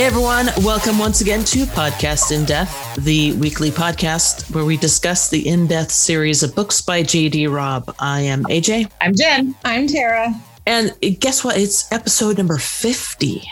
Hey 0.00 0.06
everyone, 0.06 0.48
welcome 0.62 0.98
once 0.98 1.20
again 1.20 1.44
to 1.44 1.66
Podcast 1.66 2.32
in 2.32 2.46
Death, 2.46 2.96
the 3.04 3.34
weekly 3.34 3.70
podcast 3.70 4.50
where 4.54 4.64
we 4.64 4.78
discuss 4.78 5.28
the 5.28 5.46
in 5.46 5.66
depth 5.66 5.90
series 5.90 6.42
of 6.42 6.54
books 6.54 6.80
by 6.80 7.02
J.D. 7.02 7.48
Robb. 7.48 7.94
I 7.98 8.22
am 8.22 8.44
AJ. 8.44 8.90
I'm 9.02 9.14
Jen. 9.14 9.54
I'm 9.62 9.86
Tara. 9.86 10.34
And 10.64 10.96
guess 11.20 11.44
what? 11.44 11.58
It's 11.58 11.92
episode 11.92 12.38
number 12.38 12.56
50. 12.56 13.42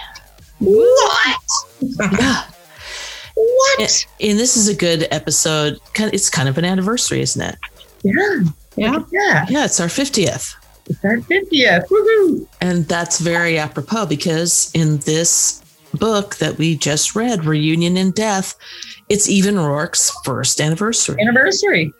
What? 0.60 1.40
Yeah. 1.98 2.44
What? 3.34 3.80
And, 3.80 4.06
and 4.30 4.38
this 4.38 4.56
is 4.56 4.68
a 4.68 4.74
good 4.74 5.06
episode. 5.10 5.78
It's 5.96 6.30
kind 6.30 6.48
of 6.48 6.56
an 6.56 6.64
anniversary, 6.64 7.20
isn't 7.20 7.42
it? 7.42 7.58
Yeah. 8.02 8.40
Yeah. 8.74 9.04
Yeah. 9.12 9.46
Yeah, 9.50 9.64
it's 9.66 9.80
our 9.80 9.88
50th. 9.88 10.54
It's 10.86 11.04
our 11.04 11.18
50th. 11.18 11.88
Woohoo. 11.88 12.46
And 12.62 12.88
that's 12.88 13.18
very 13.18 13.58
apropos 13.58 14.06
because 14.06 14.70
in 14.72 14.96
this 15.00 15.62
book 15.94 16.36
that 16.36 16.58
we 16.58 16.76
just 16.76 17.14
read, 17.14 17.44
Reunion 17.44 17.96
in 17.96 18.10
Death, 18.12 18.54
it's 19.08 19.28
Eve 19.28 19.46
and 19.46 19.58
Roarke's 19.58 20.10
first 20.24 20.60
anniversary. 20.60 21.20
Anniversary. 21.20 21.92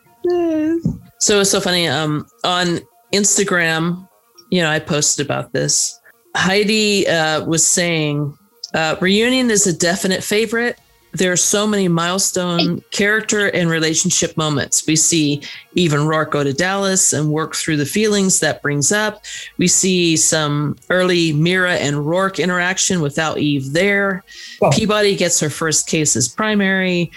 So 1.19 1.41
it's 1.41 1.49
so 1.49 1.59
funny. 1.59 1.87
Um, 1.87 2.27
on 2.43 2.79
Instagram, 3.13 4.07
you 4.51 4.61
know, 4.61 4.69
I 4.69 4.79
posted 4.79 5.25
about 5.25 5.53
this. 5.53 5.99
Heidi 6.35 7.07
uh, 7.07 7.43
was 7.45 7.65
saying, 7.65 8.37
uh, 8.73 8.95
"Reunion 9.01 9.49
is 9.49 9.65
a 9.65 9.73
definite 9.73 10.23
favorite. 10.23 10.79
There 11.11 11.31
are 11.31 11.37
so 11.37 11.65
many 11.65 11.87
milestone 11.87 12.81
character 12.91 13.47
and 13.47 13.69
relationship 13.69 14.37
moments. 14.37 14.85
We 14.85 14.95
see 14.95 15.41
Eve 15.73 15.93
and 15.93 16.03
Roarke 16.03 16.31
go 16.31 16.43
to 16.43 16.53
Dallas 16.53 17.13
and 17.13 17.31
work 17.31 17.55
through 17.55 17.77
the 17.77 17.85
feelings 17.85 18.39
that 18.41 18.61
brings 18.61 18.91
up. 18.91 19.23
We 19.57 19.67
see 19.67 20.17
some 20.17 20.75
early 20.89 21.33
Mira 21.33 21.73
and 21.75 21.97
Roarke 21.97 22.41
interaction 22.41 23.01
without 23.01 23.39
Eve 23.39 23.73
there. 23.73 24.23
Well- 24.61 24.71
Peabody 24.71 25.15
gets 25.15 25.39
her 25.39 25.49
first 25.49 25.87
case 25.87 26.15
as 26.15 26.27
primary. 26.27 27.11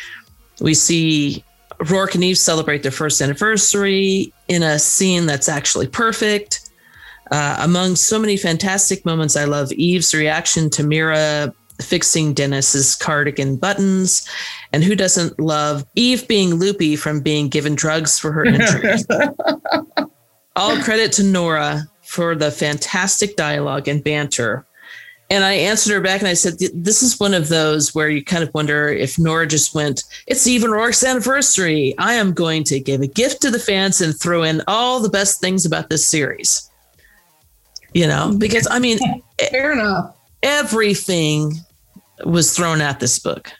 We 0.61 0.75
see 0.75 1.45
Roarke 1.79 2.15
and 2.15 2.25
Eve 2.25 2.39
celebrate 2.39 2.83
their 2.83 2.93
first 2.93 3.20
anniversary 3.20 4.33
in 4.48 4.63
a 4.63 4.79
scene 4.79 5.27
that's 5.27 5.48
actually 5.48 5.89
perfect. 5.89 6.70
Uh, 7.31 7.57
among 7.61 7.97
so 7.97 8.19
many 8.19 8.37
fantastic 8.37 9.05
moments, 9.07 9.37
I 9.37 9.45
love 9.45 9.73
Eve's 9.73 10.15
reaction 10.15 10.69
to 10.70 10.83
Mira 10.83 11.55
fixing 11.83 12.35
Dennis's 12.35 12.95
cardigan 12.97 13.57
buttons. 13.57 14.27
And 14.73 14.83
who 14.83 14.95
doesn't 14.97 15.39
love 15.39 15.85
Eve 15.95 16.27
being 16.29 16.55
loopy 16.55 16.97
from 16.97 17.21
being 17.21 17.49
given 17.49 17.75
drugs 17.75 18.19
for 18.19 18.33
her 18.33 18.45
injury? 18.45 18.95
All 20.57 20.77
credit 20.83 21.13
to 21.13 21.23
Nora 21.23 21.85
for 22.03 22.35
the 22.35 22.51
fantastic 22.51 23.37
dialogue 23.37 23.89
and 23.89 24.03
banter. 24.05 24.67
And 25.31 25.45
I 25.45 25.53
answered 25.53 25.95
her 25.95 26.01
back 26.03 26.21
and 26.21 26.29
I 26.29 26.35
said, 26.35 26.59
This 26.75 27.03
is 27.03 27.19
one 27.19 27.33
of 27.33 27.49
those 27.49 27.95
where 27.95 28.11
you 28.11 28.23
kind 28.23 28.43
of 28.43 28.53
wonder 28.53 28.89
if 28.89 29.19
Nora 29.19 29.47
just 29.47 29.75
went, 29.75 30.05
It's 30.27 30.47
Eve 30.47 30.63
and 30.63 30.75
Roarke's 30.75 31.03
anniversary. 31.03 31.95
I 31.97 32.13
am 32.15 32.35
going 32.35 32.65
to 32.65 32.79
give 32.79 33.01
a 33.01 33.07
gift 33.07 33.41
to 33.43 33.51
the 33.51 33.59
fans 33.59 34.03
and 34.03 34.15
throw 34.15 34.43
in 34.43 34.61
all 34.69 35.01
the 35.01 35.09
best 35.09 35.41
things 35.41 35.65
about 35.65 35.89
this 35.89 36.05
series. 36.05 36.71
You 37.95 38.07
know, 38.09 38.35
because 38.37 38.69
I 38.71 38.79
mean, 38.79 38.99
Fair 39.51 39.73
enough. 39.73 40.15
everything 40.43 41.55
was 42.25 42.55
thrown 42.56 42.81
at 42.81 43.01
this 43.01 43.19
book. 43.19 43.51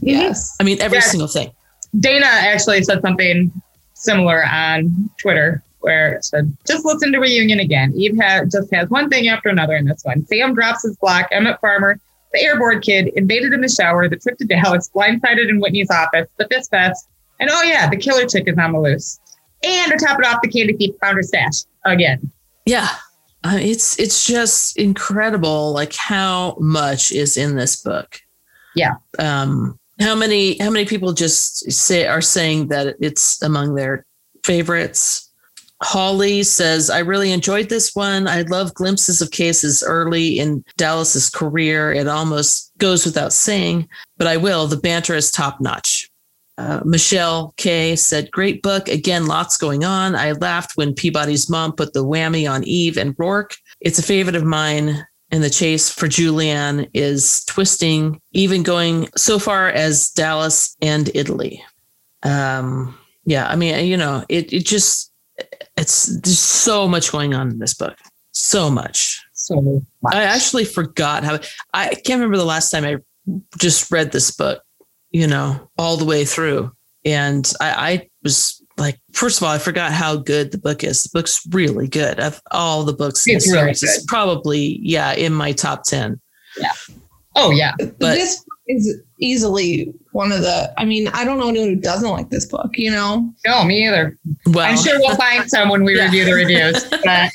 Yes. 0.00 0.56
I 0.60 0.64
mean, 0.64 0.80
every 0.80 0.98
Yes. 0.98 1.10
single 1.10 1.28
thing. 1.28 1.50
Dana 1.98 2.26
actually 2.26 2.82
said 2.82 3.00
something 3.02 3.50
similar 3.94 4.44
on 4.46 5.10
Twitter 5.20 5.62
where 5.80 6.12
it 6.14 6.24
said, 6.24 6.54
just 6.66 6.84
listen 6.84 7.10
to 7.12 7.18
Reunion 7.18 7.58
again. 7.60 7.92
Eve 7.96 8.16
ha- 8.20 8.42
just 8.50 8.72
has 8.72 8.88
one 8.90 9.08
thing 9.08 9.28
after 9.28 9.48
another 9.48 9.74
in 9.74 9.86
this 9.86 10.02
one. 10.04 10.24
Sam 10.26 10.54
drops 10.54 10.82
his 10.82 10.96
block. 10.98 11.28
Emmett 11.32 11.58
Farmer, 11.60 11.98
the 12.32 12.38
airboard 12.40 12.82
kid, 12.82 13.08
invaded 13.16 13.52
in 13.52 13.60
the 13.62 13.68
shower, 13.68 14.08
the 14.08 14.16
trip 14.16 14.38
to 14.38 14.44
Dallas, 14.44 14.90
blindsided 14.94 15.48
in 15.48 15.58
Whitney's 15.58 15.90
office, 15.90 16.28
the 16.38 16.46
fist 16.48 16.70
fest, 16.70 17.08
and 17.40 17.48
oh 17.50 17.62
yeah, 17.62 17.88
the 17.88 17.96
killer 17.96 18.26
chick 18.26 18.44
is 18.46 18.58
on 18.58 18.72
the 18.72 18.78
loose. 18.80 19.18
And 19.64 19.90
to 19.92 19.98
top 19.98 20.18
it 20.18 20.26
off, 20.26 20.40
the 20.42 20.48
candy 20.48 20.74
thief 20.74 20.94
found 21.00 21.16
her 21.16 21.22
stash 21.22 21.64
again. 21.84 22.30
Yeah. 22.66 22.88
Uh, 23.42 23.58
it's 23.60 23.98
it's 23.98 24.26
just 24.26 24.76
incredible 24.76 25.72
like 25.72 25.94
how 25.94 26.56
much 26.60 27.10
is 27.10 27.36
in 27.36 27.56
this 27.56 27.76
book. 27.76 28.20
Yeah. 28.74 28.94
Um 29.18 29.78
how 30.00 30.14
many 30.14 30.58
how 30.58 30.70
many 30.70 30.84
people 30.84 31.12
just 31.12 31.70
say 31.70 32.06
are 32.06 32.20
saying 32.20 32.68
that 32.68 32.96
it's 33.00 33.42
among 33.42 33.74
their 33.74 34.04
favorites? 34.44 35.30
Holly 35.82 36.42
says, 36.42 36.90
I 36.90 36.98
really 36.98 37.32
enjoyed 37.32 37.70
this 37.70 37.94
one. 37.94 38.28
I 38.28 38.42
love 38.42 38.74
glimpses 38.74 39.22
of 39.22 39.30
cases 39.30 39.82
early 39.82 40.38
in 40.38 40.62
Dallas's 40.76 41.30
career. 41.30 41.90
It 41.92 42.06
almost 42.06 42.70
goes 42.76 43.06
without 43.06 43.32
saying, 43.32 43.88
but 44.18 44.26
I 44.26 44.36
will. 44.36 44.66
The 44.66 44.76
banter 44.76 45.14
is 45.14 45.30
top 45.30 45.58
notch. 45.60 45.99
Uh, 46.58 46.80
Michelle 46.84 47.54
K 47.56 47.96
said, 47.96 48.30
Great 48.30 48.62
book. 48.62 48.88
Again, 48.88 49.26
lots 49.26 49.56
going 49.56 49.84
on. 49.84 50.14
I 50.14 50.32
laughed 50.32 50.72
when 50.76 50.94
Peabody's 50.94 51.48
mom 51.48 51.72
put 51.72 51.92
the 51.92 52.04
whammy 52.04 52.50
on 52.50 52.64
Eve 52.64 52.96
and 52.96 53.16
Roarke. 53.16 53.56
It's 53.80 53.98
a 53.98 54.02
favorite 54.02 54.36
of 54.36 54.44
mine. 54.44 55.06
And 55.32 55.44
the 55.44 55.50
chase 55.50 55.88
for 55.88 56.08
Julianna 56.08 56.88
is 56.92 57.44
twisting, 57.44 58.20
even 58.32 58.64
going 58.64 59.08
so 59.16 59.38
far 59.38 59.68
as 59.68 60.10
Dallas 60.10 60.76
and 60.82 61.08
Italy. 61.14 61.64
Um, 62.24 62.98
yeah, 63.24 63.48
I 63.48 63.54
mean, 63.54 63.86
you 63.86 63.96
know, 63.96 64.24
it, 64.28 64.52
it 64.52 64.66
just, 64.66 65.12
it's 65.76 66.06
there's 66.06 66.38
so 66.38 66.88
much 66.88 67.12
going 67.12 67.32
on 67.32 67.48
in 67.48 67.58
this 67.60 67.74
book. 67.74 67.96
So 68.32 68.70
much. 68.70 69.22
So 69.32 69.60
much. 69.60 70.14
I 70.14 70.24
actually 70.24 70.64
forgot 70.64 71.24
how 71.24 71.38
I 71.72 71.88
can't 71.94 72.18
remember 72.18 72.36
the 72.36 72.44
last 72.44 72.70
time 72.70 72.84
I 72.84 72.96
just 73.58 73.90
read 73.90 74.12
this 74.12 74.30
book, 74.30 74.62
you 75.10 75.26
know, 75.26 75.68
all 75.78 75.96
the 75.96 76.04
way 76.04 76.24
through. 76.24 76.70
And 77.04 77.50
I, 77.60 77.92
I 77.92 78.08
was 78.22 78.62
like, 78.76 78.98
first 79.12 79.38
of 79.38 79.44
all, 79.46 79.52
I 79.54 79.58
forgot 79.58 79.92
how 79.92 80.16
good 80.16 80.52
the 80.52 80.58
book 80.58 80.84
is. 80.84 81.02
The 81.04 81.10
book's 81.12 81.40
really 81.50 81.88
good. 81.88 82.20
Of 82.20 82.40
all 82.50 82.84
the 82.84 82.92
books 82.92 83.26
in 83.26 83.32
the 83.32 83.36
It's 83.36 83.46
really 83.50 83.60
series, 83.74 83.82
it's 83.82 83.98
good. 84.00 84.06
probably, 84.08 84.78
yeah, 84.82 85.12
in 85.14 85.32
my 85.32 85.52
top 85.52 85.84
10. 85.84 86.20
Yeah. 86.58 86.68
oh 87.36 87.50
yeah. 87.50 87.72
But- 87.78 87.98
this 88.14 88.44
is 88.68 89.00
easily 89.18 89.92
one 90.12 90.30
of 90.30 90.42
the. 90.42 90.72
I 90.78 90.84
mean, 90.84 91.08
I 91.08 91.24
don't 91.24 91.38
know 91.38 91.48
anyone 91.48 91.70
who 91.70 91.76
doesn't 91.76 92.08
like 92.08 92.30
this 92.30 92.46
book. 92.46 92.70
You 92.74 92.90
know, 92.92 93.32
No, 93.46 93.64
me 93.64 93.86
either. 93.88 94.16
Well, 94.46 94.60
I'm 94.70 94.76
sure 94.76 94.96
we'll 95.00 95.16
find 95.16 95.48
some 95.50 95.68
when 95.70 95.82
we 95.84 95.96
Yeah. 95.96 96.04
review 96.04 96.24
the 96.24 96.34
reviews. 96.34 96.84
But 96.84 97.00
right? 97.04 97.30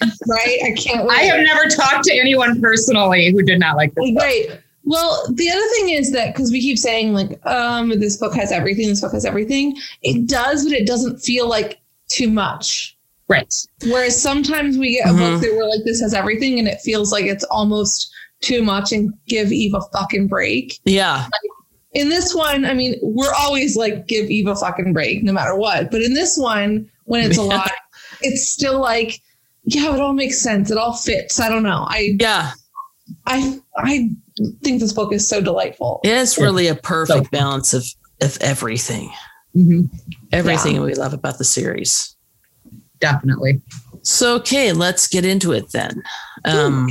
I 0.63 0.73
can't. 0.77 1.05
Wait. 1.05 1.17
I 1.17 1.21
have 1.23 1.41
never 1.43 1.67
talked 1.69 2.05
to 2.05 2.13
anyone 2.17 2.61
personally 2.61 3.31
who 3.31 3.41
did 3.43 3.59
not 3.59 3.75
like 3.75 3.93
this. 3.95 4.11
book. 4.11 4.21
Right. 4.23 4.61
Well, 4.85 5.25
the 5.33 5.49
other 5.49 5.67
thing 5.75 5.89
is 5.89 6.11
that 6.11 6.33
because 6.33 6.51
we 6.51 6.61
keep 6.61 6.77
saying 6.77 7.13
like, 7.13 7.43
um, 7.45 7.89
this 7.99 8.17
book 8.17 8.33
has 8.35 8.51
everything. 8.51 8.87
This 8.87 9.01
book 9.01 9.13
has 9.13 9.25
everything. 9.25 9.75
It 10.03 10.27
does, 10.27 10.63
but 10.63 10.73
it 10.73 10.87
doesn't 10.87 11.17
feel 11.19 11.49
like 11.49 11.79
too 12.07 12.29
much. 12.29 12.95
Right. 13.27 13.51
Whereas 13.87 14.21
sometimes 14.21 14.77
we 14.77 14.97
get 14.97 15.09
a 15.09 15.13
book 15.13 15.41
that 15.41 15.51
we're 15.55 15.67
like, 15.67 15.83
this 15.83 15.99
has 16.01 16.13
everything, 16.13 16.59
and 16.59 16.67
it 16.67 16.79
feels 16.81 17.11
like 17.11 17.25
it's 17.25 17.43
almost 17.45 18.13
too 18.41 18.61
much 18.61 18.91
and 18.91 19.11
give 19.27 19.51
Eve 19.51 19.73
a 19.73 19.81
fucking 19.91 20.27
break. 20.27 20.79
yeah, 20.85 21.27
In 21.93 22.09
this 22.09 22.35
one, 22.35 22.65
I 22.65 22.75
mean, 22.75 22.99
we're 23.01 23.33
always 23.33 23.75
like, 23.75 24.05
give 24.05 24.29
Eve 24.29 24.47
a 24.47 24.55
fucking 24.55 24.93
break 24.93 25.23
no 25.23 25.33
matter 25.33 25.55
what. 25.55 25.89
But 25.89 26.03
in 26.03 26.13
this 26.13 26.37
one, 26.37 26.87
when 27.05 27.23
it's 27.23 27.39
a 27.39 27.41
lot, 27.41 27.71
it's 28.21 28.47
still 28.47 28.79
like, 28.79 29.19
yeah, 29.63 29.95
it 29.95 29.99
all 29.99 30.13
makes 30.13 30.39
sense. 30.39 30.69
It 30.69 30.77
all 30.77 30.93
fits. 30.93 31.39
I 31.39 31.49
don't 31.49 31.63
know. 31.63 31.85
I 31.89 32.15
yeah. 32.19 32.51
I 33.25 33.59
I 33.77 34.11
think 34.63 34.79
this 34.81 34.93
book 34.93 35.13
is 35.13 35.27
so 35.27 35.41
delightful. 35.41 36.01
It's 36.03 36.37
really 36.37 36.67
a 36.67 36.75
perfect 36.75 37.25
So- 37.25 37.29
balance 37.31 37.73
of, 37.73 37.85
of 38.21 38.37
everything, 38.41 39.11
Mhm. 39.55 39.89
everything 40.31 40.81
we 40.81 40.93
love 40.95 41.13
about 41.13 41.37
the 41.37 41.43
series. 41.45 42.15
Definitely. 42.99 43.61
So, 44.03 44.35
okay, 44.35 44.71
let's 44.71 45.07
get 45.07 45.25
into 45.25 45.51
it 45.51 45.71
then. 45.71 46.01
Um, 46.45 46.89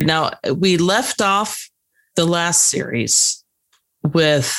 now, 0.00 0.32
we 0.54 0.76
left 0.76 1.20
off 1.20 1.70
the 2.16 2.24
last 2.26 2.64
series 2.64 3.44
with 4.02 4.56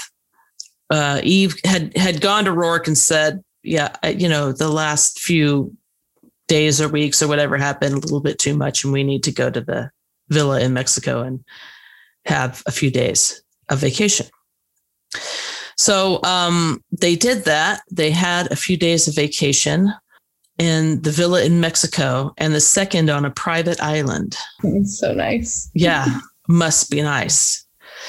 uh, 0.89 1.19
Eve 1.23 1.55
had 1.65 1.95
had 1.97 2.21
gone 2.21 2.45
to 2.45 2.51
Roarke 2.51 2.87
and 2.87 2.97
said, 2.97 3.43
"Yeah, 3.63 3.93
you 4.07 4.29
know, 4.29 4.53
the 4.53 4.69
last 4.69 5.19
few 5.19 5.75
days 6.47 6.79
or 6.79 6.87
weeks 6.87 7.21
or 7.21 7.27
whatever 7.27 7.57
happened 7.57 7.93
a 7.95 7.99
little 7.99 8.21
bit 8.21 8.39
too 8.39 8.55
much, 8.55 8.83
and 8.85 8.93
we 8.93 9.03
need 9.03 9.23
to 9.23 9.31
go 9.33 9.49
to 9.49 9.59
the 9.59 9.89
villa 10.29 10.61
in 10.61 10.73
Mexico 10.73 11.23
and 11.23 11.43
have 12.27 12.63
a 12.65 12.71
few 12.71 12.91
days 12.91 13.41
of 13.69 13.79
vacation." 13.79 14.27
So 15.77 16.21
um, 16.23 16.83
they 16.91 17.15
did 17.15 17.45
that. 17.45 17.81
They 17.91 18.11
had 18.11 18.51
a 18.51 18.55
few 18.55 18.77
days 18.77 19.07
of 19.07 19.15
vacation 19.15 19.93
in 20.57 21.01
the 21.03 21.11
villa 21.11 21.43
in 21.43 21.59
Mexico 21.59 22.33
and 22.37 22.53
the 22.53 22.61
second 22.61 23.09
on 23.09 23.25
a 23.25 23.29
private 23.29 23.79
island. 23.81 24.35
It's 24.63 24.99
so 24.99 25.13
nice. 25.13 25.69
Yeah, 25.75 26.19
must 26.47 26.89
be 26.89 27.01
nice. 27.03 27.65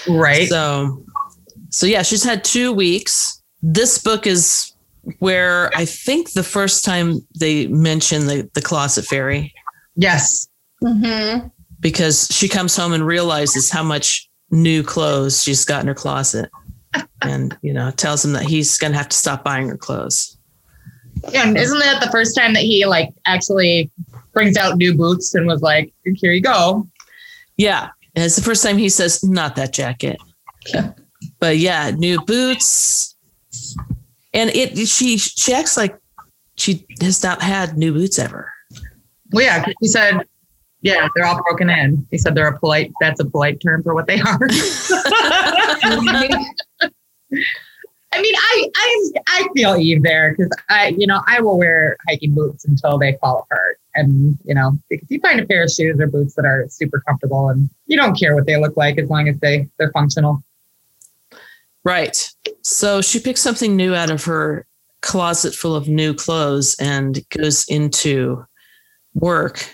Right. 0.09 0.49
So, 0.49 1.05
so 1.69 1.87
yeah, 1.87 2.03
she's 2.03 2.25
had 2.25 2.45
two 2.45 2.73
weeks. 2.73 3.43
This 3.61 3.99
book 3.99 4.27
is 4.27 4.73
where 5.19 5.71
I 5.77 5.85
think 5.85 6.33
the 6.33 6.43
first 6.43 6.85
time 6.85 7.21
they 7.39 7.67
mention 7.67 8.27
the, 8.27 8.49
the 8.55 8.63
closet 8.63 9.05
fairy 9.05 9.53
yes. 9.99 10.49
Mm-hmm. 10.83 11.49
Because 11.81 12.29
she 12.31 12.49
comes 12.49 12.77
home 12.77 12.93
and 12.93 13.07
realizes 13.07 13.71
how 13.71 13.83
much 13.83 14.29
new 14.51 14.83
clothes 14.83 15.43
she's 15.43 15.65
got 15.65 15.83
in 15.83 15.89
her 15.89 15.95
closet, 15.95 16.51
and 17.23 17.57
you 17.63 17.73
know 17.73 17.91
tells 17.91 18.25
him 18.25 18.33
that 18.33 18.45
he's 18.45 18.79
gonna 18.79 18.97
have 18.97 19.09
to 19.09 19.17
stop 19.17 19.45
buying 19.45 19.69
her 19.69 19.77
clothes. 19.77 20.37
And 21.35 21.57
isn't 21.57 21.79
that 21.81 22.01
the 22.03 22.11
first 22.11 22.37
time 22.37 22.55
that 22.55 22.63
he 22.63 22.87
like 22.87 23.13
actually 23.27 23.91
brings 24.33 24.57
out 24.57 24.77
new 24.77 24.97
boots 24.97 25.35
and 25.35 25.47
was 25.47 25.63
like, 25.63 25.93
"Here 26.05 26.33
you 26.33 26.41
go." 26.41 26.87
Yeah, 27.57 27.89
and 28.15 28.25
it's 28.25 28.37
the 28.37 28.43
first 28.43 28.63
time 28.63 28.79
he 28.79 28.89
says, 28.89 29.23
"Not 29.25 29.57
that 29.57 29.73
jacket." 29.73 30.19
Yeah. 30.73 30.93
But 31.41 31.59
yeah, 31.59 31.91
new 31.91 32.21
boots, 32.25 33.17
and 34.33 34.51
it 34.51 34.77
she 34.89 35.19
she 35.19 35.53
acts 35.53 35.77
like 35.77 35.99
she 36.57 36.87
has 37.01 37.23
not 37.23 37.43
had 37.43 37.77
new 37.77 37.93
boots 37.93 38.19
ever. 38.19 38.53
Well, 39.33 39.45
yeah, 39.45 39.65
he 39.81 39.89
said, 39.89 40.23
"Yeah, 40.83 41.09
they're 41.15 41.27
all 41.27 41.43
broken 41.43 41.71
in." 41.71 42.07
He 42.11 42.19
said 42.19 42.35
they're 42.35 42.49
a 42.49 42.59
polite. 42.59 42.93
That's 43.01 43.21
a 43.21 43.25
polite 43.25 43.61
term 43.61 43.83
for 43.83 43.95
what 43.95 44.07
they 44.07 44.21
are. 44.21 44.39
I 48.11 48.23
mean, 48.23 48.35
I 48.35 48.71
I 48.75 49.11
I 49.29 49.49
feel 49.55 49.77
Eve 49.77 50.03
there 50.03 50.35
because 50.35 50.51
I, 50.69 50.89
you 50.97 51.07
know, 51.07 51.21
I 51.27 51.41
will 51.41 51.59
wear 51.59 51.97
hiking 52.09 52.35
boots 52.35 52.65
until 52.65 52.99
they 52.99 53.19
fall 53.21 53.41
apart, 53.41 53.79
and 53.95 54.39
you 54.45 54.55
know, 54.55 54.73
because 54.89 55.11
you 55.11 55.21
find 55.21 55.39
a 55.41 55.47
pair 55.47 55.63
of 55.63 55.71
shoes 55.71 56.01
or 56.01 56.07
boots 56.07 56.35
that 56.35 56.47
are 56.47 56.67
super 56.69 57.01
comfortable, 57.07 57.49
and 57.49 57.69
you 57.87 57.97
don't 57.97 58.19
care 58.19 58.35
what 58.35 58.47
they 58.47 58.57
look 58.57 58.77
like 58.77 58.99
as 58.99 59.11
long 59.11 59.29
as 59.29 59.39
they 59.41 59.69
they're 59.79 59.93
functional. 59.93 60.43
Right. 61.85 62.31
So 62.63 63.01
she 63.01 63.21
picks 63.21 63.41
something 63.41 63.77
new 63.77 63.95
out 63.95 64.11
of 64.11 64.25
her 64.25 64.67
closet 65.01 65.55
full 65.55 65.77
of 65.77 65.89
new 65.89 66.15
clothes 66.15 66.77
and 66.81 67.21
goes 67.31 67.67
into 67.69 68.45
work. 69.15 69.65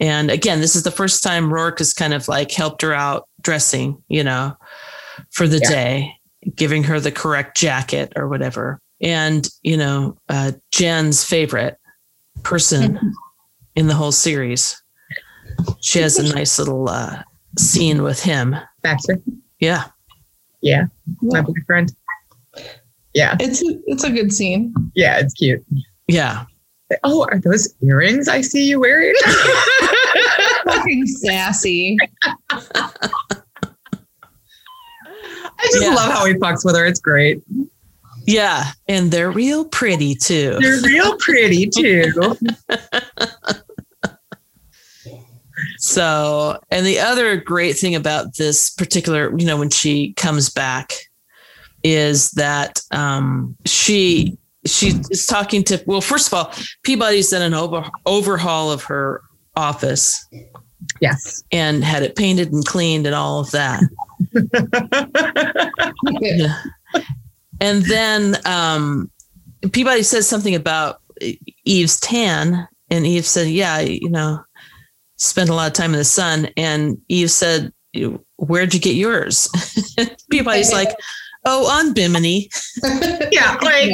And 0.00 0.30
again, 0.30 0.60
this 0.60 0.76
is 0.76 0.82
the 0.84 0.90
first 0.90 1.22
time 1.22 1.50
Roarke 1.50 1.78
has 1.78 1.92
kind 1.92 2.14
of 2.14 2.28
like 2.28 2.52
helped 2.52 2.82
her 2.82 2.94
out 2.94 3.28
dressing, 3.42 4.02
you 4.08 4.22
know, 4.22 4.56
for 5.30 5.48
the 5.48 5.58
Yeah. 5.58 5.68
day, 5.70 6.14
giving 6.54 6.84
her 6.84 7.00
the 7.00 7.10
correct 7.12 7.56
jacket 7.56 8.12
or 8.16 8.28
whatever. 8.28 8.80
And, 9.00 9.48
you 9.62 9.76
know, 9.76 10.16
uh, 10.28 10.52
Jen's 10.72 11.24
favorite 11.24 11.78
person 12.44 12.98
in 13.76 13.86
the 13.88 13.94
whole 13.94 14.12
series. 14.12 14.80
She 15.80 15.98
has 16.00 16.18
a 16.18 16.34
nice 16.34 16.58
little 16.58 16.88
uh, 16.88 17.22
scene 17.58 18.02
with 18.02 18.22
him. 18.22 18.54
Baxter, 18.82 19.20
Yeah. 19.58 19.84
yeah, 20.60 20.86
my 21.22 21.40
boyfriend. 21.40 21.92
Yeah, 23.14 23.36
It's 23.40 23.62
a, 23.62 23.78
it's 23.86 24.04
a 24.04 24.10
good 24.10 24.32
scene. 24.32 24.72
yeah, 24.94 25.18
it's 25.18 25.34
cute. 25.34 25.64
Yeah. 26.06 26.44
Oh, 27.04 27.26
are 27.30 27.38
those 27.38 27.74
earrings 27.82 28.28
I 28.28 28.40
see 28.40 28.66
you 28.68 28.80
wearing? 28.80 29.14
Fucking 30.68 31.06
sassy. 31.06 31.96
I 32.50 32.60
just 35.64 35.82
Yeah. 35.82 35.94
love 35.94 36.12
how 36.12 36.24
he 36.26 36.34
fucks 36.34 36.64
with 36.64 36.76
her. 36.76 36.84
It's 36.86 37.00
great. 37.00 37.42
Yeah, 38.26 38.64
and 38.88 39.10
they're 39.10 39.30
real 39.30 39.64
pretty 39.64 40.14
too. 40.14 40.58
They're 40.60 40.80
real 40.82 41.16
pretty 41.18 41.66
too. 41.66 42.12
So, 45.78 46.58
and 46.70 46.84
the 46.86 46.98
other 47.00 47.36
great 47.36 47.76
thing 47.78 47.94
about 47.94 48.36
this 48.36 48.70
particular, 48.70 49.36
you 49.38 49.46
know, 49.46 49.56
when 49.56 49.70
she 49.70 50.12
comes 50.14 50.50
back, 50.50 50.92
is 51.82 52.30
that 52.32 52.80
um, 52.90 53.56
she 53.64 54.36
she 54.66 54.88
is 55.10 55.24
talking 55.26 55.62
to. 55.64 55.82
Well, 55.86 56.00
first 56.00 56.26
of 56.28 56.34
all, 56.34 56.52
Peabody's 56.82 57.30
done 57.30 57.42
an 57.42 57.54
over, 57.54 57.84
overhaul 58.06 58.70
of 58.70 58.82
her 58.84 59.22
office 59.56 60.26
Yes. 61.00 61.42
and 61.52 61.84
had 61.84 62.02
it 62.02 62.16
painted 62.16 62.52
and 62.52 62.64
cleaned 62.64 63.06
and 63.06 63.14
all 63.14 63.40
of 63.40 63.50
that. 63.52 63.82
Yeah. 66.20 66.62
And 67.60 67.82
then 67.86 68.36
um, 68.46 69.10
Peabody 69.72 70.04
says 70.04 70.28
something 70.28 70.54
about 70.54 71.00
Eve's 71.64 71.98
tan, 71.98 72.68
and 72.88 73.04
Eve 73.04 73.26
said, 73.26 73.48
"Yeah, 73.48 73.80
you 73.80 74.08
know, 74.08 74.38
spent 75.16 75.50
a 75.50 75.54
lot 75.54 75.66
of 75.66 75.72
time 75.72 75.92
in 75.92 75.98
the 75.98 76.04
sun." 76.04 76.50
And 76.56 76.98
Eve 77.08 77.32
said, 77.32 77.72
"Where'd 78.36 78.74
you 78.74 78.78
get 78.80 78.94
yours?" 78.94 79.48
Peabody's 80.30 80.72
like, 80.72 80.90
"Oh, 81.46 81.66
on 81.68 81.94
Bimini." 81.94 82.48
yeah, 83.32 83.58
like 83.60 83.90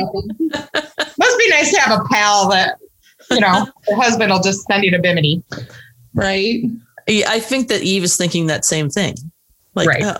must 1.18 1.38
be 1.38 1.48
nice 1.48 1.72
to 1.72 1.80
have 1.80 1.98
a 1.98 2.04
pal 2.12 2.50
that 2.50 2.76
you 3.30 3.40
know 3.40 3.66
her 3.88 3.96
husband 3.96 4.30
will 4.30 4.42
just 4.42 4.66
send 4.66 4.84
you 4.84 4.90
to 4.90 4.98
Bimini. 4.98 5.42
right? 6.12 6.60
Yeah, 7.06 7.26
I 7.30 7.40
think 7.40 7.68
that 7.68 7.82
Eve 7.82 8.04
is 8.04 8.16
thinking 8.16 8.46
that 8.46 8.64
same 8.64 8.88
thing. 8.90 9.14
Like, 9.74 9.88
Right. 9.88 10.02
oh, 10.04 10.16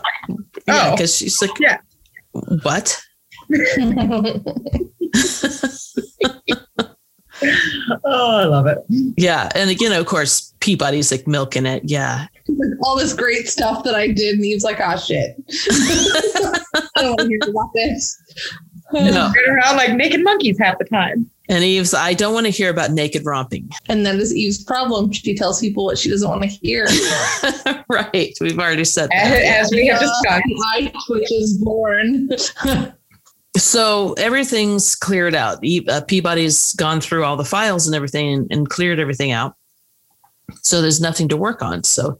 yeah, 0.66 0.88
Oh. 0.88 0.90
because 0.92 1.16
she's 1.16 1.40
like, 1.40 1.50
Yeah. 1.60 1.78
what? 2.62 3.00
Oh, 8.04 8.38
I 8.40 8.44
love 8.44 8.66
it. 8.66 8.78
Yeah, 9.16 9.48
and 9.54 9.68
again, 9.68 9.92
of 9.92 10.06
course, 10.06 10.54
Peabody's 10.60 11.10
like 11.10 11.26
milking 11.26 11.66
it. 11.66 11.82
Yeah, 11.84 12.26
All 12.82 12.96
this 12.96 13.12
great 13.12 13.48
stuff 13.48 13.84
that 13.84 13.94
I 13.94 14.08
did, 14.08 14.36
and 14.36 14.44
Eve's 14.44 14.64
like, 14.64 14.80
"Ah, 14.80 14.96
shit." 14.96 15.36
I 16.96 17.02
don't 17.02 17.10
want 17.10 17.20
to 17.20 17.28
hear 17.28 17.38
about 17.48 17.70
this. 17.74 18.16
No. 18.92 19.00
Running 19.02 19.34
around 19.50 19.76
like 19.76 19.94
naked 19.94 20.22
monkeys 20.22 20.58
half 20.58 20.78
the 20.78 20.84
time. 20.84 21.28
And 21.48 21.62
Eve's, 21.62 21.92
I 21.92 22.14
don't 22.14 22.32
want 22.32 22.46
to 22.46 22.50
hear 22.50 22.70
about 22.70 22.92
naked 22.92 23.26
romping. 23.26 23.68
And 23.88 24.06
that 24.06 24.14
is 24.16 24.34
Eve's 24.34 24.64
problem. 24.64 25.12
She 25.12 25.34
tells 25.34 25.60
people 25.60 25.84
what 25.84 25.98
she 25.98 26.08
doesn't 26.08 26.28
want 26.28 26.42
to 26.42 26.48
hear. 26.48 26.86
Right. 27.88 28.34
We've 28.40 28.58
already 28.58 28.84
said 28.84 29.10
that. 29.10 29.42
as 29.42 29.70
we 29.70 29.86
have 29.88 30.00
discussed. 30.00 30.44
I 30.74 30.92
Twitch 31.06 31.30
is 31.30 31.58
born. 31.58 32.30
So 33.56 34.14
everything's 34.14 34.96
cleared 34.96 35.34
out. 35.34 35.64
Uh, 35.88 36.00
Peabody's 36.08 36.74
gone 36.74 37.00
through 37.00 37.24
all 37.24 37.36
the 37.36 37.44
files 37.44 37.86
and 37.86 37.94
everything 37.94 38.34
and, 38.34 38.46
and 38.50 38.68
cleared 38.68 38.98
everything 38.98 39.30
out. 39.30 39.54
So 40.62 40.82
there's 40.82 41.00
nothing 41.00 41.28
to 41.28 41.36
work 41.36 41.62
on. 41.62 41.84
So 41.84 42.18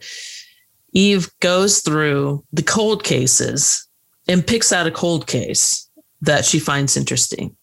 Eve 0.93 1.29
goes 1.41 1.81
through 1.81 2.45
the 2.53 2.63
cold 2.63 3.03
cases 3.03 3.87
and 4.29 4.47
picks 4.47 4.73
out 4.73 4.87
a 4.87 4.93
cold 4.93 5.27
case 5.27 5.91
that 6.21 6.45
she 6.45 6.61
finds 6.61 6.97
interesting. 6.97 7.57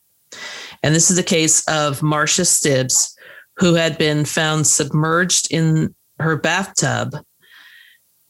And 0.84 0.96
this 0.96 1.10
is 1.10 1.18
the 1.18 1.24
case 1.24 1.68
of 1.68 2.02
Marcia 2.02 2.46
Stibbs, 2.46 3.16
who 3.58 3.76
had 3.76 3.98
been 3.98 4.26
found 4.26 4.66
submerged 4.66 5.52
in 5.52 5.94
her 6.20 6.36
bathtub. 6.36 7.16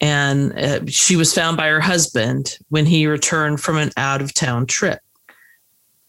And 0.01 0.57
uh, 0.57 0.85
she 0.87 1.15
was 1.15 1.33
found 1.33 1.57
by 1.57 1.67
her 1.67 1.79
husband 1.79 2.57
when 2.69 2.85
he 2.85 3.07
returned 3.07 3.61
from 3.61 3.77
an 3.77 3.91
out 3.97 4.21
of 4.21 4.33
town 4.33 4.65
trip. 4.65 4.99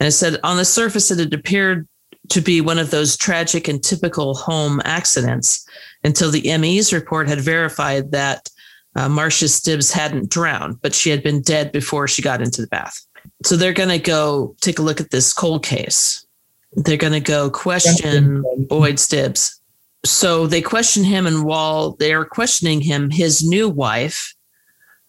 And 0.01 0.09
it 0.09 0.13
said 0.13 0.41
on 0.43 0.57
the 0.57 0.65
surface, 0.65 1.11
it 1.11 1.19
had 1.19 1.35
appeared 1.35 1.87
to 2.31 2.41
be 2.41 2.61
one 2.61 2.79
of 2.79 2.91
those 2.91 3.17
tragic 3.17 3.69
and 3.69 3.83
typical 3.83 4.35
home 4.35 4.81
accidents 4.85 5.67
until 6.05 6.31
the 6.31 6.57
ME's 6.59 6.93
report 6.93 7.29
had 7.29 7.41
verified 7.41 8.11
that 8.13 8.49
uh, 8.97 9.09
Marcia 9.09 9.49
Stibbs 9.49 9.93
hadn't 9.93 10.31
drowned, 10.31 10.81
but 10.83 10.95
she 10.95 11.11
had 11.11 11.23
been 11.23 11.43
dead 11.43 11.73
before 11.73 12.09
she 12.09 12.23
got 12.23 12.43
into 12.43 12.61
the 12.61 12.69
bath. 12.69 13.01
So 13.45 13.57
they're 13.57 13.73
going 13.73 13.89
to 13.89 13.99
go 13.99 14.55
take 14.61 14.79
a 14.79 14.83
look 14.83 15.01
at 15.01 15.11
this 15.11 15.33
cold 15.33 15.65
case. 15.65 16.27
They're 16.75 16.97
going 16.97 17.13
to 17.13 17.21
go 17.21 17.51
question 17.51 18.43
Boyd 18.69 18.97
Stibbs. 18.97 19.59
So 20.05 20.47
they 20.47 20.63
question 20.63 21.05
him, 21.05 21.27
and 21.27 21.45
while 21.45 21.93
they're 21.93 22.25
questioning 22.25 22.81
him, 22.81 23.11
his 23.11 23.47
new 23.47 23.69
wife 23.69 24.35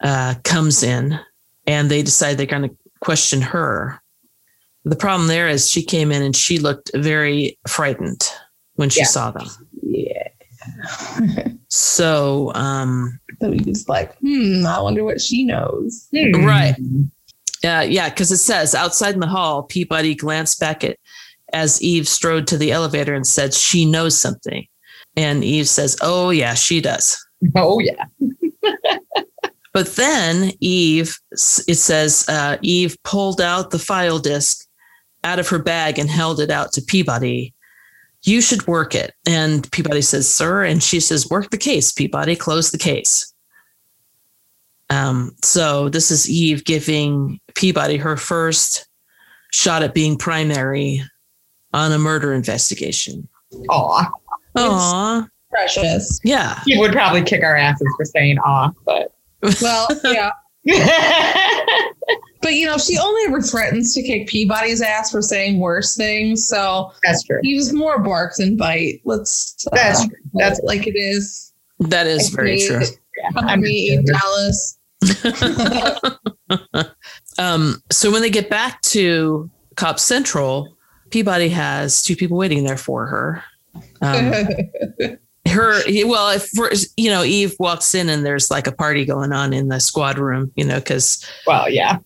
uh, 0.02 0.36
comes 0.44 0.84
in 0.84 1.20
and 1.66 1.90
they 1.90 2.04
decide 2.04 2.38
they're 2.38 2.46
going 2.46 2.70
to 2.70 2.76
question 3.00 3.42
her. 3.42 4.00
The 4.86 4.96
problem 4.98 5.28
there 5.30 5.48
is 5.48 5.70
she 5.70 5.82
came 5.84 6.12
in 6.12 6.22
and 6.22 6.36
she 6.36 6.60
looked 6.60 6.92
very 6.94 7.58
frightened 7.68 8.30
when 8.76 8.90
she 8.90 9.00
Yeah. 9.00 9.06
saw 9.06 9.32
them. 9.32 9.48
yeah. 9.82 10.28
So, 11.70 12.52
um, 12.54 13.20
So 13.42 13.50
we 13.50 13.58
just 13.60 13.90
like, 13.90 14.16
hmm, 14.20 14.64
I 14.66 14.80
wonder 14.80 15.04
what 15.04 15.20
she 15.20 15.44
knows. 15.44 16.08
Hmm. 16.16 16.46
Right. 16.46 16.76
uh, 17.64 17.86
yeah, 17.90 18.10
because 18.10 18.32
it 18.32 18.38
says 18.38 18.76
outside 18.76 19.16
in 19.16 19.20
the 19.22 19.28
hall, 19.28 19.64
Peabody 19.64 20.14
glanced 20.14 20.60
back 20.60 20.84
at 20.84 20.98
as 21.54 21.82
Eve 21.82 22.08
strode 22.08 22.48
to 22.48 22.58
the 22.58 22.72
elevator 22.72 23.14
and 23.14 23.26
said, 23.26 23.54
She 23.54 23.86
knows 23.86 24.18
something. 24.18 24.66
And 25.16 25.44
Eve 25.44 25.70
says, 25.70 25.98
Oh, 26.02 26.30
yeah, 26.30 26.54
she 26.54 26.82
does. 26.82 27.18
Oh 27.56 27.80
yeah. 27.80 28.06
But 29.74 29.96
then 29.96 30.52
Eve, 30.60 31.18
it 31.32 31.78
says, 31.78 32.26
uh, 32.30 32.58
Eve 32.62 32.96
pulled 33.04 33.42
out 33.42 33.72
the 33.72 33.80
file 33.80 34.20
disk 34.20 34.68
out 35.24 35.40
of 35.40 35.50
her 35.50 35.58
bag 35.58 35.98
and 35.98 36.10
held 36.10 36.40
it 36.40 36.52
out 36.52 36.72
to 36.74 36.82
Peabody. 36.82 37.54
You 38.22 38.40
should 38.40 38.68
work 38.68 38.94
it. 38.94 39.14
And 39.28 39.70
Peabody 39.72 40.02
says, 40.02 40.32
Sir. 40.32 40.64
And 40.64 40.82
she 40.82 41.00
says, 41.00 41.30
Work 41.30 41.50
the 41.50 41.58
case, 41.58 41.92
Peabody, 41.92 42.36
close 42.36 42.70
the 42.72 42.78
case. 42.78 43.34
Um, 44.90 45.36
so 45.44 45.90
this 45.90 46.12
is 46.12 46.30
Eve 46.30 46.64
giving 46.66 47.40
Peabody 47.56 47.98
her 47.98 48.16
first 48.16 48.88
shot 49.52 49.82
at 49.82 49.96
being 49.96 50.18
primary 50.18 51.02
on 51.74 51.92
a 51.92 51.98
murder 51.98 52.34
investigation. 52.34 53.28
Aw. 53.70 54.10
Aw, 54.56 55.28
Precious. 55.50 56.20
yeah. 56.24 56.60
He 56.66 56.78
would 56.78 56.92
probably 56.92 57.24
kick 57.24 57.44
our 57.44 57.56
asses 57.56 57.88
for 57.98 58.06
saying 58.06 58.38
aw, 58.40 58.72
but 58.86 59.12
Well, 59.62 59.88
yeah. 60.04 60.32
But 62.42 62.56
you 62.56 62.66
know, 62.66 62.78
she 62.78 62.98
only 62.98 63.22
ever 63.28 63.42
threatens 63.42 63.94
to 63.96 64.04
kick 64.04 64.28
Peabody's 64.28 64.82
ass 64.82 65.12
for 65.12 65.22
saying 65.22 65.60
worse 65.62 65.96
things. 65.96 66.46
So 66.46 66.92
That's 67.02 67.24
true. 67.24 67.40
he 67.42 67.56
was 67.56 67.72
more 67.72 68.00
bark 68.00 68.34
than 68.38 68.58
bite. 68.58 69.00
Let's 69.06 69.56
uh, 69.72 69.76
That's 69.76 70.06
true. 70.06 70.16
that's 70.34 70.58
That's 70.58 70.62
like 70.66 70.86
it 70.86 70.98
is. 70.98 71.54
That 71.80 72.06
is 72.06 72.28
very 72.30 72.60
true. 72.60 72.82
I'm 73.38 73.62
me, 73.62 73.98
Dallas. 74.04 74.78
Um, 77.40 77.82
so 77.92 78.12
when 78.12 78.22
they 78.22 78.30
get 78.30 78.50
back 78.50 78.80
to 78.84 79.50
Cop 79.76 80.00
Central, 80.00 80.76
Peabody 81.14 81.50
has 81.50 82.02
two 82.02 82.16
people 82.16 82.38
waiting 82.38 82.64
there 82.64 82.78
for 82.78 83.06
her. 83.06 83.44
Um, 84.02 84.34
her 85.48 85.82
well 86.06 86.30
if 86.30 86.50
you 86.96 87.10
know 87.10 87.24
eve 87.24 87.54
walks 87.60 87.94
in 87.94 88.08
and 88.08 88.26
there's 88.26 88.50
like 88.50 88.66
a 88.66 88.72
party 88.72 89.04
going 89.04 89.34
on 89.34 89.52
in 89.52 89.68
the 89.68 89.80
squad 89.80 90.18
room 90.18 90.52
you 90.56 90.64
know 90.64 90.80
because 90.80 91.24
well, 91.46 91.70
yeah. 91.70 91.98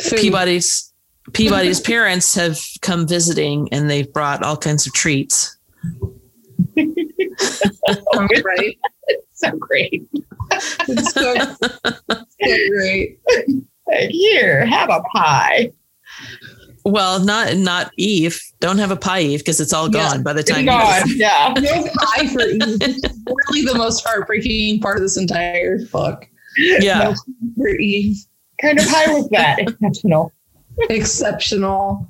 Food. 0.00 0.18
peabody's 0.18 0.92
peabody's 1.34 1.80
parents 1.80 2.34
have 2.34 2.58
come 2.80 3.06
visiting 3.06 3.68
and 3.72 3.90
they've 3.90 4.10
brought 4.12 4.42
all 4.42 4.56
kinds 4.56 4.86
of 4.86 4.94
treats 4.94 5.56
right? 6.76 8.78
so 9.32 9.50
great. 9.52 10.08
It's 10.88 11.12
so, 11.12 11.34
so 12.10 12.56
great. 12.70 13.20
Like, 13.86 13.86
here, 14.10 14.66
have 14.66 14.90
a 14.90 15.02
pie. 15.14 15.72
Well 16.84 17.18
not 17.24 17.56
not 17.56 17.92
eve 17.96 18.40
don't 18.60 18.78
have 18.78 18.90
a 18.90 18.96
pie 18.96 19.20
eve 19.20 19.40
because 19.40 19.60
it's 19.60 19.72
all 19.72 19.86
Yeah, 19.94 20.10
gone 20.10 20.22
by 20.22 20.32
the 20.32 20.42
time 20.42 20.64
gone. 20.66 21.08
you 21.08 21.16
Yeah. 21.16 21.54
No 21.60 21.88
pie 21.98 22.26
for 22.28 22.40
Eve. 22.40 22.60
Really 23.26 23.64
the 23.64 23.74
most 23.76 24.04
heartbreaking 24.06 24.80
part 24.80 24.96
of 24.96 25.02
this 25.02 25.16
entire 25.16 25.78
book. 25.86 26.26
yeah 26.56 26.98
No 27.10 27.14
for 27.56 27.68
Eve. 27.68 28.16
kind 28.60 28.78
of 28.78 28.86
pie 28.86 29.12
was 29.12 29.28
that? 29.30 29.58
Exceptional. 29.60 30.32
Exceptional. 30.90 32.08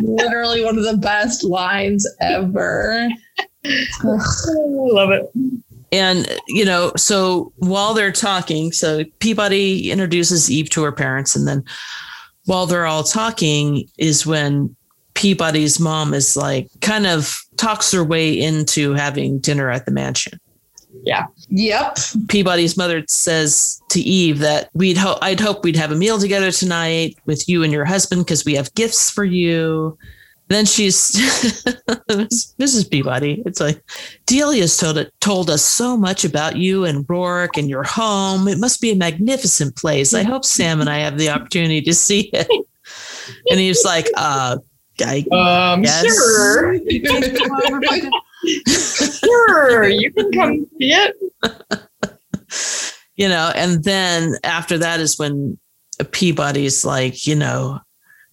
Literally 0.00 0.64
one 0.64 0.78
of 0.78 0.84
the 0.84 0.96
best 0.96 1.44
lines 1.44 2.06
ever. 2.20 3.08
Ugh. 3.38 4.20
I 4.20 4.52
love 4.66 5.10
it. 5.10 5.30
and 5.90 6.28
you 6.48 6.64
know 6.64 6.92
so 6.96 7.52
while 7.56 7.94
they're 7.94 8.12
talking 8.12 8.70
so 8.72 9.04
peabody 9.20 9.90
introduces 9.90 10.50
eve 10.50 10.68
to 10.70 10.82
her 10.82 10.92
parents 10.92 11.34
and 11.34 11.48
then 11.48 11.64
while 12.46 12.66
they're 12.66 12.86
all 12.86 13.04
talking 13.04 13.88
is 13.98 14.26
when 14.26 14.74
peabody's 15.14 15.78
mom 15.78 16.12
is 16.12 16.36
like 16.36 16.68
kind 16.80 17.06
of 17.06 17.38
talks 17.56 17.92
her 17.92 18.02
way 18.04 18.32
into 18.32 18.92
having 18.94 19.38
dinner 19.38 19.70
at 19.70 19.86
the 19.86 19.92
mansion 19.92 20.40
Yeah. 21.04 21.26
Yep. 21.50 21.98
peabody's 22.28 22.76
mother 22.76 23.04
says 23.08 23.80
to 23.90 24.00
eve 24.00 24.40
that 24.40 24.70
we'd 24.74 24.96
hope 24.96 25.18
i'd 25.22 25.38
hope 25.40 25.62
we'd 25.62 25.76
have 25.76 25.92
a 25.92 25.96
meal 25.96 26.18
together 26.18 26.50
tonight 26.50 27.16
with 27.26 27.48
you 27.48 27.62
and 27.62 27.72
your 27.72 27.84
husband 27.84 28.24
because 28.24 28.44
we 28.44 28.54
have 28.54 28.74
gifts 28.74 29.08
for 29.10 29.24
you 29.24 29.96
then 30.54 30.64
she's 30.66 31.12
Mrs. 32.08 32.90
Peabody. 32.90 33.42
It's 33.44 33.60
like 33.60 33.82
Delia's 34.26 34.76
told 34.76 34.98
it 34.98 35.12
told 35.20 35.50
us 35.50 35.62
so 35.64 35.96
much 35.96 36.24
about 36.24 36.56
you 36.56 36.84
and 36.84 37.04
Rourke 37.08 37.56
and 37.56 37.68
your 37.68 37.82
home. 37.82 38.46
It 38.48 38.58
must 38.58 38.80
be 38.80 38.90
a 38.92 38.96
magnificent 38.96 39.76
place. 39.76 40.14
I 40.14 40.22
hope 40.22 40.44
Sam 40.44 40.80
and 40.80 40.88
I 40.88 40.98
have 40.98 41.18
the 41.18 41.30
opportunity 41.30 41.82
to 41.82 41.94
see 41.94 42.30
it. 42.32 42.48
And 43.50 43.58
he's 43.58 43.82
like, 43.86 44.06
uh, 44.18 44.58
I 45.00 45.24
Um, 45.32 45.82
Yes. 45.82 46.04
sure, 46.04 46.74
sure, 49.24 49.88
you 49.88 50.12
can 50.12 50.30
come 50.32 50.66
see 50.78 50.92
it. 50.92 51.16
you 53.16 53.28
know, 53.28 53.50
and 53.54 53.82
then 53.82 54.34
after 54.44 54.76
that 54.78 55.00
is 55.00 55.18
when 55.18 55.58
Peabody's 56.12 56.84
like, 56.84 57.26
you 57.26 57.34
know, 57.34 57.80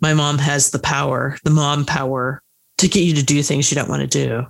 my 0.01 0.13
mom 0.13 0.37
has 0.39 0.71
the 0.71 0.79
power, 0.79 1.37
the 1.43 1.51
mom 1.51 1.85
power 1.85 2.41
to 2.79 2.87
get 2.87 3.01
you 3.03 3.13
to 3.15 3.23
do 3.23 3.41
things 3.43 3.71
you 3.71 3.75
don't 3.75 3.89
want 3.89 4.01
to 4.01 4.07
do. 4.07 4.45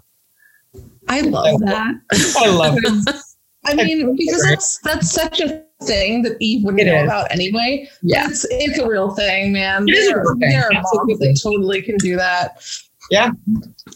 I 1.10 1.22
love 1.22 1.60
that. 1.62 1.94
I 2.38 2.50
love 2.50 2.76
it. 2.78 3.16
I 3.66 3.76
mean, 3.76 4.16
because 4.16 4.44
that's 4.44 4.80
that's 4.84 5.12
such 5.12 5.40
a 5.40 5.64
thing 5.84 6.24
that 6.24 6.38
Eve 6.40 6.64
wouldn't 6.64 6.82
It 6.82 6.86
know 6.86 6.98
is. 6.98 7.04
about 7.04 7.32
anyway. 7.32 7.88
Yeah. 8.02 8.28
It's 8.28 8.46
it's 8.50 8.80
a 8.80 8.88
real 8.88 9.12
thing, 9.14 9.52
man. 9.54 9.88
It 9.88 9.94
is 9.94 10.08
a 10.08 10.12
there, 10.14 10.20
real 10.22 10.32
thing. 10.40 10.50
there 10.50 10.66
are 10.66 10.72
moms 10.74 11.20
that 11.20 11.40
totally 11.44 11.82
can 11.84 11.98
do 11.98 12.16
that. 12.16 12.64
Yeah. 13.12 13.32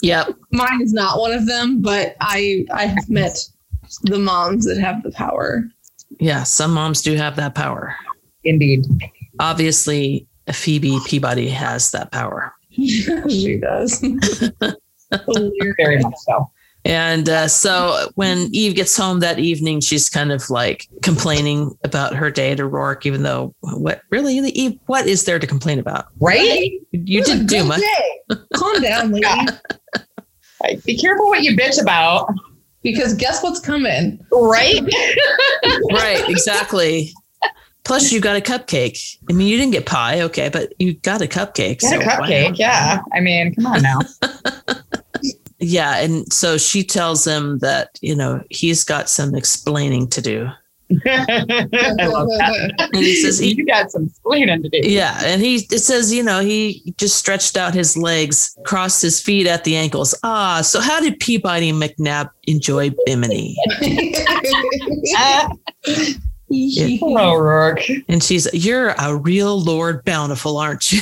Yep. 0.04 0.36
Mine 0.52 0.82
is 0.82 0.94
not 0.94 1.20
one 1.20 1.32
of 1.32 1.48
them, 1.48 1.82
but 1.82 2.16
I 2.22 2.66
I 2.74 2.86
have 2.86 3.10
met 3.10 3.40
the 4.04 4.20
moms 4.20 4.66
that 4.66 4.78
have 4.78 5.02
the 5.02 5.12
power. 5.12 5.64
Yeah. 6.20 6.44
Some 6.44 6.72
moms 6.74 7.02
do 7.02 7.16
have 7.16 7.36
that 7.38 7.56
power. 7.56 7.96
Indeed. 8.44 8.86
Obviously, 9.40 10.28
Phoebe 10.52 11.00
Peabody 11.06 11.50
has 11.50 11.92
that 11.92 12.12
power. 12.12 12.54
she 12.72 13.60
does. 13.62 14.00
Very 15.78 16.00
much 16.00 16.16
so. 16.18 16.50
And 16.84 17.28
uh, 17.30 17.48
so 17.48 18.10
when 18.14 18.50
Eve 18.54 18.75
gets 18.75 18.96
home 18.96 19.20
that 19.22 19.40
evening, 19.40 19.80
she's 19.82 20.08
kind 20.08 20.32
of 20.32 20.52
like 20.52 20.88
complaining 21.02 21.75
about 21.84 22.14
her 22.14 22.30
day 22.30 22.54
to 22.54 22.64
Roarke, 22.64 23.08
even 23.08 23.24
though 23.24 23.56
what 23.62 24.02
really, 24.12 24.36
Eve, 24.38 24.78
what 24.86 25.08
is 25.08 25.24
there 25.25 25.40
to 25.40 25.48
complain 25.48 25.80
about? 25.80 26.08
Right? 26.20 26.72
You 26.92 27.18
It 27.18 27.22
was 27.22 27.30
a 27.30 27.34
didn't 27.34 27.48
do 27.48 27.64
much. 27.64 27.82
day. 27.82 28.36
Calm 28.54 28.82
down, 28.84 29.12
lady. 29.14 29.25
Yeah. 29.25 30.75
Be 30.86 30.96
careful 30.96 31.28
what 31.28 31.42
you 31.42 31.56
bitch 31.58 31.82
about. 31.82 32.32
Because 32.84 33.16
guess 33.16 33.42
what's 33.42 33.60
coming? 33.60 34.24
Right? 34.32 34.80
Right, 35.92 36.24
exactly. 36.30 37.12
Plus, 37.86 38.12
you 38.12 38.20
got 38.20 38.36
a 38.36 38.42
cupcake. 38.42 39.18
I 39.30 39.34
mean, 39.34 39.48
you 39.48 39.58
didn't 39.58 39.72
get 39.72 39.86
pie, 39.86 40.22
okay, 40.22 40.50
but 40.50 40.74
you 40.80 40.96
got 40.96 41.22
a 41.22 41.27
cupcake. 41.27 41.80
Get 41.80 41.84
a 41.84 41.88
so 41.88 41.98
why 42.00 42.06
cupcake. 42.06 42.58
Yeah. 42.58 43.01
I 43.13 43.20
mean, 43.20 43.54
come 43.56 43.68
on 43.68 43.82
now. 43.82 44.00
Yeah. 45.58 45.98
And 46.00 46.32
so 46.32 46.58
she 46.58 46.84
tells 46.84 47.25
him 47.25 47.60
that, 47.60 47.98
you 48.01 48.13
know, 48.13 48.44
he's 48.50 48.84
got 48.84 49.10
some 49.10 49.34
explaining 49.34 50.10
to 50.10 50.22
do. 50.22 50.50
I 50.92 52.06
love 52.06 52.27
that. 52.27 52.89
And 52.94 53.04
he 53.04 53.15
says, 53.15 53.39
he, 53.39 53.54
you 53.58 53.65
got 53.65 53.89
some 53.89 54.06
explaining 54.06 54.62
to 54.62 54.70
do. 54.70 54.80
Yeah, 54.84 55.20
and 55.24 55.42
he 55.42 55.56
it 55.72 55.80
says, 55.80 56.13
you 56.13 56.22
know, 56.22 56.42
he 56.42 56.94
just 56.98 57.18
stretched 57.18 57.58
out 57.58 57.74
his 57.74 57.98
legs, 57.98 58.56
crossed 58.65 59.01
his 59.01 59.20
feet 59.20 59.48
at 59.48 59.63
the 59.63 59.75
ankles. 59.75 60.13
Ah, 60.24 60.62
so 60.62 60.80
how 60.80 61.00
did 61.00 61.20
Peabody 61.20 61.72
McNabb 61.72 62.30
enjoy 62.46 62.92
Bimini? 63.06 63.56
Hello, 66.50 67.34
Roarke. 67.34 68.04
And 68.08 68.24
she's, 68.24 68.48
you're 68.54 68.90
a 69.00 69.16
real 69.16 69.60
Lord 69.62 70.04
Bountiful, 70.06 70.58
aren't 70.58 70.92
you? 70.92 71.02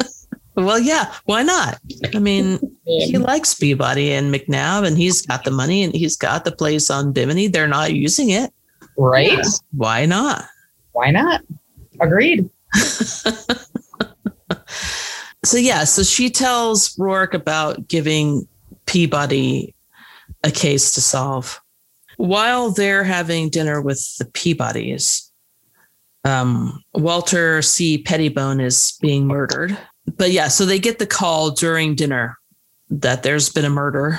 well, 0.56 0.78
yeah, 0.78 1.12
why 1.24 1.42
not? 1.42 1.78
I 2.14 2.18
mean, 2.18 2.58
he 2.84 3.18
likes 3.18 3.54
Peabody 3.54 4.12
and 4.12 4.34
McNabb, 4.34 4.86
and 4.86 4.96
he's 4.96 5.24
got 5.26 5.44
the 5.44 5.50
money 5.50 5.82
and 5.82 5.94
he's 5.94 6.16
got 6.16 6.44
the 6.44 6.52
place 6.52 6.90
on 6.90 7.12
Bimini. 7.12 7.48
They're 7.48 7.68
not 7.68 7.92
using 7.92 8.30
it. 8.30 8.52
Right? 8.96 9.46
Why 9.72 10.06
not? 10.06 10.44
Why 10.92 11.10
not? 11.10 11.42
Agreed. 12.00 12.48
So 15.48 15.56
yeah, 15.56 15.84
so 15.84 16.02
she 16.02 16.28
tells 16.28 16.94
Roarke 16.96 17.32
about 17.32 17.88
giving 17.88 18.46
Peabody 18.84 19.74
a 20.44 20.50
case 20.50 20.92
to 20.92 21.00
solve. 21.00 21.60
While 22.18 22.72
they're 22.72 23.04
having 23.04 23.48
dinner 23.48 23.80
with 23.80 24.16
the 24.18 24.24
Peabodys, 24.24 25.30
um, 26.24 26.82
Walter 26.92 27.62
C. 27.62 27.98
Pettibone 27.98 28.60
is 28.60 28.98
being 29.00 29.26
murdered. 29.26 29.78
But 30.16 30.32
yeah, 30.32 30.48
so 30.48 30.66
they 30.66 30.80
get 30.80 30.98
the 30.98 31.06
call 31.06 31.52
during 31.52 31.94
dinner 31.94 32.36
that 32.90 33.22
there's 33.22 33.50
been 33.50 33.64
a 33.64 33.70
murder. 33.70 34.18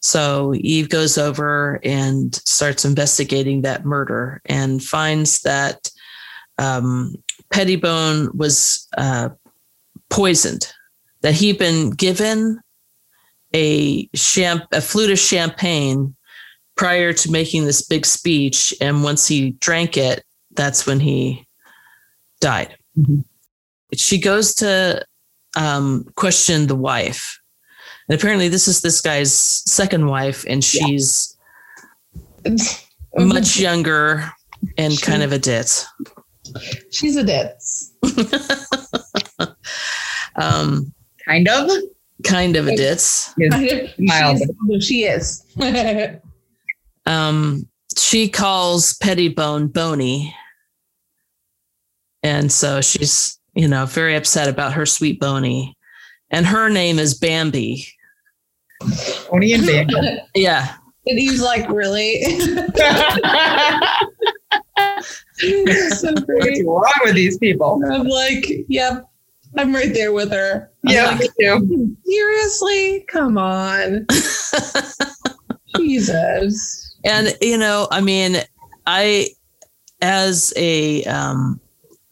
So 0.00 0.54
Eve 0.56 0.88
goes 0.88 1.16
over 1.16 1.78
and 1.84 2.34
starts 2.34 2.84
investigating 2.84 3.62
that 3.62 3.84
murder 3.84 4.42
and 4.46 4.82
finds 4.82 5.40
that 5.42 5.88
um, 6.58 7.14
Pettibone 7.50 8.36
was 8.36 8.88
uh, 8.98 9.28
poisoned, 10.10 10.72
that 11.20 11.34
he'd 11.34 11.58
been 11.58 11.90
given 11.90 12.60
a 13.54 14.08
champ 14.08 14.64
a 14.72 14.80
flute 14.80 15.12
of 15.12 15.18
champagne 15.18 16.16
prior 16.76 17.12
to 17.12 17.30
making 17.30 17.64
this 17.64 17.82
big 17.82 18.04
speech, 18.06 18.74
and 18.80 19.02
once 19.04 19.26
he 19.28 19.50
drank 19.60 19.96
it, 19.96 20.24
that's 20.56 20.86
when 20.86 21.00
he 21.00 21.46
died. 22.40 22.76
Mhm. 22.98 23.24
She 23.94 24.18
goes 24.18 24.54
to 24.56 25.04
um, 25.56 26.04
question 26.16 26.66
the 26.66 26.74
wife, 26.76 27.38
and 28.08 28.18
apparently 28.18 28.48
this 28.48 28.66
is 28.66 28.80
this 28.80 29.00
guy's 29.00 29.32
second 29.32 30.06
wife, 30.06 30.44
and 30.48 30.62
Yeah. 30.74 30.86
she's 30.86 31.36
much 33.16 33.56
younger 33.58 34.28
and 34.76 35.00
kind 35.00 35.22
of 35.22 35.32
a 35.32 35.38
dit. 35.38 35.84
She's 36.90 37.16
a 37.16 37.22
dit. 37.24 37.62
Um, 40.36 40.92
Kind 41.24 41.46
of. 41.48 41.70
kind 42.24 42.56
of 42.56 42.66
a 42.66 42.74
dit. 42.76 42.80
Yes. 42.98 43.34
Kind 43.52 43.70
of- 43.70 43.90
Mild. 43.98 44.38
she's- 44.38 44.84
She 44.84 45.04
is. 45.04 45.44
Um, 47.06 47.68
she 47.96 48.28
calls 48.28 48.94
Pettibone 48.94 49.68
Boney. 49.68 50.34
And 52.22 52.50
so 52.50 52.80
she's, 52.80 53.38
you 53.54 53.68
know, 53.68 53.86
very 53.86 54.16
upset 54.16 54.48
about 54.48 54.72
her 54.72 54.86
sweet 54.86 55.20
Boney. 55.20 55.76
And 56.30 56.46
her 56.46 56.68
name 56.70 56.98
is 56.98 57.14
Bambi. 57.14 57.86
Oni 59.30 59.52
and 59.52 59.66
Bambi. 59.66 59.94
Yeah. 60.34 60.74
And 61.06 61.18
he's 61.18 61.42
like, 61.42 61.68
really? 61.68 62.22
so 62.38 62.64
What's 65.36 66.62
wrong 66.64 66.92
with 67.04 67.14
these 67.14 67.36
people? 67.38 67.82
I'm 67.90 68.06
like, 68.06 68.46
yep, 68.68 69.04
I'm 69.58 69.74
right 69.74 69.92
there 69.92 70.12
with 70.14 70.32
her. 70.32 70.70
I'm 70.86 70.92
Yeah, 70.94 71.06
like, 71.10 71.20
me 71.20 71.28
too. 71.38 71.96
seriously? 72.06 73.04
Come 73.08 73.36
on. 73.36 74.06
Jesus. 75.76 76.83
And 77.04 77.36
you 77.40 77.58
know, 77.58 77.88
I 77.90 78.00
mean, 78.00 78.36
I 78.86 79.28
as 80.00 80.52
a 80.56 81.04
um, 81.04 81.60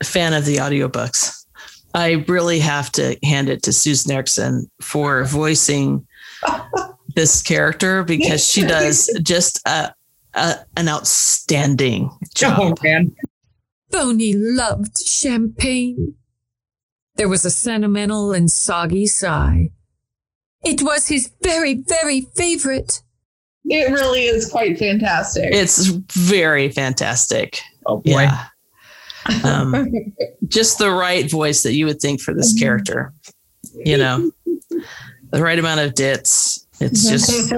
fan 0.03 0.35
of 0.35 0.45
the 0.45 0.57
audiobooks, 0.57 1.47
I 1.95 2.25
really 2.29 2.59
have 2.61 2.91
to 2.93 3.17
hand 3.23 3.49
it 3.49 3.63
to 3.65 3.73
Susan 3.73 4.13
Ericksen 4.13 4.69
for 4.81 5.25
voicing 5.25 6.07
this 7.15 7.43
character 7.43 8.03
because 8.03 8.47
she 8.47 8.63
does 8.63 9.11
just 9.23 9.61
a, 9.67 9.93
a 10.35 10.57
an 10.77 10.89
outstanding 10.89 12.11
job. 12.35 12.59
Oh 12.61 12.75
man. 12.83 13.15
Boney 13.91 14.33
loved 14.33 14.99
champagne. 14.99 16.15
There 17.17 17.29
was 17.29 17.45
a 17.45 17.51
sentimental 17.51 18.33
and 18.33 18.51
soggy 18.51 19.07
sigh. 19.07 19.71
It 20.65 20.81
was 20.83 21.09
his 21.09 21.31
very, 21.43 21.75
very 21.75 22.23
favorite. 22.23 23.03
It 23.73 23.91
really 23.91 24.25
is 24.27 24.51
quite 24.51 24.79
fantastic. 24.79 25.49
It's 25.53 25.87
very 25.87 26.69
fantastic. 26.69 27.61
Oh 27.87 27.99
boy. 27.99 28.23
Yeah. 28.23 28.47
Um, 29.45 29.87
just 30.49 30.79
the 30.79 30.91
right 30.91 31.31
voice 31.31 31.63
that 31.63 31.75
you 31.75 31.87
would 31.87 32.01
think 32.01 32.21
for 32.21 32.35
this 32.35 32.59
character. 32.59 33.13
You 33.85 33.97
know, 33.97 34.31
the 35.31 35.43
right 35.43 35.59
amount 35.59 35.81
of 35.81 35.95
dits. 35.95 36.67
It's 36.81 37.09
just, 37.09 37.53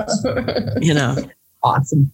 you 0.80 0.92
know, 0.94 1.16
Awesome. 1.62 2.12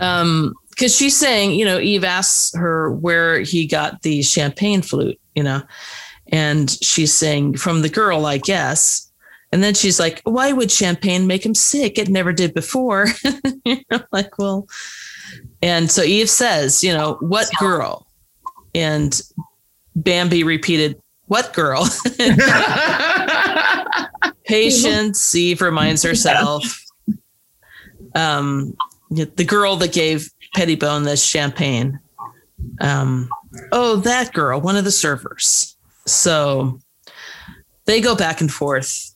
um, 0.00 0.52
because 0.70 0.94
she's 0.94 1.16
saying, 1.16 1.52
you 1.52 1.64
know, 1.64 1.78
Eve 1.78 2.04
asks 2.04 2.54
her 2.54 2.90
where 2.92 3.40
he 3.40 3.66
got 3.66 4.02
the 4.02 4.20
champagne 4.22 4.82
flute, 4.82 5.18
you 5.34 5.42
know, 5.42 5.62
and 6.32 6.70
she's 6.82 7.14
saying 7.14 7.56
from 7.56 7.80
the 7.82 7.88
girl, 7.88 8.26
I 8.26 8.38
guess. 8.38 9.05
And 9.56 9.64
then 9.64 9.72
she's 9.72 9.98
like, 9.98 10.20
why 10.24 10.52
would 10.52 10.70
champagne 10.70 11.26
make 11.26 11.46
him 11.46 11.54
sick? 11.54 11.96
It 11.96 12.10
never 12.10 12.30
did 12.30 12.52
before. 12.52 13.06
you 13.64 13.78
know, 13.90 14.02
like, 14.12 14.38
well, 14.38 14.68
and 15.62 15.90
so 15.90 16.02
Eve 16.02 16.28
says, 16.28 16.84
you 16.84 16.92
know, 16.92 17.16
what 17.20 17.48
girl? 17.58 18.06
And 18.74 19.18
Bambi 19.94 20.44
repeated, 20.44 21.00
what 21.24 21.54
girl? 21.54 21.88
Patience, 24.44 25.34
Eve 25.34 25.62
reminds 25.62 26.02
herself. 26.02 26.84
Um, 28.14 28.76
the 29.10 29.42
girl 29.42 29.76
that 29.76 29.94
gave 29.94 30.28
Pettibone 30.54 31.04
this 31.04 31.24
champagne. 31.24 31.98
Um, 32.82 33.30
oh, 33.72 33.96
that 33.96 34.34
girl, 34.34 34.60
one 34.60 34.76
of 34.76 34.84
the 34.84 34.92
servers. 34.92 35.78
So 36.04 36.78
they 37.86 38.02
go 38.02 38.14
back 38.14 38.42
and 38.42 38.52
forth. 38.52 39.15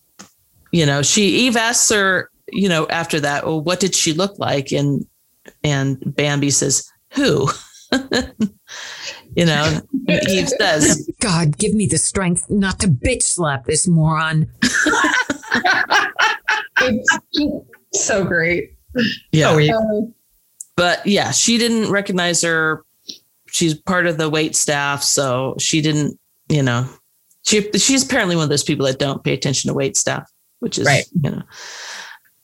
You 0.73 0.87
know, 0.87 1.03
she 1.03 1.23
Eve 1.47 1.57
asks 1.57 1.91
her, 1.91 2.31
you 2.53 2.69
know, 2.69 2.87
after 2.89 3.21
that, 3.21 3.45
well, 3.45 3.61
what 3.61 3.81
did 3.81 3.95
she 3.95 4.13
look 4.13 4.39
like? 4.39 4.73
And 4.73 5.07
and 5.65 5.99
Bambi 6.15 6.51
says, 6.51 6.91
Who? 7.15 7.49
you 9.35 9.45
know, 9.47 9.81
Eve 10.29 10.49
says, 10.49 11.11
God, 11.21 11.59
give 11.59 11.75
me 11.75 11.87
the 11.87 11.99
strength 11.99 12.49
not 12.49 12.79
to 12.81 12.89
bitch 12.89 13.23
slap 13.23 13.65
this 13.65 13.89
moron. 13.89 14.51
it's 16.81 17.19
so 17.93 18.25
great. 18.25 18.75
Yeah. 19.33 19.51
Oh, 19.51 19.59
yeah. 19.59 19.81
But 20.77 21.07
yeah, 21.07 21.31
she 21.31 21.59
didn't 21.59 21.91
recognize 21.91 22.43
her. 22.43 22.85
She's 23.49 23.75
part 23.75 24.07
of 24.07 24.17
the 24.17 24.31
wait 24.31 24.55
staff, 24.55 25.03
so 25.03 25.57
she 25.59 25.81
didn't, 25.81 26.19
you 26.49 26.63
know, 26.63 26.89
she 27.43 27.71
she's 27.73 28.05
apparently 28.05 28.37
one 28.37 28.45
of 28.45 28.49
those 28.49 28.63
people 28.63 28.87
that 28.87 28.99
don't 28.99 29.25
pay 29.25 29.35
attention 29.35 29.69
to 29.69 29.75
wait 29.75 29.97
staff, 29.97 30.30
which 30.61 30.79
is 30.79 30.87
Right. 30.87 31.05
you 31.23 31.31
know. 31.31 31.43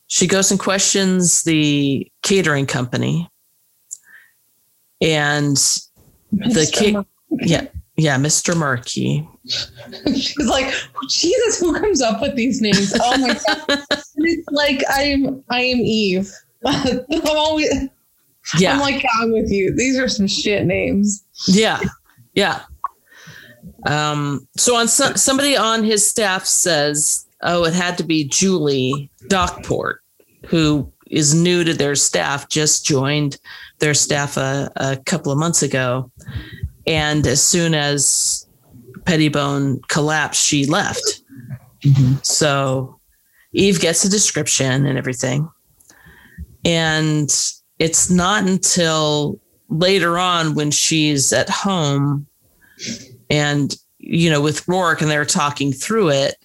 She 0.08 0.26
goes 0.26 0.50
and 0.50 0.60
questions 0.60 1.42
the 1.44 2.10
catering 2.22 2.66
company, 2.66 3.28
and 5.00 5.56
the 5.56 6.66
Mr. 6.66 6.72
ki- 6.72 6.92
Mar- 6.92 7.06
yeah, 7.40 7.66
yeah, 7.96 8.16
Mr. 8.16 8.56
Murky. 8.56 9.28
She's 10.06 10.36
like, 10.46 10.72
Jesus, 11.08 11.58
who 11.60 11.78
comes 11.78 12.00
up 12.02 12.20
with 12.20 12.34
these 12.36 12.60
names? 12.60 12.92
Oh 13.00 13.18
my 13.18 13.34
god! 13.34 13.82
it's 14.16 14.48
like 14.50 14.82
I'm 14.90 15.42
I 15.50 15.60
am 15.62 15.78
Eve. 15.78 16.30
I'm 16.64 17.00
always 17.24 17.68
yeah 18.58 18.74
I'm 18.74 18.78
Yeah, 18.78 18.80
like 18.80 19.04
I'm 19.20 19.32
with 19.32 19.50
you. 19.50 19.74
These 19.74 19.98
are 19.98 20.08
some 20.08 20.26
shit 20.28 20.66
names. 20.66 21.24
yeah, 21.48 21.80
yeah. 22.34 22.62
Um, 23.86 24.46
so 24.56 24.76
on 24.76 24.88
so, 24.88 25.14
somebody 25.14 25.56
on 25.56 25.84
his 25.84 26.08
staff 26.08 26.44
says, 26.44 27.25
"Oh, 27.46 27.64
it 27.64 27.74
had 27.74 27.96
to 27.98 28.04
be 28.04 28.24
Julie 28.24 29.10
Dockport, 29.28 29.96
who 30.46 30.92
is 31.06 31.34
new 31.34 31.64
to 31.64 31.72
their 31.72 31.94
staff, 31.94 32.48
just 32.48 32.84
joined 32.84 33.38
their 33.78 33.94
staff 33.94 34.36
a, 34.36 34.70
a 34.76 34.96
couple 35.06 35.32
of 35.32 35.38
months 35.38 35.62
ago, 35.62 36.10
and 36.86 37.26
as 37.26 37.42
soon 37.42 37.74
as 37.74 38.46
Pettibone 39.04 39.80
collapsed, 39.88 40.44
she 40.44 40.66
left. 40.66 41.22
Mm-hmm. 41.82 42.14
So 42.22 42.98
Eve 43.52 43.80
gets 43.80 44.04
a 44.04 44.10
description 44.10 44.84
and 44.86 44.98
everything, 44.98 45.48
and 46.64 47.30
it's 47.78 48.10
not 48.10 48.44
until 48.44 49.38
later 49.68 50.18
on 50.18 50.54
when 50.54 50.70
she's 50.70 51.32
at 51.32 51.48
home 51.48 52.26
and 53.30 53.76
you 53.98 54.30
know 54.30 54.40
with 54.40 54.64
roarke 54.66 55.00
and 55.00 55.10
they're 55.10 55.24
talking 55.24 55.72
through 55.72 56.10
it 56.10 56.36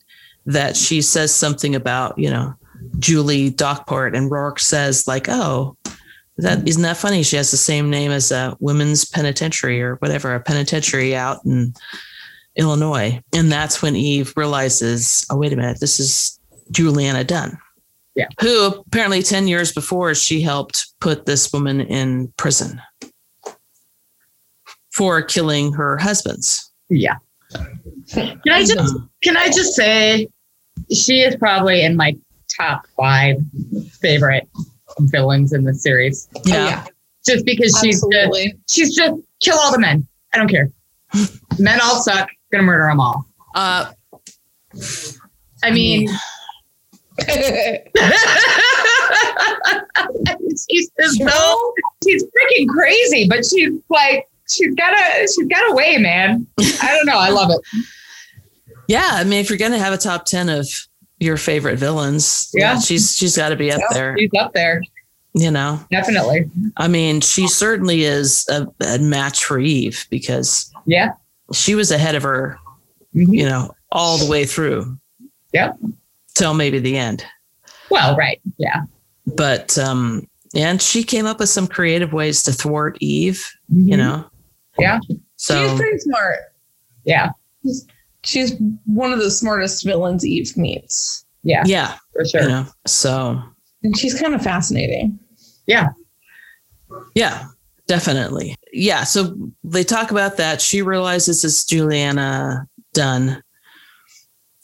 that 0.46 0.76
she 0.76 1.02
says 1.02 1.34
something 1.34 1.76
about 1.76 2.18
you 2.18 2.30
know 2.30 2.54
julie 3.00 3.52
dockport 3.52 4.16
and 4.16 4.32
roarke 4.32 4.60
says 4.60 5.08
like 5.08 5.28
oh 5.30 5.76
that 6.38 6.68
isn't 6.68 6.82
that 6.82 6.98
funny 6.98 7.22
she 7.24 7.36
has 7.36 7.52
the 7.52 7.58
same 7.58 7.90
name 7.90 8.12
as 8.12 8.32
a 8.32 8.56
women's 8.60 9.06
penitentiary 9.06 9.82
or 9.82 9.96
whatever 9.96 10.34
a 10.34 10.40
penitentiary 10.40 11.16
out 11.16 11.40
in 11.46 11.74
illinois 12.56 13.22
and 13.36 13.52
that's 13.52 13.82
when 13.82 13.96
eve 13.96 14.34
realizes 14.36 15.26
oh 15.30 15.38
wait 15.38 15.54
a 15.54 15.56
minute 15.56 15.80
this 15.80 16.00
is 16.00 16.40
julianna 16.72 17.24
dunne 17.24 17.58
Yeah. 18.16 18.28
who 18.42 18.68
apparently 18.68 19.22
10 19.24 19.48
years 19.48 19.72
before 19.72 20.16
she 20.16 20.42
helped 20.42 20.88
put 21.00 21.26
this 21.26 21.54
woman 21.54 21.82
in 21.82 22.34
prison 22.38 22.82
for 24.92 25.22
killing 25.22 25.74
her 25.74 25.98
husbands 25.98 26.72
Yeah. 26.90 27.18
Can 28.14 28.40
I 28.52 28.60
just 28.66 28.78
Um, 28.96 29.10
can 29.24 29.38
I 29.38 29.48
just 29.48 29.74
say 29.76 30.28
she 30.92 31.22
is 31.22 31.36
probably 31.36 31.84
in 31.84 31.96
my 31.96 32.16
top 32.58 32.86
five 32.98 33.38
favorite 34.02 34.48
villains 35.00 35.54
in 35.54 35.64
the 35.64 35.74
series. 35.74 36.28
yeah. 36.46 36.84
Oh, 36.86 36.92
Just 37.26 37.46
because 37.46 37.78
she's 37.82 38.04
just, 38.12 38.40
she's 38.70 38.96
just 38.96 39.14
kill 39.40 39.58
all 39.58 39.72
the 39.72 39.80
men. 39.80 40.06
I 40.34 40.38
don't 40.38 40.50
care. 40.50 40.70
men 41.60 41.80
all 41.82 42.02
suck. 42.02 42.30
Gonna 42.52 42.64
murder 42.64 42.88
them 42.88 43.00
all. 43.00 43.26
Uh, 43.56 43.92
I 45.64 45.72
mean, 45.72 46.10
she's 50.70 50.90
just 51.00 51.18
so 51.18 51.74
she's 52.04 52.24
freaking 52.24 52.68
crazy, 52.70 53.28
but 53.28 53.46
she's 53.46 53.72
like 53.90 54.28
she's 54.52 54.74
got 54.76 54.94
a 54.94 55.22
she's 55.28 55.48
got 55.48 55.72
a 55.72 55.76
way, 55.76 55.98
man. 55.98 56.46
I 56.60 56.96
don't 56.96 57.06
know. 57.06 57.18
I 57.18 57.30
love 57.30 57.50
it. 57.52 57.86
yeah. 58.88 59.10
I 59.14 59.24
mean, 59.24 59.40
if 59.40 59.50
you're 59.50 59.58
going 59.58 59.72
to 59.72 59.80
have 59.80 59.94
a 59.94 59.98
top 59.98 60.26
10 60.26 60.50
of 60.50 60.68
your 61.20 61.38
favorite 61.38 61.78
villains, 61.78 62.50
yeah, 62.54 62.74
Yeah. 62.74 62.80
she's, 62.80 63.16
she's 63.16 63.38
got 63.38 63.50
to 63.50 63.56
be 63.56 63.72
up 63.72 63.82
there, 63.92 64.16
She's 64.18 64.32
up 64.40 64.54
there, 64.54 64.82
you 65.34 65.52
know? 65.52 65.80
definitely. 65.92 66.50
I 66.78 66.88
mean, 66.88 67.22
she 67.22 67.48
certainly 67.48 68.04
is 68.04 68.46
a, 68.50 68.68
a 68.82 68.98
match 68.98 69.46
for 69.46 69.60
Eve 69.60 70.06
because 70.10 70.72
Yeah. 70.86 71.12
she 71.54 71.76
was 71.76 71.92
ahead 71.92 72.16
of 72.16 72.24
her, 72.24 72.58
Mhm. 73.16 73.38
you 73.38 73.46
know, 73.46 73.72
all 73.92 74.18
the 74.18 74.26
way 74.26 74.46
through. 74.46 74.98
Yeah. 75.54 75.74
Till 76.34 76.54
maybe 76.56 76.80
the 76.80 76.98
end. 76.98 77.24
Well, 77.92 78.16
right. 78.16 78.40
Yeah. 78.58 78.82
But, 79.28 79.78
um, 79.78 80.28
and 80.56 80.82
she 80.82 81.04
came 81.04 81.26
up 81.28 81.40
with 81.40 81.50
some 81.50 81.68
creative 81.68 82.14
ways 82.14 82.42
to 82.44 82.52
thwart 82.52 82.98
Eve, 83.00 83.48
Mm-hmm. 83.72 83.88
you 83.90 83.98
know? 83.98 84.26
Yeah. 84.82 85.00
She's 85.38 85.80
pretty 85.80 85.98
smart. 86.00 86.40
Yeah. 87.06 87.30
She's 87.64 87.88
she's 88.24 88.54
one 88.86 89.12
of 89.14 89.20
the 89.20 89.32
smartest 89.32 89.84
villains 89.86 90.26
Eve 90.26 90.56
meets. 90.58 91.26
Yeah. 91.44 91.64
yeah, 91.66 91.98
For 92.14 92.24
sure. 92.26 92.42
you 92.44 92.48
know, 92.50 92.68
so 92.86 93.42
And 93.84 93.98
she's 93.98 94.20
kind 94.20 94.36
of 94.36 94.44
fascinating. 94.44 95.18
Yeah, 95.66 95.88
Yeah, 97.16 97.46
definitely. 97.88 98.56
Yeah. 98.74 99.04
So 99.06 99.36
they 99.64 99.84
talk 99.84 100.12
about 100.12 100.38
that. 100.38 100.62
She 100.62 100.82
realizes 100.84 101.44
it's 101.44 101.66
Julianna 101.66 102.68
Dunne. 102.94 103.42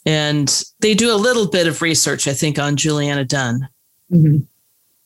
And 0.06 0.64
they 0.80 0.94
do 0.94 1.12
a 1.12 1.16
little 1.16 1.48
bit 1.48 1.66
of 1.66 1.82
research, 1.82 2.28
I 2.28 2.32
think, 2.34 2.58
on 2.58 2.76
Julianna 2.76 3.24
Dunne. 3.24 3.68
Mhm. 4.12 4.46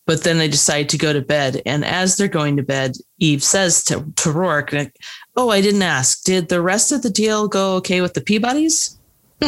But 0.07 0.25
then 0.25 0.39
they 0.39 0.49
decide 0.49 0.89
to 0.91 0.99
go 0.99 1.13
to 1.13 1.23
bed. 1.23 1.63
And 1.67 1.85
as 1.85 2.17
they're 2.17 2.29
going 2.29 2.57
to 2.59 2.63
bed, 2.63 2.97
Eve 3.23 3.43
says 3.45 3.85
to, 3.85 4.01
to 4.17 4.31
Roarke, 4.31 4.73
like, 4.73 4.97
Oh, 5.37 5.49
I 5.51 5.61
didn't 5.61 5.83
ask. 5.83 6.25
Did 6.25 6.49
the 6.49 6.61
rest 6.61 6.91
of 6.93 7.03
the 7.03 7.09
deal 7.11 7.47
go 7.49 7.77
okay 7.77 8.01
with 8.01 8.15
the 8.15 8.21
Peabodys? 8.21 8.99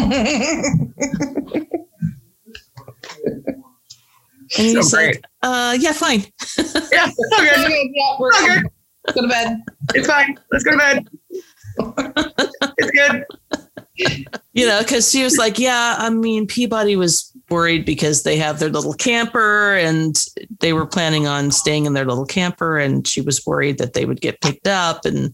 And 4.57 4.67
he 4.67 4.75
So 4.75 4.83
said, 4.83 4.97
great. 4.99 5.25
uh, 5.43 5.77
Yeah, 5.81 5.93
fine. 5.93 6.21
Yeah, 6.93 7.11
it's. 7.41 7.65
Okay, 7.65 7.91
yeah, 7.93 8.17
we're 8.21 8.29
Okay. 8.43 8.61
go 9.15 9.23
to 9.23 9.29
bed. 9.29 9.59
It's 9.95 10.07
fine. 10.07 10.37
Let's 10.53 10.65
go 10.65 10.71
to 10.73 10.77
bed. 10.77 11.09
it's 12.79 12.91
good. 12.93 13.25
you 14.53 14.67
know, 14.69 14.81
because 14.81 15.11
she 15.11 15.25
was 15.25 15.37
like, 15.39 15.59
yeah, 15.59 15.97
I 15.99 16.11
mean, 16.11 16.47
Peabody 16.47 16.95
was 16.95 17.33
worried 17.55 17.85
because 17.85 18.25
they 18.25 18.37
have 18.37 18.59
their 18.59 18.69
little 18.69 18.95
camper 18.95 19.77
and 19.77 20.27
they 20.59 20.73
were 20.73 20.87
planning 20.87 21.29
on 21.29 21.53
staying 21.53 21.87
in 21.87 21.93
their 21.93 22.05
little 22.05 22.27
camper. 22.27 22.79
And 22.79 23.07
she 23.07 23.21
was 23.21 23.47
worried 23.47 23.79
that 23.79 23.93
they 23.93 24.05
would 24.05 24.21
get 24.21 24.41
picked 24.41 24.67
up 24.67 25.05
and 25.05 25.33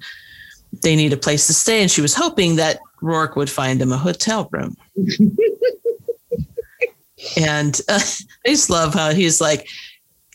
they 0.82 0.94
need 0.94 1.14
a 1.14 1.16
place 1.16 1.46
to 1.46 1.54
stay. 1.54 1.80
And 1.80 1.90
she 1.90 2.02
was 2.02 2.14
hoping 2.14 2.56
that 2.56 2.78
Roarke 3.02 3.36
would 3.36 3.48
find 3.48 3.80
them 3.80 3.90
a 3.90 3.96
hotel 3.96 4.50
room. 4.52 4.76
and 7.36 7.80
uh, 7.88 8.00
I 8.46 8.48
just 8.48 8.68
love 8.68 8.92
how 8.92 9.12
he's 9.12 9.40
like, 9.40 9.66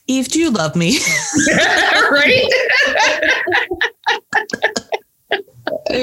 Eve, 0.07 0.29
do 0.29 0.39
you 0.39 0.49
love 0.49 0.75
me? 0.75 0.97
right? 2.11 2.49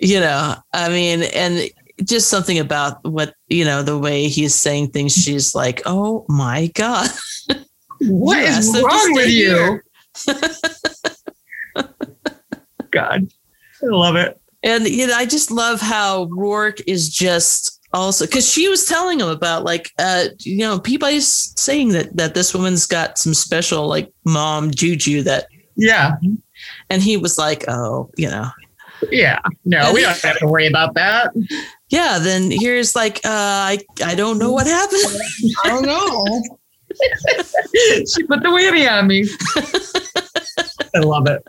you 0.00 0.20
know, 0.20 0.54
I 0.72 0.88
mean, 0.88 1.22
and 1.22 1.68
just 2.04 2.28
something 2.28 2.58
about 2.58 3.04
what, 3.04 3.34
you 3.48 3.64
know, 3.64 3.82
the 3.82 3.98
way 3.98 4.28
he's 4.28 4.54
saying 4.54 4.88
things, 4.88 5.14
she's 5.14 5.54
like, 5.54 5.82
oh 5.86 6.24
my 6.28 6.68
God. 6.74 7.08
What 8.08 8.38
You 8.38 8.44
is 8.44 8.82
wrong 8.82 9.14
with 9.14 9.28
you? 9.28 9.80
God, 12.90 13.28
I 13.80 13.86
love 13.86 14.16
it. 14.16 14.40
And 14.64 14.88
you 14.88 15.06
know, 15.06 15.14
I 15.14 15.24
just 15.24 15.52
love 15.52 15.80
how 15.80 16.26
Roarke 16.26 16.82
is 16.86 17.08
just 17.08 17.80
also 17.92 18.26
because 18.26 18.50
she 18.50 18.68
was 18.68 18.86
telling 18.86 19.20
him 19.20 19.28
about 19.28 19.62
like 19.62 19.92
uh 20.00 20.24
you 20.40 20.58
know 20.58 20.80
Peabody's 20.80 21.54
saying 21.60 21.90
that 21.90 22.16
that 22.16 22.34
this 22.34 22.52
woman's 22.54 22.86
got 22.86 23.18
some 23.18 23.34
special 23.34 23.86
like 23.86 24.12
mom 24.24 24.72
juju 24.72 25.22
that 25.22 25.46
Yeah, 25.76 26.16
and 26.90 27.02
he 27.02 27.16
was 27.16 27.38
like 27.38 27.64
oh 27.68 28.10
you 28.16 28.28
know 28.28 28.48
yeah. 29.10 29.40
No, 29.64 29.92
we 29.92 30.02
don't 30.02 30.16
have 30.18 30.38
to 30.38 30.46
worry 30.46 30.66
about 30.66 30.94
that. 30.94 31.32
Yeah 31.92 32.18
then 32.18 32.50
here's 32.50 32.96
like 32.96 33.18
uh 33.24 33.28
I 33.70 33.78
I 34.04 34.14
don't 34.16 34.38
know 34.38 34.50
what 34.50 34.66
happened 34.66 35.02
I 35.64 35.68
don't 35.68 35.86
know. 35.86 36.42
she 38.12 38.22
put 38.24 38.42
the 38.42 38.48
whammy 38.48 38.90
on 38.90 39.06
me. 39.06 39.26
I 40.94 40.98
love 40.98 41.26
it. 41.26 41.42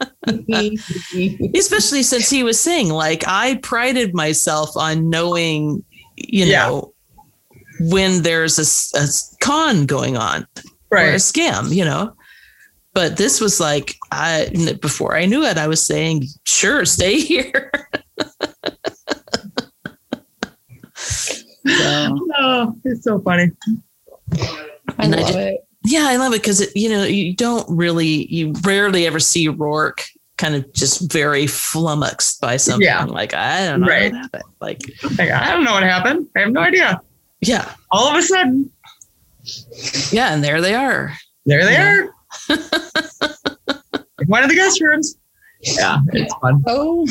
especially 1.58 2.04
since 2.04 2.30
he 2.30 2.44
was 2.44 2.60
saying 2.60 2.90
like 2.90 3.24
I 3.28 3.56
prided 3.64 4.14
myself 4.14 4.78
on 4.78 5.10
knowing 5.10 5.84
you 6.16 6.46
Yeah. 6.46 6.68
know 6.68 6.94
when 7.90 8.22
there's 8.22 8.60
a, 8.60 9.00
a, 9.00 9.08
con 9.42 9.86
going 9.86 10.16
on 10.16 10.48
or 10.92 10.98
a 11.00 11.16
scam, 11.16 11.74
you 11.76 11.84
know. 11.84 12.14
But 12.94 13.18
this 13.18 13.42
was 13.42 13.60
like 13.60 13.96
I 14.12 14.48
before 14.82 15.18
I 15.18 15.26
knew 15.26 15.44
it, 15.44 15.58
I 15.58 15.68
was 15.68 15.84
saying, 15.86 16.26
sure, 16.46 16.86
stay 16.86 17.20
here. 17.32 17.72
So, 21.66 22.20
Oh, 22.40 22.76
it's 22.84 23.04
so 23.04 23.20
funny. 23.20 23.52
I 24.34 24.38
And 25.00 25.16
I 25.16 25.18
love 25.20 25.28
just- 25.28 25.38
it. 25.38 25.68
yeah, 25.86 26.06
I 26.08 26.18
love 26.18 26.34
it 26.34 26.42
because 26.42 26.74
you 26.76 26.90
know 26.90 27.04
you 27.04 27.36
don't 27.36 27.66
really, 27.70 28.26
you 28.34 28.54
rarely 28.64 29.06
ever 29.08 29.20
see 29.20 29.48
Roarke 29.48 30.02
kind 30.38 30.56
of 30.56 30.72
just 30.74 31.12
very 31.12 31.48
flummoxed 31.48 32.42
by 32.42 32.58
something. 32.58 32.86
Yeah. 32.86 33.04
Like 33.06 33.34
I 33.34 33.66
don't 33.68 33.82
know 33.82 33.88
Right. 33.88 34.12
what 34.12 34.22
happened. 34.22 34.44
Like 34.60 34.82
Like, 35.18 35.30
I 35.32 35.52
don't 35.52 35.64
know 35.64 35.74
what 35.74 35.84
happened. 35.84 36.28
I 36.36 36.40
have 36.42 36.52
no 36.52 36.62
idea. 36.62 37.00
yeah, 37.42 37.72
All 37.92 38.08
of 38.08 38.18
a 38.18 38.22
sudden, 38.22 38.70
yeah, 40.12 40.34
and 40.34 40.44
there 40.44 40.60
they 40.62 40.74
are. 40.74 41.14
there 41.46 41.64
they 41.66 41.74
Yeah. 41.74 42.06
are. 42.50 42.58
One 44.28 44.44
of 44.44 44.50
the 44.50 44.56
guest 44.56 44.82
rooms. 44.82 45.16
Yeah, 45.62 46.00
it's 46.14 46.34
fun. 46.42 46.64
Oh, 46.68 47.06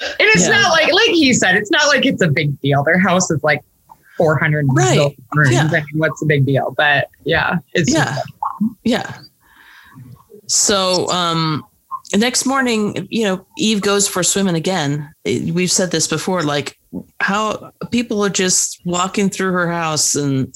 And 0.00 0.14
it's 0.20 0.44
Yeah. 0.48 0.50
not 0.60 0.70
like, 0.72 0.92
like 0.92 1.10
he 1.10 1.32
said, 1.34 1.56
it's 1.56 1.70
not 1.70 1.86
like 1.88 2.06
it's 2.06 2.22
a 2.22 2.28
big 2.28 2.58
deal. 2.60 2.82
Their 2.84 2.98
house 2.98 3.30
is 3.30 3.42
like 3.42 3.60
400 4.16 4.66
Right. 4.70 5.14
rooms. 5.34 5.52
Yeah. 5.52 5.68
I 5.70 5.70
mean, 5.70 5.84
what's 5.94 6.20
the 6.20 6.26
big 6.26 6.46
deal? 6.46 6.74
But 6.76 7.08
yeah, 7.24 7.56
it's 7.74 7.92
Yeah. 7.92 8.16
Yeah. 8.84 9.18
So 10.46 11.08
um 11.10 11.64
next 12.16 12.44
morning, 12.46 13.06
you 13.10 13.24
know, 13.24 13.46
Eve 13.58 13.80
goes 13.82 14.08
for 14.08 14.22
swimming 14.22 14.54
again. 14.56 15.12
Eh, 15.24 15.50
We've 15.52 15.70
said 15.70 15.90
this 15.90 16.06
before, 16.08 16.42
like 16.42 16.78
how 17.20 17.70
people 17.90 18.24
are 18.24 18.30
just 18.30 18.80
walking 18.84 19.30
through 19.30 19.52
her 19.52 19.70
house 19.70 20.16
and 20.16 20.52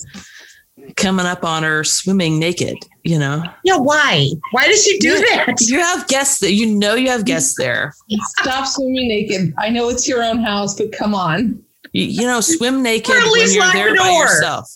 coming 0.96 1.26
up 1.26 1.44
on 1.44 1.62
her 1.62 1.84
swimming 1.84 2.38
naked, 2.38 2.76
you 3.02 3.18
know. 3.18 3.42
Yeah, 3.64 3.76
why? 3.78 4.28
Why 4.52 4.66
does 4.66 4.84
she 4.84 4.98
do 4.98 5.10
Yeah. 5.30 5.46
that? 5.46 5.60
You 5.62 5.78
have 5.80 6.06
guests 6.08 6.38
that 6.40 6.52
you 6.52 6.66
know 6.66 6.94
you 6.94 7.08
have 7.08 7.24
guests 7.24 7.54
there. 7.58 7.94
stop 8.40 8.66
swimming 8.66 9.08
naked. 9.08 9.54
I 9.58 9.68
know 9.70 9.88
it's 9.88 10.06
your 10.08 10.22
own 10.22 10.38
house, 10.42 10.74
but 10.76 10.92
come 10.92 11.14
on. 11.14 11.62
You, 11.92 12.04
you 12.04 12.22
know, 12.22 12.40
swim 12.40 12.82
naked 12.82 13.14
at 13.14 13.22
when 13.22 13.32
least 13.32 13.54
you're 13.54 13.64
lock 13.64 13.72
there 13.74 13.92
the 13.92 13.98
by 13.98 14.08
door. 14.08 14.22
yourself. 14.24 14.70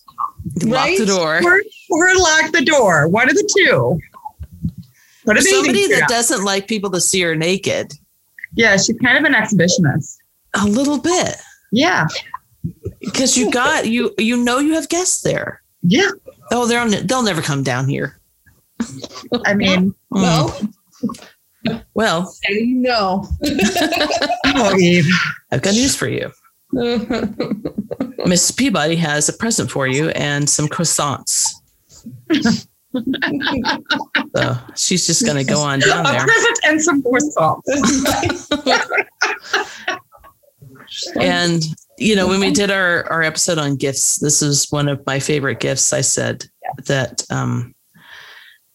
Lock 0.63 0.89
the 0.99 1.07
door. 1.07 1.41
Or, 1.45 1.61
or 1.91 2.15
lock 2.17 2.53
the 2.53 2.65
door. 2.65 3.09
One 3.09 3.29
of 3.29 3.35
the 3.35 3.51
two. 3.57 3.99
Put 5.25 5.37
a 5.37 5.41
bathing 5.41 5.53
Somebody 5.65 5.85
suit 5.85 5.99
that 6.01 6.09
doesn't 6.09 6.45
like 6.45 6.69
people 6.69 6.91
to 6.93 7.01
see 7.01 7.21
her 7.23 7.35
naked. 7.37 7.93
Yeah, 8.55 8.77
she's 8.77 8.97
kind 8.99 9.19
of 9.19 9.25
an 9.25 9.35
exhibitionist. 9.35 10.17
A 10.55 10.65
little 10.65 10.99
bit. 10.99 11.37
Yeah. 11.71 12.07
because 13.01 13.37
you 13.37 13.51
got 13.51 13.87
you 13.89 14.15
you 14.19 14.37
know 14.37 14.59
you 14.59 14.73
have 14.75 14.89
guests 14.89 15.21
there. 15.23 15.61
Yeah. 15.83 16.11
Oh, 16.51 16.67
they're 16.67 16.81
on, 16.81 16.91
they'll 17.07 17.23
never 17.23 17.43
come 17.43 17.63
down 17.63 17.89
here. 17.89 18.19
I 19.45 19.55
mean, 19.55 19.95
Mm. 20.13 20.23
Well, 20.23 21.85
Well, 21.95 22.35
no. 22.51 23.29
oh, 24.47 24.77
Eve. 24.77 25.07
I've 25.53 25.63
got 25.63 25.75
news 25.75 25.95
for 25.97 26.09
you. 26.09 26.31
Miss 28.27 28.51
Peabody 28.51 28.97
has 28.97 29.29
a 29.29 29.33
present 29.33 29.71
for 29.71 29.87
you 29.87 30.09
and 30.11 30.49
some 30.49 30.69
croissants. 30.69 31.47
So 34.35 34.57
she's 34.77 35.07
just 35.07 35.25
going 35.25 35.37
to 35.37 35.45
go 35.45 35.61
on 35.61 35.81
down 35.81 36.05
there. 36.05 36.23
A 36.23 36.25
present 36.25 36.59
and 36.65 36.83
some 36.83 37.03
croissants. 37.03 37.63
And 41.21 41.63
you 41.99 42.15
know, 42.15 42.29
when 42.29 42.41
we 42.41 42.53
did 42.53 42.71
our 42.71 43.05
our 43.11 43.23
episode 43.23 43.59
on 43.59 43.77
gifts, 43.77 44.17
this 44.17 44.41
is 44.41 44.71
one 44.71 44.89
of 44.89 45.05
my 45.05 45.19
favorite 45.19 45.61
gifts. 45.61 45.93
I 45.93 46.01
said 46.01 46.45
that 46.87 47.25
um, 47.31 47.75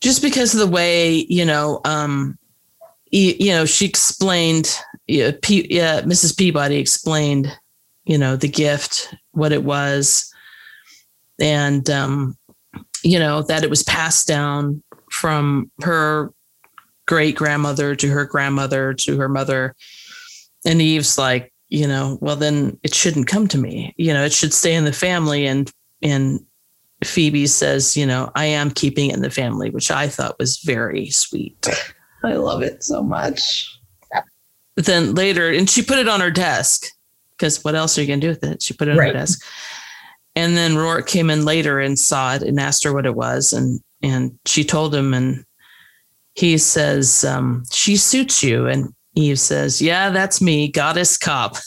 just 0.02 0.22
because 0.22 0.54
of 0.54 0.60
the 0.60 0.68
way 0.68 1.26
you 1.30 1.46
know, 1.46 1.80
um, 1.86 2.38
you, 3.12 3.34
you 3.40 3.52
know, 3.52 3.66
she 3.66 3.86
explained, 3.86 4.78
yeah, 5.08 5.32
P, 5.42 5.68
yeah, 5.70 6.02
Mrs. 6.02 6.38
Peabody 6.38 6.78
explained, 6.78 7.48
you 8.06 8.18
know, 8.18 8.36
the 8.36 8.50
gift, 8.50 9.16
what 9.32 9.54
it 9.54 9.64
was, 9.64 10.32
and 11.40 11.90
um, 11.90 12.38
you 13.04 13.20
know 13.20 13.42
that 13.44 13.64
it 13.64 13.70
was 13.70 13.84
passed 13.84 14.28
down 14.28 14.84
from 15.10 15.72
her 15.82 16.34
great 17.06 17.36
grandmother 17.36 17.96
to 17.96 18.10
her 18.10 18.26
grandmother 18.26 18.94
to 18.94 19.18
her 19.18 19.30
mother, 19.30 19.76
and 20.66 20.82
Eve's 20.82 21.18
like 21.18 21.53
you 21.74 21.88
know, 21.88 22.20
well 22.22 22.36
then 22.36 22.78
it 22.84 22.94
shouldn't 22.94 23.26
come 23.26 23.48
to 23.48 23.58
me. 23.58 23.96
You 23.98 24.14
know, 24.14 24.24
it 24.24 24.32
should 24.32 24.54
stay 24.54 24.76
in 24.76 24.86
the 24.86 24.94
family. 24.94 25.48
And 25.48 25.72
and 26.04 26.40
Phoebe 27.04 27.48
says, 27.48 27.98
you 27.98 28.06
know, 28.06 28.32
I 28.36 28.46
am 28.46 28.70
keeping 28.70 29.10
it 29.10 29.16
in 29.16 29.24
the 29.24 29.32
family, 29.32 29.72
which 29.72 29.90
I 29.90 30.08
thought 30.08 30.38
was 30.38 30.60
very 30.60 31.10
sweet. 31.10 31.68
I 32.24 32.34
love 32.34 32.62
it 32.62 32.84
so 32.84 33.02
much. 33.02 33.68
But 34.76 34.86
then 34.86 35.16
later, 35.16 35.50
and 35.50 35.68
she 35.68 35.82
put 35.82 35.98
it 35.98 36.08
on 36.08 36.20
her 36.20 36.30
desk 36.30 36.86
because 37.32 37.64
what 37.64 37.74
else 37.74 37.98
are 37.98 38.02
you 38.02 38.08
gonna 38.08 38.22
do 38.22 38.30
with 38.30 38.44
it? 38.44 38.62
She 38.62 38.76
put 38.76 38.88
it 38.88 38.92
on 38.92 38.98
Right. 38.98 39.08
her 39.08 39.20
desk. 39.20 39.44
And 40.36 40.56
then 40.56 40.76
Roarke 40.76 41.08
came 41.08 41.32
in 41.32 41.44
later 41.44 41.80
and 41.80 41.98
saw 41.98 42.36
it 42.36 42.44
and 42.44 42.60
asked 42.60 42.84
her 42.84 42.94
what 42.94 43.08
it 43.08 43.16
was, 43.16 43.52
and 43.52 43.82
and 44.04 44.38
she 44.46 44.64
told 44.64 44.94
him, 44.94 45.14
and 45.14 45.44
he 46.36 46.58
says, 46.60 47.24
um, 47.24 47.64
"She 47.72 47.98
suits 47.98 48.42
you." 48.44 48.68
And 48.68 48.94
Eve 49.16 49.40
says, 49.40 49.82
"Yeah, 49.82 50.10
that's 50.10 50.42
me, 50.42 50.68
goddess 50.68 51.18
cop." 51.18 51.58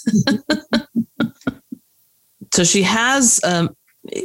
so 2.52 2.64
she 2.64 2.82
has 2.82 3.40
um, 3.44 3.74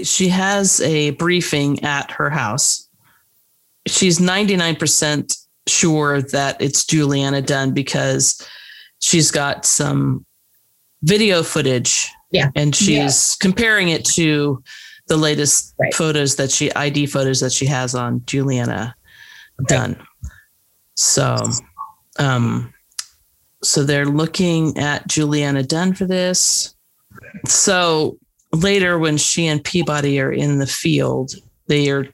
she 0.03 0.27
has 0.29 0.81
a 0.81 1.11
briefing 1.11 1.83
at 1.83 2.11
her 2.11 2.29
house. 2.29 2.87
She's 3.87 4.19
99% 4.19 5.35
sure 5.67 6.21
that 6.21 6.61
it's 6.61 6.85
Julianna 6.85 7.41
Dunne 7.41 7.73
because 7.73 8.47
she's 8.99 9.31
got 9.31 9.65
some 9.65 10.25
video 11.03 11.41
footage. 11.43 12.07
Yeah. 12.31 12.49
And 12.55 12.75
she's 12.75 13.35
comparing 13.41 13.89
it 13.89 14.05
to 14.05 14.63
the 15.07 15.17
latest 15.17 15.73
Right. 15.79 15.93
photos 15.93 16.35
that 16.37 16.51
she 16.51 16.71
ID 16.73 17.07
photos 17.07 17.39
that 17.41 17.51
she 17.51 17.65
has 17.65 17.95
on 17.95 18.23
Julianna 18.25 18.95
Dunne. 19.67 19.97
So 20.95 21.37
um 22.19 22.71
so 23.63 23.83
they're 23.83 24.05
looking 24.05 24.77
at 24.77 25.07
Julianna 25.07 25.63
Dunne 25.63 25.93
for 25.93 26.05
this. 26.05 26.75
So 27.47 28.17
later 28.53 28.97
when 28.99 29.17
she 29.17 29.47
and 29.47 29.63
Peabody 29.63 30.19
are 30.19 30.31
in 30.31 30.59
the 30.59 30.67
field, 30.67 31.33
they 31.67 31.89
are 31.89 32.07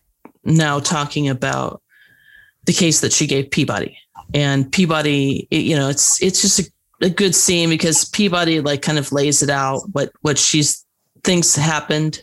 now 0.43 0.79
talking 0.79 1.29
about 1.29 1.81
the 2.65 2.73
case 2.73 2.99
that 3.01 3.13
she 3.13 3.27
gave 3.27 3.49
Peabody. 3.51 3.97
And 4.33 4.71
Peabody, 4.71 5.47
you 5.51 5.75
know, 5.75 5.89
it's 5.89 6.21
it's 6.21 6.41
just 6.41 6.59
a, 6.59 6.71
a 7.01 7.09
good 7.09 7.33
scene 7.33 7.69
because 7.69 8.05
Peabody 8.05 8.59
like 8.59 8.81
kind 8.81 8.97
of 8.97 9.11
lays 9.11 9.41
it 9.41 9.49
out 9.49 9.81
what 9.93 10.11
what 10.21 10.37
she's 10.37 10.85
thinks 11.23 11.55
happened 11.55 12.21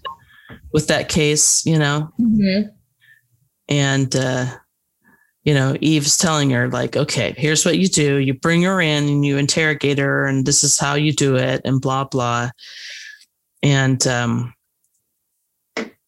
with 0.72 0.88
that 0.88 1.08
case, 1.08 1.64
you 1.64 1.78
know 1.78 2.10
Mhm. 2.20 2.70
and 3.68 4.14
uh 4.16 4.46
you 5.44 5.54
know 5.54 5.76
eve's 5.80 6.16
telling 6.16 6.50
her 6.50 6.68
like 6.68 6.96
okay 6.96 7.35
here's 7.37 7.64
what 7.64 7.78
you 7.78 7.88
do 7.88 8.16
you 8.16 8.35
bring 8.35 8.62
her 8.62 8.80
in 8.80 9.04
and 9.04 9.24
you 9.24 9.37
interrogate 9.37 9.98
her 9.98 10.24
and 10.26 10.46
this 10.46 10.64
is 10.64 10.78
how 10.78 10.94
you 10.94 11.12
do 11.12 11.37
it 11.37 11.61
and 11.64 11.80
blah 11.80 12.04
blah 12.04 12.50
and 13.62 14.07
um 14.07 14.52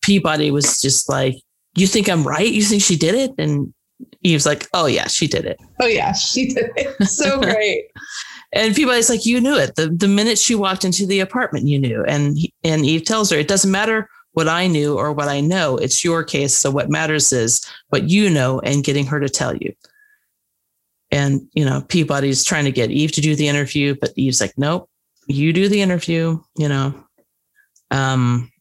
peabody 0.02 0.50
was 0.50 0.80
just 0.80 1.08
like 1.08 1.34
you 1.74 1.86
think 1.86 2.08
i'm 2.08 2.26
right 2.26 2.52
you 2.52 2.62
think 2.62 2.82
she 2.82 2.96
did 2.96 3.14
it 3.14 3.30
and 3.38 3.72
eve's 4.22 4.46
like 4.46 4.66
oh 4.72 4.86
yeah 4.86 5.06
she 5.06 5.26
did 5.26 5.44
it 5.44 5.58
Oh 5.80 5.86
yeah, 5.86 6.12
she 6.12 6.48
did 6.48 6.70
it 6.76 7.06
so 7.06 7.38
great. 7.42 7.84
and 8.52 8.74
Peabody's 8.74 9.10
like, 9.10 9.26
you 9.26 9.40
knew 9.40 9.56
it. 9.56 9.74
The 9.76 9.88
the 9.88 10.08
minute 10.08 10.38
she 10.38 10.54
walked 10.54 10.84
into 10.84 11.06
the 11.06 11.20
apartment, 11.20 11.66
you 11.68 11.78
knew. 11.78 12.02
And 12.04 12.38
and 12.64 12.86
Eve 12.86 13.04
tells 13.04 13.30
her, 13.30 13.36
it 13.38 13.48
doesn't 13.48 13.70
matter 13.70 14.08
what 14.36 14.48
I 14.48 14.66
knew 14.66 14.98
or 14.98 15.12
what 15.12 15.28
I 15.28 15.40
know. 15.40 15.78
It's 15.78 16.04
your 16.04 16.22
case. 16.22 16.54
So 16.54 16.70
what 16.70 16.90
matters 16.90 17.32
is 17.32 17.64
what 17.88 18.10
you 18.10 18.28
know 18.28 18.60
and 18.60 18.84
getting 18.84 19.06
her 19.06 19.18
to 19.18 19.30
tell 19.30 19.56
you. 19.56 19.72
And 21.10 21.40
you 21.54 21.64
know, 21.64 21.80
Peabody's 21.88 22.44
trying 22.44 22.66
to 22.66 22.70
get 22.72 22.90
Eve 22.90 23.12
to 23.12 23.22
do 23.22 23.34
the 23.34 23.48
interview, 23.48 23.94
but 23.98 24.12
Eve's 24.16 24.40
like, 24.42 24.52
nope, 24.58 24.90
you 25.26 25.54
do 25.54 25.68
the 25.70 25.80
interview. 25.80 26.38
You 26.58 26.68
know. 26.68 26.94
Um. 27.90 28.52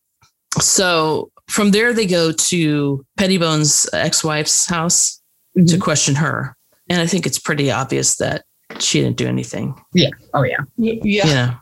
So 0.62 1.30
from 1.50 1.72
there, 1.72 1.92
they 1.92 2.06
go 2.06 2.32
to 2.32 3.06
Pettibone's 3.18 3.90
ex-wife's 3.92 4.66
house 4.68 5.22
to 5.58 5.62
Mhm. 5.62 5.82
question 5.82 6.16
her, 6.16 6.56
and 6.90 7.02
I 7.02 7.08
think 7.08 7.26
it's 7.26 7.40
pretty 7.40 7.70
obvious 7.70 8.16
that 8.16 8.46
she 8.80 9.02
didn't 9.02 9.18
do 9.18 9.28
anything 9.28 9.76
Yeah. 9.94 10.10
Oh 10.34 10.44
yeah. 10.44 10.58
Y- 10.78 11.00
Yeah. 11.04 11.56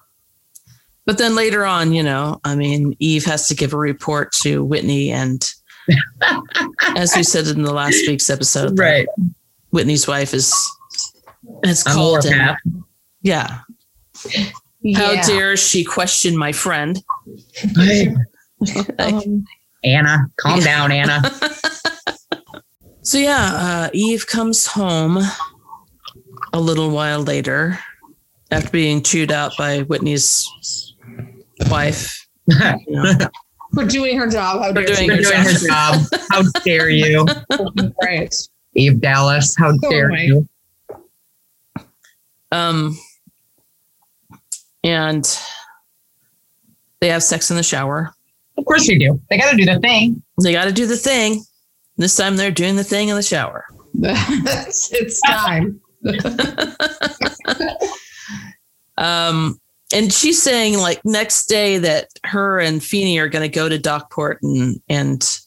You 1.05 1.11
know. 1.11 1.13
But 1.13 1.17
then 1.17 1.35
later 1.35 1.65
on, 1.65 1.93
you 1.93 2.03
know, 2.03 2.39
I 2.43 2.55
mean, 2.55 2.95
Eve 2.99 3.25
has 3.25 3.47
to 3.47 3.55
give 3.55 3.73
a 3.73 3.77
report 3.77 4.31
to 4.43 4.63
Whitney, 4.63 5.11
and 5.11 5.43
as 6.95 7.13
we 7.15 7.23
said 7.23 7.47
in 7.47 7.63
the 7.63 7.73
last 7.73 8.07
week's 8.07 8.29
episode, 8.29 8.77
Right. 8.79 9.07
Whitney's 9.71 10.07
wife 10.07 10.33
is 10.33 10.53
has 11.65 11.85
On 11.87 11.93
called 11.93 12.23
him. 12.25 12.55
Yeah, 13.21 13.59
Yeah. 14.81 14.97
how 14.97 15.21
dare 15.27 15.57
she 15.57 15.83
question 15.83 16.37
my 16.37 16.51
friend? 16.51 17.01
Um, 18.97 19.45
Anna, 19.83 20.19
calm 20.37 20.61
down, 20.61 20.91
Anna. 20.91 21.21
So 23.05 23.17
yeah, 23.17 23.51
uh, 23.53 23.89
Eve 23.93 24.25
comes 24.27 24.65
home 24.65 25.17
a 26.53 26.59
little 26.61 26.89
while 26.91 27.19
later 27.21 27.77
after 28.49 28.69
being 28.69 29.03
chewed 29.03 29.29
out 29.29 29.51
by 29.57 29.81
Whitney's 29.81 30.47
wife. 31.69 32.27
You 32.47 32.55
for 33.73 33.85
doing 33.85 34.17
her 34.17 34.27
job. 34.29 34.61
How 34.61 34.71
dare 34.71 34.85
doing 34.85 34.97
she? 34.97 35.07
her 35.07 35.13
You're 35.15 35.23
doing 35.23 35.43
her 35.43 35.67
job. 35.67 36.01
How 36.29 36.43
dare 36.63 36.89
you, 36.89 37.25
right. 38.03 38.35
Eve 38.75 39.01
Dallas? 39.01 39.55
How 39.57 39.71
dare 39.89 40.09
my- 40.09 40.21
you? 40.21 40.47
Um, 42.51 42.97
and 44.83 45.39
they 47.01 47.09
have 47.09 47.23
sex 47.23 47.49
in 47.49 47.57
the 47.57 47.63
shower. 47.63 48.13
Of 48.57 48.65
course 48.65 48.87
you 48.87 48.99
do. 48.99 49.19
They 49.29 49.37
got 49.37 49.49
to 49.51 49.57
do 49.57 49.65
the 49.65 49.79
thing. 49.79 50.21
They 50.43 50.51
got 50.51 50.65
to 50.65 50.71
do 50.71 50.85
the 50.85 50.97
thing. 50.97 51.43
This 51.97 52.15
time 52.15 52.37
they're 52.37 52.51
doing 52.51 52.75
the 52.75 52.83
thing 52.83 53.09
in 53.09 53.15
the 53.15 53.23
shower. 53.23 53.65
it's 53.95 55.21
time. 55.21 55.79
Um, 58.97 59.59
and 59.93 60.11
she's 60.11 60.41
saying 60.41 60.77
like 60.77 60.99
next 61.05 61.45
day 61.45 61.77
that 61.77 62.07
her 62.25 62.59
and 62.59 62.83
Feeney 62.83 63.19
are 63.19 63.29
going 63.29 63.49
to 63.49 63.53
go 63.53 63.69
to 63.69 63.77
Dockport 63.79 64.37
and 64.41 64.81
and 64.89 65.39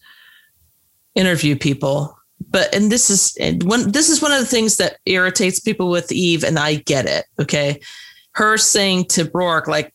interview 1.15 1.57
people. 1.57 2.17
But 2.49 2.75
and 2.75 2.91
this 2.91 3.11
is 3.11 3.37
and 3.41 3.63
one 3.65 3.91
this 3.93 4.09
is 4.09 4.23
one 4.23 4.33
of 4.33 4.39
the 4.41 4.47
things 4.47 4.77
that 4.77 4.99
irritates 5.07 5.61
people 5.61 5.91
with 5.91 6.13
Eve, 6.13 6.45
and 6.45 6.59
I 6.59 6.77
get 6.77 7.07
it. 7.07 7.25
Okay, 7.41 7.81
her 8.33 8.57
saying 8.57 9.07
to 9.07 9.25
Roarke 9.27 9.67
like. 9.67 9.93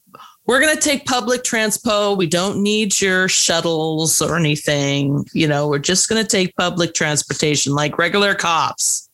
We're 0.47 0.59
going 0.59 0.75
to 0.75 0.81
take 0.81 1.05
public 1.05 1.43
transpo. 1.43 2.17
We 2.17 2.25
don't 2.25 2.61
need 2.63 2.99
your 2.99 3.29
shuttles 3.29 4.21
or 4.21 4.35
anything. 4.35 5.23
You 5.33 5.47
know, 5.47 5.67
we're 5.67 5.77
just 5.77 6.09
going 6.09 6.21
to 6.21 6.27
take 6.27 6.55
public 6.57 6.95
transportation 6.95 7.73
like 7.73 7.99
regular 7.99 8.33
cops. 8.33 9.07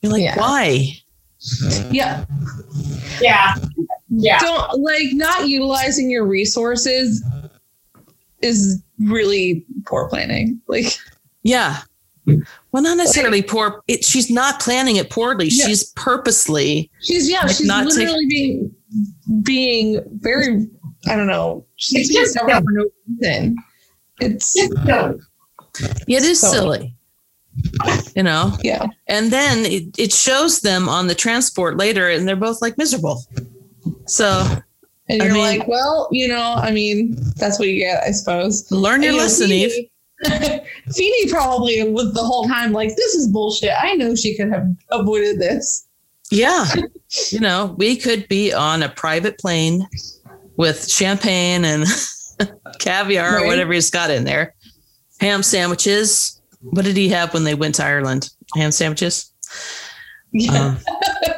You're 0.00 0.12
like, 0.12 0.22
Yeah. 0.22 0.38
why? 0.38 0.94
Yeah. 1.90 2.24
Yeah. 3.20 3.54
Yeah. 4.10 4.38
Don't 4.40 4.80
like 4.80 5.08
not 5.12 5.48
utilizing 5.48 6.10
your 6.10 6.26
resources 6.26 7.24
is 8.42 8.82
really 8.98 9.64
poor 9.86 10.08
planning. 10.08 10.60
Like 10.68 10.86
Yeah. 11.42 11.78
Well, 12.26 12.82
not 12.82 12.96
necessarily 12.98 13.42
poor. 13.42 13.82
It, 13.88 14.04
she's 14.04 14.30
not 14.30 14.60
planning 14.60 14.96
it 14.96 15.10
poorly. 15.10 15.46
Yeah. 15.48 15.66
She's 15.66 15.84
purposely. 15.92 16.90
she's 17.00 17.28
yeah, 17.30 17.40
Like, 17.42 17.56
she's 17.56 17.66
not 17.66 17.84
take- 17.88 17.96
literally 17.96 18.26
being 18.28 18.74
being 19.42 20.02
very 20.20 20.66
I 21.08 21.16
don't 21.16 21.26
know. 21.28 21.64
She's 21.76 22.00
It's 22.00 22.08
being 22.10 22.22
just 22.22 22.32
stubborn 22.34 22.62
for 22.64 22.72
no 22.72 22.84
reason. 23.20 23.56
It's 24.20 24.54
Yeah, 26.06 26.18
it 26.18 26.24
is 26.24 26.40
So- 26.40 26.50
silly. 26.52 26.94
You 28.16 28.22
know, 28.22 28.56
yeah. 28.62 28.86
and 29.06 29.30
then 29.30 29.64
it, 29.64 29.98
it 29.98 30.12
shows 30.12 30.60
them 30.60 30.88
on 30.88 31.06
the 31.06 31.14
transport 31.14 31.76
later, 31.76 32.08
and 32.08 32.26
they're 32.26 32.36
both 32.36 32.60
like 32.60 32.76
miserable. 32.76 33.22
So 34.06 34.44
And 35.08 35.22
you're 35.22 35.32
mean- 35.32 35.58
like, 35.60 35.68
well, 35.68 36.08
you 36.10 36.28
know, 36.28 36.54
I 36.56 36.70
mean, 36.72 37.16
that's 37.36 37.58
what 37.58 37.68
you 37.68 37.78
get, 37.78 38.02
I 38.02 38.10
suppose. 38.10 38.70
learn 38.70 39.02
your 39.02 39.12
lesson, 39.14 39.50
Eve. 39.50 39.70
Feeney- 40.24 40.60
Feeney 40.92 41.30
probably 41.30 41.82
was 41.90 42.12
the 42.12 42.22
whole 42.22 42.44
time 42.46 42.72
like, 42.72 42.88
this 42.96 43.14
is 43.14 43.28
bullshit. 43.28 43.72
I 43.80 43.94
know 43.94 44.14
she 44.14 44.36
could 44.36 44.50
have 44.52 44.66
avoided 44.90 45.38
this. 45.38 45.86
Yeah. 46.30 46.66
you 47.30 47.40
know, 47.40 47.74
we 47.78 47.96
could 47.96 48.28
be 48.28 48.52
on 48.52 48.82
a 48.82 48.88
private 48.88 49.38
plane 49.38 49.86
with 50.56 50.90
champagne 50.90 51.64
and 51.64 51.86
caviar 52.80 53.38
or 53.40 53.46
whatever 53.46 53.72
he's 53.72 53.90
got 53.90 54.10
in 54.10 54.24
there, 54.24 54.54
ham 55.20 55.42
sandwiches. 55.42 56.39
What 56.62 56.84
did 56.84 56.96
he 56.96 57.08
have 57.10 57.32
when 57.34 57.44
they 57.44 57.54
went 57.54 57.74
to 57.76 57.84
Ireland? 57.84 58.30
Ham 58.56 58.70
sandwiches? 58.72 59.32
Yeah. 60.32 60.52
um, 60.76 60.78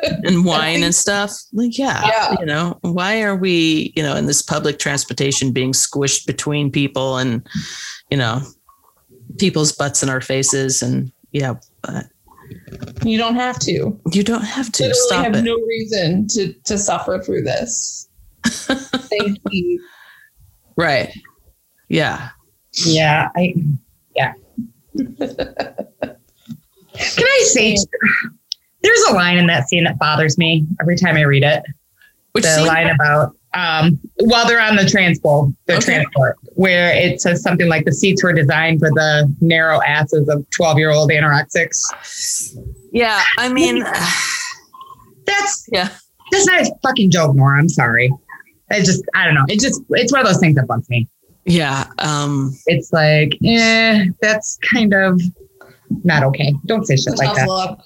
and 0.24 0.44
wine 0.44 0.82
and 0.82 0.94
stuff. 0.94 1.32
Like, 1.52 1.78
yeah, 1.78 2.02
Yeah. 2.06 2.34
you 2.40 2.46
know, 2.46 2.78
why 2.82 3.22
are 3.22 3.36
we, 3.36 3.92
you 3.96 4.02
know, 4.02 4.16
in 4.16 4.26
this 4.26 4.42
public 4.42 4.78
transportation 4.78 5.52
being 5.52 5.72
squished 5.72 6.26
between 6.26 6.70
people 6.70 7.16
and, 7.18 7.46
you 8.10 8.16
know, 8.18 8.42
people's 9.38 9.72
butts 9.72 10.02
in 10.02 10.08
our 10.10 10.20
faces? 10.20 10.82
And 10.82 11.10
yeah, 11.30 11.54
but 11.82 12.06
you 13.04 13.16
don't 13.16 13.36
have 13.36 13.58
to. 13.60 13.98
you 14.12 14.22
don't 14.22 14.44
have 14.44 14.70
to 14.72 14.82
Literally 14.82 15.06
stop 15.06 15.24
have 15.24 15.36
it. 15.36 15.42
no 15.42 15.54
reason 15.54 16.26
to 16.28 16.52
to 16.64 16.76
suffer 16.76 17.18
through 17.20 17.42
this. 17.42 18.08
Thank 18.44 19.38
you. 19.50 19.82
right. 20.76 21.16
Yeah. 21.88 22.28
Yeah. 22.84 23.28
I. 23.36 23.54
Yeah. 24.16 24.34
Can 24.96 25.36
I 26.94 27.42
say? 27.46 27.76
There's 28.82 29.00
a 29.10 29.14
line 29.14 29.38
in 29.38 29.46
that 29.46 29.68
scene 29.68 29.84
that 29.84 29.98
bothers 29.98 30.36
me 30.38 30.66
every 30.80 30.96
time 30.96 31.16
I 31.16 31.22
read 31.22 31.44
it. 31.44 31.62
Which 32.32 32.44
the 32.44 32.50
scene? 32.56 32.66
line 32.66 32.88
about 32.90 33.36
um, 33.54 33.98
while 34.20 34.46
they're 34.46 34.60
on 34.60 34.76
the 34.76 34.86
transport, 34.86 35.50
the 35.66 35.74
Okay. 35.76 35.84
transport, 35.84 36.36
where 36.54 36.94
it 36.96 37.20
says 37.20 37.42
something 37.42 37.68
like 37.68 37.84
the 37.84 37.92
seats 37.92 38.24
were 38.24 38.32
designed 38.32 38.80
for 38.80 38.88
the 38.90 39.32
narrow 39.42 39.80
asses 39.82 40.26
of 40.28 40.48
12 40.50 40.78
year 40.78 40.90
old 40.90 41.10
anorexics. 41.10 42.56
yeah. 42.92 43.22
I 43.38 43.52
mean, 43.52 43.80
That's 45.26 45.66
yeah. 45.70 45.90
that's 46.30 46.46
not 46.46 46.62
a 46.62 46.72
fucking 46.82 47.10
joke, 47.10 47.36
Nora. 47.36 47.58
I'm 47.58 47.68
sorry. 47.68 48.12
I 48.70 48.78
just 48.80 49.02
I 49.14 49.24
don't 49.26 49.34
know. 49.34 49.44
It 49.48 49.60
just 49.60 49.82
it's 49.90 50.12
one 50.12 50.22
of 50.22 50.26
those 50.26 50.40
things 50.40 50.54
that 50.56 50.66
bugs 50.66 50.88
me. 50.88 51.06
Yeah. 51.44 51.86
Um, 51.98 52.56
It's 52.66 52.92
like, 52.92 53.36
eh, 53.44 54.06
that's 54.20 54.58
kind 54.58 54.94
of 54.94 55.20
not 56.04 56.22
okay. 56.24 56.54
Don't 56.66 56.86
say 56.86 56.96
shit 56.96 57.16
like 57.18 57.34
that. 57.34 57.48
luck. 57.48 57.82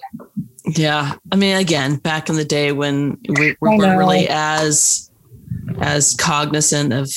yeah. 0.66 1.14
I 1.32 1.36
mean, 1.36 1.56
again, 1.56 1.96
back 1.96 2.28
in 2.28 2.36
the 2.36 2.44
day 2.44 2.72
when 2.72 3.18
we, 3.28 3.34
we 3.34 3.56
weren't 3.60 3.80
know. 3.82 3.96
really 3.96 4.28
as 4.28 5.10
as 5.80 6.14
cognizant 6.14 6.92
of 6.92 7.10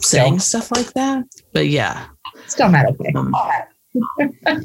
saying 0.00 0.38
stuff 0.38 0.70
like 0.70 0.92
that. 0.94 1.24
But 1.52 1.68
yeah. 1.68 2.06
Still 2.46 2.68
not 2.68 2.86
okay. 2.86 3.12
Um, 3.14 3.34
I, 4.46 4.62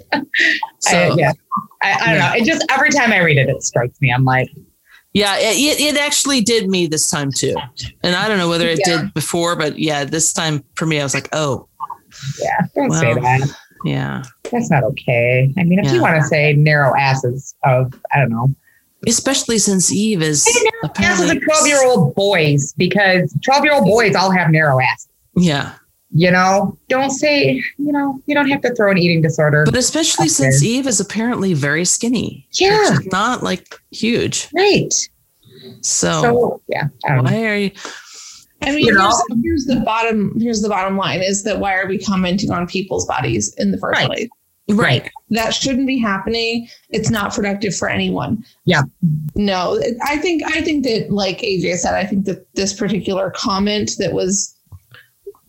so 0.79 1.15
yeah, 1.17 1.31
I, 1.81 1.93
I 1.93 2.11
don't 2.11 2.19
know. 2.19 2.33
It 2.35 2.45
just 2.45 2.65
every 2.69 2.91
time 2.91 3.11
I 3.11 3.19
read 3.23 3.37
it, 3.37 3.49
it 3.49 3.63
strikes 3.63 3.99
me. 4.01 4.11
I'm 4.11 4.25
like, 4.25 4.49
Yeah, 5.13 5.35
it, 5.39 5.79
it 5.81 5.97
actually 5.97 6.41
did 6.41 6.69
me 6.69 6.87
this 6.87 7.09
time 7.09 7.31
too. 7.31 7.55
And 8.03 8.15
I 8.15 8.27
don't 8.29 8.37
know 8.37 8.47
whether 8.49 8.67
it 8.67 8.79
Yeah. 8.85 9.01
did 9.01 9.13
before, 9.13 9.55
but 9.57 9.77
yeah, 9.77 10.05
this 10.05 10.31
time 10.31 10.63
for 10.75 10.85
me, 10.85 10.99
I 10.99 11.03
was 11.03 11.13
like, 11.13 11.27
oh, 11.33 11.67
yeah, 12.39 12.61
don't 12.75 12.91
say 12.91 13.13
that. 13.13 13.55
yeah. 13.83 14.23
That's 14.51 14.69
not 14.71 14.83
okay. 14.83 15.53
I 15.57 15.63
mean, 15.63 15.79
if 15.79 15.85
Yeah. 15.85 15.93
you 15.95 16.01
want 16.01 16.21
to 16.21 16.27
say 16.27 16.53
narrow 16.53 16.95
asses 16.97 17.55
of, 17.65 17.93
I 18.13 18.19
don't 18.19 18.29
know, 18.29 18.53
Especially 19.07 19.57
since 19.57 19.91
Eve 19.91 20.21
is 20.21 20.45
asses 20.47 20.63
apparently. 20.83 21.37
of 21.37 21.43
12 21.43 21.67
year 21.67 21.83
old 21.85 22.13
boys, 22.15 22.71
because 22.77 23.35
12 23.43 23.63
year 23.65 23.73
old 23.73 23.85
boys 23.85 24.15
all 24.15 24.29
have 24.29 24.51
narrow 24.51 24.79
asses. 24.79 25.07
Yeah. 25.35 25.73
You 26.13 26.29
know, 26.29 26.77
don't 26.89 27.11
say, 27.11 27.63
you 27.77 27.91
know, 27.91 28.21
you 28.25 28.35
don't 28.35 28.49
have 28.49 28.61
to 28.63 28.75
throw 28.75 28.91
an 28.91 28.97
eating 28.97 29.21
disorder. 29.21 29.63
But 29.65 29.77
especially 29.77 30.23
Okay. 30.25 30.29
since 30.33 30.61
Eve 30.63 30.85
is 30.87 30.99
apparently 30.99 31.53
very 31.53 31.85
skinny. 31.85 32.45
Yeah. 32.53 32.97
She's 32.97 33.11
not 33.11 33.43
like 33.43 33.79
huge. 33.91 34.49
right. 34.53 34.93
So, 35.81 36.21
So, 36.21 36.61
yeah, 36.67 36.87
I 37.05 37.15
don't 37.15 37.23
know. 37.23 37.31
why 37.31 37.45
are 37.47 37.55
you? 37.55 37.71
I 38.63 38.71
mean, 38.71 38.85
You 38.85 38.93
know? 38.93 39.09
here's, 39.29 39.43
here's 39.43 39.65
the 39.65 39.77
bottom. 39.85 40.37
Here's 40.39 40.61
the 40.61 40.69
bottom 40.69 40.97
line: 40.97 41.21
is 41.21 41.43
that 41.43 41.59
why 41.59 41.75
are 41.75 41.87
we 41.87 41.97
commenting 41.97 42.51
on 42.51 42.67
people's 42.67 43.05
bodies 43.07 43.53
in 43.57 43.71
the 43.71 43.77
first 43.77 43.97
Right. 43.99 44.07
place? 44.07 44.29
Right. 44.69 45.09
That 45.31 45.53
shouldn't 45.53 45.87
be 45.87 45.97
happening. 45.97 46.67
It's 46.89 47.09
not 47.09 47.33
productive 47.33 47.75
for 47.75 47.89
anyone. 47.89 48.43
Yeah. 48.65 48.83
No, 49.35 49.81
I 50.03 50.17
think 50.17 50.43
I 50.45 50.61
think 50.61 50.83
that, 50.85 51.11
like 51.11 51.39
AJ 51.39 51.77
said, 51.77 51.93
I 51.95 52.05
think 52.05 52.25
that 52.25 52.45
this 52.55 52.73
particular 52.73 53.31
comment 53.31 53.91
that 53.97 54.13
was, 54.13 54.53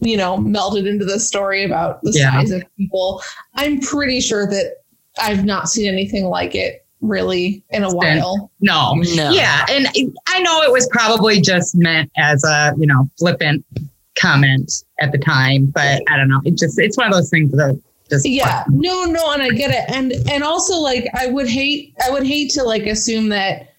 you 0.02 0.16
know, 0.16 0.36
melded 0.36 0.86
into 0.88 1.04
the 1.04 1.18
story 1.20 1.64
about 1.64 2.02
the 2.02 2.12
Yeah. 2.12 2.32
size 2.32 2.50
of 2.50 2.62
people. 2.76 3.22
I'm 3.54 3.80
pretty 3.80 4.20
sure 4.20 4.46
that 4.46 4.76
I've 5.20 5.44
not 5.44 5.68
seen 5.68 5.86
anything 5.86 6.26
like 6.26 6.54
it 6.54 6.84
really 7.00 7.62
in 7.70 7.82
a 7.84 7.90
Since- 7.90 7.94
while. 7.94 8.50
No. 8.60 8.94
No. 9.14 9.30
Yeah. 9.30 9.64
And 9.70 9.86
I 10.28 10.40
know 10.40 10.62
it 10.62 10.72
was 10.72 10.88
probably 10.90 11.40
just 11.40 11.74
meant 11.76 12.10
as 12.16 12.42
a, 12.44 12.72
you 12.78 12.86
know, 12.86 13.08
flippant 13.18 13.64
comment 14.20 14.84
at 15.00 15.12
the 15.12 15.18
time, 15.18 15.66
but 15.66 16.02
I 16.08 16.16
don't 16.16 16.28
know. 16.28 16.40
It 16.44 16.56
just, 16.58 16.78
it's 16.78 16.96
one 16.96 17.06
of 17.06 17.12
those 17.12 17.30
things 17.30 17.50
that 17.52 17.80
just, 18.10 18.28
yeah 18.28 18.64
no 18.68 19.04
no 19.04 19.32
and 19.32 19.40
i 19.42 19.48
get 19.48 19.70
it 19.70 19.88
and 19.88 20.12
and 20.30 20.44
also 20.44 20.76
like 20.78 21.08
i 21.14 21.28
would 21.28 21.48
hate 21.48 21.94
i 22.04 22.10
would 22.10 22.26
hate 22.26 22.50
to 22.50 22.62
like 22.62 22.82
assume 22.84 23.30
that 23.30 23.72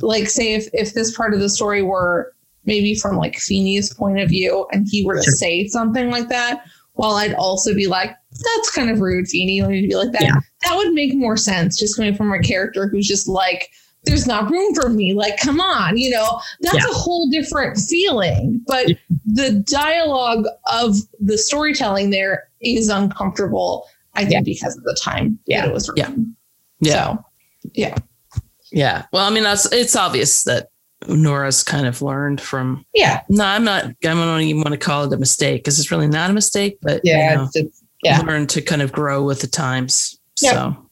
like 0.00 0.26
say 0.26 0.54
if 0.54 0.68
if 0.72 0.94
this 0.94 1.14
part 1.14 1.34
of 1.34 1.40
the 1.40 1.50
story 1.50 1.82
were 1.82 2.32
maybe 2.68 2.94
from 2.94 3.16
like 3.16 3.36
Feeney's 3.36 3.92
point 3.92 4.20
of 4.20 4.28
view 4.28 4.66
and 4.72 4.86
he 4.88 5.04
were 5.04 5.16
to 5.16 5.32
say 5.32 5.66
something 5.66 6.10
like 6.10 6.28
that 6.28 6.62
while 6.94 7.12
i'd 7.16 7.34
also 7.34 7.74
be 7.74 7.86
like 7.86 8.10
that's 8.30 8.70
kind 8.70 8.90
of 8.90 9.00
rude 9.00 9.26
Feeney 9.26 9.60
let 9.62 9.70
me 9.70 9.86
be 9.86 9.96
like 9.96 10.12
that 10.12 10.22
Yeah. 10.22 10.34
that 10.64 10.76
would 10.76 10.92
make 10.92 11.14
more 11.16 11.36
sense 11.36 11.76
just 11.78 11.96
coming 11.96 12.14
from 12.14 12.32
a 12.32 12.38
character 12.40 12.86
who's 12.88 13.08
just 13.08 13.26
like 13.26 13.70
there's 14.04 14.26
not 14.26 14.50
room 14.50 14.74
for 14.74 14.88
me 14.88 15.14
like 15.14 15.36
come 15.40 15.60
on 15.60 15.96
you 15.96 16.10
know 16.10 16.40
that's 16.60 16.76
Yeah. 16.84 16.90
a 16.90 16.94
whole 16.94 17.28
different 17.30 17.76
feeling 17.78 18.60
but 18.66 18.86
the 19.26 19.50
dialogue 19.68 20.44
of 20.72 20.96
the 21.20 21.36
storytelling 21.38 22.10
there 22.10 22.48
is 22.60 22.88
uncomfortable 22.88 23.86
i 24.14 24.20
think 24.22 24.32
Yeah. 24.32 24.40
because 24.42 24.76
of 24.76 24.84
the 24.84 24.96
time 25.02 25.38
Yeah. 25.46 25.62
that 25.62 25.70
it 25.70 25.74
was 25.74 25.88
written 25.88 26.36
Yeah. 26.80 26.92
so 27.16 27.24
yeah 27.74 27.96
Yeah. 28.70 29.06
Well, 29.12 29.24
I 29.26 29.30
mean, 29.30 29.44
that's 29.44 29.64
it's 29.72 29.96
obvious 29.96 30.44
that 30.44 30.68
Nora's 31.06 31.62
kind 31.62 31.86
of 31.86 32.02
learned 32.02 32.40
from. 32.40 32.84
yeah. 32.94 33.22
No, 33.28 33.44
I'm 33.44 33.62
not. 33.64 33.84
I 33.84 33.94
don't 34.02 34.40
even 34.40 34.62
want 34.62 34.72
to 34.72 34.78
call 34.78 35.04
it 35.04 35.12
a 35.12 35.16
mistake 35.16 35.62
because 35.62 35.78
it's 35.78 35.90
really 35.92 36.08
not 36.08 36.30
a 36.30 36.32
mistake, 36.32 36.78
but 36.82 37.00
Yeah. 37.04 37.30
you 37.30 37.36
know, 37.36 37.42
It's 37.44 37.52
just, 37.54 37.84
yeah. 38.02 38.20
learn 38.22 38.46
to 38.48 38.60
kind 38.62 38.82
of 38.82 38.90
grow 38.92 39.22
with 39.22 39.40
the 39.40 39.46
times. 39.46 40.18
Yep. 40.40 40.54
So, 40.54 40.90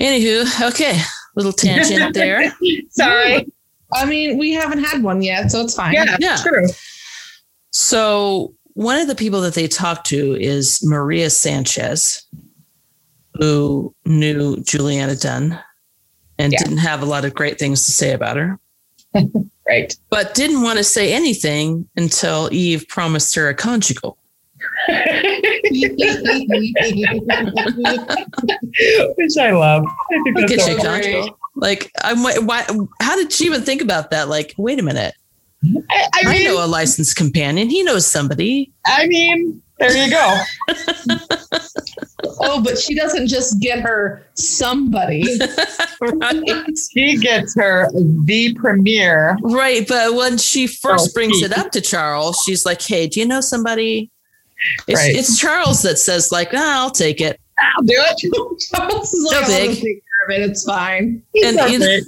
anywho, 0.00 0.68
okay, 0.70 1.00
little 1.34 1.52
tangent 1.52 2.14
there. 2.14 2.52
Sorry. 2.90 3.46
i 3.92 4.04
mean 4.04 4.38
we 4.38 4.52
haven't 4.52 4.84
had 4.84 5.02
one 5.02 5.20
yet 5.20 5.50
so 5.50 5.60
it's 5.62 5.74
fine 5.74 5.92
Yeah. 5.92 6.16
Yeah. 6.20 6.36
True. 6.36 6.68
So, 7.72 8.54
one 8.74 8.98
of 9.00 9.08
the 9.08 9.14
people 9.16 9.40
that 9.42 9.54
they 9.54 9.66
talked 9.68 10.06
to 10.08 10.34
is 10.40 10.80
Maria 10.84 11.28
Sanchez, 11.30 12.22
who 13.34 13.94
knew 14.04 14.56
Julianna 14.62 15.16
Dunne 15.16 15.58
and 16.38 16.52
Yeah. 16.52 16.58
didn't 16.60 16.78
have 16.78 17.02
a 17.02 17.06
lot 17.06 17.24
of 17.24 17.34
great 17.34 17.58
things 17.58 17.84
to 17.86 17.92
say 17.92 18.12
about 18.12 18.36
her, 18.36 18.58
Right. 19.66 19.94
but 20.08 20.34
didn't 20.34 20.62
want 20.62 20.78
to 20.78 20.84
say 20.84 21.12
anything 21.12 21.88
until 21.96 22.48
Eve 22.50 22.88
promised 22.88 23.36
her 23.36 23.48
a 23.48 23.54
conjugal. 23.54 24.18
Which 24.88 24.98
I 29.38 29.52
love. 29.52 29.84
I 29.84 30.22
think 30.24 30.38
Look 30.38 30.48
that's 30.48 30.66
so. 30.66 31.36
Like, 31.54 31.92
I'm, 32.02 32.22
why, 32.46 32.66
how 33.00 33.14
did 33.14 33.32
she 33.32 33.44
even 33.44 33.62
think 33.62 33.80
about 33.80 34.10
that? 34.10 34.28
Like, 34.28 34.54
wait 34.58 34.80
a 34.80 34.82
minute. 34.82 35.14
I, 35.64 35.78
I 35.90 36.08
I 36.26 36.32
mean, 36.32 36.44
know 36.44 36.64
a 36.64 36.66
licensed 36.66 37.16
companion. 37.16 37.68
He 37.68 37.82
knows 37.82 38.06
somebody. 38.06 38.72
I 38.86 39.06
mean, 39.06 39.60
there 39.78 39.94
you 39.96 40.10
go. 40.10 40.38
oh 42.40 42.62
but 42.62 42.78
she 42.78 42.94
doesn't 42.94 43.26
just 43.28 43.60
get 43.60 43.80
her 43.80 44.22
somebody 44.34 45.22
right. 46.00 46.42
She 46.92 47.16
gets 47.18 47.54
her 47.56 47.88
the 48.24 48.54
premiere. 48.54 49.36
Right. 49.42 49.86
But 49.86 50.14
when 50.14 50.38
she 50.38 50.66
first 50.66 51.10
Oh, 51.10 51.12
brings 51.14 51.38
he- 51.38 51.44
it 51.44 51.56
up 51.56 51.70
to 51.72 51.80
Charles, 51.80 52.42
she's 52.44 52.64
like, 52.66 52.80
hey, 52.82 53.06
do 53.06 53.20
you 53.20 53.26
know 53.26 53.40
somebody? 53.40 54.10
It's, 54.86 55.00
Right. 55.00 55.14
it's 55.14 55.38
Charles 55.38 55.82
that 55.82 55.98
says, 55.98 56.30
like, 56.32 56.50
ah, 56.52 56.82
I'll 56.82 56.90
take 56.90 57.20
it. 57.20 57.40
I'll 57.58 57.82
do 57.82 57.94
it. 57.96 58.60
Charles 58.70 59.12
is 59.12 59.24
like, 59.24 59.44
So 59.46 59.52
I'll 59.52 59.58
big. 59.68 59.74
take 59.76 59.82
care 59.82 60.26
of 60.26 60.30
it 60.42 60.50
it's 60.50 60.64
fine 60.64 61.22
He's 61.32 61.46
And 61.46 61.58
so 61.58 61.66
either- 61.66 62.00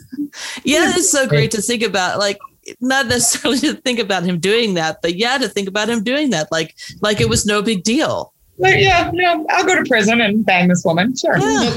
Yeah, 0.64 0.92
it's 0.94 1.10
so 1.10 1.26
great 1.26 1.50
to 1.52 1.62
think 1.62 1.82
about. 1.82 2.18
Like, 2.18 2.38
not 2.81 3.07
necessarily 3.07 3.59
to 3.61 3.75
think 3.75 3.98
about 3.98 4.22
him 4.25 4.38
doing 4.38 4.75
that, 4.75 4.98
but 5.03 5.14
yeah, 5.16 5.38
to 5.38 5.48
think 5.48 5.68
about 5.68 5.88
him 5.88 6.03
doing 6.03 6.31
that. 6.31 6.51
Like, 6.53 6.75
like 7.01 7.20
it 7.20 7.29
was 7.29 7.46
no 7.46 7.62
big 7.62 7.83
deal. 7.85 8.33
Like, 8.59 8.79
yeah, 8.79 9.11
yeah, 9.14 9.42
I'll 9.51 9.64
go 9.64 9.75
to 9.75 9.85
prison 9.88 10.20
and 10.20 10.44
bang 10.44 10.68
this 10.68 10.85
woman. 10.85 11.16
Sure. 11.16 11.37
Yeah. 11.38 11.75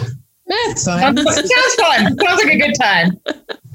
that's 0.48 0.86
fine 0.86 1.16
Sounds 1.18 1.24
fun. 1.24 1.48
Sounds 1.48 1.76
fun. 1.76 2.18
Sounds 2.20 2.44
like 2.44 2.54
a 2.54 2.58
good 2.60 2.76
time. 2.80 3.20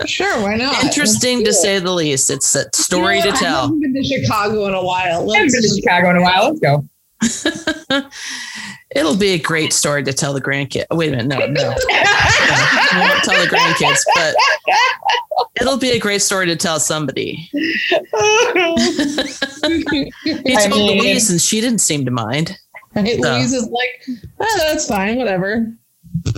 sure 0.06 0.40
why 0.42 0.56
not 0.56 0.84
Interesting 0.84 1.44
to 1.44 1.52
say 1.52 1.78
the 1.80 1.90
least. 1.92 2.30
It's 2.30 2.54
a 2.54 2.64
story 2.72 3.18
You 3.18 3.24
know 3.24 3.26
to 3.26 3.30
what? 3.32 3.36
I 3.36 3.40
tell. 3.46 3.60
haven't 3.62 3.80
been 3.80 3.94
to 3.94 4.04
Chicago 4.04 4.66
in 4.66 4.74
a 4.74 4.84
while. 4.84 5.30
I 5.32 5.36
haven't 5.38 5.52
been 5.52 5.62
to 5.62 5.74
Chicago 5.80 6.10
in 6.10 6.16
a 6.16 6.22
while. 6.22 6.48
Let's 6.48 6.60
go. 6.60 6.84
It'll 8.94 9.16
be 9.16 9.30
a 9.30 9.38
great 9.38 9.72
story 9.72 10.02
to 10.04 10.12
tell 10.12 10.32
the 10.32 10.40
grandkids. 10.40 10.86
Wait 10.90 11.12
a 11.12 11.16
minute, 11.16 11.26
no, 11.28 11.38
no, 11.46 11.74
I 11.90 13.08
won't 13.08 13.24
tell 13.24 13.40
the 13.40 13.48
grandkids, 13.48 14.00
but 14.16 14.34
it'll 15.60 15.78
be 15.78 15.90
a 15.90 15.98
great 15.98 16.22
story 16.22 16.46
to 16.46 16.56
tell 16.56 16.80
somebody. 16.80 17.48
He 19.62 20.56
I 20.56 20.66
told 20.68 20.80
mean- 20.90 20.98
Louise, 21.00 21.30
and 21.30 21.40
she 21.40 21.60
didn't 21.60 21.80
seem 21.80 22.04
to 22.04 22.10
mind. 22.10 22.56
Right? 22.94 23.20
So- 23.20 23.32
Louise 23.32 23.52
is 23.52 23.68
like, 23.68 24.04
oh, 24.40 24.58
that's 24.58 24.86
fine, 24.88 25.18
whatever. 25.18 25.66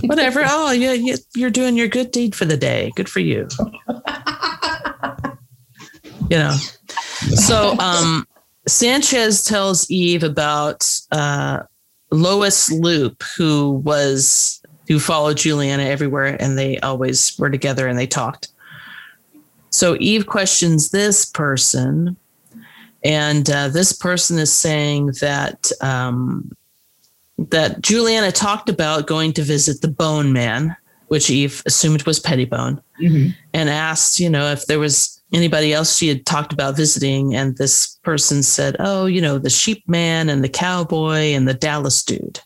Whatever. 0.03 0.43
Oh, 0.45 0.71
yeah, 0.71 0.93
yeah, 0.93 1.15
you're 1.35 1.49
doing 1.49 1.75
your 1.75 1.87
good 1.87 2.11
deed 2.11 2.35
for 2.35 2.45
the 2.45 2.57
day. 2.57 2.91
Good 2.95 3.09
for 3.09 3.19
you. 3.21 3.47
You 6.29 6.37
know. 6.37 6.55
So, 7.35 7.75
um, 7.79 8.27
Sanchez 8.67 9.43
tells 9.43 9.89
Eve 9.89 10.23
about 10.23 10.89
uh, 11.11 11.63
Lois 12.11 12.71
Loop, 12.71 13.23
who 13.37 13.71
was 13.83 14.61
who 14.87 14.99
followed 14.99 15.37
Julianna 15.37 15.83
everywhere, 15.83 16.37
and 16.39 16.57
they 16.57 16.77
always 16.79 17.37
were 17.39 17.49
together 17.49 17.87
and 17.87 17.97
they 17.97 18.07
talked. 18.07 18.49
So 19.69 19.95
Eve 19.99 20.27
questions 20.27 20.89
this 20.91 21.25
person, 21.25 22.15
and 23.03 23.49
uh, 23.49 23.69
this 23.69 23.93
person 23.93 24.37
is 24.37 24.51
saying 24.53 25.13
that 25.21 25.71
um, 25.81 26.51
that 27.37 27.81
Julianna 27.81 28.31
talked 28.31 28.69
about 28.69 29.07
going 29.07 29.33
to 29.33 29.41
visit 29.41 29.81
the 29.81 29.87
Bone 29.87 30.31
Man, 30.31 30.75
which 31.07 31.29
Eve 31.29 31.63
assumed 31.65 32.03
was 32.03 32.19
Pettibone, 32.19 32.81
Mhm. 33.01 33.35
and 33.53 33.69
asked, 33.69 34.19
you 34.19 34.29
know, 34.29 34.51
if 34.51 34.67
there 34.67 34.79
was 34.79 35.19
anybody 35.33 35.73
else 35.73 35.97
she 35.97 36.07
had 36.07 36.25
talked 36.25 36.53
about 36.53 36.77
visiting. 36.77 37.35
And 37.35 37.57
this 37.57 37.97
person 38.03 38.43
said, 38.43 38.75
oh, 38.79 39.05
you 39.07 39.19
know, 39.19 39.37
the 39.37 39.49
sheep 39.49 39.83
man 39.87 40.29
and 40.29 40.43
the 40.43 40.49
cowboy 40.49 41.33
and 41.33 41.47
the 41.47 41.53
Dallas 41.53 42.03
dude. 42.03 42.39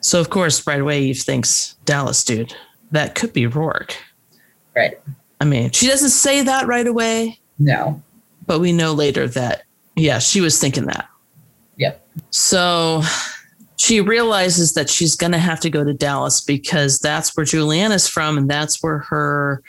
So, 0.00 0.20
of 0.20 0.30
course, 0.30 0.66
right 0.66 0.80
away, 0.80 1.02
Eve 1.02 1.18
thinks 1.18 1.76
Dallas 1.84 2.24
dude. 2.24 2.54
That 2.92 3.14
could 3.14 3.32
be 3.32 3.46
Roarke. 3.46 3.94
Right. 4.74 4.98
I 5.40 5.44
mean, 5.44 5.70
she 5.72 5.86
doesn't 5.86 6.10
say 6.10 6.42
that 6.42 6.66
right 6.66 6.86
away, 6.86 7.38
No. 7.58 8.02
but 8.46 8.60
we 8.60 8.72
know 8.72 8.92
later 8.92 9.28
that, 9.28 9.62
yeah, 9.94 10.18
she 10.18 10.40
was 10.40 10.58
thinking 10.58 10.86
that. 10.86 11.08
Yep. 11.76 12.04
So 12.30 13.02
she 13.76 14.00
realizes 14.00 14.72
that 14.74 14.88
she's 14.90 15.14
going 15.16 15.32
to 15.32 15.38
have 15.38 15.60
to 15.60 15.70
go 15.70 15.84
to 15.84 15.92
Dallas 15.92 16.40
because 16.40 16.98
that's 16.98 17.36
where 17.36 17.46
Julianna's 17.46 18.08
from 18.08 18.38
and 18.38 18.48
that's 18.50 18.82
where 18.82 18.98
her 18.98 19.62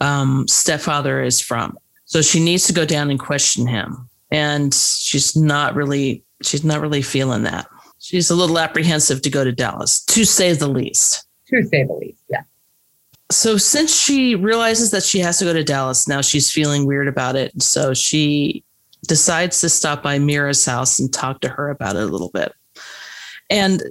um, 0.00 0.46
stepfather 0.48 1.22
is 1.22 1.40
from. 1.40 1.78
So 2.04 2.22
she 2.22 2.40
needs 2.40 2.66
to 2.66 2.72
go 2.72 2.84
down 2.84 3.10
and 3.10 3.20
question 3.20 3.66
him. 3.66 4.08
And 4.30 4.74
she's 4.74 5.36
not 5.36 5.74
really, 5.74 6.22
she's 6.42 6.64
not 6.64 6.80
really 6.80 7.02
feeling 7.02 7.42
that. 7.44 7.66
She's 7.98 8.30
a 8.30 8.34
little 8.34 8.58
apprehensive 8.58 9.22
to 9.22 9.30
go 9.30 9.44
to 9.44 9.52
Dallas, 9.52 10.04
to 10.06 10.24
say 10.24 10.52
the 10.52 10.68
least. 10.68 11.26
To 11.48 11.62
say 11.64 11.84
the 11.84 11.94
least. 11.94 12.22
Yeah. 12.30 12.42
So 13.30 13.56
since 13.56 13.94
she 13.94 14.34
realizes 14.34 14.90
that 14.92 15.02
she 15.02 15.18
has 15.18 15.38
to 15.38 15.44
go 15.44 15.52
to 15.52 15.64
Dallas, 15.64 16.08
now 16.08 16.20
she's 16.20 16.50
feeling 16.50 16.86
weird 16.86 17.08
about 17.08 17.36
it. 17.36 17.60
So 17.60 17.92
she 17.92 18.64
decides 19.06 19.60
to 19.60 19.68
stop 19.68 20.02
by 20.02 20.18
Mira's 20.18 20.64
house 20.64 20.98
and 20.98 21.12
talk 21.12 21.40
to 21.40 21.48
her 21.48 21.70
about 21.70 21.96
it 21.96 22.02
a 22.02 22.06
little 22.06 22.30
bit. 22.30 22.52
And 23.50 23.82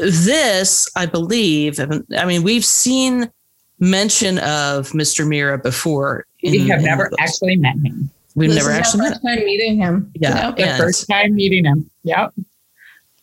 this, 0.00 0.88
I 0.96 1.06
believe, 1.06 1.78
I 2.16 2.24
mean, 2.24 2.42
we've 2.42 2.64
seen 2.64 3.30
mention 3.78 4.38
of 4.38 4.90
Mr. 4.92 5.26
Mira 5.26 5.58
before. 5.58 6.26
We 6.42 6.60
in- 6.60 6.68
have 6.68 6.78
in 6.80 6.84
never 6.86 7.08
the- 7.10 7.20
actually 7.22 7.56
met 7.56 7.74
him. 7.76 8.10
we've 8.34 8.50
This 8.50 8.58
never 8.58 8.70
is 8.70 8.74
our 8.74 8.80
actually 8.80 9.00
met. 9.02 9.08
first 9.14 9.22
time 9.26 9.44
meeting 9.44 9.76
him. 9.78 10.10
Yeah. 10.14 10.46
Yep. 10.48 10.56
The 10.56 10.64
And- 10.64 10.78
first 10.78 11.08
time 11.08 11.34
meeting 11.34 11.64
him. 11.64 11.90
Yep. 12.04 12.32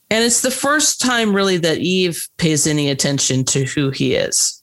And 0.10 0.24
it's 0.24 0.42
the 0.42 0.52
first 0.52 1.02
time 1.02 1.36
really 1.36 1.58
that 1.58 1.80
Eve 1.80 2.28
pays 2.38 2.68
any 2.68 2.90
attention 2.90 3.44
to 3.46 3.66
who 3.66 3.90
he 3.90 4.14
is, 4.14 4.62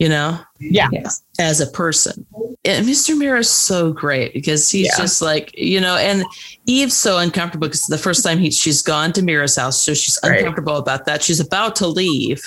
you 0.00 0.08
know, 0.08 0.38
Yeah. 0.58 0.88
Yes. 0.90 1.22
as 1.38 1.60
a 1.60 1.66
person. 1.68 2.26
And 2.64 2.86
Mr. 2.86 3.38
is 3.38 3.48
so 3.48 3.92
great 3.92 4.34
because 4.34 4.68
he's 4.68 4.86
Yeah. 4.86 4.96
just 4.98 5.22
like, 5.22 5.56
you 5.56 5.80
know, 5.80 5.96
and 5.96 6.24
Eve's 6.66 6.96
so 6.96 7.18
uncomfortable 7.18 7.68
because 7.68 7.86
the 7.86 7.98
first 7.98 8.24
time 8.24 8.38
he 8.38 8.50
she's 8.50 8.82
gone 8.82 9.12
to 9.12 9.22
Mira's 9.22 9.56
house, 9.56 9.80
so 9.80 9.94
she's 9.94 10.18
Right. 10.24 10.38
uncomfortable 10.38 10.76
about 10.76 11.04
that. 11.06 11.22
She's 11.22 11.40
about 11.40 11.76
to 11.76 11.86
leave 11.86 12.42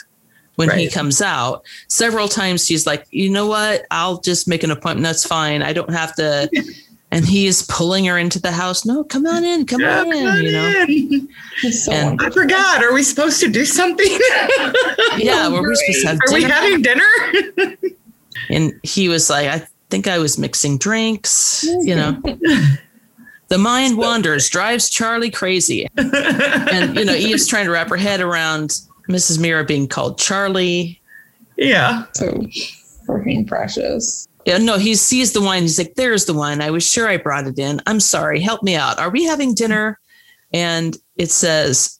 when 0.55 0.69
he 0.77 0.89
comes 0.89 1.21
out. 1.21 1.63
Several 1.87 2.27
times 2.27 2.65
she's 2.65 2.85
like, 2.85 3.05
you 3.11 3.29
know 3.29 3.47
what? 3.47 3.85
I'll 3.91 4.19
just 4.21 4.47
make 4.47 4.63
an 4.63 4.71
appointment. 4.71 5.03
That's 5.03 5.25
fine. 5.25 5.61
I 5.61 5.73
don't 5.73 5.91
have 5.91 6.15
to. 6.15 6.49
And 7.11 7.23
he's 7.23 7.61
pulling 7.67 8.05
her 8.05 8.17
into 8.17 8.41
the 8.41 8.51
house. 8.51 8.85
No, 8.87 9.03
come 9.03 9.27
on 9.27 9.45
in, 9.45 9.67
come 9.67 9.81
Yeah, 9.81 9.99
on 9.99 10.11
in. 10.11 10.25
on 10.27 10.41
you 10.43 10.51
know, 10.51 10.85
in. 11.63 11.71
So 11.71 11.91
And- 11.91 12.19
I 12.19 12.31
forgot. 12.31 12.83
Are 12.83 12.91
we 12.91 13.03
supposed 13.03 13.39
to 13.41 13.49
do 13.51 13.65
something? 13.65 14.07
yeah, 15.19 15.47
were 15.47 15.61
we 15.61 15.75
supposed 15.75 16.01
to 16.01 16.07
have 16.07 16.17
Are 16.27 16.33
we 16.33 16.41
having 16.41 16.81
dinner? 16.81 17.77
And 18.49 18.73
he 18.81 19.09
was 19.09 19.29
like, 19.29 19.47
I 19.47 19.67
think 19.91 20.07
I 20.07 20.17
was 20.17 20.39
mixing 20.39 20.79
drinks, 20.79 21.63
you 21.83 21.95
know. 21.95 22.13
the 23.49 23.59
mind 23.59 23.95
wanders, 23.95 24.49
drives 24.49 24.89
Charlie 24.89 25.29
crazy. 25.29 25.87
And, 25.95 26.95
you 26.97 27.05
know, 27.05 27.13
Eve's 27.13 27.45
trying 27.47 27.65
to 27.65 27.71
wrap 27.71 27.89
her 27.89 27.95
head 27.97 28.21
around 28.21 28.79
Mrs. 29.09 29.39
Mira 29.39 29.63
being 29.63 29.87
called 29.87 30.17
Charlie. 30.17 31.01
yeah. 31.57 32.05
so 32.13 32.31
freaking 33.07 33.47
precious. 33.47 34.27
Yeah, 34.45 34.57
no, 34.57 34.77
he 34.77 34.95
sees 34.95 35.31
the 35.31 35.41
wine. 35.41 35.61
He's 35.61 35.77
like, 35.77 35.95
there's 35.95 36.25
the 36.25 36.33
wine. 36.33 36.61
I 36.61 36.69
was 36.69 36.89
sure 36.89 37.07
I 37.07 37.17
brought 37.17 37.47
it 37.47 37.57
in. 37.57 37.81
I'm 37.87 37.99
sorry. 37.99 38.41
Help 38.41 38.61
me 38.61 38.75
out. 38.75 38.99
Are 38.99 39.09
we 39.09 39.23
having 39.23 39.53
dinner? 39.53 39.99
And 40.53 40.97
it 41.15 41.31
says, 41.31 41.99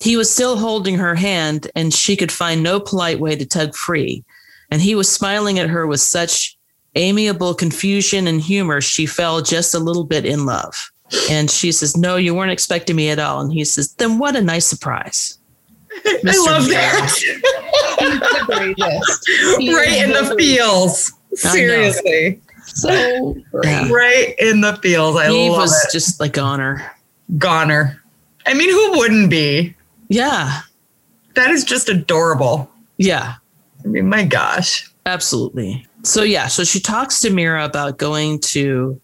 he 0.00 0.16
was 0.16 0.30
still 0.30 0.56
holding 0.56 0.98
her 0.98 1.14
hand 1.14 1.70
and 1.74 1.92
she 1.92 2.16
could 2.16 2.30
find 2.30 2.62
no 2.62 2.78
polite 2.78 3.20
way 3.20 3.36
to 3.36 3.46
tug 3.46 3.74
free. 3.74 4.24
And 4.70 4.82
he 4.82 4.94
was 4.94 5.10
smiling 5.10 5.58
at 5.58 5.70
her 5.70 5.86
with 5.86 6.00
such 6.00 6.58
amiable 6.94 7.54
confusion 7.54 8.26
and 8.26 8.40
humor, 8.40 8.80
she 8.80 9.06
fell 9.06 9.40
just 9.40 9.74
a 9.74 9.78
little 9.78 10.04
bit 10.04 10.26
in 10.26 10.46
love. 10.46 10.90
And 11.30 11.50
she 11.50 11.72
says, 11.72 11.96
No, 11.96 12.16
you 12.16 12.34
weren't 12.34 12.52
expecting 12.52 12.96
me 12.96 13.08
at 13.08 13.18
all. 13.18 13.40
And 13.40 13.52
he 13.52 13.64
says, 13.64 13.94
Then 13.94 14.18
what 14.18 14.36
a 14.36 14.42
nice 14.42 14.66
surprise. 14.66 15.37
I 16.06 16.44
love 16.46 16.68
Mira. 16.68 16.80
that. 16.80 17.14
The 17.98 18.44
greatest. 18.46 19.28
Right 19.72 20.02
in 20.02 20.10
the 20.12 20.34
greatest. 20.34 20.38
feels. 20.38 21.12
Seriously. 21.34 22.40
So. 22.66 23.36
Yeah. 23.64 23.88
Right 23.90 24.34
in 24.38 24.60
the 24.60 24.76
feels. 24.82 25.16
I 25.16 25.30
Eve 25.30 25.50
love 25.52 25.60
was 25.62 25.84
it. 25.84 25.92
just 25.92 26.20
like 26.20 26.32
goner. 26.34 26.90
Goner. 27.38 28.02
I 28.46 28.54
mean, 28.54 28.70
who 28.70 28.98
wouldn't 28.98 29.30
be? 29.30 29.74
Yeah. 30.08 30.60
That 31.34 31.50
is 31.50 31.64
just 31.64 31.88
adorable. 31.88 32.70
Yeah. 32.96 33.34
I 33.84 33.88
mean, 33.88 34.08
my 34.08 34.24
gosh. 34.24 34.90
Absolutely. 35.06 35.86
So 36.04 36.22
yeah, 36.22 36.46
so 36.46 36.64
she 36.64 36.80
talks 36.80 37.20
to 37.20 37.30
Mira 37.30 37.64
about 37.64 37.98
going 37.98 38.38
to 38.40 39.00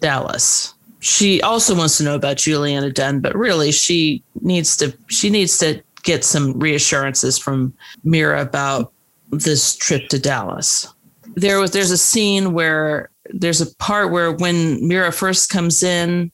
Dallas. 0.00 0.74
She 1.00 1.40
also 1.42 1.74
wants 1.74 1.98
to 1.98 2.04
know 2.04 2.14
about 2.14 2.36
Julianna 2.38 2.90
Dunne, 2.90 3.20
but 3.20 3.34
really 3.36 3.70
she 3.72 4.22
needs 4.40 4.76
to 4.78 4.96
she 5.08 5.30
needs 5.30 5.58
to 5.58 5.82
get 6.06 6.24
some 6.24 6.58
reassurances 6.58 7.36
from 7.36 7.74
Mira 8.04 8.40
about 8.40 8.92
this 9.30 9.76
trip 9.76 10.08
to 10.08 10.18
Dallas. 10.18 10.88
There 11.34 11.60
was 11.60 11.72
there's 11.72 11.90
a 11.90 11.98
scene 11.98 12.54
where 12.54 13.10
there's 13.28 13.60
a 13.60 13.74
part 13.76 14.10
where 14.10 14.32
when 14.32 14.86
Mira 14.86 15.12
first 15.12 15.50
comes 15.50 15.82
in 15.82 16.30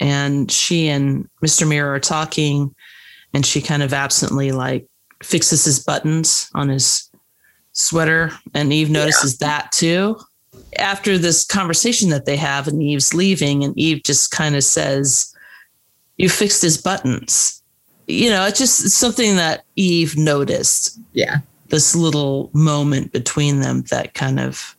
and 0.00 0.50
she 0.50 0.88
and 0.88 1.28
Mr. 1.44 1.68
Mira 1.68 1.94
are 1.94 2.00
talking 2.00 2.74
and 3.32 3.46
she 3.46 3.60
kind 3.60 3.82
of 3.82 3.92
absently 3.92 4.50
like 4.50 4.88
fixes 5.22 5.64
his 5.64 5.78
buttons 5.78 6.50
on 6.54 6.68
his 6.70 7.10
sweater 7.72 8.32
and 8.54 8.72
Eve 8.72 8.90
notices 8.90 9.38
that 9.38 9.70
too. 9.70 10.18
After 10.78 11.18
this 11.18 11.44
conversation 11.44 12.08
that 12.08 12.24
they 12.24 12.36
have 12.36 12.66
and 12.66 12.82
Eve's 12.82 13.14
leaving 13.14 13.62
and 13.62 13.78
Eve 13.78 14.02
just 14.04 14.30
kind 14.30 14.56
of 14.56 14.64
says, 14.64 15.32
"You 16.16 16.28
fixed 16.28 16.62
his 16.62 16.78
buttons." 16.78 17.59
You 18.10 18.30
know, 18.30 18.44
it's 18.46 18.58
just 18.58 18.88
something 18.90 19.36
that 19.36 19.64
Eve 19.76 20.16
noticed. 20.16 20.98
Yeah. 21.12 21.38
This 21.68 21.94
little 21.94 22.50
moment 22.52 23.12
between 23.12 23.60
them 23.60 23.82
that 23.90 24.14
kind 24.14 24.40
of 24.40 24.76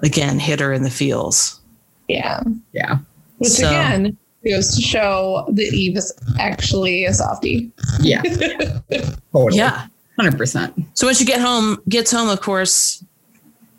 again 0.00 0.38
hit 0.38 0.60
her 0.60 0.72
in 0.72 0.82
the 0.82 0.90
feels. 0.90 1.60
Yeah. 2.08 2.42
Yeah. 2.72 2.98
Which 3.38 3.52
So- 3.52 3.68
again 3.68 4.16
goes 4.44 4.74
to 4.74 4.82
show 4.82 5.44
that 5.52 5.72
Eve 5.72 5.96
is 5.96 6.12
actually 6.40 7.04
a 7.04 7.14
softie. 7.14 7.70
Yeah. 8.00 8.22
totally. 9.32 9.56
Yeah. 9.58 9.86
100%. 10.20 10.84
So 10.94 11.06
once 11.06 11.18
she 11.18 11.24
get 11.24 11.40
home, 11.40 11.80
gets 11.88 12.10
home, 12.10 12.28
of 12.28 12.40
course, 12.40 13.04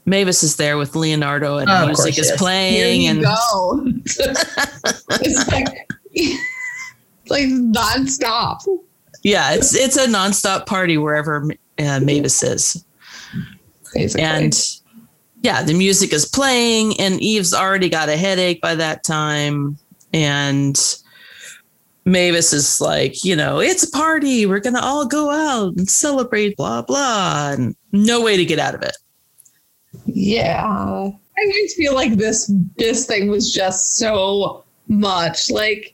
Mavis 0.05 0.41
is 0.43 0.55
there 0.55 0.77
with 0.77 0.95
Leonardo 0.95 1.57
and 1.57 1.69
Oh, 1.69 1.85
music 1.85 2.03
course, 2.03 2.17
is 2.17 2.17
yes. 2.17 2.27
Here 2.29 2.37
playing 2.37 3.01
you 3.01 3.09
and 3.09 3.21
go. 3.21 3.83
it's 5.21 5.47
like, 5.51 5.67
like 7.29 7.45
nonstop. 7.45 8.61
yeah, 9.23 9.53
it's 9.53 9.75
it's 9.75 9.97
a 9.97 10.07
nonstop 10.07 10.65
party 10.65 10.97
wherever 10.97 11.45
uh, 11.79 11.99
Mavis 11.99 12.43
is. 12.43 12.85
Basically. 13.93 14.23
And 14.23 14.79
yeah, 15.41 15.61
the 15.61 15.73
music 15.73 16.13
is 16.13 16.25
playing, 16.25 16.99
and 16.99 17.21
Eve's 17.21 17.53
already 17.53 17.89
got 17.89 18.09
a 18.09 18.17
headache 18.17 18.61
by 18.61 18.75
that 18.75 19.03
time. 19.03 19.77
And 20.13 20.79
Mavis 22.05 22.53
is 22.53 22.81
like, 22.81 23.23
you 23.23 23.35
know, 23.35 23.59
it's 23.59 23.83
a 23.83 23.91
party. 23.91 24.45
We're 24.45 24.59
going 24.59 24.75
to 24.75 24.83
all 24.83 25.05
go 25.05 25.29
out 25.29 25.75
and 25.75 25.89
celebrate, 25.89 26.55
blah, 26.57 26.81
blah. 26.81 27.51
And 27.51 27.75
no 27.91 28.21
way 28.21 28.37
to 28.37 28.45
get 28.45 28.59
out 28.59 28.75
of 28.75 28.83
it. 28.83 28.97
Yeah. 30.05 31.09
I 31.37 31.51
just 31.63 31.75
feel 31.75 31.93
like 31.93 32.13
this 32.13 32.51
this 32.77 33.05
thing 33.05 33.29
was 33.29 33.51
just 33.51 33.97
so 33.97 34.63
much. 34.87 35.49
Like, 35.49 35.92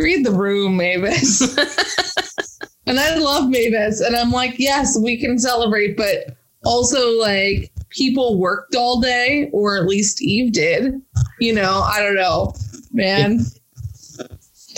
read 0.00 0.24
the 0.24 0.32
room, 0.32 0.76
Mavis. 0.76 1.40
and 2.86 2.98
I 2.98 3.16
love 3.16 3.48
Mavis. 3.48 4.00
And 4.00 4.16
I'm 4.16 4.30
like, 4.30 4.54
yes, 4.58 4.98
we 4.98 5.18
can 5.18 5.38
celebrate, 5.38 5.96
but 5.96 6.36
also 6.64 7.12
like 7.18 7.72
people 7.90 8.38
worked 8.38 8.74
all 8.74 9.00
day, 9.00 9.50
or 9.52 9.76
at 9.76 9.86
least 9.86 10.22
Eve 10.22 10.52
did. 10.52 11.00
You 11.38 11.54
know, 11.54 11.80
I 11.80 12.00
don't 12.00 12.16
know. 12.16 12.54
Man. 12.92 13.40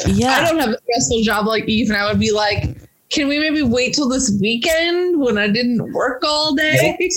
Yeah. 0.07 0.31
I 0.33 0.49
don't 0.49 0.59
have 0.59 0.71
a 0.71 0.79
stressful 0.83 1.23
job 1.23 1.47
like 1.47 1.69
Eve, 1.69 1.89
and 1.89 1.97
I 1.97 2.09
would 2.09 2.21
be 2.21 2.33
like, 2.33 2.77
can 3.11 3.29
we 3.29 3.39
maybe 3.39 3.63
wait 3.63 3.95
till 3.95 4.09
this 4.09 4.37
weekend 4.41 5.21
when 5.21 5.37
I 5.37 5.49
didn't 5.49 5.93
work 5.93 6.23
all 6.25 6.55
day? 6.55 7.11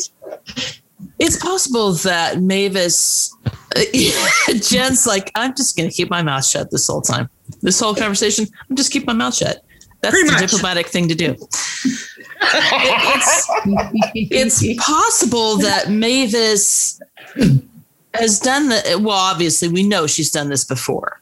It's 1.20 1.38
possible 1.38 1.94
that 1.94 2.42
Mavis, 2.42 3.34
Jen's 4.60 5.08
like, 5.08 5.32
I'm 5.36 5.56
just 5.56 5.78
going 5.78 5.90
to 5.90 5.96
keep 5.96 6.10
my 6.10 6.22
mouth 6.22 6.46
shut 6.46 6.72
this 6.72 6.88
whole 6.88 7.02
time. 7.02 7.30
This 7.66 7.80
whole 7.80 7.96
conversation, 7.96 8.46
I'm 8.70 8.76
just 8.76 8.92
keep 8.92 9.08
my 9.08 9.14
mouth 9.14 9.34
shut. 9.36 9.64
That's 10.02 10.14
Pretty 10.14 10.28
the 10.30 10.34
much. 10.34 10.52
diplomatic 10.52 10.86
thing 10.88 11.08
to 11.10 11.16
do. 11.16 11.36
it's 14.16 14.86
possible 14.86 15.58
that 15.58 15.90
Mavis 15.90 17.00
has 18.14 18.40
done 18.40 18.70
the 18.70 19.00
well 19.02 19.18
obviously 19.18 19.68
we 19.68 19.84
know 19.84 20.08
she's 20.08 20.32
done 20.32 20.50
this 20.50 20.64
before 20.64 21.20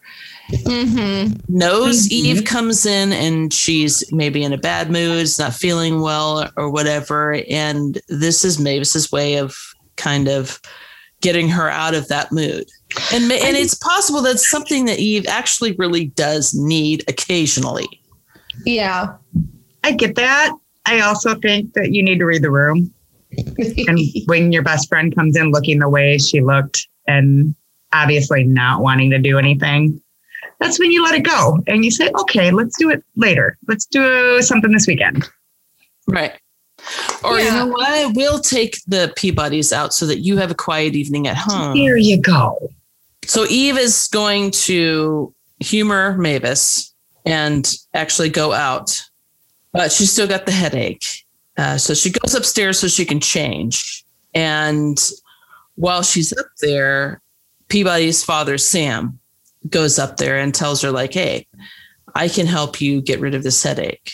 Mhm. 0.52 1.40
knows 1.50 2.08
Mhm. 2.08 2.12
eve 2.12 2.44
comes 2.46 2.86
in 2.86 3.14
and 3.14 3.52
she's 3.54 4.04
maybe 4.12 4.44
in 4.44 4.54
a 4.54 4.58
bad 4.58 4.92
mood 4.92 5.20
is 5.24 5.40
not 5.40 5.56
feeling 5.56 6.02
well 6.02 6.52
or 6.58 6.70
whatever 6.70 7.42
and 7.50 8.00
this 8.10 8.44
is 8.46 8.60
mavis's 8.60 9.12
way 9.12 9.36
of 9.38 9.56
kind 9.96 10.28
of 10.28 10.60
getting 11.22 11.48
her 11.50 11.70
out 11.70 11.96
of 11.96 12.08
that 12.10 12.32
mood 12.32 12.66
and 13.12 13.28
ma- 13.28 13.36
and 13.36 13.58
it's 13.58 13.74
possible 13.74 14.22
that's 14.22 14.50
something 14.50 14.86
that 14.86 15.00
eve 15.00 15.26
actually 15.28 15.74
really 15.74 16.06
does 16.06 16.54
need 16.54 17.04
occasionally 17.08 17.88
Yeah. 18.66 19.16
I 19.84 19.92
get 19.92 20.16
that. 20.16 20.54
I 20.86 21.02
also 21.02 21.36
think 21.36 21.74
that 21.74 21.92
you 21.92 22.04
need 22.04 22.20
to 22.20 22.26
read 22.26 22.42
the 22.42 22.52
room. 22.52 22.94
And 23.88 24.00
when 24.26 24.52
your 24.52 24.64
best 24.64 24.88
friend 24.88 25.14
comes 25.14 25.36
in 25.36 25.52
looking 25.52 25.80
the 25.80 25.90
way 25.90 26.18
she 26.18 26.40
looked 26.42 26.88
and 27.08 27.54
obviously 27.92 28.44
not 28.44 28.82
wanting 28.82 29.10
to 29.12 29.20
do 29.20 29.38
anything, 29.38 30.02
that's 30.60 30.80
when 30.80 30.92
you 30.92 31.04
let 31.04 31.16
it 31.16 31.24
go 31.24 31.60
and 31.68 31.84
you 31.84 31.92
say, 31.92 32.10
okay, 32.18 32.52
let's 32.52 32.78
do 32.78 32.90
it 32.90 33.04
later. 33.18 33.58
Let's 33.68 33.86
do 33.86 34.42
something 34.42 34.72
this 34.72 34.88
weekend. 34.88 35.28
Right. 36.08 36.34
Or 37.24 37.40
you 37.40 37.52
know 37.52 37.68
what? 37.68 38.16
We'll 38.16 38.40
take 38.40 38.78
the 38.88 39.14
Peabodys 39.18 39.74
out 39.74 39.94
so 39.94 40.06
that 40.06 40.20
you 40.20 40.38
have 40.38 40.52
a 40.52 40.56
quiet 40.56 40.96
evening 40.96 41.28
at 41.28 41.38
home. 41.38 41.76
Here 41.76 41.98
you 41.98 42.22
go. 42.22 42.70
So 43.28 43.46
Eve 43.50 43.78
is 43.78 44.08
going 44.12 44.52
to 44.52 45.34
humor 45.60 46.18
Mavis 46.18 46.94
and 47.26 47.72
actually 47.94 48.30
go 48.30 48.52
out, 48.54 49.02
but 49.72 49.92
she's 49.92 50.12
still 50.12 50.28
got 50.28 50.46
the 50.46 50.52
headache. 50.52 51.06
Uh, 51.58 51.78
so 51.78 51.94
she 51.94 52.12
goes 52.12 52.34
upstairs 52.36 52.80
so 52.80 52.88
she 52.88 53.06
can 53.06 53.20
change. 53.20 54.04
And 54.34 54.98
while 55.76 56.02
she's 56.04 56.34
up 56.38 56.48
there, 56.62 57.22
Peabody's 57.70 58.24
father, 58.24 58.58
Sam, 58.58 59.20
goes 59.70 59.98
up 60.00 60.18
there 60.18 60.38
and 60.38 60.54
tells 60.54 60.82
her, 60.82 60.92
like, 60.92 61.14
hey, 61.14 61.48
I 62.16 62.28
can 62.28 62.46
help 62.46 62.82
you 62.82 63.02
get 63.02 63.20
rid 63.20 63.36
of 63.36 63.44
this 63.44 63.64
headache. 63.64 64.12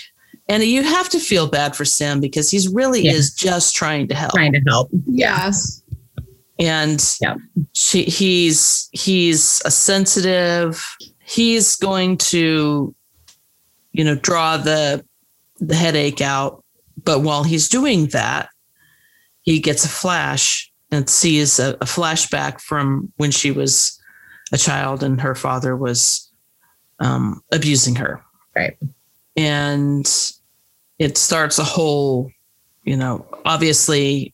And 0.47 0.63
you 0.63 0.83
have 0.83 1.09
to 1.09 1.19
feel 1.19 1.47
bad 1.47 1.75
for 1.75 1.85
Sam 1.85 2.19
because 2.19 2.49
he's 2.51 2.67
really 2.67 3.03
Yeah. 3.03 3.13
is 3.13 3.33
just 3.33 3.75
trying 3.75 4.07
to 4.09 4.15
help 4.15 4.33
Trying 4.33 4.53
to 4.53 4.61
help. 4.67 4.89
yes. 5.07 5.78
And 6.59 7.01
Yeah. 7.21 7.35
she 7.73 8.03
he's 8.03 8.89
he's 8.91 9.61
a 9.65 9.71
sensitive 9.71 10.85
he's 11.25 11.75
going 11.77 12.17
to 12.17 12.93
you 13.93 14.03
know 14.03 14.15
draw 14.15 14.57
the 14.57 15.03
the 15.59 15.75
headache 15.75 16.21
out 16.21 16.63
but 17.03 17.19
while 17.21 17.43
he's 17.43 17.69
doing 17.69 18.07
that 18.07 18.49
he 19.41 19.59
gets 19.59 19.85
a 19.85 19.89
flash 19.89 20.71
and 20.91 21.09
sees 21.09 21.59
a, 21.59 21.71
a 21.81 21.85
flashback 21.85 22.59
from 22.61 23.11
when 23.17 23.31
she 23.31 23.51
was 23.51 23.99
a 24.51 24.57
child 24.57 25.01
and 25.03 25.21
her 25.21 25.35
father 25.35 25.75
was 25.77 26.29
um, 26.99 27.41
abusing 27.53 27.95
her 27.95 28.21
Right. 28.55 28.75
and 29.37 30.05
it 30.97 31.17
starts 31.17 31.57
a 31.59 31.63
whole 31.63 32.29
you 32.83 32.97
know 32.97 33.25
obviously 33.45 34.33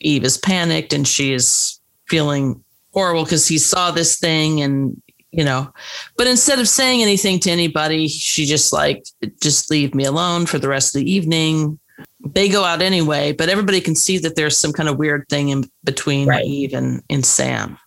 eve 0.00 0.24
is 0.24 0.38
panicked 0.38 0.92
and 0.92 1.06
she 1.06 1.32
is 1.32 1.80
feeling 2.06 2.62
horrible 2.92 3.24
because 3.24 3.46
he 3.46 3.58
saw 3.58 3.90
this 3.90 4.18
thing 4.18 4.60
and 4.60 5.00
you 5.32 5.44
know 5.44 5.72
but 6.16 6.26
instead 6.26 6.58
of 6.58 6.68
saying 6.68 7.02
anything 7.02 7.38
to 7.38 7.50
anybody 7.50 8.08
she 8.08 8.44
just 8.46 8.72
like 8.72 9.04
just 9.42 9.70
leave 9.70 9.94
me 9.94 10.04
alone 10.04 10.46
for 10.46 10.58
the 10.58 10.68
rest 10.68 10.94
of 10.94 11.00
the 11.02 11.10
evening. 11.10 11.78
They 12.20 12.48
go 12.48 12.64
out 12.64 12.82
anyway 12.82 13.32
but 13.32 13.48
everybody 13.48 13.80
can 13.80 13.94
see 13.94 14.18
that 14.18 14.36
there's 14.36 14.56
some 14.58 14.72
kind 14.72 14.88
of 14.88 14.98
weird 14.98 15.26
thing 15.28 15.48
in 15.50 15.64
between 15.84 16.28
Right. 16.28 16.44
eve 16.44 16.74
and, 16.74 17.02
and 17.10 17.24
sam. 17.24 17.78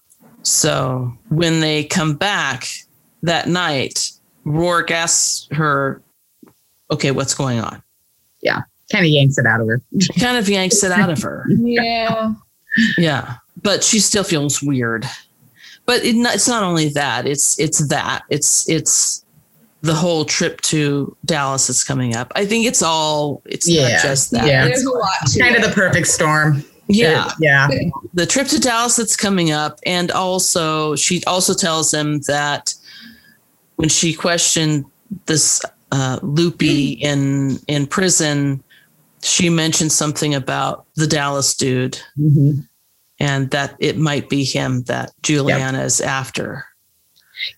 So 0.43 1.11
when 1.29 1.59
they 1.59 1.83
come 1.83 2.15
back 2.15 2.67
that 3.23 3.47
night 3.47 4.11
roarke 4.45 4.91
asks 4.91 5.47
her 5.51 6.01
okay 6.89 7.11
what's 7.11 7.33
going 7.35 7.59
on 7.59 7.83
Kind 8.91 9.05
of 9.05 9.11
yanks 9.11 9.37
it 9.37 9.45
out 9.45 9.61
of 9.61 9.67
her. 9.67 9.81
kind 10.19 10.37
of 10.37 10.49
yanks 10.49 10.83
it 10.83 10.91
out 10.91 11.09
of 11.09 11.21
her 11.21 11.45
Yeah. 11.49 12.33
yeah 12.97 13.35
but 13.61 13.83
she 13.83 13.99
still 13.99 14.23
feels 14.23 14.61
weird 14.63 15.05
but 15.85 16.03
it, 16.03 16.15
not- 16.15 16.35
it's 16.35 16.47
not 16.47 16.63
only 16.63 16.89
that 16.89 17.27
it's 17.27 17.59
it's 17.59 17.87
that 17.89 18.23
it's 18.29 18.67
it's 18.69 19.23
the 19.81 19.93
whole 19.93 20.25
trip 20.25 20.59
to 20.61 21.15
dallas 21.25 21.67
that's 21.67 21.83
coming 21.83 22.15
up 22.15 22.31
i 22.35 22.45
think 22.45 22.65
it's 22.65 22.81
all 22.81 23.41
it's 23.45 23.67
Yeah. 23.69 23.89
not 23.93 24.01
just 24.01 24.31
that 24.31 24.45
Yeah. 24.47 24.65
There's 24.65 24.83
a 24.83 24.89
lot 24.91 25.09
to 25.27 25.39
Kind 25.39 25.55
of 25.55 25.61
the 25.63 25.69
perfect 25.73 26.07
storm. 26.07 26.63
yeah 26.87 27.27
It- 27.27 27.33
yeah. 27.39 27.67
the 28.13 28.25
trip 28.25 28.47
to 28.47 28.59
dallas 28.59 28.95
that's 28.95 29.15
coming 29.15 29.51
up 29.51 29.79
and 29.85 30.09
also 30.11 30.95
she 30.95 31.23
also 31.25 31.53
tells 31.53 31.93
him 31.93 32.21
that 32.27 32.73
when 33.77 33.89
she 33.89 34.13
questioned 34.13 34.85
this 35.25 35.61
uh, 35.91 36.19
loopy 36.21 36.91
in 36.91 37.57
in 37.67 37.87
prison 37.87 38.61
she 39.21 39.49
mentioned 39.49 39.91
something 39.91 40.33
about 40.35 40.85
the 40.95 41.07
dallas 41.07 41.55
dude 41.55 41.99
Mhm. 42.19 42.65
and 43.19 43.49
that 43.51 43.75
it 43.79 43.97
might 43.97 44.29
be 44.29 44.43
him 44.43 44.83
that 44.83 45.11
Julianna 45.23 45.83
is 45.83 45.99
after. 46.01 46.65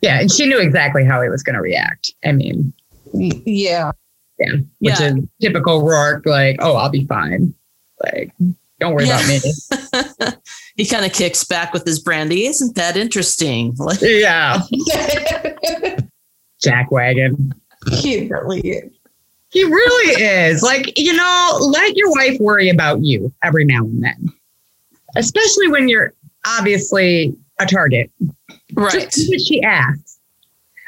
Yeah. 0.02 0.20
And 0.22 0.32
she 0.32 0.46
knew 0.48 0.60
exactly 0.60 1.04
how 1.06 1.22
he 1.22 1.30
was 1.30 1.44
going 1.44 1.56
to 1.56 1.62
react. 1.62 2.14
I 2.24 2.32
mean, 2.34 2.72
Yeah. 3.14 3.92
yeah. 4.40 4.54
Which 4.80 5.00
Yeah. 5.00 5.14
is 5.16 5.16
typical 5.42 5.82
Roarke, 5.84 6.26
like, 6.26 6.58
oh, 6.60 6.76
I'll 6.76 6.90
be 6.90 7.06
fine. 7.06 7.54
Like, 8.04 8.32
don't 8.80 8.94
worry 8.94 9.06
about 9.06 9.28
me. 9.28 9.40
he 10.76 10.86
kind 10.86 11.06
of 11.06 11.14
kicks 11.14 11.44
back 11.44 11.74
with 11.74 11.86
his 11.86 12.00
brandy. 12.00 12.46
Isn't 12.48 12.76
that 12.76 12.98
interesting? 12.98 13.76
Like, 13.80 14.00
Yeah. 14.02 14.62
Jack 16.62 16.92
Wagon. 16.92 17.54
he 18.00 18.28
really 18.28 18.62
is. 18.62 18.92
He 19.52 19.64
really 19.64 20.24
is. 20.24 20.64
Like, 20.64 20.98
you 20.98 21.14
know, 21.14 21.58
let 21.62 21.96
your 21.96 22.10
wife 22.12 22.40
worry 22.40 22.70
about 22.70 23.04
you 23.04 23.34
every 23.44 23.66
now 23.66 23.80
and 23.82 24.04
then, 24.04 24.30
especially 25.16 25.68
when 25.68 25.90
you're 25.90 26.14
obviously 26.46 27.36
a 27.60 27.66
target. 27.66 28.10
right. 28.74 28.92
Just 28.92 29.30
what 29.30 29.42
she 29.42 29.62
asks. 29.62 30.20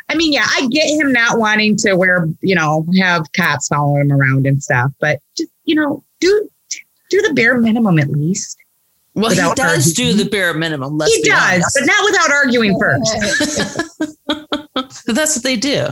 I 0.09 0.15
mean, 0.15 0.33
yeah, 0.33 0.45
I 0.47 0.67
get 0.67 0.87
him 0.89 1.11
not 1.11 1.39
wanting 1.39 1.75
to 1.77 1.95
wear, 1.95 2.27
you 2.41 2.55
know, 2.55 2.85
have 2.99 3.31
cops 3.33 3.67
following 3.67 4.09
him 4.09 4.13
around 4.13 4.45
and 4.45 4.61
stuff, 4.61 4.91
but 4.99 5.19
just, 5.37 5.49
you 5.65 5.75
know, 5.75 6.03
do 6.19 6.49
do 7.09 7.21
the 7.21 7.33
bare 7.33 7.59
minimum 7.59 7.99
at 7.99 8.09
least. 8.09 8.57
Well, 9.15 9.29
he 9.29 9.55
does 9.55 9.93
do 9.93 10.13
the 10.13 10.25
bare 10.25 10.53
minimum. 10.53 10.97
Let's 10.97 11.13
he 11.13 11.21
does, 11.23 11.53
honest. 11.53 11.77
but 11.79 11.85
not 11.85 12.03
without 12.05 12.31
arguing 12.31 12.79
first. 12.79 13.11
That's 15.05 15.35
what 15.35 15.43
they 15.43 15.55
do. 15.55 15.87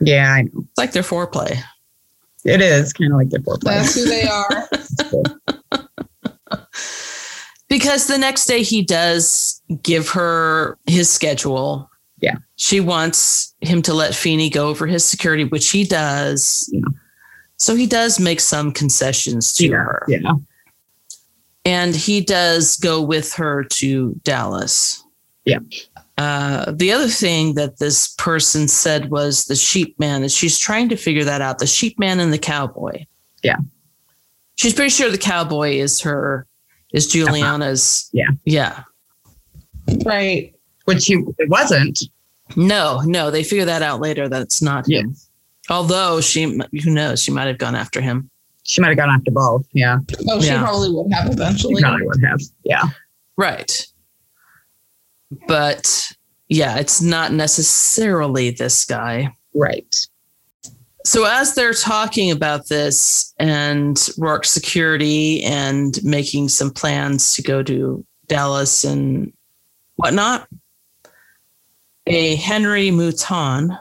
Yeah, 0.00 0.32
I 0.32 0.42
know. 0.42 0.64
like 0.76 0.92
their 0.92 1.02
foreplay. 1.02 1.60
It 2.44 2.60
is 2.60 2.92
kind 2.92 3.12
of 3.12 3.18
like 3.18 3.30
the 3.30 3.38
foreplay. 3.38 3.64
That's 3.64 3.94
who 3.94 4.04
they 4.04 4.26
are. 4.26 4.68
Because 7.70 8.08
the 8.08 8.18
next 8.18 8.46
day 8.46 8.64
he 8.64 8.82
does 8.82 9.62
give 9.84 10.08
her 10.08 10.76
his 10.86 11.08
schedule. 11.08 11.88
Yeah. 12.20 12.34
She 12.56 12.80
wants 12.80 13.54
him 13.60 13.80
to 13.82 13.94
let 13.94 14.12
Feeney 14.12 14.50
go 14.50 14.68
over 14.68 14.88
his 14.88 15.04
security, 15.04 15.44
which 15.44 15.70
he 15.70 15.84
does. 15.84 16.68
Yeah. 16.72 16.80
So 17.58 17.76
he 17.76 17.86
does 17.86 18.18
make 18.18 18.40
some 18.40 18.72
concessions 18.72 19.52
to 19.54 19.68
yeah, 19.68 19.76
her. 19.76 20.04
yeah. 20.08 20.32
and 21.64 21.94
he 21.94 22.20
does 22.20 22.76
go 22.78 23.00
with 23.00 23.32
her 23.34 23.62
to 23.64 24.18
Dallas. 24.24 25.04
Yeah. 25.44 25.60
Uh, 26.20 26.70
the 26.76 26.92
other 26.92 27.08
thing 27.08 27.54
that 27.54 27.78
this 27.78 28.08
person 28.18 28.68
said 28.68 29.10
was 29.10 29.46
the 29.46 29.54
sheep 29.56 29.98
man 29.98 30.22
is 30.22 30.34
she's 30.34 30.58
trying 30.58 30.86
to 30.90 30.96
figure 30.96 31.24
that 31.24 31.40
out. 31.40 31.58
The 31.58 31.66
sheep 31.66 31.98
man 31.98 32.20
and 32.20 32.30
the 32.30 32.38
cowboy. 32.38 33.06
Yeah. 33.42 33.56
She's 34.56 34.74
pretty 34.74 34.90
sure 34.90 35.10
the 35.10 35.16
cowboy 35.16 35.76
is 35.76 35.98
her 36.02 36.46
is 36.92 37.06
Julianna's. 37.10 38.10
Yeah. 38.12 38.28
Yeah. 38.44 38.82
right. 40.04 40.54
Which 40.84 41.06
he 41.06 41.24
it 41.38 41.48
wasn't. 41.48 42.02
No, 42.54 43.00
no, 43.06 43.30
they 43.30 43.42
figure 43.42 43.64
that 43.64 43.80
out 43.80 44.00
later 44.00 44.28
that 44.28 44.42
it's 44.42 44.60
not 44.60 44.84
Yeah. 44.88 45.00
him. 45.00 45.16
Although 45.70 46.20
she, 46.20 46.42
who 46.82 46.90
knows, 46.90 47.22
she 47.22 47.30
might 47.30 47.46
have 47.46 47.58
gone 47.58 47.74
after 47.76 48.00
him. 48.02 48.28
She 48.64 48.82
might 48.82 48.88
have 48.88 48.96
gone 48.98 49.08
after 49.08 49.30
both. 49.30 49.64
Yeah. 49.72 50.00
Oh, 50.28 50.40
she 50.40 50.48
Yeah. 50.48 50.60
probably 50.60 50.90
would 50.90 51.10
have 51.14 51.26
She 51.28 51.32
eventually. 51.32 51.80
probably 51.80 52.06
would 52.06 52.22
have. 52.24 52.40
Yeah. 52.64 52.82
Right. 53.38 53.86
But 55.46 56.12
yeah, 56.48 56.76
it's 56.78 57.00
not 57.00 57.32
necessarily 57.32 58.50
this 58.50 58.84
guy. 58.84 59.32
Right. 59.54 60.06
So 61.04 61.24
as 61.24 61.54
they're 61.54 61.72
talking 61.72 62.30
about 62.30 62.68
this 62.68 63.34
and 63.38 63.96
Roarke 64.18 64.44
security 64.44 65.42
and 65.42 65.98
making 66.04 66.50
some 66.50 66.70
plans 66.70 67.32
to 67.34 67.42
go 67.42 67.62
to 67.62 68.04
Dallas 68.26 68.84
and 68.84 69.32
whatnot, 69.96 70.48
a 72.06 72.36
Henry 72.36 72.90
Mouton 72.90 73.78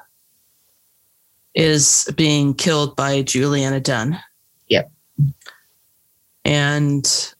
is 1.56 2.10
being 2.16 2.54
killed 2.54 2.96
by 2.96 3.22
Julianna 3.22 3.80
Dunne. 3.80 4.20
Yep. 4.68 4.92
And 6.46 7.34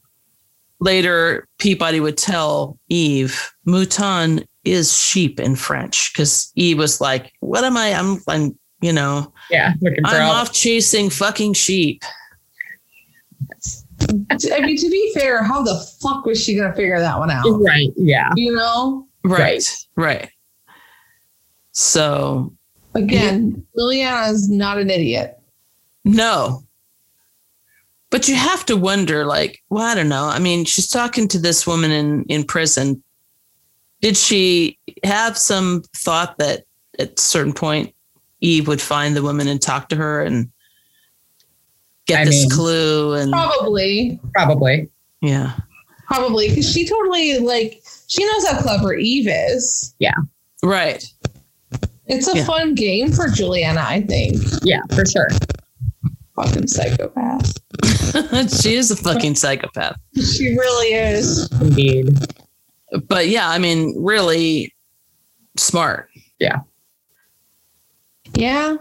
later 0.80 1.48
Peabody 1.60 2.00
would 2.00 2.18
tell 2.18 2.78
Eve, 2.90 3.52
Mouton 3.66 4.46
is 4.64 4.98
sheep 4.98 5.40
in 5.40 5.56
French 5.56 6.12
because 6.14 6.52
Eve 6.56 6.78
was 6.78 7.00
like, 7.00 7.32
What 7.42 7.64
am 7.64 7.78
I? 7.78 7.94
I'm, 7.94 8.18
I'm 8.28 8.58
you 8.82 8.94
know, 8.94 9.32
Yeah. 9.50 9.74
Looking 9.82 10.04
for 10.04 10.10
I'm 10.12 10.24
all- 10.24 10.32
off 10.36 10.54
chasing 10.54 11.10
fucking 11.10 11.54
sheep. 11.54 12.02
I 14.52 14.62
mean, 14.62 14.78
to 14.78 14.90
be 14.90 15.12
fair, 15.14 15.44
how 15.44 15.62
the 15.62 15.76
fuck 16.02 16.26
was 16.26 16.42
she 16.42 16.56
gonna 16.56 16.74
figure 16.74 17.00
that 17.00 17.20
one 17.20 17.30
out? 17.30 17.46
Right. 17.46 17.90
Yeah. 17.98 18.32
You 18.36 18.56
know? 18.56 19.08
Right. 19.24 19.64
Right. 19.96 20.30
So 21.74 22.54
Again, 22.96 23.66
Julianna 23.76 24.32
is 24.32 24.50
not 24.50 24.78
an 24.80 24.90
idiot. 24.90 25.38
No. 26.06 26.64
But 28.12 28.28
you 28.28 28.36
have 28.36 28.66
to 28.68 28.76
wonder, 28.76 29.26
like, 29.26 29.62
well, 29.70 29.84
I 29.84 29.94
don't 29.94 30.10
know. 30.10 30.26
I 30.26 30.40
mean, 30.40 30.66
she's 30.66 30.88
talking 30.90 31.28
to 31.28 31.38
this 31.40 31.68
woman 31.68 31.92
in, 31.92 32.24
in 32.24 32.44
prison. 32.44 33.04
Did 34.02 34.18
she 34.18 34.80
have 35.04 35.38
some 35.38 35.84
thought 35.96 36.38
that 36.40 36.64
at 36.98 37.20
a 37.20 37.22
certain 37.22 37.54
point 37.54 37.94
Eve 38.42 38.68
would 38.68 38.82
find 38.82 39.16
the 39.16 39.22
woman 39.22 39.48
and 39.48 39.62
talk 39.62 39.90
to 39.90 39.96
her 39.96 40.22
and 40.24 40.50
get 42.08 42.22
I 42.22 42.26
this 42.26 42.42
mean- 42.44 42.50
clue? 42.50 43.14
And 43.14 43.32
Probably, 43.32 44.20
Probably. 44.34 44.90
yeah. 45.22 45.54
probably, 46.08 46.50
because 46.50 46.68
she 46.72 46.88
totally 46.88 47.38
like 47.40 47.84
she 48.08 48.26
knows 48.26 48.48
how 48.48 48.60
clever 48.62 48.96
Eve 48.96 49.28
is. 49.30 49.94
Yeah 50.00 50.16
right. 50.64 51.04
It's 52.08 52.28
a 52.28 52.38
Yeah. 52.38 52.46
fun 52.46 52.74
game 52.74 53.12
for 53.12 53.28
Julianna, 53.30 53.82
I 53.86 54.02
think. 54.02 54.42
Yeah, 54.64 54.82
for 54.96 55.06
sure. 55.06 55.28
Fucking 56.42 56.68
psychopath. 56.68 57.54
she 58.62 58.76
is 58.76 58.92
a 58.92 58.96
fucking 58.96 59.36
psychopath. 59.36 59.96
She 60.16 60.50
really 60.58 60.94
is. 60.94 61.52
Indeed. 61.60 62.18
But 63.08 63.28
yeah, 63.28 63.50
I 63.50 63.58
mean, 63.58 63.94
really 64.02 64.74
smart. 65.58 66.10
Yeah, 66.40 66.60
Yeah. 68.36 68.78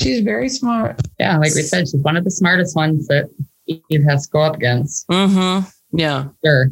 she's 0.00 0.20
very 0.20 0.48
smart. 0.48 1.00
Yeah, 1.18 1.38
like 1.38 1.54
we 1.54 1.62
said, 1.62 1.88
she's 1.88 1.96
one 2.02 2.16
of 2.16 2.22
the 2.24 2.30
smartest 2.30 2.76
ones 2.76 3.08
that 3.08 3.28
Eve 3.66 4.04
has 4.04 4.26
to 4.26 4.30
go 4.32 4.40
up 4.42 4.54
against. 4.56 5.08
Mm-hmm. 5.08 5.68
Yeah. 5.98 6.28
Sure. 6.44 6.68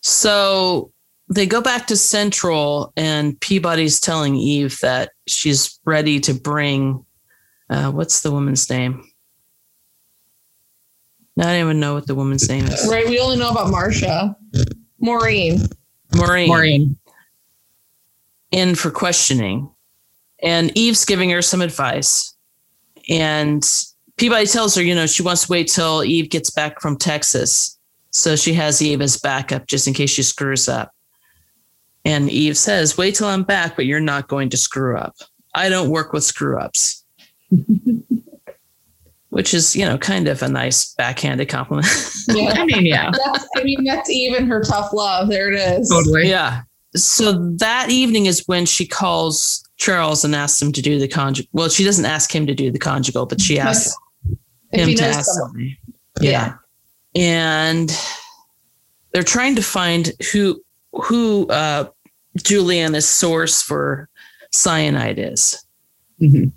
So 0.00 0.90
they 1.28 1.46
go 1.46 1.60
back 1.60 1.86
to 1.88 1.96
Central, 1.96 2.92
and 2.96 3.38
Peabody's 3.40 4.00
telling 4.00 4.34
Eve 4.34 4.78
that 4.80 5.10
she's 5.28 5.78
ready 5.84 6.18
to 6.20 6.34
bring. 6.34 7.04
Uh, 7.68 7.92
what's 7.92 8.22
the 8.22 8.32
woman's 8.32 8.68
name? 8.68 9.04
I 11.40 11.44
don't 11.44 11.60
even 11.60 11.80
know 11.80 11.94
what 11.94 12.06
the 12.06 12.14
woman's 12.14 12.48
name 12.48 12.66
is. 12.66 12.86
Right? 12.90 13.08
We 13.08 13.18
only 13.18 13.38
know 13.38 13.48
about 13.48 13.68
Marsha. 13.68 14.36
Maureen. 14.98 15.60
Maureen. 16.14 16.48
Maureen. 16.48 16.96
in 18.50 18.74
for 18.74 18.90
questioning. 18.90 19.70
And 20.42 20.76
Eve's 20.76 21.04
giving 21.04 21.30
her 21.30 21.40
some 21.40 21.62
advice. 21.62 22.34
And 23.08 23.66
Peabody 24.18 24.46
tells 24.46 24.74
her, 24.74 24.82
you 24.82 24.94
know, 24.94 25.06
she 25.06 25.22
wants 25.22 25.46
to 25.46 25.52
wait 25.52 25.68
till 25.68 26.04
Eve 26.04 26.28
gets 26.28 26.50
back 26.50 26.80
from 26.80 26.98
Texas. 26.98 27.78
So 28.10 28.36
she 28.36 28.52
has 28.54 28.82
Eve 28.82 29.00
as 29.00 29.16
backup 29.16 29.66
just 29.66 29.86
in 29.86 29.94
case 29.94 30.10
she 30.10 30.22
screws 30.22 30.68
up. 30.68 30.92
And 32.04 32.28
Eve 32.30 32.58
says, 32.58 32.98
wait 32.98 33.14
till 33.14 33.28
I'm 33.28 33.44
back, 33.44 33.76
but 33.76 33.86
you're 33.86 34.00
not 34.00 34.28
going 34.28 34.50
to 34.50 34.56
screw 34.56 34.96
up. 34.96 35.14
I 35.54 35.68
don't 35.68 35.90
work 35.90 36.12
with 36.12 36.24
screw 36.24 36.58
ups. 36.58 37.04
Which 39.30 39.54
is, 39.54 39.74
you 39.76 39.84
know, 39.84 39.96
kind 39.96 40.26
of 40.28 40.42
a 40.42 40.48
nice 40.48 40.92
backhanded 40.94 41.48
compliment. 41.48 41.86
Yeah. 42.28 42.52
I 42.52 42.64
mean, 42.66 42.86
yeah, 42.86 43.10
That's, 43.10 43.48
I 43.56 43.64
mean, 43.64 43.82
that's 43.84 44.08
even 44.10 44.46
her 44.46 44.62
tough 44.62 44.92
love. 44.92 45.28
There 45.28 45.52
it 45.52 45.58
is. 45.58 45.88
totally. 45.88 46.28
Yeah. 46.28 46.62
So 46.94 47.32
that 47.56 47.90
evening 47.90 48.26
is 48.26 48.46
when 48.46 48.66
she 48.66 48.86
calls 48.86 49.64
Charles 49.76 50.24
and 50.24 50.34
asks 50.36 50.60
him 50.62 50.70
to 50.72 50.82
do 50.82 50.98
the 51.00 51.08
conjugal. 51.08 51.48
Well, 51.52 51.68
she 51.68 51.82
doesn't 51.82 52.04
ask 52.04 52.32
him 52.32 52.46
to 52.46 52.54
do 52.54 52.70
the 52.70 52.78
conjugal, 52.78 53.26
but 53.26 53.40
she 53.40 53.58
asks 53.58 53.96
If 54.72 54.88
him 54.88 54.94
to 54.96 55.04
ask 55.04 55.24
someone. 55.26 55.48
somebody. 55.50 55.78
Yeah. 56.20 56.30
Yeah. 56.30 56.54
And 57.16 57.98
they're 59.12 59.22
trying 59.24 59.56
to 59.56 59.62
find 59.62 60.12
who 60.32 60.62
who 60.92 61.48
uh 61.48 61.88
Julianna's 62.36 63.08
source 63.08 63.60
for 63.62 64.08
cyanide 64.52 65.18
is. 65.18 65.64
Mhm. 66.20 66.52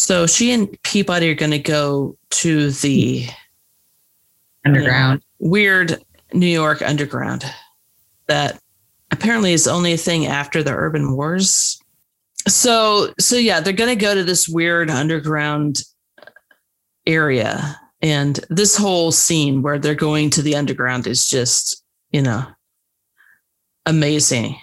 So 0.00 0.26
she 0.26 0.50
and 0.50 0.82
Peabody 0.82 1.28
are 1.28 1.34
going 1.34 1.50
to 1.50 1.58
go 1.58 2.16
to 2.30 2.70
the 2.70 3.26
Underground. 4.64 5.22
weird 5.40 6.02
New 6.32 6.46
York 6.46 6.80
underground 6.80 7.44
that 8.26 8.58
apparently 9.10 9.52
is 9.52 9.68
only 9.68 9.92
a 9.92 9.98
thing 9.98 10.26
after 10.26 10.62
the 10.62 10.72
urban 10.72 11.14
wars. 11.14 11.78
So 12.48 13.12
so 13.20 13.36
yeah, 13.36 13.60
they're 13.60 13.74
going 13.74 13.94
to 13.94 14.04
go 14.04 14.14
to 14.14 14.24
this 14.24 14.48
weird 14.48 14.88
underground 14.88 15.82
area 17.06 17.78
and 18.00 18.40
this 18.48 18.78
whole 18.78 19.12
scene 19.12 19.60
where 19.60 19.78
they're 19.78 19.94
going 19.94 20.30
to 20.30 20.40
the 20.40 20.56
underground 20.56 21.06
is 21.06 21.28
just, 21.28 21.84
you 22.10 22.22
know, 22.22 22.46
amazing. 23.84 24.56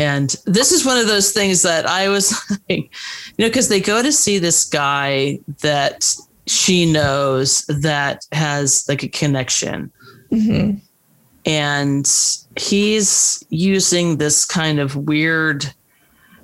And 0.00 0.34
this 0.46 0.72
is 0.72 0.86
one 0.86 0.96
of 0.96 1.06
those 1.08 1.30
things 1.32 1.60
that 1.62 1.84
I 1.86 2.08
was 2.08 2.32
like, 2.68 2.90
you 3.36 3.38
know, 3.38 3.48
because 3.48 3.68
they 3.68 3.80
go 3.80 4.02
to 4.02 4.10
see 4.10 4.38
this 4.38 4.64
guy 4.64 5.38
that 5.60 6.16
she 6.46 6.90
knows 6.90 7.66
that 7.66 8.26
has 8.32 8.86
like 8.88 9.02
a 9.02 9.08
connection. 9.08 9.92
Mhm. 10.32 10.80
and 11.44 12.06
he's 12.56 13.44
using 13.50 14.18
this 14.18 14.44
kind 14.44 14.78
of 14.78 14.94
weird 14.94 15.66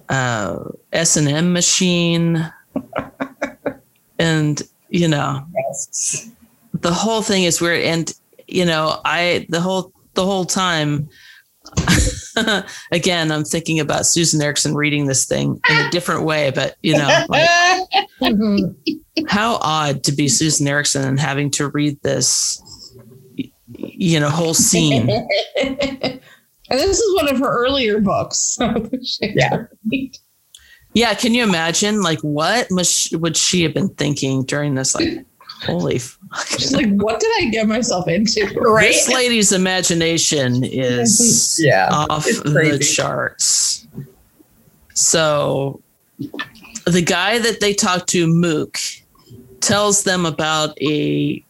uh 0.09 0.59
s&m 0.93 1.53
machine. 1.53 2.53
And 4.19 4.61
you 4.91 5.09
know 5.09 5.45
the 6.81 6.93
whole 6.93 7.23
thing 7.23 7.45
is 7.45 7.61
weird. 7.61 7.83
And 7.85 8.13
you 8.49 8.65
know 8.65 9.01
i 9.05 9.47
the 9.51 9.61
whole 9.61 9.93
the 10.15 10.25
whole 10.25 10.45
time 10.47 11.09
again 12.93 13.31
i'm 13.33 13.45
thinking 13.45 13.81
about 13.81 14.07
susan 14.07 14.41
ericksen 14.41 14.75
reading 14.75 15.07
this 15.07 15.25
thing 15.27 15.61
in 15.71 15.77
a 15.77 15.91
different 15.91 16.23
way 16.25 16.51
but 16.51 16.77
you 16.83 16.97
know 16.97 17.25
like, 17.29 17.49
Mhm. 18.21 18.75
how 19.29 19.57
odd 19.57 20.03
to 20.05 20.13
be 20.13 20.27
Susan 20.29 20.67
Ericksen 20.67 21.05
and 21.05 21.21
having 21.21 21.51
to 21.53 21.69
read 21.69 22.01
this, 22.03 22.63
you 23.77 24.19
know, 24.21 24.31
whole 24.31 24.55
scene. 24.55 25.09
and 25.63 26.21
this 26.71 26.99
is 26.99 27.17
one 27.17 27.29
of 27.29 27.39
her 27.39 27.47
earlier 27.49 28.01
books. 28.01 28.59
Yeah. 29.21 29.67
Yeah, 30.95 31.13
can 31.15 31.35
you 31.35 31.43
imagine? 31.43 32.01
Like, 32.01 32.21
what 32.21 32.69
must 32.71 33.15
would 33.17 33.37
she 33.37 33.63
have 33.65 33.75
been 33.75 33.91
thinking 33.91 34.45
during 34.45 34.75
this? 34.75 34.95
Like, 34.95 35.27
holy, 35.63 35.99
fuck. 35.99 36.47
She's 36.49 36.73
like, 36.75 36.91
what 36.91 37.21
did 37.21 37.31
I 37.41 37.51
get 37.51 37.67
myself 37.67 38.09
into? 38.09 38.47
Right? 38.61 38.93
this 38.93 39.09
lady's 39.09 39.53
imagination 39.53 40.63
is 40.65 41.59
Yeah. 41.63 41.89
off 41.91 42.25
the 42.25 42.79
charts. 42.79 43.87
So, 44.95 45.81
the 46.87 47.03
guy 47.03 47.39
that 47.39 47.61
they 47.61 47.75
talked 47.75 48.09
to, 48.11 48.27
Mook, 48.27 48.79
tells 49.61 50.05
them 50.05 50.25
about 50.25 50.81
a 50.81 51.45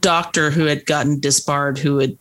doctor 0.00 0.50
who 0.50 0.66
had 0.66 0.84
gotten 0.86 1.18
disbarred, 1.20 1.78
who 1.78 1.98
had 1.98 2.16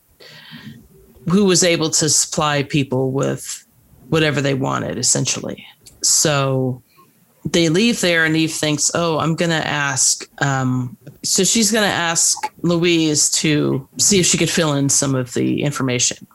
who 1.29 1.45
was 1.45 1.63
able 1.63 1.89
to 1.91 2.09
supply 2.09 2.63
people 2.63 3.11
with 3.11 3.65
whatever 4.09 4.41
they 4.41 4.53
wanted, 4.53 4.97
essentially. 4.97 5.65
So 6.01 6.81
they 7.45 7.69
leave 7.69 8.01
there, 8.01 8.25
and 8.25 8.35
Eve 8.35 8.51
thinks, 8.51 8.91
"Oh, 8.93 9.17
I'm 9.19 9.35
gonna 9.35 9.55
ask." 9.65 10.27
Um, 10.41 10.97
so 11.23 11.43
she's 11.43 11.71
gonna 11.71 11.87
ask 11.87 12.37
Louise 12.61 13.29
to 13.31 13.87
see 13.97 14.19
if 14.19 14.25
she 14.25 14.37
could 14.37 14.49
fill 14.49 14.73
in 14.73 14.89
some 14.89 15.15
of 15.15 15.33
the 15.33 15.63
information 15.63 16.25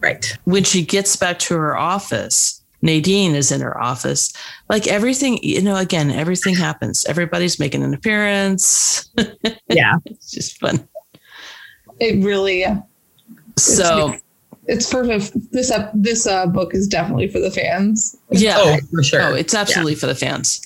Right. 0.00 0.36
when 0.44 0.64
she 0.64 0.84
gets 0.84 1.16
back 1.16 1.38
to 1.40 1.54
her 1.54 1.76
office, 1.76 2.60
Nadine 2.82 3.34
is 3.34 3.50
in 3.50 3.60
her 3.60 3.80
office. 3.82 4.32
Like 4.68 4.86
everything, 4.86 5.38
you 5.42 5.60
know, 5.60 5.76
again, 5.76 6.10
everything 6.12 6.54
happens. 6.54 7.04
Everybody's 7.06 7.58
making 7.58 7.82
an 7.82 7.94
appearance. 7.94 9.08
Yeah. 9.68 9.96
it's 10.06 10.30
just 10.30 10.58
fun. 10.60 10.88
It 12.00 12.22
really, 12.24 12.64
So, 13.56 14.10
it's 14.10 14.22
for 14.90 15.06
this. 15.06 15.70
Uh, 15.70 15.90
this 15.94 16.26
uh, 16.26 16.46
book 16.46 16.74
is 16.74 16.86
definitely 16.86 17.28
for 17.28 17.40
the 17.40 17.50
fans. 17.50 18.16
yeah. 18.30 18.56
Oh, 18.58 18.78
for 18.90 19.02
sure. 19.02 19.22
Oh, 19.22 19.34
it's 19.34 19.54
absolutely 19.54 19.94
for 19.94 20.06
the 20.06 20.14
fans. 20.14 20.60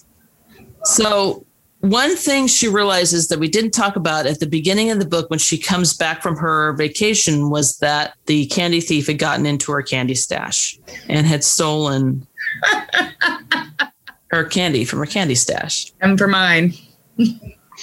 So, 0.84 1.46
one 1.80 2.16
thing 2.16 2.46
she 2.46 2.68
realizes 2.68 3.28
that 3.28 3.38
we 3.38 3.48
didn't 3.48 3.72
talk 3.72 3.96
about 3.96 4.26
at 4.26 4.40
the 4.40 4.46
beginning 4.46 4.90
of 4.90 4.98
the 4.98 5.06
book 5.06 5.30
when 5.30 5.38
she 5.38 5.58
comes 5.58 5.94
back 5.94 6.22
from 6.22 6.36
her 6.36 6.72
vacation 6.74 7.50
was 7.50 7.78
that 7.78 8.14
the 8.26 8.46
candy 8.46 8.80
thief 8.80 9.06
had 9.06 9.18
gotten 9.18 9.46
into 9.46 9.72
her 9.72 9.82
candy 9.82 10.14
stash 10.14 10.78
and 11.08 11.26
had 11.26 11.42
stolen 11.42 12.26
her 14.28 14.44
candy 14.44 14.84
from 14.84 15.00
her 15.00 15.06
candy 15.06 15.34
stash. 15.34 15.92
M 16.00 16.16
for 16.16 16.28
mine. 16.28 16.72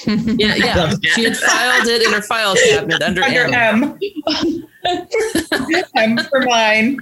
Yeah, 0.06 0.56
yeah. 0.56 0.94
She 1.02 1.26
had 1.26 1.36
filed 1.36 1.88
it 1.88 2.02
in 2.02 2.14
her 2.14 2.22
file 2.22 2.56
cabinet 2.56 3.02
under, 3.02 3.22
Under 3.22 3.54
M. 3.54 3.84
M. 3.84 4.68
M 5.96 6.18
for 6.18 6.42
mine. 6.42 7.00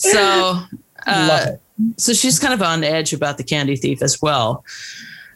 So, 0.00 0.62
uh, 1.06 1.52
so 1.96 2.12
she's 2.12 2.38
kind 2.38 2.54
of 2.54 2.62
on 2.62 2.84
edge 2.84 3.12
about 3.12 3.38
the 3.38 3.44
candy 3.44 3.76
thief 3.76 4.02
as 4.02 4.20
well. 4.20 4.64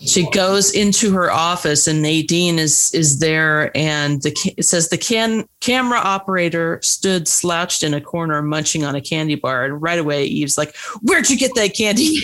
She 0.00 0.28
goes 0.30 0.72
into 0.72 1.12
her 1.14 1.30
office 1.30 1.86
and 1.86 2.02
Nadine 2.02 2.58
is 2.58 2.92
is 2.92 3.20
there 3.20 3.74
and 3.74 4.20
the 4.20 4.54
it 4.58 4.64
says 4.64 4.90
the 4.90 4.98
can 4.98 5.48
camera 5.60 5.98
operator 5.98 6.78
stood 6.82 7.26
slouched 7.26 7.82
in 7.82 7.94
a 7.94 8.02
corner 8.02 8.42
munching 8.42 8.84
on 8.84 8.94
a 8.94 9.00
candy 9.00 9.36
bar 9.36 9.64
and 9.64 9.80
right 9.80 9.98
away 9.98 10.24
Eve's 10.24 10.58
like, 10.58 10.76
"Where'd 11.00 11.30
you 11.30 11.38
get 11.38 11.54
that 11.54 11.74
candy?" 11.74 12.20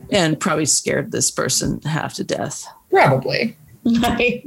and 0.10 0.38
probably 0.38 0.66
scared 0.66 1.10
this 1.10 1.30
person 1.30 1.80
half 1.82 2.14
to 2.14 2.24
death. 2.24 2.66
Probably. 2.90 3.56
right. 4.02 4.44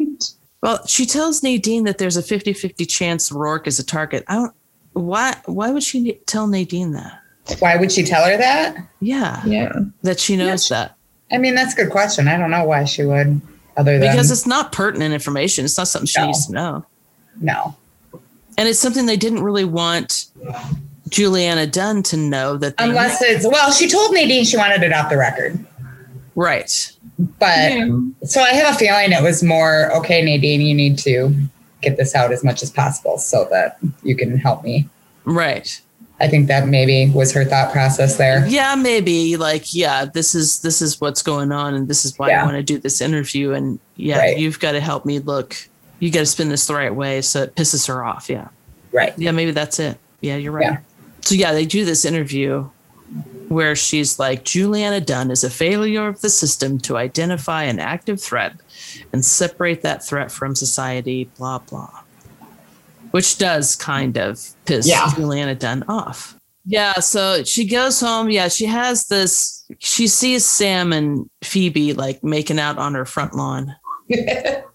Well, 0.62 0.86
she 0.86 1.06
tells 1.06 1.42
Nadine 1.42 1.86
that 1.86 1.98
there's 1.98 2.18
a 2.18 2.22
50-50 2.22 2.88
chance 2.88 3.30
Roarke 3.32 3.68
is 3.68 3.80
a 3.80 3.84
target. 3.86 4.24
I 4.28 4.36
don't 4.36 4.54
why 4.94 5.38
why 5.46 5.72
would 5.72 5.84
she 5.84 6.14
tell 6.26 6.48
Nadine 6.48 6.92
that? 6.92 7.20
Why 7.60 7.78
would 7.78 7.92
she 7.92 8.04
tell 8.04 8.26
her 8.26 8.38
that? 8.38 8.76
Yeah, 9.00 9.42
Yeah. 9.46 9.72
that 10.04 10.20
she 10.20 10.36
knows 10.36 10.68
that. 10.70 10.96
I 11.32 11.38
mean, 11.38 11.56
that's 11.56 11.74
a 11.74 11.78
good 11.78 11.90
question. 11.92 12.28
I 12.28 12.38
don't 12.38 12.52
know 12.52 12.66
why 12.66 12.84
she 12.84 13.04
would, 13.06 13.42
other 13.78 13.98
than 13.98 14.12
Because 14.12 14.30
it's 14.32 14.46
not 14.46 14.72
pertinent 14.74 15.14
information. 15.14 15.64
It's 15.66 15.78
not 15.78 15.88
something 15.88 16.08
she 16.08 16.20
No. 16.20 16.26
needs 16.28 16.46
to 16.48 16.52
know. 16.54 16.86
no. 17.40 17.76
And 18.58 18.68
it's 18.68 18.80
something 18.80 19.06
they 19.06 19.16
didn't 19.18 19.42
really 19.44 19.64
want 19.66 20.26
Julianna 21.10 21.68
Dunne 21.68 22.04
to 22.04 22.18
know 22.18 22.58
that 22.58 22.78
they 22.78 22.84
Unless 22.84 23.22
it's 23.22 23.48
well, 23.48 23.72
she 23.72 23.88
told 23.88 24.14
Nadine 24.14 24.44
she 24.44 24.58
wanted 24.58 24.84
it 24.84 24.92
off 24.94 25.10
the 25.10 25.18
record, 25.18 25.58
right. 26.36 26.92
but 27.40 27.72
Yeah. 27.72 28.00
so 28.26 28.42
I 28.42 28.50
have 28.50 28.76
a 28.76 28.78
feeling 28.78 29.12
it 29.12 29.24
was 29.24 29.44
more 29.44 29.92
okay. 29.98 30.22
Nadine, 30.24 30.62
you 30.62 30.74
need 30.76 30.98
to 31.00 31.34
get 31.82 31.98
this 31.98 32.14
out 32.16 32.32
as 32.32 32.44
much 32.44 32.62
as 32.64 32.70
possible 32.70 33.18
so 33.18 33.48
that 33.52 33.78
you 34.04 34.16
can 34.16 34.38
help 34.38 34.64
me. 34.64 34.88
Right. 35.26 35.82
I 36.20 36.28
think 36.28 36.48
that 36.50 36.68
maybe 36.68 37.10
was 37.12 37.32
her 37.34 37.44
thought 37.44 37.72
process 37.72 38.18
there. 38.18 38.46
Yeah, 38.48 38.76
maybe 38.76 39.38
like 39.38 39.74
yeah, 39.74 40.06
this 40.06 40.36
is 40.36 40.62
this 40.62 40.80
is 40.82 41.02
what's 41.02 41.24
going 41.24 41.52
on 41.52 41.74
and 41.74 41.88
this 41.88 42.06
is 42.06 42.18
why 42.20 42.30
I 42.32 42.44
want 42.44 42.56
to 42.58 42.64
do 42.64 42.78
this 42.78 43.02
interview 43.02 43.54
and 43.54 43.80
yeah, 43.96 44.20
Right. 44.20 44.38
you've 44.38 44.60
got 44.60 44.74
to 44.74 44.80
help 44.80 45.04
me 45.06 45.18
look. 45.20 45.56
You 46.00 46.12
got 46.12 46.20
to 46.20 46.26
spin 46.28 46.50
this 46.50 46.68
the 46.68 46.76
right 46.76 46.94
way 46.94 47.22
so 47.22 47.44
it 47.44 47.56
pisses 47.56 47.88
her 47.88 48.04
off. 48.04 48.30
Yeah. 48.30 48.50
Right. 48.92 49.18
Yeah, 49.18 49.32
maybe 49.32 49.50
that's 49.52 49.80
it. 49.80 49.98
Yeah, 50.22 50.36
you're 50.36 50.52
right. 50.52 50.64
Yeah. 50.66 50.78
So 51.22 51.34
yeah, 51.36 51.54
they 51.54 51.66
do 51.66 51.86
this 51.86 52.06
interview 52.06 52.70
where 53.52 53.76
she's 53.76 54.18
like, 54.18 54.46
Julianna 54.46 55.02
Dunne 55.02 55.30
is 55.30 55.44
a 55.44 55.50
failure 55.50 56.08
of 56.08 56.22
the 56.22 56.30
system 56.30 56.80
to 56.80 56.98
identify 56.98 57.64
an 57.64 57.80
active 57.80 58.22
threat 58.22 58.54
and 59.12 59.24
separate 59.26 59.82
that 59.82 60.04
threat 60.06 60.32
from 60.32 60.56
society, 60.56 61.30
blah 61.38 61.60
blah. 61.60 62.02
Which 63.12 63.38
does 63.38 63.76
kind 63.76 64.18
of 64.18 64.40
piss 64.66 64.88
Yeah. 64.88 65.14
Julianna 65.14 65.56
Dunne 65.56 65.84
off. 65.90 66.38
Yeah, 66.66 66.94
so 67.00 67.44
she 67.44 67.66
goes 67.68 68.00
home. 68.00 68.30
Yeah, 68.30 68.48
she 68.48 68.66
has 68.66 69.08
this. 69.08 69.66
She 69.80 70.08
sees 70.08 70.46
Sam 70.46 70.94
and 70.94 71.30
Phoebe 71.44 71.94
like 71.94 72.24
making 72.24 72.60
out 72.60 72.78
on 72.78 72.94
her 72.94 73.06
front 73.06 73.36
lawn. 73.36 73.76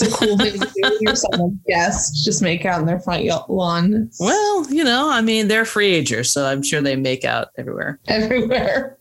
it's 0.00 0.02
a 0.02 0.10
cool 0.16 0.38
thing 0.38 0.52
to 0.52 0.58
do 0.58 0.80
with 0.82 1.00
your 1.00 1.16
someone's 1.16 1.58
guest. 1.66 2.24
Just 2.24 2.42
make 2.42 2.64
out 2.64 2.80
in 2.80 2.86
their 2.86 3.00
front 3.00 3.24
lawn. 3.48 4.10
Well, 4.20 4.70
you 4.72 4.84
know, 4.84 5.10
I 5.10 5.20
mean, 5.20 5.48
they're 5.48 5.64
free 5.64 5.92
agers, 5.92 6.30
so 6.30 6.46
I'm 6.46 6.62
sure 6.62 6.80
they 6.80 6.96
make 6.96 7.24
out 7.24 7.48
everywhere. 7.58 7.98
everywhere. 8.06 8.98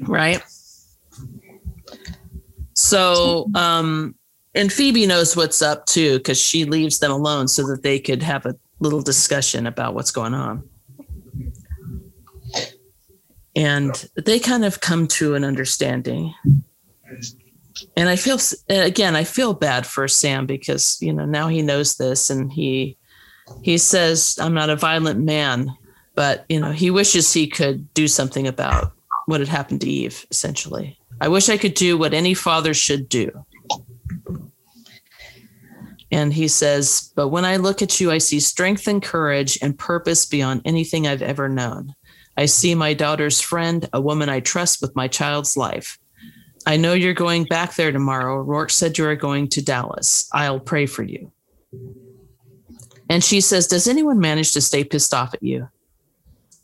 right 0.00 0.42
so 2.74 3.48
um 3.54 4.14
and 4.54 4.72
phoebe 4.72 5.06
knows 5.06 5.36
what's 5.36 5.62
up 5.62 5.86
too 5.86 6.18
because 6.18 6.40
she 6.40 6.64
leaves 6.64 6.98
them 6.98 7.10
alone 7.10 7.48
so 7.48 7.66
that 7.66 7.82
they 7.82 7.98
could 7.98 8.22
have 8.22 8.46
a 8.46 8.56
little 8.80 9.00
discussion 9.00 9.66
about 9.66 9.94
what's 9.94 10.10
going 10.10 10.34
on 10.34 10.68
and 13.56 14.08
they 14.24 14.38
kind 14.38 14.64
of 14.64 14.80
come 14.80 15.06
to 15.06 15.34
an 15.34 15.44
understanding 15.44 16.34
and 17.96 18.08
i 18.08 18.16
feel 18.16 18.38
uh, 18.70 18.82
again 18.82 19.16
i 19.16 19.24
feel 19.24 19.54
bad 19.54 19.86
for 19.86 20.06
sam 20.08 20.46
because 20.46 20.98
you 21.00 21.12
know 21.12 21.24
now 21.24 21.48
he 21.48 21.62
knows 21.62 21.96
this 21.96 22.30
and 22.30 22.52
he 22.52 22.96
he 23.62 23.78
says 23.78 24.38
i'm 24.40 24.54
not 24.54 24.70
a 24.70 24.76
violent 24.76 25.20
man 25.20 25.68
but 26.14 26.44
you 26.48 26.60
know 26.60 26.70
he 26.70 26.90
wishes 26.90 27.32
he 27.32 27.46
could 27.46 27.92
do 27.94 28.08
something 28.08 28.46
about 28.46 28.92
what 29.26 29.40
had 29.40 29.48
happened 29.48 29.80
to 29.80 29.90
eve 29.90 30.26
essentially. 30.30 30.98
I 31.20 31.28
wish 31.28 31.48
i 31.48 31.56
could 31.56 31.74
do 31.74 31.96
what 31.96 32.14
any 32.14 32.34
father 32.34 32.74
should 32.74 33.08
do. 33.08 33.30
And 36.10 36.32
he 36.32 36.48
says 36.48 37.12
but 37.16 37.28
when 37.28 37.44
i 37.44 37.56
look 37.56 37.82
at 37.82 38.00
you 38.00 38.10
i 38.10 38.18
see 38.18 38.40
strength 38.40 38.86
and 38.86 39.02
courage 39.02 39.58
and 39.62 39.78
purpose 39.78 40.26
beyond 40.26 40.62
anything 40.64 41.06
i've 41.06 41.22
ever 41.22 41.48
known. 41.48 41.94
I 42.36 42.46
see 42.46 42.74
my 42.74 42.94
daughter's 42.94 43.40
friend 43.40 43.88
a 43.92 44.00
woman 44.00 44.28
i 44.28 44.40
trust 44.40 44.80
with 44.80 44.94
my 44.94 45.08
child's 45.08 45.56
life 45.56 45.98
i 46.66 46.76
know 46.76 46.92
you're 46.92 47.14
going 47.14 47.44
back 47.44 47.74
there 47.76 47.92
tomorrow 47.92 48.44
roarke 48.44 48.70
said 48.70 48.96
you 48.98 49.06
are 49.06 49.16
going 49.16 49.48
to 49.48 49.62
dallas 49.62 50.28
i'll 50.32 50.60
pray 50.60 50.86
for 50.86 51.02
you 51.02 51.30
and 53.08 53.22
she 53.22 53.40
says 53.40 53.66
does 53.66 53.86
anyone 53.88 54.18
manage 54.18 54.52
to 54.52 54.60
stay 54.60 54.82
pissed 54.84 55.12
off 55.14 55.34
at 55.34 55.42
you 55.42 55.68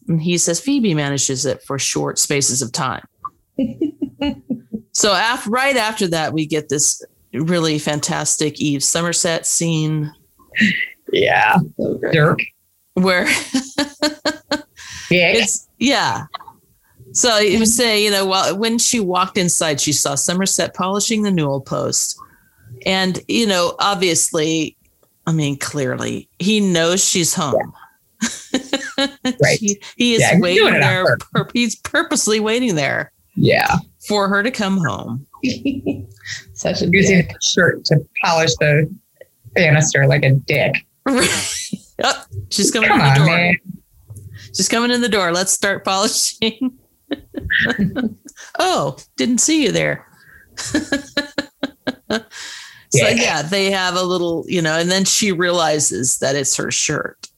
and 0.09 0.21
he 0.21 0.39
says 0.39 0.61
Phoebe 0.61 0.93
manages 0.93 1.47
it 1.47 1.63
for 1.63 1.79
short 1.79 2.19
spaces 2.19 2.63
of 2.63 2.73
time. 2.73 3.07
so 4.93 5.13
after, 5.13 5.51
right 5.51 5.77
after 5.77 6.09
that, 6.09 6.33
we 6.33 6.47
get 6.47 6.69
this 6.69 7.01
really 7.33 7.79
fantastic 7.79 8.61
Eve 8.61 8.83
Somerset 8.83 9.47
scene 9.47 10.13
Yeah. 11.13 11.59
So. 11.79 12.01
Dirk. 12.13 12.41
where 12.95 13.25
Yeah. 15.11 15.33
it's 15.33 15.69
yeah. 15.79 16.27
So 17.13 17.39
you 17.39 17.59
would 17.59 17.69
say, 17.69 18.05
you 18.05 18.11
know, 18.11 18.25
well, 18.27 18.57
when 18.57 18.79
she 18.79 19.01
walked 19.01 19.37
inside, 19.37 19.81
she 19.81 19.93
saw 19.93 20.15
Somerset 20.15 20.75
polishing 20.75 21.23
the 21.23 21.31
newel 21.31 21.61
post, 21.61 22.17
and 22.87 23.21
you 23.29 23.47
know, 23.47 23.75
obviously, 23.81 24.77
I 25.27 25.33
mean, 25.33 25.57
clearly, 25.59 26.29
he 26.39 26.61
knows 26.61 27.05
she's 27.07 27.35
home. 27.35 27.73
Right. 28.99 29.59
He, 29.59 29.81
he 29.97 30.15
is 30.15 30.21
Yeah, 30.21 30.39
waiting 30.41 30.63
doing 30.65 30.75
it 30.75 30.83
on 30.83 31.05
there. 31.05 31.17
pur- 31.33 31.49
he's 31.55 31.75
purposely 31.77 32.39
waiting 32.39 32.75
there 32.75 33.13
yeah. 33.35 33.77
for 34.07 34.29
her 34.29 34.43
to 34.43 34.51
come 34.51 34.77
home. 34.77 35.27
Such 36.53 36.83
a 36.83 36.87
Using 36.91 37.23
dick. 37.23 37.37
shirt 37.41 37.83
to 37.87 37.97
polish 38.23 38.51
the 38.61 38.95
banister 39.55 40.07
like 40.07 40.23
a 40.25 40.33
dick. 40.33 40.75
oh, 41.07 42.25
she's 42.51 42.71
coming 42.71 42.89
Come 42.91 43.01
in 43.01 43.07
the 43.07 43.11
on, 43.11 43.17
door. 43.17 43.27
man. 43.27 43.55
She's 44.55 44.69
coming 44.69 44.91
in 44.91 45.01
the 45.01 45.09
door. 45.09 45.33
Let's 45.33 45.53
start 45.53 45.83
polishing. 45.85 46.77
oh, 48.59 48.97
didn't 49.17 49.39
see 49.39 49.65
you 49.65 49.73
there. 49.73 50.07
so 50.57 50.81
Yeah. 52.93 53.11
yeah, 53.11 53.43
they 53.43 53.71
have 53.71 53.97
a 53.97 54.03
little, 54.03 54.45
you 54.49 54.63
know, 54.63 54.79
and 54.79 54.91
then 54.91 55.05
she 55.05 55.33
realizes 55.33 56.19
that 56.19 56.37
it's 56.37 56.57
her 56.57 56.71
shirt. 56.71 57.29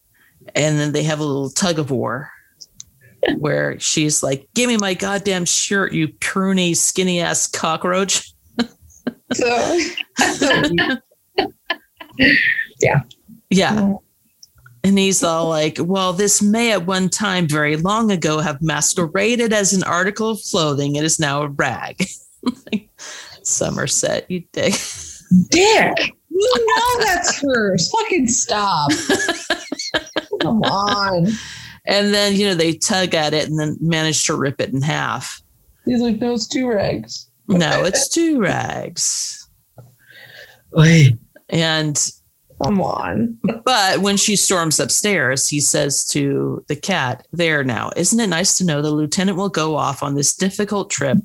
And 0.55 0.79
then 0.79 0.93
they 0.93 1.05
have 1.05 1.21
a 1.21 1.25
little 1.25 1.51
tug 1.51 1.79
of 1.79 1.91
war 1.91 2.31
where 3.39 3.79
she's 3.79 4.23
like, 4.23 4.49
Give 4.55 4.69
me 4.69 4.77
my 4.77 4.95
goddamn 4.95 5.45
shirt, 5.45 5.93
you 5.93 6.09
pruny, 6.09 6.77
skinny 6.77 7.21
ass 7.21 7.47
cockroach. 7.47 8.33
So, 9.33 9.79
so 10.37 10.63
Yeah. 13.51 13.95
And 14.85 14.99
he's 14.99 15.23
all 15.23 15.49
like, 15.49 15.79
well, 15.81 16.13
this 16.13 16.43
may 16.43 16.73
at 16.73 16.87
one 16.87 17.09
time 17.09 17.47
very 17.47 17.77
long 17.77 18.11
ago 18.11 18.41
have 18.41 18.61
masqueraded 18.61 19.53
as 19.53 19.73
an 19.73 19.85
article 19.85 20.31
of 20.31 20.41
clothing. 20.51 20.97
It 20.97 21.05
is 21.05 21.19
now 21.19 21.43
a 21.43 21.49
rag. 21.49 22.05
Like, 22.73 22.89
Somerset, 23.45 24.29
you 24.29 24.43
dick. 24.51 24.75
Dick. 25.51 26.13
you 26.29 26.67
know 26.99 27.05
that's 27.05 27.41
hers. 27.41 27.89
Fucking 27.89 28.27
stop. 28.27 28.91
Come 30.41 30.61
on. 30.65 31.29
And 31.87 32.13
then, 32.13 32.35
you 32.35 32.49
know, 32.49 32.57
they 32.57 32.75
tug 32.75 33.15
at 33.15 33.33
it 33.33 33.49
and 33.49 33.61
then 33.61 33.77
manage 33.81 34.25
to 34.25 34.35
rip 34.35 34.61
it 34.61 34.71
in 34.71 34.83
half. 34.83 35.41
He's 35.85 36.01
like, 36.01 36.19
those 36.19 36.49
two 36.49 36.69
rags. 36.69 37.31
No, 37.47 37.85
it's 37.85 38.09
two 38.09 38.41
rags. 38.41 39.49
Wait. 40.73 41.17
And, 41.49 41.97
Come 42.63 42.81
on. 42.81 43.39
but 43.65 43.99
when 44.01 44.17
she 44.17 44.37
storms 44.37 44.79
upstairs, 44.79 45.49
he 45.49 45.61
says 45.61 46.05
to 46.07 46.65
the 46.69 46.77
cat, 46.77 47.27
There 47.33 47.65
now, 47.65 47.91
isn't 47.97 48.19
it 48.19 48.29
nice 48.29 48.57
to 48.59 48.65
know 48.65 48.83
the 48.83 48.91
lieutenant 48.91 49.37
will 49.37 49.49
go 49.49 49.77
off 49.77 50.03
on 50.03 50.15
this 50.15 50.35
difficult 50.35 50.91
trip 50.91 51.19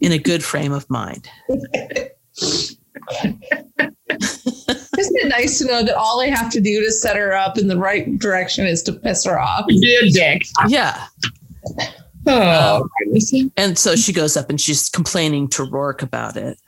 in 0.00 0.12
a 0.12 0.18
good 0.18 0.42
frame 0.42 0.72
of 0.72 0.88
mind? 0.90 1.28
Isn't 4.98 5.16
it 5.16 5.28
nice 5.28 5.58
to 5.58 5.64
know 5.64 5.82
that 5.82 5.96
all 5.96 6.20
I 6.20 6.28
have 6.28 6.50
to 6.52 6.60
do 6.60 6.84
to 6.84 6.92
set 6.92 7.16
her 7.16 7.32
up 7.34 7.58
in 7.58 7.68
the 7.68 7.76
right 7.76 8.18
direction 8.18 8.66
is 8.66 8.82
to 8.84 8.92
piss 8.92 9.24
her 9.24 9.40
off? 9.40 9.66
Be 9.66 9.98
a 10.02 10.10
dick. 10.10 10.42
Yeah. 10.68 11.06
Oh, 12.26 12.82
um, 12.82 12.90
goodness. 12.98 13.32
And 13.56 13.78
so 13.78 13.96
she 13.96 14.12
goes 14.12 14.36
up 14.36 14.50
and 14.50 14.60
she's 14.60 14.88
complaining 14.88 15.48
to 15.48 15.64
Roarke 15.64 16.02
about 16.02 16.36
it. 16.36 16.58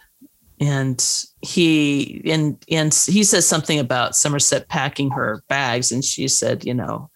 And 0.65 1.25
he 1.43 2.23
and 2.25 2.57
and 2.71 2.95
he 2.95 3.23
says 3.23 3.47
something 3.47 3.79
about 3.79 4.17
Somerset 4.17 4.69
packing 4.69 5.11
her 5.11 5.43
bags, 5.49 5.93
and 5.93 6.03
she 6.05 6.27
said, 6.29 6.65
you 6.65 6.73
know, 6.73 7.11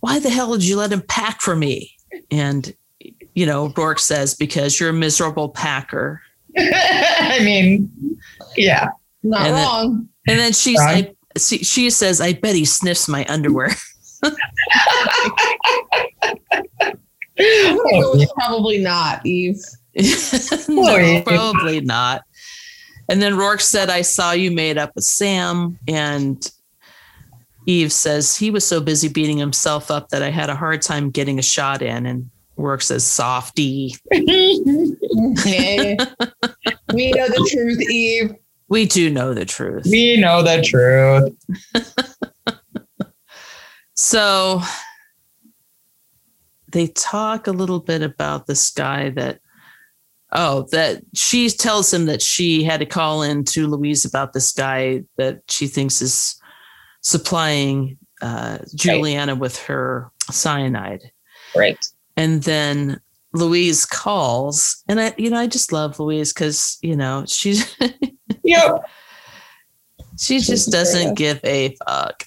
why 0.00 0.18
the 0.18 0.28
hell 0.30 0.52
did 0.52 0.64
you 0.64 0.76
let 0.76 0.92
him 0.92 1.00
pack 1.02 1.40
for 1.40 1.56
me? 1.56 1.92
And, 2.30 2.74
you 3.34 3.46
know, 3.46 3.70
Roarke 3.70 3.98
says, 4.00 4.34
because 4.34 4.78
you're 4.78 4.90
a 4.90 4.92
miserable 4.92 5.48
packer. 5.48 6.20
I 6.58 7.40
mean, 7.42 7.90
yeah. 8.56 8.88
Not 9.22 9.46
And 9.46 9.56
then- 9.56 10.08
And 10.28 10.38
then 10.38 10.52
she, 10.52 10.76
Right. 10.76 11.16
I, 11.34 11.38
she, 11.38 11.58
she 11.58 11.90
says, 11.90 12.20
I 12.20 12.34
bet 12.34 12.54
he 12.54 12.64
sniffs 12.64 13.08
my 13.08 13.24
underwear. 13.28 13.70
I'm 14.22 14.34
gonna 17.38 18.02
go 18.02 18.12
with 18.16 18.30
probably 18.34 18.78
not, 18.78 19.24
Eve. 19.26 19.60
no, 19.96 20.04
oh, 20.68 20.68
Boy. 20.68 21.22
probably 21.26 21.80
not. 21.80 22.22
And 23.08 23.22
then 23.22 23.34
Roarke 23.34 23.60
said, 23.60 23.88
I 23.90 24.02
saw 24.02 24.32
you 24.32 24.50
made 24.50 24.78
up 24.78 24.92
with 24.94 25.04
Sam. 25.04 25.78
And 25.86 26.50
Eve 27.66 27.92
says, 27.92 28.36
he 28.36 28.50
was 28.50 28.66
so 28.66 28.80
busy 28.80 29.08
beating 29.08 29.38
himself 29.38 29.90
up 29.90 30.08
that 30.10 30.22
I 30.22 30.30
had 30.30 30.50
a 30.50 30.56
hard 30.56 30.82
time 30.82 31.10
getting 31.10 31.38
a 31.38 31.42
shot 31.42 31.82
in. 31.82 32.06
And 32.06 32.30
Roarke 32.58 32.82
says, 32.82 33.04
softy. 33.04 33.94
Yeah. 35.44 35.94
we 36.92 37.12
know 37.12 37.28
the 37.28 37.48
truth, 37.50 37.80
Eve. 37.90 38.34
We 38.68 38.86
do 38.86 39.10
know 39.10 39.32
the 39.32 39.44
truth. 39.44 39.86
we 39.88 40.18
know 40.20 40.42
the 40.42 40.62
truth. 40.62 41.32
So 43.96 44.60
they 46.68 46.88
talk 46.88 47.46
a 47.46 47.52
little 47.52 47.80
bit 47.80 48.02
about 48.02 48.46
this 48.46 48.70
guy 48.70 49.08
that, 49.10 49.40
oh, 50.32 50.66
that 50.72 51.02
she 51.14 51.48
tells 51.50 51.92
him 51.92 52.06
that 52.06 52.22
she 52.22 52.62
had 52.64 52.80
to 52.80 52.86
call 52.86 53.22
in 53.22 53.44
to 53.44 53.66
Louise 53.66 54.04
about 54.04 54.32
this 54.32 54.52
guy 54.52 55.02
that 55.16 55.40
she 55.48 55.66
thinks 55.66 56.02
is 56.02 56.40
supplying 57.00 57.96
uh, 58.22 58.58
Julianna 58.74 59.34
with 59.34 59.58
her 59.64 60.10
cyanide. 60.30 61.02
Right. 61.54 61.78
And 62.16 62.42
then 62.42 63.00
Louise 63.32 63.84
calls, 63.86 64.82
and 64.88 65.00
I, 65.00 65.14
you 65.18 65.30
know, 65.30 65.38
I 65.38 65.46
just 65.46 65.70
love 65.72 66.00
Louise 66.00 66.32
because 66.32 66.78
you 66.82 66.96
know 66.96 67.24
she's 67.26 67.76
Yep. 68.44 68.84
she 70.18 70.38
just 70.40 70.70
doesn't 70.70 71.14
give 71.14 71.40
a 71.44 71.76
fuck. 71.86 72.24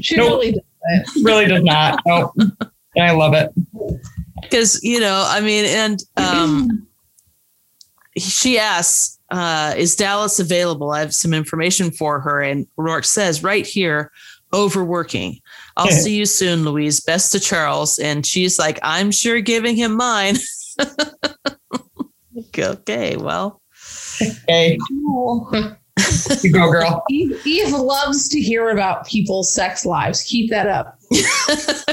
She 0.00 0.16
Nope. 0.16 0.28
really 0.40 0.52
doesn't. 0.52 1.24
Really 1.24 1.46
does 1.46 1.62
not. 1.64 2.00
Nope. 2.06 2.32
And 2.36 3.04
I 3.04 3.10
love 3.12 3.34
it. 3.34 3.50
because 4.42 4.82
you 4.84 5.00
know 5.00 5.24
i 5.28 5.40
mean 5.40 5.64
and 5.64 6.02
um 6.18 6.86
she 8.18 8.58
asks 8.58 9.18
uh 9.30 9.74
is 9.76 9.96
dallas 9.96 10.38
available 10.38 10.90
i 10.92 11.00
have 11.00 11.14
some 11.14 11.32
information 11.34 11.90
for 11.90 12.20
her 12.20 12.40
and 12.42 12.66
roarke 12.78 13.04
says 13.04 13.42
right 13.42 13.66
here 13.66 14.10
overworking 14.52 15.38
i'll 15.76 15.86
Yeah. 15.90 15.98
see 15.98 16.14
you 16.16 16.26
soon 16.26 16.64
louise 16.64 17.00
best 17.00 17.32
to 17.32 17.40
charles 17.40 17.98
and 17.98 18.24
she's 18.26 18.58
like 18.58 18.78
i'm 18.82 19.10
sure 19.10 19.40
giving 19.40 19.76
him 19.76 19.96
mine 19.96 20.36
okay 22.58 23.16
well 23.16 23.60
Hey, 24.46 24.78
Oh. 24.92 25.50
you 26.42 26.52
go, 26.52 26.70
girl. 26.70 27.02
Eve, 27.10 27.40
Eve 27.44 27.70
loves 27.72 28.28
to 28.28 28.40
hear 28.40 28.70
about 28.70 29.06
people's 29.08 29.52
sex 29.52 29.84
lives. 29.84 30.22
Keep 30.22 30.50
that 30.50 30.68
up. 30.68 30.98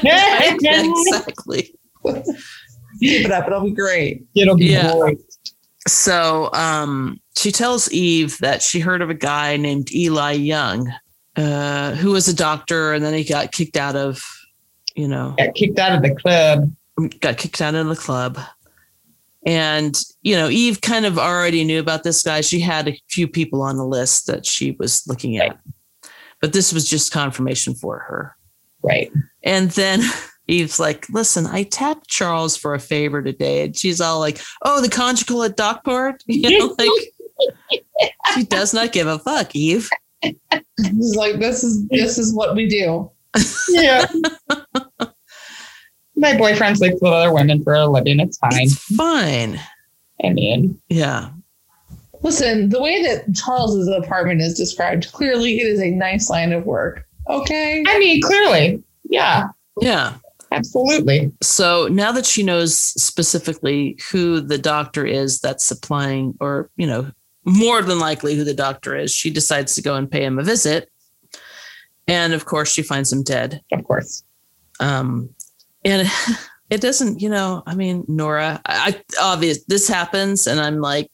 yeah, 0.04 0.54
exactly 0.54 1.74
Keep 2.06 3.26
it 3.26 3.32
up. 3.32 3.48
It'll 3.48 3.64
be 3.64 3.72
great. 3.72 4.24
It'll 4.36 4.56
be 4.56 4.66
Yeah. 4.66 4.94
great. 5.00 5.18
So 5.88 6.50
um 6.54 7.20
she 7.36 7.52
tells 7.52 7.92
eve 7.92 8.38
that 8.40 8.62
she 8.62 8.80
heard 8.80 9.02
of 9.02 9.10
a 9.10 9.16
guy 9.16 9.58
named 9.58 9.92
eli 9.94 10.32
young 10.32 10.92
uh 11.38 11.92
who 11.96 12.12
was 12.12 12.28
a 12.28 12.36
doctor 12.36 12.94
and 12.94 13.04
then 13.04 13.14
he 13.14 13.24
got 13.24 13.52
kicked 13.52 13.78
out 13.78 13.96
of 13.96 14.22
you 14.96 15.08
know 15.08 15.34
Got 15.38 15.56
kicked 15.56 15.80
out 15.80 15.96
of 15.96 16.02
the 16.02 16.14
club. 16.16 16.72
got 17.20 17.38
kicked 17.38 17.62
out 17.62 17.74
of 17.76 17.88
the 17.88 17.96
club. 17.96 18.38
And 19.46 20.00
you 20.22 20.36
know 20.36 20.50
eve 20.50 20.82
kind 20.82 21.06
of 21.06 21.18
already 21.18 21.64
knew 21.64 21.80
about 21.80 22.04
this 22.04 22.22
guy. 22.22 22.42
She 22.42 22.60
had 22.60 22.88
a 22.88 23.00
few 23.10 23.28
people 23.28 23.62
on 23.64 23.78
the 23.78 23.86
list 23.86 24.28
that 24.28 24.46
she 24.46 24.72
was 24.72 25.08
looking 25.08 25.38
at. 25.38 25.58
But 26.42 26.54
this 26.54 26.72
was 26.74 26.88
just 26.88 27.12
confirmation 27.12 27.74
for 27.74 28.00
her. 28.00 28.36
Right. 28.84 29.12
and 29.44 29.72
then 29.72 30.02
Eve's 30.52 30.80
like, 30.80 31.08
listen, 31.10 31.46
I 31.48 31.64
tapped 31.64 32.08
Charles 32.08 32.58
for 32.58 32.74
a 32.74 32.80
favor 32.80 33.22
today. 33.22 33.66
And 33.66 33.76
she's 33.76 34.02
all 34.02 34.20
like, 34.20 34.40
oh, 34.64 34.82
the 34.82 34.90
conjugal 34.90 35.44
at 35.44 35.58
Dockport? 35.58 36.22
You 36.28 36.60
know, 36.60 36.76
like 36.78 36.90
she 38.36 38.44
does 38.44 38.74
not 38.74 38.92
give 38.92 39.08
a 39.08 39.20
fuck, 39.20 39.56
Eve. 39.56 39.90
It's 40.22 41.16
like 41.16 41.40
this 41.40 41.64
is 41.64 41.88
this 41.88 42.18
is 42.18 42.34
what 42.34 42.56
we 42.56 42.68
do. 42.68 43.10
Yeah. 43.70 44.06
My 46.16 46.38
boyfriend 46.38 46.78
sleeps 46.78 47.02
with 47.02 47.12
other 47.12 47.34
women 47.34 47.64
for 47.64 47.74
a 47.74 47.88
living. 47.88 48.20
It's 48.20 48.38
fine. 48.38 48.52
It's 48.62 48.76
fine. 48.96 49.60
I 50.24 50.30
mean, 50.30 50.80
Yeah. 50.90 51.32
Listen, 52.22 52.70
the 52.70 52.80
way 52.80 53.02
that 53.02 53.34
Charles's 53.34 53.88
apartment 53.88 54.42
is 54.42 54.54
described, 54.54 55.12
clearly 55.12 55.60
it 55.60 55.66
is 55.66 55.82
a 55.82 55.90
nice 55.90 56.30
line 56.30 56.54
of 56.54 56.68
work. 56.68 57.08
Okay. 57.28 57.84
I 57.88 57.98
mean, 57.98 58.22
clearly. 58.22 58.84
Yeah, 59.06 59.48
Yeah. 59.82 60.18
Absolutely. 60.52 61.32
So 61.42 61.88
now 61.90 62.12
that 62.12 62.26
she 62.26 62.44
knows 62.44 62.76
specifically 62.78 63.98
who 64.12 64.42
the 64.42 64.58
doctor 64.58 65.06
is 65.06 65.40
that's 65.40 65.64
supplying, 65.64 66.36
or, 66.40 66.70
you 66.76 66.88
know, 66.88 67.12
more 67.46 67.82
than 67.82 68.00
likely 68.00 68.36
who 68.36 68.44
the 68.44 68.54
doctor 68.54 68.96
is, 68.96 69.12
she 69.12 69.30
decides 69.30 69.74
to 69.76 69.82
go 69.82 69.96
and 69.96 70.10
pay 70.12 70.24
him 70.24 70.38
a 70.40 70.44
visit. 70.44 70.90
And 72.08 72.34
of 72.34 72.46
course, 72.46 72.72
she 72.72 72.84
finds 72.84 73.12
him 73.12 73.24
dead. 73.24 73.62
Of 73.72 73.84
course. 73.84 74.24
um 74.80 75.30
and 75.86 76.08
it 76.70 76.82
doesn't 76.82 77.22
you 77.22 77.30
know 77.30 77.62
i 77.68 77.76
mean 77.76 78.04
nora 78.08 78.62
i, 78.66 78.96
I 78.96 79.02
obvious 79.22 79.64
this 79.66 79.88
happens 79.88 80.48
and 80.48 80.60
i'm 80.60 80.80
like 80.80 81.10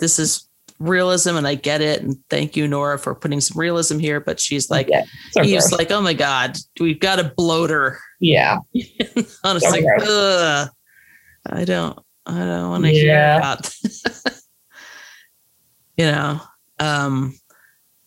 this 0.00 0.18
is 0.18 0.45
realism 0.78 1.36
and 1.36 1.46
i 1.46 1.54
get 1.54 1.80
it 1.80 2.02
and 2.02 2.16
thank 2.28 2.56
you 2.56 2.68
nora 2.68 2.98
for 2.98 3.14
putting 3.14 3.40
some 3.40 3.58
realism 3.58 3.98
here 3.98 4.20
but 4.20 4.38
she's 4.38 4.70
like 4.70 4.88
yeah, 4.88 5.04
so 5.30 5.42
he's 5.42 5.68
gross. 5.68 5.78
like 5.78 5.90
oh 5.90 6.00
my 6.02 6.12
god 6.14 6.56
we've 6.80 7.00
got 7.00 7.18
a 7.18 7.32
bloater 7.36 7.98
yeah, 8.20 8.58
honestly 9.44 9.86
i 9.88 11.64
don't 11.64 11.98
i 12.26 12.38
don't 12.38 12.70
want 12.70 12.84
to 12.84 12.92
Yeah. 12.92 13.32
hear 13.32 13.38
about 13.38 13.74
you 15.96 16.04
know 16.04 16.40
um 16.78 17.34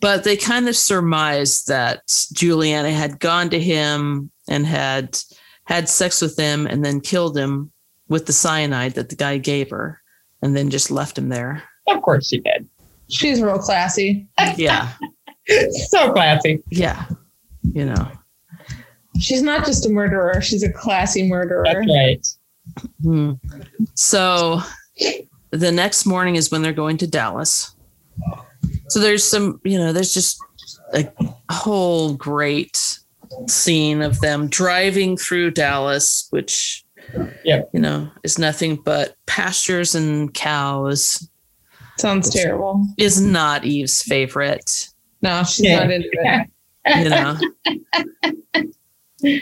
but 0.01 0.23
they 0.23 0.37
kind 0.37 0.69
of 0.69 0.77
surmised 0.77 1.67
that 1.67 2.03
Julianna 2.33 2.91
had 2.91 3.19
gone 3.19 3.49
to 3.49 3.59
him 3.59 4.31
and 4.47 4.65
had 4.65 5.17
had 5.65 5.89
sex 5.89 6.21
with 6.21 6.37
him 6.37 6.65
and 6.67 6.85
then 6.85 7.01
killed 7.01 7.37
him 7.37 7.71
with 8.07 8.25
the 8.25 8.31
cyanide 8.33 8.93
that 8.93 9.09
the 9.09 9.15
guy 9.17 9.37
gave 9.37 9.69
her 9.71 10.01
and 10.41 10.55
then 10.55 10.69
just 10.69 10.89
left 10.89 11.17
him 11.17 11.27
there. 11.29 11.63
Of 11.89 12.01
course 12.01 12.27
she 12.27 12.39
did. 12.39 12.67
She's 13.09 13.41
real 13.41 13.57
classy. 13.59 14.27
Yeah. 14.57 14.91
So 15.87 16.11
classy. 16.13 16.61
Yeah. 16.69 17.05
You 17.73 17.85
know. 17.85 18.07
She's 19.19 19.41
not 19.41 19.65
just 19.65 19.85
a 19.85 19.89
murderer, 19.89 20.41
she's 20.41 20.63
a 20.63 20.71
classy 20.71 21.27
murderer. 21.27 21.63
That's 21.65 21.87
right. 21.87 22.27
Hmm. 23.03 23.31
So 23.95 24.61
the 25.51 25.71
next 25.71 26.05
morning 26.05 26.35
is 26.35 26.51
when 26.51 26.61
they're 26.61 26.71
going 26.73 26.97
to 26.97 27.07
Dallas. 27.07 27.75
So 28.89 28.99
there's 28.99 29.23
some, 29.23 29.59
you 29.63 29.77
know, 29.77 29.91
there's 29.93 30.13
just 30.13 30.39
a 30.93 31.07
whole 31.51 32.13
great 32.13 32.99
scene 33.47 34.01
of 34.01 34.19
them 34.21 34.47
driving 34.47 35.17
through 35.17 35.51
Dallas, 35.51 36.27
which, 36.31 36.83
Yep. 37.43 37.69
you 37.73 37.79
know, 37.79 38.09
is 38.23 38.37
nothing 38.37 38.75
but 38.75 39.15
pastures 39.25 39.95
and 39.95 40.33
cows. 40.33 41.27
Sounds 41.99 42.29
terrible. 42.29 42.85
Is 42.97 43.21
not 43.21 43.65
Eve's 43.65 44.01
favorite, 44.03 44.89
No, 45.21 45.43
she's 45.43 45.65
Yeah. 45.65 45.79
not 45.79 45.91
into 45.91 46.09
it. 46.13 46.49
you 46.97 47.09
know. 47.09 47.37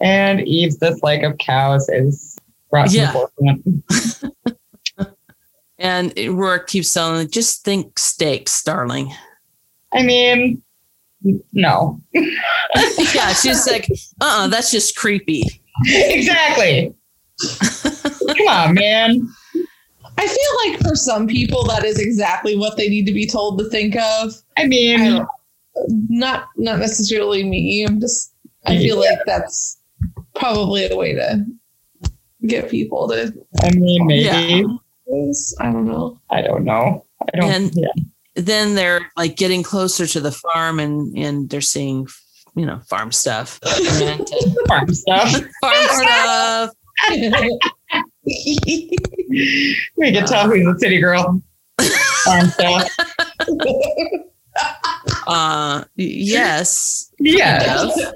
And 0.00 0.40
Eve's 0.46 0.76
dislike 0.76 1.22
of 1.22 1.38
cows 1.38 1.88
is 1.88 2.36
brought 2.70 2.90
to 2.90 2.96
Yeah. 2.96 3.12
the 3.12 3.28
forefront. 3.96 4.58
And 5.78 6.12
Roarke 6.12 6.66
keeps 6.68 6.92
telling, 6.94 7.18
them, 7.18 7.30
just 7.30 7.64
think 7.64 7.98
steaks, 7.98 8.62
darling. 8.62 9.12
I 9.92 10.02
mean, 10.02 10.62
no. 11.52 12.00
yeah, 12.14 13.32
she's 13.32 13.66
like, 13.66 13.88
uh 14.20 14.24
uh 14.44 14.46
that's 14.48 14.70
just 14.70 14.96
creepy. 14.96 15.42
exactly. 15.86 16.94
Come 18.28 18.48
on, 18.48 18.74
man. 18.74 19.28
I 20.16 20.26
feel 20.26 20.72
like 20.72 20.80
for 20.80 20.94
some 20.94 21.26
people 21.26 21.64
that 21.64 21.84
is 21.84 21.98
exactly 21.98 22.56
what 22.56 22.76
they 22.76 22.88
need 22.88 23.06
to 23.06 23.12
be 23.12 23.26
told 23.26 23.58
to 23.58 23.68
think 23.68 23.96
of. 23.96 24.34
I 24.56 24.62
I 24.62 24.66
mean, 24.66 24.98
don't, 24.98 25.28
not 26.08 26.48
not 26.56 26.78
necessarily 26.78 27.42
me. 27.44 27.84
I'm 27.84 28.00
just 28.00 28.34
I 28.66 28.78
feel 28.78 28.98
like 28.98 29.18
that's 29.26 29.80
probably 30.34 30.88
a 30.88 30.96
way 30.96 31.14
to 31.14 31.44
get 32.46 32.70
people 32.70 33.08
to 33.08 33.32
I 33.62 33.70
mean, 33.72 34.06
maybe. 34.06 34.24
Yeah. 34.24 34.66
I 35.60 35.70
don't 35.72 35.86
know. 35.86 36.20
I 36.30 36.42
don't 36.42 36.64
know. 36.64 37.04
I 37.22 37.38
don't. 37.38 37.50
And- 37.50 37.72
yeah. 37.74 37.88
then 38.36 38.74
they're 38.74 39.10
like 39.16 39.36
getting 39.36 39.62
closer 39.62 40.06
to 40.06 40.20
the 40.20 40.32
farm 40.32 40.80
and 40.80 41.16
and 41.16 41.50
they're 41.50 41.60
seeing 41.60 42.06
you 42.56 42.64
know 42.66 42.80
farm 42.88 43.12
stuff 43.12 43.60
and, 43.64 44.28
Farm 44.68 44.94
stuff. 44.94 45.32
farm 45.60 45.88
stuff 45.88 46.70
We 48.26 50.12
can 50.12 50.26
tell 50.26 50.48
who's 50.48 50.66
a 50.66 50.78
city 50.78 51.00
girl. 51.00 51.40
Um, 52.30 52.46
so, 52.50 52.78
Uh, 55.26 55.80
y- 55.80 55.84
yes. 55.96 57.10
yeah, 57.18 57.58
Jeff. 57.96 58.14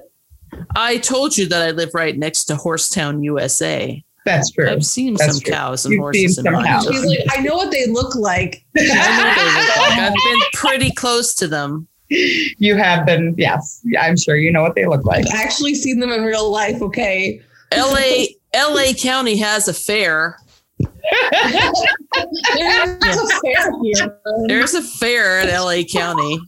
I 0.76 0.98
told 0.98 1.36
you 1.36 1.46
that 1.48 1.62
I 1.62 1.72
live 1.72 1.90
right 1.92 2.16
next 2.16 2.44
to 2.46 2.54
Horsetown, 2.54 3.24
USA. 3.24 4.02
that's 4.24 4.50
true. 4.52 4.70
I've 4.70 4.84
seen 4.86 5.14
That's 5.14 5.32
some 5.34 5.40
true. 5.40 5.52
cows 5.52 5.84
and 5.84 5.92
You've 5.94 6.00
horses 6.00 6.38
in 6.38 6.44
some 6.44 6.54
my 6.54 6.64
cows. 6.66 6.86
She's 6.86 7.04
like, 7.04 7.18
I 7.36 7.40
know 7.42 7.56
what 7.56 7.70
they 7.72 7.86
look 7.86 8.14
like. 8.14 8.64
I 8.76 8.82
know 8.82 9.34
they 9.34 9.60
look 9.60 9.76
like. 9.76 9.98
I've 9.98 10.14
been 10.14 10.40
pretty 10.54 10.90
close 10.92 11.34
to 11.36 11.48
them. 11.48 11.88
you 12.08 12.76
have 12.76 13.04
been, 13.04 13.34
yes. 13.36 13.84
I'm 13.98 14.16
sure 14.16 14.36
you 14.36 14.52
know 14.52 14.62
what 14.62 14.74
they 14.74 14.86
look 14.86 15.04
like. 15.04 15.26
I've 15.32 15.40
actually 15.40 15.74
seen 15.74 15.98
them 16.00 16.10
in 16.12 16.22
real 16.24 16.50
life. 16.50 16.80
Okay. 16.82 17.40
LA 17.76 18.26
LA 18.54 18.92
County 18.98 19.36
has 19.36 19.68
a 19.68 19.74
fair. 19.74 20.36
There's 20.80 23.18
a 23.18 23.40
fair 23.40 23.72
here. 23.82 24.18
There's 24.46 24.74
a 24.74 24.82
fair 24.82 25.40
in 25.40 25.48
LA 25.48 25.82
County. 25.82 26.38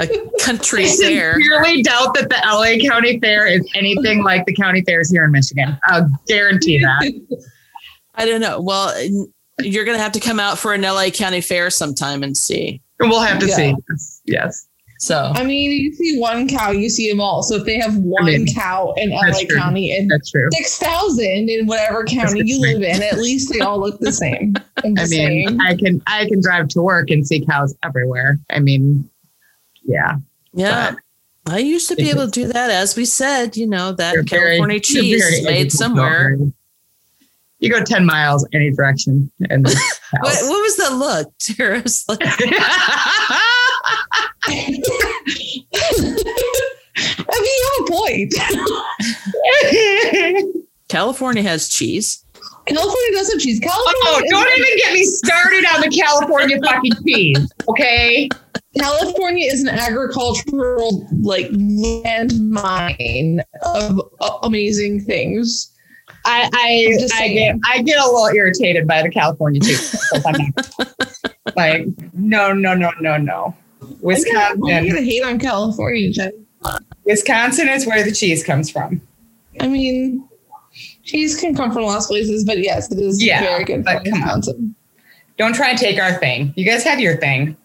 A 0.00 0.08
country 0.40 0.84
I 0.84 0.96
fair. 0.96 1.30
I 1.30 1.34
sincerely 1.34 1.82
doubt 1.82 2.14
that 2.14 2.28
the 2.28 2.36
LA 2.44 2.88
County 2.90 3.18
Fair 3.20 3.46
is 3.46 3.62
anything 3.74 4.22
like 4.24 4.44
the 4.46 4.54
county 4.54 4.82
fairs 4.82 5.10
here 5.10 5.24
in 5.24 5.32
Michigan. 5.32 5.78
I'll 5.86 6.08
guarantee 6.26 6.78
that. 6.80 7.12
I 8.14 8.26
don't 8.26 8.40
know. 8.40 8.60
Well, 8.60 8.94
you're 9.60 9.84
gonna 9.84 9.98
have 9.98 10.12
to 10.12 10.20
come 10.20 10.40
out 10.40 10.58
for 10.58 10.72
an 10.74 10.82
LA 10.82 11.10
County 11.10 11.40
fair 11.40 11.70
sometime 11.70 12.22
and 12.22 12.36
see. 12.36 12.80
We'll 13.00 13.20
have 13.20 13.38
to 13.40 13.46
Yeah. 13.46 13.56
see. 13.56 13.74
Yes. 14.24 14.67
Yes. 14.98 15.06
So 15.06 15.32
I 15.34 15.44
mean, 15.44 15.70
you 15.70 15.92
see 15.94 16.18
one 16.18 16.48
cow, 16.48 16.70
you 16.70 16.88
see 16.90 17.08
them 17.08 17.20
all. 17.20 17.42
So 17.42 17.56
if 17.56 17.64
they 17.64 17.78
have 17.78 17.96
one 17.96 18.26
mean, 18.26 18.46
cow 18.52 18.94
in 18.96 19.10
LA 19.10 19.32
true. 19.46 19.56
County 19.56 19.96
and 19.96 20.10
That's 20.10 20.30
true. 20.30 20.48
six 20.52 20.78
thousand 20.78 21.48
in 21.48 21.66
whatever 21.66 22.04
county 22.04 22.42
you 22.44 22.60
live 22.60 22.82
in, 22.82 23.02
at 23.02 23.18
least 23.18 23.52
they 23.52 23.60
all 23.60 23.78
look 23.80 24.00
the 24.00 24.12
same. 24.12 24.54
I'm 24.84 24.92
I 24.92 25.00
just 25.02 25.10
mean, 25.12 25.48
saying. 25.48 25.60
I 25.60 25.74
can 25.76 26.02
I 26.06 26.26
can 26.26 26.40
drive 26.40 26.68
to 26.68 26.82
work 26.82 27.10
and 27.10 27.26
see 27.26 27.44
cows 27.44 27.74
everywhere. 27.84 28.38
I 28.50 28.58
mean, 28.60 29.08
yeah. 29.84 30.16
yeah. 30.52 30.94
I 31.46 31.58
used 31.60 31.88
to 31.88 31.96
be 31.96 32.10
able 32.10 32.26
to 32.26 32.30
do 32.30 32.46
that, 32.48 32.70
as 32.70 32.94
we 32.94 33.06
said. 33.06 33.56
You 33.56 33.66
know 33.66 33.92
that 33.92 34.12
You're 34.14 34.22
very- 34.24 34.56
California 34.56 34.80
cheese 34.80 35.24
is 35.24 35.44
made 35.44 35.66
educational. 35.66 35.96
somewhere. 35.96 36.38
You 37.60 37.70
go 37.70 37.82
10 37.82 38.06
miles 38.06 38.46
any 38.52 38.70
direction 38.70 39.30
and 39.50 39.66
What, 40.20 40.38
what 40.42 40.62
was 40.62 40.76
that 40.76 40.92
look? 40.94 41.32
Tara 41.38 41.82
was 41.82 42.04
like, 42.08 42.18
I 42.22 42.30
mean, 47.40 47.54
you 47.58 47.70
have 47.72 47.84
a 47.84 47.90
point. 47.90 48.34
California 50.88 51.42
has 51.42 51.68
cheese. 51.68 52.24
California 52.66 53.12
does 53.12 53.32
have 53.32 53.40
cheese. 53.40 53.60
California, 53.60 54.00
oh, 54.04 54.22
don't 54.28 54.58
even 54.58 54.78
get 54.78 54.92
me 54.92 55.04
started 55.04 55.64
on 55.74 55.80
the 55.80 55.88
California 55.88 56.58
fucking 56.64 56.92
cheese. 57.06 57.52
Okay. 57.68 58.28
California 58.78 59.50
is 59.50 59.62
an 59.62 59.68
agricultural 59.68 61.06
like 61.20 61.48
landmine 61.50 63.40
of 63.62 64.00
amazing 64.42 65.00
things. 65.00 65.72
I 66.24 66.44
I'm 66.44 66.50
I, 66.54 66.96
just 66.98 67.14
I 67.14 67.28
get 67.28 67.56
I 67.66 67.82
get 67.82 67.98
a 67.98 68.04
little 68.04 68.28
irritated 68.34 68.86
by 68.86 69.02
the 69.02 69.10
California 69.10 69.60
cheese. 69.60 69.94
if 70.12 70.26
I'm 70.26 70.34
not- 70.54 71.56
like 71.56 71.86
no 72.14 72.52
no 72.52 72.74
no 72.74 72.90
no 73.00 73.16
no. 73.16 73.56
Wisconsin. 74.00 74.36
I'm 74.36 74.60
Wisconsin 74.60 74.88
gonna 74.88 75.02
hate 75.02 75.24
on 75.24 75.38
California, 75.38 76.10
Jen. 76.10 76.46
Wisconsin 77.04 77.68
is 77.68 77.86
where 77.86 78.04
the 78.04 78.12
cheese 78.12 78.44
comes 78.44 78.70
from. 78.70 79.00
I 79.60 79.66
mean, 79.68 80.28
cheese 81.04 81.40
can 81.40 81.54
come 81.54 81.72
from 81.72 81.84
lots 81.84 82.04
of 82.06 82.10
places, 82.10 82.44
but 82.44 82.58
yes, 82.58 82.92
it 82.92 82.98
is 82.98 83.22
Yeah, 83.22 83.40
very 83.40 83.64
good 83.64 83.84
but 83.84 84.02
from 84.06 84.20
come 84.20 84.22
on. 84.28 84.74
Don't 85.38 85.54
try 85.54 85.70
and 85.70 85.78
take 85.78 86.00
our 86.00 86.12
thing. 86.18 86.52
You 86.56 86.64
guys 86.66 86.82
have 86.84 87.00
your 87.00 87.16
thing. 87.16 87.56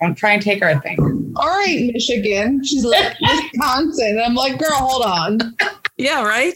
Don't 0.00 0.14
try 0.14 0.32
and 0.32 0.42
take 0.42 0.62
our 0.62 0.78
thing. 0.80 1.32
All 1.36 1.46
right, 1.48 1.90
Michigan. 1.92 2.62
She's 2.64 2.84
like 2.84 3.14
Wisconsin. 3.20 4.20
I'm 4.24 4.34
like, 4.34 4.58
girl, 4.58 4.70
hold 4.72 5.02
on. 5.04 5.56
Yeah, 5.96 6.22
right. 6.22 6.54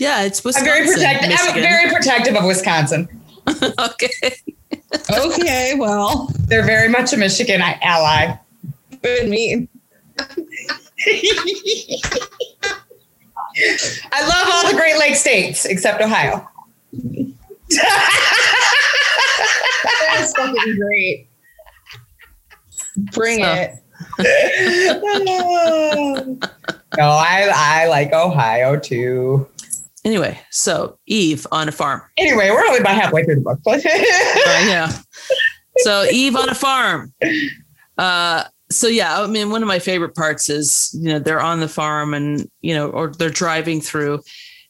Yeah, 0.00 0.22
it's 0.22 0.42
Wisconsin. 0.42 0.72
I'm 0.72 0.86
Wisconsin. 0.86 1.06
very 1.06 1.28
protective. 1.28 1.54
I'm 1.54 1.62
very 1.62 1.90
protective 1.92 2.34
of 2.36 2.44
Wisconsin. 2.44 3.08
okay. 3.78 4.08
Okay, 5.10 5.74
well, 5.78 6.32
They're 6.48 6.64
very 6.64 6.88
much 6.88 7.12
a 7.12 7.18
Michigan 7.18 7.60
ally. 7.60 8.34
good 9.02 9.28
mean. 9.28 9.68
I 14.12 14.26
love 14.26 14.48
all 14.52 14.68
the 14.70 14.76
Great 14.76 14.98
Lakes 14.98 15.20
states 15.20 15.64
except 15.66 16.00
Ohio. 16.00 16.46
That's 20.08 20.32
fucking 20.34 20.76
great. 20.78 21.28
Bring 23.12 23.44
So- 23.44 23.52
it. 23.52 23.76
no, 26.96 27.04
I 27.04 27.50
I 27.54 27.86
like 27.88 28.12
Ohio 28.12 28.78
too. 28.78 29.46
Anyway, 30.10 30.40
so 30.50 30.98
Eve 31.06 31.46
on 31.52 31.68
a 31.68 31.72
farm. 31.72 32.02
Anyway, 32.16 32.50
we're 32.50 32.66
only 32.66 32.80
about 32.80 32.96
halfway 32.96 33.22
through 33.22 33.36
the 33.36 33.40
book. 33.42 33.60
Uh, 33.66 33.78
yeah. 34.66 34.92
So 35.84 36.02
Eve 36.10 36.34
on 36.34 36.48
a 36.48 36.54
farm. 36.54 37.14
Uh, 37.96 38.42
so 38.70 38.88
yeah, 38.88 39.22
I 39.22 39.28
mean, 39.28 39.50
one 39.50 39.62
of 39.62 39.68
my 39.68 39.78
favorite 39.78 40.16
parts 40.16 40.50
is 40.50 40.90
you 41.00 41.10
know 41.10 41.20
they're 41.20 41.40
on 41.40 41.60
the 41.60 41.68
farm 41.68 42.12
and 42.12 42.50
you 42.60 42.74
know 42.74 42.90
or 42.90 43.12
they're 43.12 43.30
driving 43.30 43.80
through, 43.80 44.20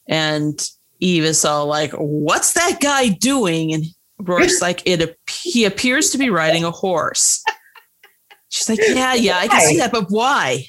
and 0.07 0.63
Eve 0.99 1.23
is 1.23 1.43
all 1.43 1.65
like, 1.65 1.91
"What's 1.93 2.53
that 2.53 2.77
guy 2.79 3.07
doing?" 3.07 3.73
And 3.73 3.85
Roarke's 4.21 4.61
like, 4.61 4.83
"It 4.85 5.17
he 5.27 5.65
appears 5.65 6.11
to 6.11 6.19
be 6.19 6.29
riding 6.29 6.63
a 6.63 6.71
horse." 6.71 7.43
She's 8.49 8.69
like, 8.69 8.79
"Yeah, 8.79 9.15
yeah, 9.15 9.39
I 9.39 9.47
can 9.47 9.61
see 9.61 9.77
that, 9.77 9.91
but 9.91 10.11
why?" 10.11 10.65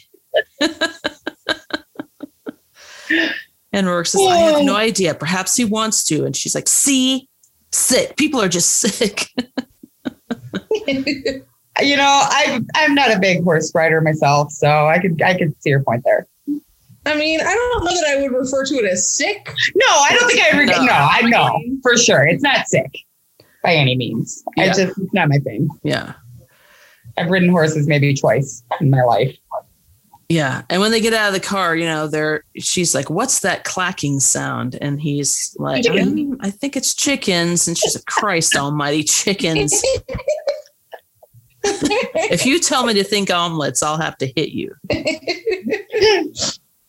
and 3.72 3.86
Roarke 3.86 4.06
says, 4.06 4.20
"I 4.28 4.36
have 4.38 4.64
no 4.64 4.76
idea. 4.76 5.14
Perhaps 5.14 5.56
he 5.56 5.64
wants 5.64 6.04
to." 6.04 6.24
And 6.24 6.36
she's 6.36 6.54
like, 6.54 6.68
"See, 6.68 7.28
sick. 7.72 8.16
People 8.16 8.40
are 8.40 8.48
just 8.48 8.70
sick." 8.80 9.28
you 10.86 11.96
know, 11.96 12.04
I 12.04 12.60
I'm 12.74 12.94
not 12.94 13.14
a 13.14 13.18
big 13.18 13.42
horse 13.44 13.72
rider 13.74 14.00
myself, 14.00 14.50
so 14.52 14.86
I 14.86 14.98
could 14.98 15.20
I 15.22 15.36
could 15.36 15.54
see 15.62 15.70
your 15.70 15.82
point 15.82 16.02
there. 16.04 16.26
I 17.04 17.16
mean, 17.16 17.40
I 17.40 17.52
don't 17.52 17.84
know 17.84 17.90
that 17.90 18.06
I 18.16 18.22
would 18.22 18.32
refer 18.32 18.64
to 18.64 18.74
it 18.76 18.84
as 18.84 19.08
sick. 19.08 19.44
No, 19.74 19.86
I 19.88 20.10
don't 20.18 20.28
think 20.28 20.40
I 20.40 20.48
ever. 20.50 20.64
No. 20.66 20.84
No, 20.84 20.92
I 20.92 21.22
know 21.22 21.58
for 21.82 21.96
sure 21.96 22.22
it's 22.26 22.42
not 22.42 22.68
sick 22.68 22.92
by 23.64 23.74
any 23.74 23.96
means. 23.96 24.42
I 24.58 24.66
Yeah. 24.66 24.72
just 24.72 24.98
it's 24.98 25.12
not 25.12 25.28
my 25.28 25.38
thing. 25.38 25.68
yeah. 25.82 26.12
I've 27.18 27.28
ridden 27.30 27.50
horses 27.50 27.86
maybe 27.86 28.14
twice 28.14 28.62
in 28.80 28.88
my 28.88 29.02
life. 29.02 29.36
Yeah. 30.32 30.62
And 30.70 30.80
when 30.80 30.92
they 30.92 31.00
get 31.02 31.12
out 31.12 31.28
of 31.28 31.34
the 31.34 31.46
car, 31.46 31.76
you 31.76 31.84
know, 31.84 32.06
they're 32.06 32.44
she's 32.56 32.94
like, 32.94 33.10
What's 33.10 33.40
that 33.40 33.64
clacking 33.64 34.20
sound? 34.20 34.78
And 34.80 34.98
he's 34.98 35.54
like, 35.58 35.84
Chicken. 35.84 36.32
"Um, 36.32 36.38
I 36.40 36.50
think 36.50 36.74
it's 36.74 36.94
chickens. 36.94 37.68
And 37.68 37.76
she's 37.76 37.94
like, 37.94 38.06
Christ 38.06 38.56
almighty, 38.56 39.04
chickens. 39.04 39.78
If 41.64 42.46
you 42.46 42.58
tell 42.60 42.86
me 42.86 42.94
to 42.94 43.04
think 43.04 43.30
omelets, 43.30 43.82
I'll 43.82 43.98
have 43.98 44.16
to 44.18 44.26
hit 44.26 44.52
you. 44.52 44.74
I 44.90 45.04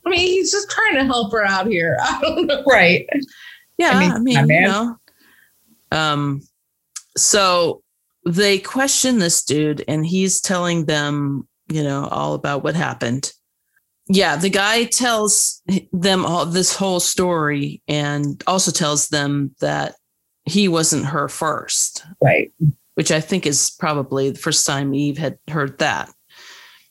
mean, 0.09 0.19
he's 0.19 0.49
just 0.49 0.71
trying 0.71 0.95
to 0.95 1.03
help 1.03 1.33
her 1.33 1.45
out 1.45 1.67
here. 1.67 1.97
I 2.01 2.19
don't 2.21 2.47
know. 2.47 2.63
Right. 2.65 3.05
Yeah, 3.77 3.91
I 3.93 4.05
I 4.05 4.19
mean, 4.19 4.23
mean, 4.23 4.49
you 4.49 4.61
know. 4.61 4.97
Um, 5.91 6.41
so 7.17 7.83
they 8.25 8.57
question 8.57 9.19
this 9.19 9.43
dude, 9.43 9.83
and 9.89 10.05
he's 10.05 10.39
telling 10.39 10.85
them, 10.85 11.45
you 11.73 11.83
know, 11.83 12.07
all 12.11 12.33
about 12.35 12.63
what 12.63 12.75
happened. 12.75 13.33
Yeah, 14.07 14.35
the 14.35 14.49
guy 14.49 14.83
tells 14.85 15.61
them 15.91 16.25
all 16.25 16.45
this 16.45 16.75
whole 16.75 16.99
story, 16.99 17.81
and 17.87 18.41
also 18.47 18.71
tells 18.71 19.07
them 19.07 19.55
that 19.59 19.95
he 20.45 20.67
wasn't 20.67 21.05
her 21.05 21.27
first, 21.29 22.05
Right. 22.21 22.51
which 22.95 23.11
I 23.11 23.21
think 23.21 23.45
is 23.45 23.71
probably 23.79 24.29
the 24.29 24.39
first 24.39 24.65
time 24.67 24.93
Eve 24.93 25.17
had 25.17 25.37
heard 25.49 25.79
that 25.79 26.11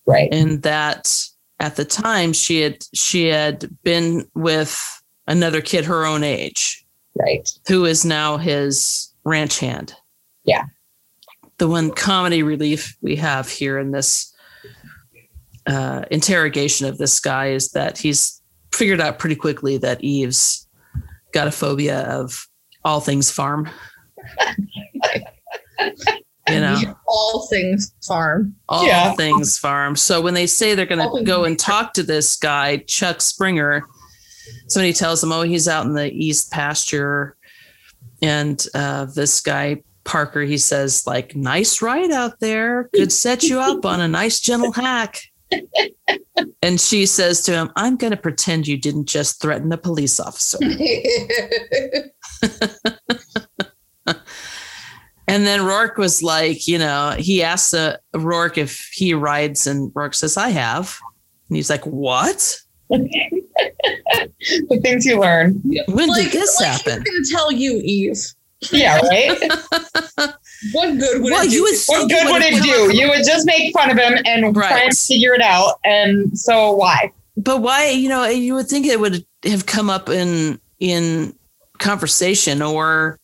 Right. 0.07 0.29
and 0.33 0.63
that 0.63 1.15
at 1.61 1.77
the 1.77 1.85
time 1.85 2.33
she 2.33 2.63
had 2.63 2.85
she 2.95 3.27
had 3.27 3.69
been 3.85 4.27
with 4.35 4.77
another 5.29 5.61
kid 5.61 5.85
her 5.85 6.05
own 6.07 6.25
age 6.25 6.85
Right. 7.15 7.47
who 7.69 7.85
is 7.85 8.05
now 8.07 8.39
his 8.39 9.13
ranch 9.25 9.61
hand 9.61 9.95
Yeah. 10.45 10.65
the 11.59 11.69
one 11.69 11.91
comedy 11.93 12.43
relief 12.43 12.97
we 13.03 13.15
have 13.17 13.49
here 13.51 13.79
in 13.79 13.93
this 13.93 14.32
uh, 15.67 16.05
interrogation 16.11 16.87
of 16.87 16.99
this 16.99 17.21
guy 17.21 17.49
is 17.51 17.71
that 17.71 17.99
he's 17.99 18.41
figured 18.73 19.01
out 19.01 19.19
pretty 19.19 19.37
quickly 19.37 19.77
that 19.79 20.03
eve's 20.03 20.67
got 21.33 21.47
a 21.47 21.53
phobia 21.53 22.01
of 22.09 22.47
all 22.85 23.01
things 23.01 23.31
farm 23.31 23.69
you 26.49 26.61
know 26.61 26.81
All 27.07 27.47
things 27.49 27.93
farm. 28.07 28.55
all 28.69 28.87
Yeah. 28.87 29.13
things 29.15 29.59
farm. 29.59 29.97
So 29.97 30.21
when 30.21 30.35
they 30.35 30.47
say 30.47 30.75
they're 30.75 30.87
going 30.87 31.17
to 31.19 31.23
go 31.25 31.45
and 31.45 31.59
talk 31.59 31.95
to 31.95 32.03
this 32.03 32.37
guy, 32.37 32.79
Chuck 32.79 33.21
Springer, 33.21 33.85
somebody 34.69 34.93
tells 34.93 35.23
him, 35.23 35.33
"Oh, 35.33 35.43
he's 35.43 35.69
out 35.69 35.87
in 35.87 35.95
the 35.95 36.13
east 36.13 36.51
pasture," 36.51 37.37
and 38.23 38.65
uh, 38.75 39.07
this 39.07 39.41
guy 39.41 39.83
Parker, 40.05 40.43
he 40.43 40.59
says, 40.59 41.07
"Like, 41.07 41.37
nice 41.37 41.81
ride 41.81 42.11
out 42.11 42.41
there. 42.41 42.91
Could 42.95 43.13
set 43.13 43.45
you 43.45 43.61
up 43.61 43.85
on 43.87 44.01
a 44.01 44.09
nice 44.09 44.41
gentle 44.41 44.73
hack." 44.73 45.23
and 46.63 46.81
she 46.81 47.07
says 47.07 47.43
to 47.43 47.53
him, 47.53 47.71
"I'm 47.77 47.97
going 47.97 48.13
to 48.13 48.17
pretend 48.17 48.67
you 48.67 48.77
didn't 48.77 49.07
just 49.07 49.41
threaten 49.41 49.73
a 49.73 49.79
police 49.79 50.19
officer." 50.21 50.59
And 55.29 55.47
then 55.47 55.61
Roarke 55.61 55.97
was 55.97 56.23
like, 56.23 56.69
you 56.69 56.79
know, 56.79 57.15
he 57.19 57.43
asks 57.43 57.73
uh, 57.73 57.97
Roarke 58.15 58.59
if 58.59 58.91
he 58.93 59.15
rides, 59.15 59.67
and 59.67 59.91
Roarke 59.95 60.15
says, 60.15 60.37
I 60.37 60.51
have. 60.51 60.99
And 61.49 61.57
he's 61.57 61.71
like, 61.71 61.87
What? 61.87 62.59
the 62.91 64.81
things 64.83 65.07
you 65.07 65.19
learn. 65.19 65.63
When 65.87 66.09
like, 66.09 66.25
did 66.25 66.33
this 66.33 66.61
like 66.61 66.69
happen? 66.69 67.03
He's 67.07 67.33
gonna 67.33 67.41
tell 67.41 67.53
you, 67.53 67.81
Eve. 67.83 68.19
Yeah, 68.71 69.01
right? 69.01 69.39
What 70.73 70.97
good 70.99 71.23
would 71.23 71.33
Well, 71.33 71.45
it 71.45 71.51
do? 71.51 71.57
you 71.57 71.63
would 71.65 71.75
what 71.87 72.09
good 72.09 72.31
would 72.31 72.43
it 72.43 72.63
do? 72.63 72.97
You 72.97 73.09
would 73.09 73.25
just 73.27 73.47
make 73.47 73.73
fun 73.75 73.91
of 73.91 73.99
him 73.99 74.17
and 74.25 74.55
try 74.55 74.71
Right. 74.71 74.85
and 74.87 74.97
figure 74.97 75.35
it 75.35 75.41
out. 75.43 75.81
And 75.85 76.39
so 76.39 76.71
why? 76.73 77.11
But 77.37 77.63
why, 77.63 77.89
you 77.89 78.09
know, 78.09 78.25
you 78.27 78.55
would 78.55 78.69
think 78.69 78.87
it 78.87 79.01
would 79.01 79.27
have 79.45 79.67
come 79.67 79.91
up 79.91 80.09
in 80.09 80.61
in 80.79 81.35
conversation 81.79 82.63
or 82.63 83.19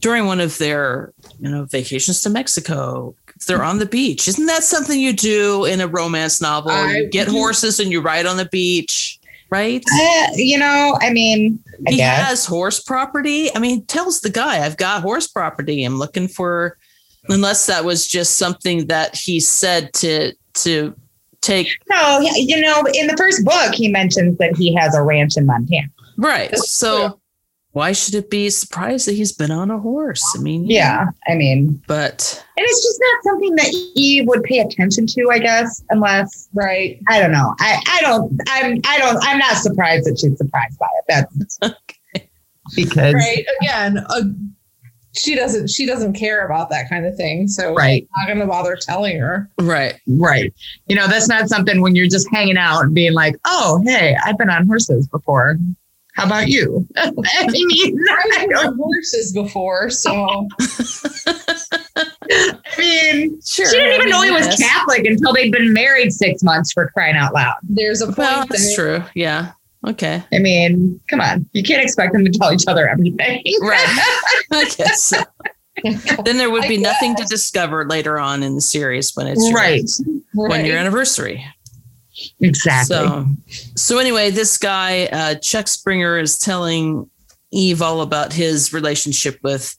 during 0.00 0.26
one 0.26 0.40
of 0.40 0.58
their, 0.58 1.12
you 1.40 1.48
know, 1.48 1.64
vacations 1.64 2.20
to 2.22 2.28
Mexico. 2.30 3.14
They're 3.46 3.62
on 3.64 3.78
the 3.78 3.86
beach. 3.86 4.28
Isn't 4.28 4.46
that 4.46 4.62
something 4.64 5.00
you 5.00 5.14
do 5.14 5.64
in 5.64 5.80
a 5.80 5.86
romance 5.88 6.40
novel? 6.40 6.70
I- 6.72 6.96
you 6.98 7.08
get 7.08 7.28
horses 7.28 7.80
and 7.80 7.90
you 7.90 8.00
ride 8.02 8.26
on 8.26 8.36
the 8.36 8.44
beach, 8.46 9.17
right? 9.50 9.84
Uh, 9.92 10.26
you 10.34 10.58
know, 10.58 10.98
I 11.00 11.10
mean, 11.10 11.62
I 11.86 11.90
he 11.90 11.96
guess. 11.96 12.26
has 12.26 12.46
horse 12.46 12.80
property. 12.80 13.54
I 13.54 13.58
mean, 13.58 13.84
tells 13.86 14.20
the 14.20 14.30
guy, 14.30 14.64
I've 14.64 14.76
got 14.76 15.02
horse 15.02 15.26
property. 15.26 15.84
I'm 15.84 15.98
looking 15.98 16.28
for 16.28 16.76
unless 17.28 17.66
that 17.66 17.84
was 17.84 18.06
just 18.06 18.36
something 18.38 18.86
that 18.86 19.16
he 19.16 19.40
said 19.40 19.92
to 19.94 20.32
to 20.54 20.94
take 21.40 21.68
No, 21.88 22.20
you 22.34 22.60
know, 22.60 22.84
in 22.94 23.06
the 23.06 23.16
first 23.16 23.44
book, 23.44 23.74
he 23.74 23.88
mentions 23.88 24.38
that 24.38 24.56
he 24.56 24.74
has 24.74 24.94
a 24.94 25.02
ranch 25.02 25.36
in 25.36 25.46
Montana. 25.46 25.88
right. 26.16 26.56
So. 26.58 27.17
Why 27.78 27.92
should 27.92 28.16
it 28.16 28.28
be 28.28 28.50
surprised 28.50 29.06
that 29.06 29.12
he's 29.12 29.30
been 29.30 29.52
on 29.52 29.70
a 29.70 29.78
horse? 29.78 30.24
I 30.36 30.40
mean, 30.40 30.66
Yeah, 30.66 31.06
I 31.28 31.36
mean, 31.36 31.80
But 31.86 32.44
and 32.56 32.66
it's 32.68 32.82
just 32.82 33.00
not 33.00 33.22
something 33.22 33.54
that 33.54 33.92
Eve 33.94 34.26
would 34.26 34.42
pay 34.42 34.58
attention 34.58 35.06
to, 35.06 35.30
I 35.30 35.38
guess, 35.38 35.84
unless 35.90 36.48
right. 36.52 37.00
I 37.08 37.20
don't 37.20 37.30
know. 37.30 37.54
I, 37.60 37.80
I 37.86 38.00
don't. 38.00 38.36
I'm. 38.48 38.80
I 38.84 38.98
don't. 38.98 39.18
I'm 39.22 39.38
not 39.38 39.58
surprised 39.58 40.06
that 40.06 40.18
she's 40.18 40.36
surprised 40.36 40.76
by 40.80 40.88
it. 40.92 41.04
That's 41.06 41.58
because 42.74 43.14
Right. 43.14 43.46
Again, 43.60 43.98
uh, 44.08 44.22
she 45.14 45.36
doesn't 45.36 45.68
she 45.68 45.86
doesn't 45.86 46.14
care 46.14 46.44
about 46.44 46.70
that 46.70 46.88
kind 46.88 47.06
of 47.06 47.14
thing. 47.16 47.46
So 47.46 47.74
right, 47.74 48.08
I'm 48.16 48.26
not 48.26 48.34
gonna 48.34 48.50
bother 48.50 48.74
telling 48.74 49.20
her. 49.20 49.48
right. 49.60 49.94
right. 50.08 50.52
You 50.88 50.96
know, 50.96 51.06
that's 51.06 51.28
not 51.28 51.48
something 51.48 51.80
when 51.80 51.94
you're 51.94 52.08
just 52.08 52.28
hanging 52.32 52.58
out 52.58 52.82
and 52.82 52.92
being 52.92 53.12
like, 53.12 53.36
"Oh, 53.44 53.80
hey, 53.86 54.16
I've 54.24 54.36
been 54.36 54.50
on 54.50 54.66
horses 54.66 55.06
before. 55.06 55.58
How 56.18 56.26
about 56.26 56.48
you?" 56.48 56.86
I 56.96 57.10
mean, 57.48 57.98
I, 58.10 58.30
I've 58.38 58.50
don't, 58.50 58.66
rode 58.66 58.76
horses 58.76 59.32
before, 59.32 59.90
so 59.90 60.10
I 60.10 60.46
mean, 62.78 63.40
Sure. 63.42 63.66
she 63.66 63.76
didn't 63.76 63.92
I 63.92 63.94
even 63.96 64.10
know 64.10 64.22
he 64.22 64.30
was 64.30 64.46
yes. 64.46 64.58
Catholic 64.60 65.06
until 65.06 65.32
they'd 65.32 65.52
been 65.52 65.72
married 65.72 66.12
six 66.12 66.42
months 66.42 66.72
for 66.72 66.88
crying 66.90 67.16
out 67.16 67.34
loud. 67.34 67.54
there's 67.62 68.00
a 68.02 68.06
point 68.06 68.18
Well, 68.18 68.46
that's 68.48 68.76
there. 68.76 69.00
true. 69.00 69.08
Yeah. 69.14 69.52
Okay. 69.86 70.22
I 70.32 70.38
mean, 70.38 71.00
come 71.08 71.20
on, 71.20 71.48
you 71.52 71.62
can't 71.62 71.82
expect 71.82 72.12
them 72.12 72.24
to 72.24 72.30
tell 72.30 72.52
each 72.52 72.64
other 72.66 72.88
everything. 72.88 73.42
Right. 73.60 73.86
I 74.52 74.64
guess 74.76 75.02
so. 75.02 75.18
Then 76.24 76.38
there 76.38 76.50
would 76.50 76.66
be 76.66 76.76
nothing 76.78 77.14
to 77.16 77.24
discover 77.24 77.86
later 77.86 78.18
on 78.18 78.42
in 78.42 78.56
the 78.56 78.60
series 78.60 79.14
when 79.14 79.28
it's 79.28 79.46
your- 79.48 79.56
right. 79.56 79.88
when 80.34 80.50
Right. 80.50 80.66
your 80.66 80.76
anniversary. 80.76 81.44
Exactly. 82.40 82.96
So, 82.96 83.26
so 83.76 83.98
anyway, 83.98 84.30
this 84.30 84.56
guy 84.58 85.06
uh, 85.06 85.34
Chuck 85.36 85.68
Springer 85.68 86.18
is 86.18 86.38
telling 86.38 87.08
Eve 87.50 87.80
all 87.82 88.00
about 88.02 88.32
his 88.32 88.72
relationship 88.72 89.38
with 89.42 89.76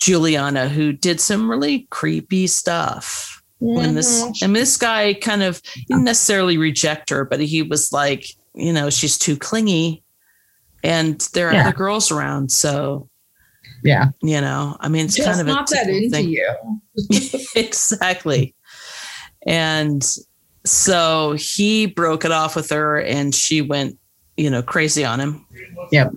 Julianna, 0.00 0.68
who 0.68 0.92
did 0.92 1.20
some 1.20 1.50
really 1.50 1.86
creepy 1.90 2.46
stuff. 2.46 3.42
When 3.58 3.94
this, 3.94 4.22
Mhm. 4.22 4.42
and 4.42 4.56
this 4.56 4.76
guy 4.76 5.14
kind 5.14 5.42
of 5.42 5.62
didn't 5.88 6.04
necessarily 6.04 6.58
reject 6.58 7.08
her, 7.08 7.24
but 7.24 7.40
he 7.40 7.62
was 7.62 7.90
like, 7.90 8.26
you 8.54 8.70
know, 8.72 8.90
she's 8.90 9.16
too 9.16 9.36
clingy, 9.36 10.02
and 10.84 11.18
there 11.32 11.48
are 11.48 11.54
Yeah. 11.54 11.68
other 11.68 11.76
girls 11.76 12.10
around, 12.10 12.52
so 12.52 13.08
yeah. 13.82 14.08
you 14.22 14.40
know, 14.42 14.76
I 14.80 14.88
mean, 14.88 15.06
it's 15.06 15.16
just 15.16 15.26
kind 15.26 15.40
of 15.40 15.46
a 15.46 15.50
not 15.50 15.70
that 15.70 15.88
into 15.88 16.10
thing. 16.10 16.28
you. 16.28 16.54
exactly. 17.56 18.54
And 19.46 20.04
so 20.66 21.32
he 21.32 21.86
broke 21.86 22.24
it 22.24 22.32
off 22.32 22.56
with 22.56 22.70
her 22.70 23.00
and 23.00 23.34
she 23.34 23.62
went, 23.62 23.98
you 24.36 24.50
know, 24.50 24.62
crazy 24.62 25.04
on 25.04 25.20
him. 25.20 25.46
Yep. 25.92 26.12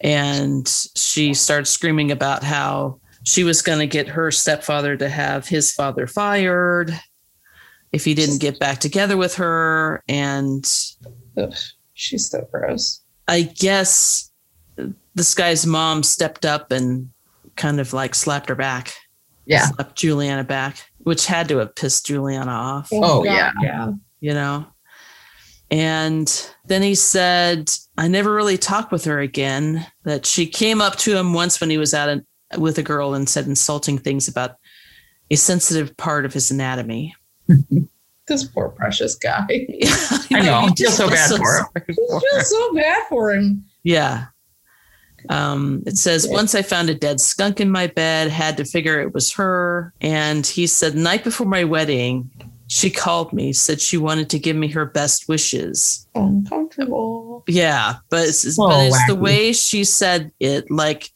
And 0.00 0.68
she 0.94 1.34
started 1.34 1.66
screaming 1.66 2.10
about 2.10 2.42
how 2.42 3.00
she 3.24 3.44
was 3.44 3.62
going 3.62 3.80
to 3.80 3.86
get 3.86 4.08
her 4.08 4.30
stepfather 4.30 4.96
to 4.96 5.08
have 5.08 5.48
his 5.48 5.72
father 5.72 6.06
fired 6.06 6.98
if 7.92 8.04
he 8.04 8.14
didn't 8.14 8.38
get 8.38 8.58
back 8.58 8.78
together 8.78 9.16
with 9.16 9.34
her. 9.34 10.02
And 10.08 10.70
Ugh, 11.36 11.54
she's 11.94 12.30
so 12.30 12.46
gross. 12.50 13.00
I 13.26 13.42
guess 13.42 14.30
this 15.14 15.34
guy's 15.34 15.66
mom 15.66 16.02
stepped 16.02 16.46
up 16.46 16.70
and 16.70 17.10
kind 17.56 17.80
of 17.80 17.92
like 17.92 18.14
slapped 18.14 18.48
her 18.48 18.54
back, 18.54 18.94
Yeah. 19.46 19.66
slapped 19.66 19.96
Julianna 19.96 20.44
back, 20.44 20.87
which 21.08 21.24
had 21.24 21.48
to 21.48 21.56
have 21.56 21.74
pissed 21.74 22.04
Julianna 22.04 22.50
off. 22.50 22.90
Oh, 22.92 23.24
yeah. 23.24 23.50
yeah. 23.62 23.92
you 24.20 24.34
know. 24.34 24.66
And 25.70 26.50
then 26.66 26.82
he 26.82 26.94
said, 26.94 27.70
I 27.96 28.08
never 28.08 28.34
really 28.34 28.58
talked 28.58 28.92
with 28.92 29.06
her 29.06 29.18
again. 29.18 29.86
That 30.04 30.26
she 30.26 30.46
came 30.46 30.82
up 30.82 30.96
to 30.96 31.16
him 31.16 31.32
once 31.32 31.62
when 31.62 31.70
he 31.70 31.78
was 31.78 31.94
out 31.94 32.20
with 32.58 32.76
a 32.76 32.82
girl 32.82 33.14
and 33.14 33.26
said 33.26 33.46
insulting 33.46 33.96
things 33.96 34.28
about 34.28 34.56
a 35.30 35.36
sensitive 35.36 35.96
part 35.96 36.26
of 36.26 36.34
his 36.34 36.50
anatomy. 36.50 37.14
This 38.26 38.44
poor 38.44 38.68
precious 38.68 39.14
guy. 39.14 39.46
I 40.30 40.42
know. 40.42 40.58
I 40.58 40.74
feel 40.76 40.90
so 40.90 41.08
bad 41.08 41.30
for 41.30 41.60
him. 41.60 41.64
I 41.74 41.80
feel 41.80 42.42
so 42.42 42.74
bad 42.74 43.02
for 43.08 43.32
him. 43.32 43.64
Yeah. 43.84 44.26
Um, 45.28 45.82
it 45.86 45.96
says, 45.98 46.26
once 46.30 46.54
I 46.54 46.62
found 46.62 46.88
a 46.90 46.94
dead 46.94 47.20
skunk 47.20 47.60
in 47.60 47.70
my 47.70 47.86
bed, 47.88 48.30
had 48.30 48.56
to 48.56 48.64
figure 48.64 49.00
it 49.00 49.12
was 49.12 49.32
her. 49.34 49.92
And 50.00 50.46
he 50.46 50.66
said, 50.66 50.94
the 50.94 51.00
night 51.00 51.24
before 51.24 51.46
my 51.46 51.64
wedding, 51.64 52.30
she 52.68 52.90
called 52.90 53.32
me, 53.32 53.52
said 53.52 53.80
she 53.80 53.96
wanted 53.96 54.28
to 54.30 54.38
give 54.38 54.56
me 54.56 54.68
her 54.68 54.84
best 54.86 55.28
wishes. 55.28 56.06
Uncomfortable. 56.14 57.44
Yeah, 57.46 57.96
but 58.10 58.28
it's, 58.28 58.44
it's- 58.44 58.58
Oh, 58.58 58.68
but 58.68 58.86
it's 58.86 59.06
the 59.06 59.14
way 59.16 59.52
she 59.52 59.84
said 59.84 60.30
it, 60.40 60.70
like 60.70 61.10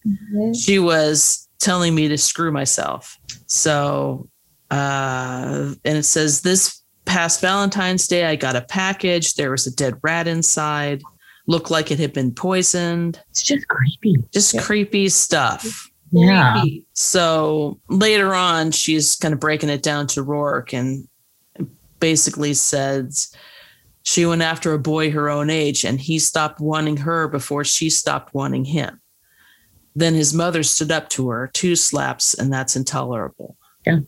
she 0.54 0.78
was 0.78 1.48
telling 1.58 1.94
me 1.94 2.08
to 2.08 2.18
screw 2.18 2.50
myself. 2.52 3.18
So, 3.46 4.28
uh, 4.70 5.74
and 5.84 5.98
it 5.98 6.04
says 6.04 6.40
this 6.42 6.82
past 7.04 7.40
Valentine's 7.40 8.06
Day, 8.08 8.24
I 8.26 8.36
got 8.36 8.56
a 8.56 8.62
package. 8.62 9.34
There 9.34 9.50
was 9.50 9.66
a 9.66 9.74
dead 9.74 9.94
rat 10.02 10.26
inside. 10.26 11.02
Looked 11.52 11.70
like 11.70 11.90
it 11.90 11.98
had 11.98 12.14
been 12.14 12.32
poisoned. 12.32 13.20
It's 13.28 13.42
just 13.42 13.68
creepy. 13.68 14.16
Just 14.32 14.54
Yeah. 14.54 14.62
creepy 14.62 15.08
stuff. 15.10 15.90
Yeah. 16.10 16.60
Creepy. 16.62 16.86
So 16.94 17.78
later 17.88 18.34
on, 18.34 18.70
she's 18.70 19.16
kind 19.16 19.34
of 19.34 19.40
breaking 19.40 19.68
it 19.68 19.82
down 19.82 20.06
to 20.08 20.24
Roarke 20.24 20.72
and 20.72 21.06
basically 22.00 22.54
says 22.54 23.34
she 24.02 24.24
went 24.24 24.40
after 24.40 24.72
a 24.72 24.78
boy 24.78 25.10
her 25.10 25.28
own 25.28 25.50
age 25.50 25.84
and 25.84 26.00
he 26.00 26.18
stopped 26.18 26.58
wanting 26.58 26.96
her 26.96 27.28
before 27.28 27.64
she 27.64 27.90
stopped 27.90 28.32
wanting 28.32 28.64
him. 28.64 28.98
Then 29.94 30.14
his 30.14 30.32
mother 30.32 30.62
stood 30.62 30.90
up 30.90 31.10
to 31.10 31.28
her, 31.28 31.50
two 31.52 31.76
slaps, 31.76 32.32
and 32.32 32.50
that's 32.50 32.76
intolerable. 32.76 33.58
Yeah. 33.86 33.98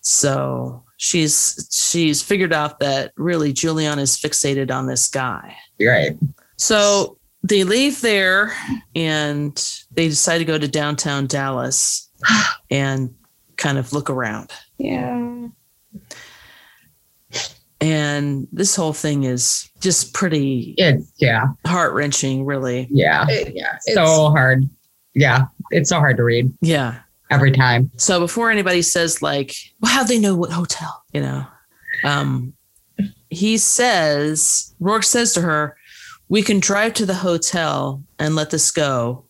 So 0.00 0.84
she's 0.96 1.68
she's 1.70 2.22
figured 2.22 2.54
out 2.54 2.78
that 2.80 3.12
really 3.18 3.52
Julian 3.52 3.98
is 3.98 4.16
fixated 4.16 4.70
on 4.70 4.86
this 4.86 5.06
guy. 5.08 5.54
Right. 5.78 6.16
So 6.56 7.18
they 7.42 7.64
leave 7.64 8.00
there 8.00 8.52
and 8.94 9.54
they 9.92 10.08
decide 10.08 10.38
to 10.38 10.44
go 10.44 10.58
to 10.58 10.68
downtown 10.68 11.26
Dallas 11.26 12.08
and 12.70 13.14
kind 13.56 13.78
of 13.78 13.92
look 13.92 14.08
around. 14.10 14.50
Yeah. 14.78 15.48
And 17.80 18.48
this 18.50 18.74
whole 18.74 18.92
thing 18.94 19.24
is 19.24 19.68
just 19.80 20.14
pretty 20.14 20.74
It's 20.78 21.12
yeah. 21.18 21.48
heart 21.66 21.92
wrenching, 21.92 22.44
really. 22.46 22.88
Yeah. 22.90 23.26
It- 23.28 23.54
yeah. 23.54 23.74
It's, 23.84 23.94
so 23.94 24.30
hard. 24.30 24.64
Yeah. 25.14 25.46
It's 25.70 25.90
so 25.90 25.98
hard 25.98 26.16
to 26.16 26.24
read 26.24 26.52
Yeah. 26.62 27.00
every 27.30 27.52
time. 27.52 27.90
So 27.96 28.20
before 28.20 28.50
anybody 28.50 28.80
says, 28.80 29.20
like, 29.20 29.54
well, 29.80 29.92
how 29.92 30.04
they 30.04 30.18
know 30.18 30.34
what 30.34 30.50
hotel, 30.50 31.02
you 31.12 31.20
know, 31.20 31.46
um, 32.04 32.54
he 33.28 33.58
says, 33.58 34.74
Roarke 34.80 35.04
says 35.04 35.34
to 35.34 35.40
her, 35.42 35.76
we 36.28 36.42
can 36.42 36.60
drive 36.60 36.94
to 36.94 37.06
the 37.06 37.14
hotel 37.14 38.02
and 38.18 38.34
let 38.34 38.50
this 38.50 38.70
go. 38.70 39.24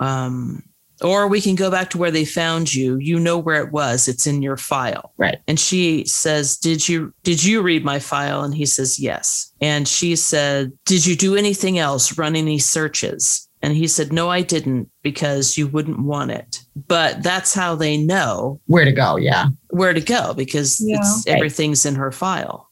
Um, 0.00 0.62
or 1.00 1.26
we 1.26 1.40
can 1.40 1.56
go 1.56 1.70
back 1.70 1.90
to 1.90 1.98
where 1.98 2.10
they 2.12 2.24
found 2.24 2.72
you. 2.74 2.96
You 2.98 3.18
know 3.18 3.36
where 3.38 3.60
it 3.60 3.72
was. 3.72 4.06
It's 4.06 4.26
in 4.26 4.40
your 4.40 4.56
file. 4.56 5.12
Right. 5.16 5.38
And 5.48 5.58
she 5.58 6.04
says, 6.04 6.56
"Did 6.56 6.88
you 6.88 7.12
did 7.24 7.42
you 7.42 7.60
read 7.60 7.84
my 7.84 7.98
file?" 7.98 8.42
And 8.44 8.54
he 8.54 8.66
says, 8.66 9.00
"Yes." 9.00 9.50
And 9.60 9.88
she 9.88 10.14
said, 10.14 10.72
"Did 10.84 11.04
you 11.04 11.16
do 11.16 11.34
anything 11.34 11.78
else? 11.78 12.16
Run 12.16 12.36
any 12.36 12.58
searches?" 12.60 13.48
And 13.62 13.74
he 13.74 13.88
said, 13.88 14.12
"No, 14.12 14.28
I 14.28 14.42
didn't 14.42 14.90
because 15.02 15.56
you 15.58 15.66
wouldn't 15.66 16.00
want 16.04 16.30
it." 16.30 16.60
But 16.86 17.22
that's 17.24 17.52
how 17.52 17.74
they 17.74 17.96
know 17.96 18.60
Where 18.66 18.84
to 18.84 18.92
go? 18.92 19.16
Yeah. 19.16 19.48
where 19.70 19.94
to 19.94 20.00
go 20.00 20.34
because 20.34 20.80
Yeah. 20.80 20.98
it's 20.98 21.24
Right. 21.26 21.34
everything's 21.36 21.84
in 21.84 21.96
her 21.96 22.12
file. 22.12 22.68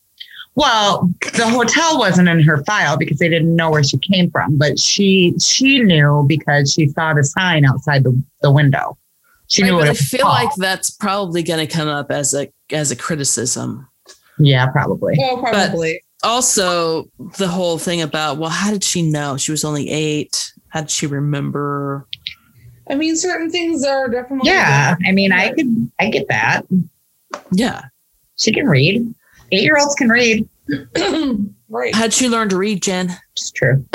Well, 0.57 1.11
the 1.37 1.49
hotel 1.49 1.99
wasn't 1.99 2.29
in 2.29 2.41
her 2.43 2.63
file 2.65 2.97
because 2.97 3.19
they 3.19 3.29
didn't 3.29 3.55
know 3.55 3.71
where 3.71 3.85
she 3.85 3.99
came 3.99 4.31
from, 4.31 4.59
but 4.59 4.79
she 4.79 5.35
she 5.41 5.79
knew 5.81 6.25
because 6.29 6.73
she 6.73 6.89
saw 6.89 7.15
the 7.15 7.25
sign 7.25 7.65
outside 7.65 8.05
the, 8.05 8.21
the 8.43 8.51
window. 8.51 8.99
She 9.49 9.63
knew 9.63 9.71
Right, 9.73 9.77
what 9.77 9.81
but 9.83 9.87
I 9.87 9.91
it 9.91 9.93
was 9.93 10.09
feel 10.09 10.21
called. 10.23 10.35
like 10.35 10.55
that's 10.57 10.91
probably 10.91 11.43
going 11.43 11.67
to 11.67 11.73
come 11.73 11.89
up 11.89 12.11
as 12.11 12.35
a 12.35 12.49
as 12.71 12.91
a 12.91 12.97
criticism. 12.97 13.89
yeah, 14.39 14.67
probably. 14.71 15.15
Well, 15.19 15.39
probably. 15.39 16.03
Also, 16.23 17.05
the 17.39 17.49
whole 17.49 17.79
thing 17.79 18.03
about 18.03 18.37
well, 18.39 18.51
how 18.51 18.71
did 18.71 18.85
she 18.85 19.03
know 19.03 19.37
she 19.37 19.53
was 19.53 19.65
only 19.65 19.89
eight? 19.89 20.53
How 20.69 20.81
did 20.81 20.91
she 20.91 21.07
remember? 21.07 22.07
I 22.91 22.97
mean, 22.97 23.17
certain 23.17 23.51
things 23.51 23.85
are 23.85 24.09
definitely. 24.09 24.51
Yeah, 24.51 24.97
I 25.07 25.13
mean, 25.13 25.33
I 25.33 25.53
could 25.53 25.91
I 26.01 26.11
get 26.11 26.27
that. 26.29 26.63
Yeah, 27.53 27.85
She 28.37 28.53
can 28.53 28.69
read. 28.69 29.15
Eight 29.53 29.63
year 29.63 29.77
olds 29.79 29.95
can 29.95 30.09
read. 30.09 30.49
right. 31.69 31.95
how'd 31.95 32.13
she 32.13 32.29
learn 32.29 32.49
to 32.51 32.57
read, 32.57 32.83
Jen? 32.83 33.17
It's 33.37 33.51
true. 33.51 33.85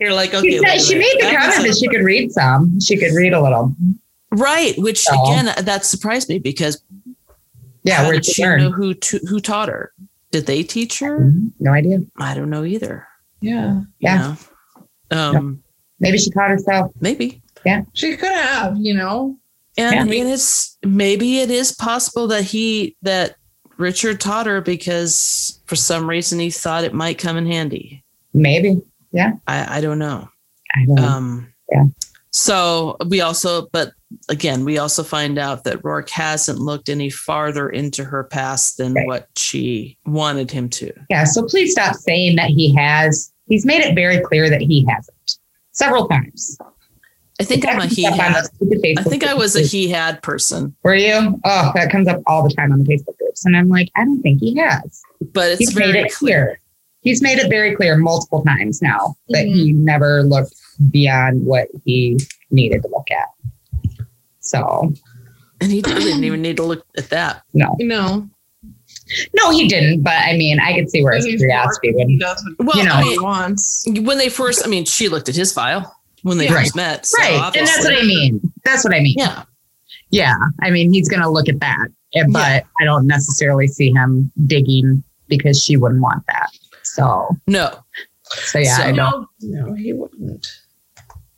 You're 0.00 0.12
like 0.14 0.34
okay. 0.34 0.50
She, 0.50 0.58
said, 0.58 0.80
she 0.80 0.94
made 0.98 1.14
the 1.18 1.22
That 1.26 1.46
was 1.46 1.54
comment 1.54 1.72
that 1.72 1.78
she 1.78 1.88
could 1.88 2.02
read 2.04 2.32
some. 2.32 2.80
She 2.80 2.96
could 2.96 3.12
read 3.14 3.32
a 3.32 3.40
little. 3.40 3.74
right, 4.32 4.74
which 4.78 5.00
So- 5.02 5.22
again 5.24 5.54
that 5.64 5.84
surprised 5.84 6.28
me 6.28 6.38
because 6.38 6.82
Yeah, 7.84 7.96
how 7.98 8.04
where 8.04 8.14
did 8.14 8.22
did 8.22 8.26
she 8.26 8.32
she 8.34 8.42
learn? 8.44 8.60
know 8.60 8.70
who 8.72 8.94
to, 8.94 9.18
who 9.28 9.38
taught 9.40 9.68
her? 9.68 9.92
Did 10.32 10.46
they 10.46 10.62
teach 10.64 10.98
her? 10.98 11.30
No 11.60 11.72
idea. 11.72 12.00
I 12.18 12.34
don't 12.34 12.50
know 12.50 12.64
either. 12.64 13.06
Yeah. 13.40 13.74
you 13.80 13.86
Yeah. 14.00 14.36
know? 15.10 15.16
Um, 15.16 15.62
Maybe 16.00 16.18
she 16.18 16.30
taught 16.30 16.50
herself. 16.50 16.90
maybe. 17.00 17.40
Yeah. 17.64 17.82
She 17.92 18.16
could 18.16 18.32
have, 18.32 18.76
you 18.78 18.94
know. 18.94 19.36
And, 19.78 19.94
Yeah. 20.10 20.20
and 20.22 20.28
it's 20.30 20.78
maybe 20.84 21.38
it 21.38 21.50
is 21.50 21.70
possible 21.72 22.26
that 22.28 22.42
he 22.44 22.96
that 23.02 23.36
Richard 23.78 24.20
taught 24.20 24.46
her 24.46 24.60
because 24.60 25.60
for 25.66 25.76
some 25.76 26.08
reason 26.08 26.38
he 26.38 26.50
thought 26.50 26.84
it 26.84 26.94
might 26.94 27.18
come 27.18 27.36
in 27.36 27.46
handy. 27.46 28.02
Maybe. 28.34 28.80
I, 29.14 29.78
I 29.78 29.80
don't 29.80 29.98
know. 29.98 30.28
I 30.74 30.86
don't 30.86 30.94
know. 30.94 31.06
Um 31.06 31.52
Yeah. 31.70 31.84
so 32.30 32.96
we 33.08 33.20
also 33.20 33.68
but 33.72 33.92
again 34.28 34.64
we 34.64 34.78
also 34.78 35.02
find 35.02 35.38
out 35.38 35.64
that 35.64 35.82
Roarke 35.82 36.10
hasn't 36.10 36.58
looked 36.58 36.88
any 36.88 37.10
farther 37.10 37.68
into 37.68 38.04
her 38.04 38.24
past 38.24 38.78
than 38.78 38.94
Right. 38.94 39.06
what 39.06 39.28
she 39.36 39.98
wanted 40.06 40.50
him 40.50 40.68
to. 40.70 40.92
yeah. 41.10 41.24
So 41.24 41.44
please 41.44 41.72
stop 41.72 41.96
saying 41.96 42.36
that 42.36 42.50
he 42.50 42.74
has. 42.74 43.32
He's 43.48 43.66
made 43.66 43.82
it 43.82 43.94
very 43.94 44.20
clear 44.20 44.48
that 44.48 44.60
he 44.62 44.86
hasn't 44.88 45.36
several 45.72 46.08
times. 46.08 46.56
I 47.42 47.44
think 47.44 47.66
I'm 47.66 47.80
a 47.80 47.86
he 47.86 48.04
had. 48.04 48.36
I 48.98 49.02
think 49.02 49.24
I 49.24 49.34
was 49.34 49.56
a 49.56 49.62
he 49.62 49.88
had 49.88 50.22
person, 50.22 50.74
Were 50.82 50.94
you? 50.94 51.40
Oh, 51.44 51.72
that 51.74 51.90
comes 51.90 52.08
up 52.08 52.20
all 52.26 52.42
the 52.46 52.54
time 52.54 52.72
on 52.72 52.78
the 52.78 52.84
Facebook 52.84 53.16
groups. 53.18 53.44
And 53.44 53.56
I'm 53.56 53.68
like, 53.68 53.88
I 53.96 54.04
don't 54.04 54.22
think 54.22 54.40
he 54.40 54.56
has. 54.58 55.02
but 55.32 55.50
it's 55.52 55.58
He's 55.58 55.76
made 55.76 55.94
it 55.94 56.12
clear. 56.12 56.58
He's 57.00 57.20
made 57.20 57.38
it 57.38 57.48
very 57.50 57.74
clear 57.74 57.96
multiple 57.96 58.44
times 58.44 58.80
now 58.80 59.16
that 59.30 59.44
Mm-hmm. 59.46 59.54
he 59.54 59.72
never 59.72 60.22
looked 60.22 60.54
beyond 60.90 61.44
what 61.44 61.68
he 61.84 62.18
needed 62.50 62.82
to 62.82 62.88
look 62.88 63.08
at. 63.10 63.26
So, 64.40 64.92
And 65.60 65.70
he 65.72 65.82
didn't 65.82 66.24
even 66.24 66.42
need 66.42 66.56
to 66.56 66.62
look 66.64 66.84
at 66.96 67.08
that. 67.10 67.42
no. 67.54 67.76
No. 67.80 68.28
No, 69.34 69.50
he 69.50 69.68
didn't. 69.68 70.02
But 70.02 70.14
I 70.14 70.36
mean, 70.36 70.58
I 70.60 70.74
could 70.74 70.88
see 70.90 71.02
where 71.02 71.14
his 71.14 71.24
He's 71.26 71.40
curiosity 71.40 71.90
smart. 71.92 72.08
He 72.08 72.14
would. 72.16 72.20
does 72.20 72.44
what 72.56 72.66
Well, 72.68 72.76
You 72.78 72.84
know. 72.88 72.94
I 72.94 73.02
he 73.02 73.10
mean, 73.10 73.22
wants. 73.22 73.84
when 73.88 74.16
they 74.18 74.28
first, 74.28 74.64
I 74.64 74.68
mean, 74.68 74.84
she 74.84 75.08
looked 75.08 75.28
at 75.28 75.34
his 75.36 75.52
file 75.52 75.94
when 76.22 76.38
they 76.38 76.46
Yeah. 76.46 76.54
first 76.60 76.76
met. 76.76 77.06
So 77.06 77.18
Right. 77.18 77.56
And 77.56 77.66
that's 77.66 77.84
what 77.84 77.94
I 77.94 78.02
mean. 78.02 78.40
That's 78.64 78.84
what 78.84 78.94
I 78.94 79.00
mean. 79.00 79.14
Yeah. 79.18 79.44
Yeah. 80.10 80.34
I 80.60 80.70
mean, 80.70 80.92
he's 80.92 81.08
going 81.08 81.22
to 81.22 81.28
look 81.28 81.48
at 81.48 81.60
that. 81.60 81.88
Eh, 82.14 82.24
But 82.28 82.64
I 82.80 82.84
don't 82.84 83.06
necessarily 83.06 83.66
see 83.66 83.90
him 83.92 84.30
digging 84.46 85.02
because 85.28 85.62
she 85.62 85.76
wouldn't 85.76 86.02
want 86.02 86.24
that. 86.28 86.50
So, 86.82 87.36
No. 87.46 87.78
so 88.24 88.58
yeah, 88.58 88.76
So- 88.76 88.82
I 88.84 88.92
don't. 88.92 89.26
No, 89.40 89.66
no, 89.66 89.74
he 89.74 89.92
wouldn't. 89.92 90.46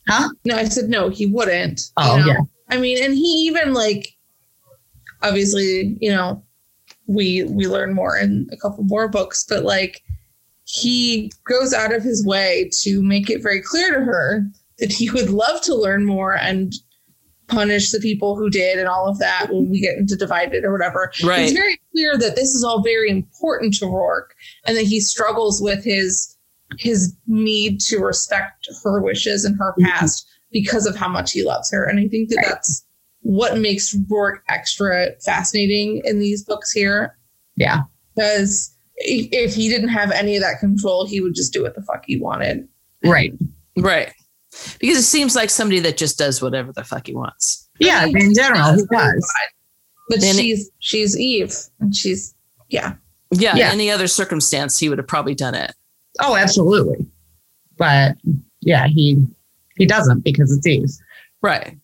Huh? 0.09 0.29
No, 0.45 0.57
I 0.57 0.65
said 0.69 0.89
no, 0.91 1.09
he 1.09 1.27
wouldn't. 1.27 1.91
Oh, 1.97 2.17
you 2.17 2.21
know? 2.23 2.27
yeah. 2.33 2.39
I 2.71 2.77
mean, 2.79 3.03
and 3.03 3.15
he 3.15 3.47
even 3.49 3.73
like, 3.73 4.15
obviously, 5.23 5.97
you 6.01 6.11
know, 6.11 6.43
we 7.07 7.45
we 7.45 7.67
learn 7.69 7.95
more 7.95 8.17
in 8.19 8.49
a 8.53 8.57
couple 8.57 8.85
more 8.85 9.09
books, 9.09 9.45
but 9.49 9.63
like, 9.65 10.03
he 10.65 11.31
goes 11.49 11.73
out 11.73 11.93
of 11.95 12.03
his 12.03 12.25
way 12.27 12.71
to 12.81 13.03
make 13.03 13.31
it 13.31 13.43
very 13.43 13.61
clear 13.63 13.93
to 13.95 14.01
her 14.05 14.47
that 14.85 14.93
he 14.95 15.11
would 15.11 15.31
love 15.31 15.61
to 15.63 15.75
learn 15.75 16.05
more 16.05 16.37
and 16.37 16.75
punish 17.49 17.91
the 17.91 17.99
people 18.01 18.37
who 18.37 18.49
did 18.51 18.79
and 18.79 18.87
all 18.89 19.07
of 19.09 19.19
that 19.19 19.47
when 19.51 19.69
we 19.71 19.81
get 19.81 19.97
into 19.97 20.17
divided 20.17 20.65
or 20.65 20.73
whatever. 20.73 21.11
Right. 21.23 21.41
It's 21.43 21.53
very 21.53 21.79
clear 21.93 22.17
that 22.19 22.37
this 22.37 22.55
is 22.55 22.63
all 22.65 22.83
very 22.83 23.11
important 23.11 23.75
to 23.79 23.87
Roarke 23.87 24.31
and 24.67 24.77
that 24.77 24.85
he 24.85 25.01
struggles 25.01 25.61
with 25.61 25.85
his 25.85 26.31
his 26.79 27.15
need 27.29 27.81
to 27.81 27.99
respect 27.99 28.67
her 28.83 29.01
wishes 29.01 29.45
and 29.45 29.57
her 29.59 29.75
Mhm. 29.79 29.85
past 29.85 30.27
because 30.51 30.87
of 30.87 30.97
how 30.97 31.07
much 31.09 31.31
he 31.33 31.45
loves 31.45 31.71
her. 31.71 31.85
And 31.85 32.01
I 32.01 32.09
think 32.09 32.31
that 32.31 32.37
Right. 32.37 32.47
that's 32.49 32.85
what 33.21 33.59
makes 33.59 33.95
Roarke 33.95 34.41
extra 34.49 35.11
fascinating 35.25 36.03
in 36.05 36.19
these 36.19 36.43
books 36.43 36.73
here. 36.73 37.17
Yeah. 37.57 37.83
Because 38.17 38.71
if 38.97 39.29
if 39.33 39.55
he 39.55 39.69
didn't 39.69 39.89
have 39.91 40.11
any 40.11 40.37
of 40.37 40.43
that 40.43 40.59
control, 40.61 41.07
he 41.07 41.21
would 41.21 41.35
just 41.35 41.53
do 41.53 41.63
what 41.63 41.75
the 41.75 41.83
fuck 41.83 42.05
he 42.07 42.17
wanted. 42.19 42.67
Right. 43.05 43.33
Right. 43.77 44.13
Because 44.81 44.99
it 44.99 45.03
seems 45.03 45.35
like 45.35 45.51
somebody 45.51 45.81
that 45.81 45.97
just 45.97 46.19
does 46.19 46.41
whatever 46.43 46.73
the 46.73 46.85
fuck 46.85 47.07
he 47.07 47.15
wants. 47.15 47.69
Yeah. 47.81 48.07
In 48.07 48.35
general, 48.35 48.75
he 48.75 48.85
does. 48.91 49.35
But 50.09 50.21
Then 50.21 50.37
it- 50.37 50.41
she's 50.43 50.71
she's 50.79 51.19
Eve 51.19 51.55
and 51.81 51.95
she's 51.95 52.35
yeah. 52.69 52.95
Yeah. 53.31 53.57
Yeah. 53.57 53.71
Any 53.73 53.91
other 53.91 54.07
circumstance, 54.07 54.79
he 54.79 54.89
would 54.89 54.99
have 54.99 55.07
probably 55.09 55.35
done 55.35 55.55
it. 55.55 55.73
Oh, 56.21 56.37
absolutely. 56.37 57.07
But 57.77 58.17
yeah, 58.61 58.87
he 58.87 59.25
he 59.77 59.87
doesn't 59.87 60.21
because 60.21 60.53
it's 60.57 60.67
Eve. 60.67 60.91
Right. 61.43 61.77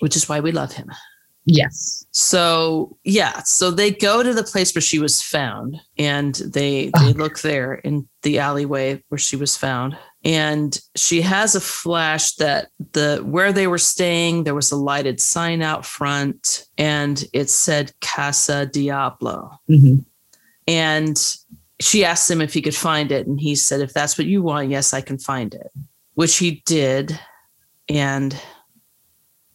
Which 0.00 0.14
is 0.16 0.28
why 0.28 0.40
we 0.40 0.52
love 0.52 0.72
him. 0.72 0.90
Yes. 1.46 2.04
So 2.10 2.96
yeah, 3.04 3.42
so 3.44 3.70
they 3.70 3.90
go 3.92 4.22
to 4.22 4.34
the 4.34 4.42
place 4.42 4.74
where 4.74 4.82
she 4.82 4.98
was 4.98 5.22
found, 5.22 5.80
and 5.98 6.34
they 6.34 6.90
Oh. 6.94 7.04
they 7.06 7.12
look 7.12 7.40
there 7.40 7.74
in 7.74 8.08
the 8.22 8.38
alleyway 8.40 9.02
where 9.08 9.18
she 9.18 9.36
was 9.36 9.56
found, 9.56 9.96
and 10.26 10.80
she 10.96 11.22
has 11.22 11.54
a 11.54 11.60
flash 11.60 12.32
that 12.34 12.68
the 12.92 13.22
where 13.24 13.52
they 13.52 13.68
were 13.68 13.78
staying 13.78 14.42
there 14.42 14.56
was 14.56 14.72
a 14.72 14.76
lighted 14.76 15.20
sign 15.20 15.62
out 15.62 15.86
front, 15.86 16.66
and 16.76 17.24
it 17.32 17.48
said 17.48 17.92
Casa 18.00 18.66
Diablo, 18.66 19.58
hmm 19.66 19.98
and 20.68 21.36
she 21.78 22.04
asked 22.04 22.28
him 22.28 22.40
if 22.40 22.52
he 22.52 22.60
could 22.60 22.74
find 22.74 23.12
it, 23.12 23.28
and 23.28 23.38
he 23.40 23.54
said, 23.54 23.80
"If 23.80 23.92
that's 23.92 24.18
what 24.18 24.26
you 24.26 24.42
want, 24.42 24.68
yes, 24.68 24.92
I 24.92 25.00
can 25.00 25.16
find 25.16 25.54
it," 25.54 25.70
which 26.14 26.38
he 26.38 26.62
did, 26.66 27.16
and 27.88 28.34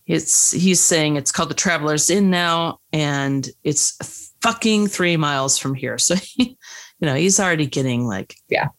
it's 0.07 0.51
he's 0.51 0.79
saying 0.79 1.17
it's 1.17 1.33
called 1.33 1.49
the 1.49 1.53
Travelers 1.55 2.09
Inn 2.09 2.29
now, 2.29 2.79
and 2.93 3.49
it's 3.65 4.31
fucking 4.41 4.87
three 4.87 5.17
miles 5.17 5.57
from 5.57 5.75
here. 5.75 5.97
So, 5.97 6.15
he, 6.15 6.57
you 6.99 7.05
know, 7.07 7.15
he's 7.15 7.39
already 7.41 7.65
getting 7.65 8.07
like, 8.07 8.35
Yeah. 8.49 8.69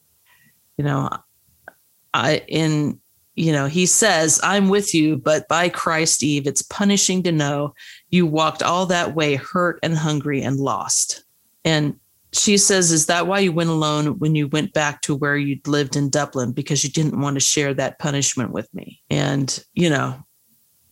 you 0.78 0.85
know, 0.85 1.10
I 2.14 2.43
in 2.48 2.98
you 3.34 3.51
know 3.51 3.66
he 3.66 3.86
says 3.86 4.39
i'm 4.43 4.68
with 4.68 4.94
you 4.94 5.16
but 5.16 5.48
by 5.48 5.66
christ 5.66 6.22
eve 6.22 6.47
it's 6.47 6.60
punishing 6.60 7.22
to 7.22 7.32
know 7.32 7.72
you 8.12 8.26
walked 8.26 8.62
all 8.62 8.86
that 8.86 9.14
way 9.16 9.34
hurt 9.34 9.80
and 9.82 9.97
hungry 9.97 10.43
and 10.43 10.60
lost. 10.60 11.24
And 11.64 11.98
she 12.32 12.56
says 12.56 12.93
is 12.93 13.06
that 13.06 13.26
why 13.26 13.40
you 13.40 13.52
went 13.52 13.70
alone 13.70 14.18
when 14.18 14.34
you 14.34 14.48
went 14.48 14.72
back 14.72 15.01
to 15.02 15.14
where 15.14 15.36
you'd 15.36 15.66
lived 15.66 15.97
in 15.97 16.09
dublin? 16.09 16.52
Because 16.52 16.84
you 16.84 16.90
didn't 16.90 17.20
want 17.20 17.34
to 17.34 17.40
share 17.40 17.74
that 17.74 17.98
punishment 17.98 18.52
with 18.52 18.72
me. 18.72 19.02
And 19.10 19.64
you 19.74 19.90
know 19.90 20.22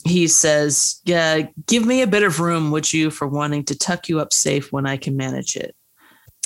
he 0.06 0.26
says 0.26 0.98
yeah 1.04 1.42
give 1.66 1.84
me 1.84 2.00
a 2.00 2.06
bit 2.06 2.22
of 2.22 2.40
room 2.40 2.70
would 2.70 2.90
you 2.90 3.10
for 3.10 3.28
wanting 3.28 3.62
to 3.64 3.76
tuck 3.76 4.08
you 4.08 4.18
up 4.18 4.32
safe 4.32 4.72
when 4.72 4.86
i 4.86 4.96
can 4.96 5.14
manage 5.16 5.56
it. 5.56 5.76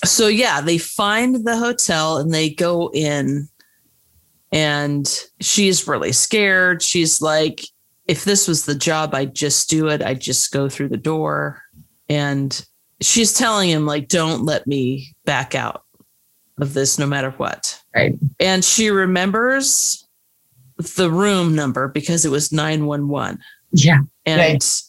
So 0.04 0.26
yeah 0.26 0.60
they 0.60 0.78
find 0.78 1.46
the 1.46 1.56
hotel 1.56 2.16
and 2.16 2.34
they 2.34 2.50
go 2.50 2.90
in 2.92 3.48
and 4.54 5.06
she's 5.40 5.86
really 5.86 6.12
scared. 6.12 6.80
She's 6.80 7.20
like, 7.20 7.62
if 8.06 8.24
this 8.24 8.46
was 8.48 8.64
the 8.66 8.74
job, 8.74 9.14
I'd 9.14 9.34
just 9.34 9.68
do 9.68 9.88
it. 9.88 10.00
I'd 10.02 10.20
just 10.20 10.52
go 10.52 10.68
through 10.68 10.88
the 10.90 10.96
door. 10.96 11.60
And 12.08 12.64
she's 13.00 13.32
telling 13.34 13.68
him, 13.68 13.84
like, 13.84 14.08
don't 14.08 14.44
let 14.44 14.66
me 14.66 15.14
back 15.24 15.54
out. 15.54 15.82
of 16.60 16.72
this 16.72 17.00
no 17.00 17.06
matter 17.06 17.30
what. 17.32 17.82
Right. 17.96 18.16
And 18.38 18.64
she 18.64 18.88
remembers 18.90 20.06
the 20.96 21.10
room 21.10 21.56
number 21.56 21.88
because 21.88 22.24
it 22.24 22.30
was 22.30 22.52
911. 22.52 23.40
Yeah. 23.72 23.98
And 24.24 24.40
Right. 24.40 24.82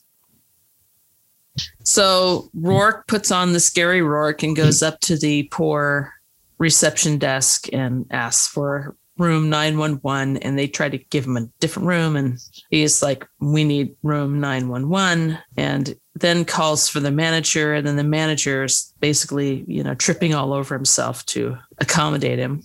so 1.83 2.49
Roarke 2.55 3.07
puts 3.07 3.31
on 3.31 3.53
the 3.53 3.59
scary 3.59 4.01
Roarke 4.01 4.43
and 4.43 4.55
goes 4.55 4.83
up 4.83 4.99
to 5.01 5.17
the 5.17 5.43
poor 5.51 6.13
reception 6.59 7.17
desk 7.17 7.67
and 7.73 8.05
asks 8.11 8.47
for 8.47 8.95
room 9.17 9.49
911. 9.49 10.37
And 10.37 10.57
they 10.57 10.67
try 10.67 10.89
to 10.89 10.97
give 10.97 11.25
him 11.25 11.37
a 11.37 11.47
different 11.59 11.87
room. 11.87 12.15
And 12.15 12.39
he's 12.69 13.01
like, 13.01 13.27
We 13.39 13.63
need 13.63 13.95
room 14.03 14.39
911. 14.39 15.37
And 15.57 15.95
then 16.15 16.45
calls 16.45 16.87
for 16.87 16.99
the 16.99 17.11
manager. 17.11 17.73
And 17.73 17.85
then 17.85 17.95
the 17.95 18.03
manager 18.03 18.63
is 18.63 18.93
basically, 18.99 19.65
you 19.67 19.83
know, 19.83 19.95
tripping 19.95 20.33
all 20.33 20.53
over 20.53 20.75
himself 20.75 21.25
to 21.27 21.57
accommodate 21.79 22.39
him. 22.39 22.63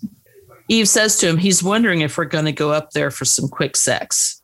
Eve 0.68 0.88
says 0.88 1.16
to 1.18 1.28
him, 1.28 1.36
He's 1.36 1.62
wondering 1.62 2.00
if 2.00 2.16
we're 2.16 2.24
going 2.24 2.44
to 2.44 2.52
go 2.52 2.72
up 2.72 2.90
there 2.92 3.10
for 3.10 3.24
some 3.24 3.48
quick 3.48 3.76
sex. 3.76 4.40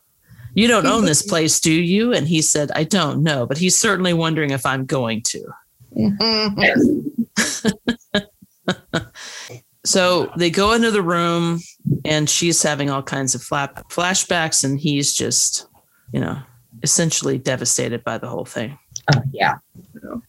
You 0.54 0.68
don't 0.68 0.86
own 0.86 1.04
this 1.04 1.20
place, 1.20 1.60
do 1.60 1.70
you? 1.70 2.14
And 2.14 2.26
he 2.26 2.40
said, 2.40 2.70
I 2.74 2.84
don't 2.84 3.22
know, 3.22 3.44
but 3.44 3.58
he's 3.58 3.78
certainly 3.78 4.14
wondering 4.14 4.50
if 4.50 4.64
I'm 4.64 4.86
going 4.86 5.20
to. 5.22 5.46
Mm-hmm. 5.94 6.98
So 9.86 10.32
they 10.36 10.50
go 10.50 10.72
into 10.72 10.90
the 10.90 11.02
room 11.02 11.60
and 12.04 12.28
she's 12.28 12.62
having 12.62 12.90
all 12.90 13.02
kinds 13.02 13.34
of 13.34 13.42
flap- 13.42 13.88
flashbacks, 13.88 14.64
and 14.64 14.80
he's 14.80 15.14
just, 15.14 15.66
you 16.12 16.20
know, 16.20 16.38
essentially 16.82 17.38
devastated 17.38 18.02
by 18.04 18.18
the 18.18 18.28
whole 18.28 18.44
thing. 18.44 18.78
Oh, 19.14 19.22
yeah. 19.32 19.54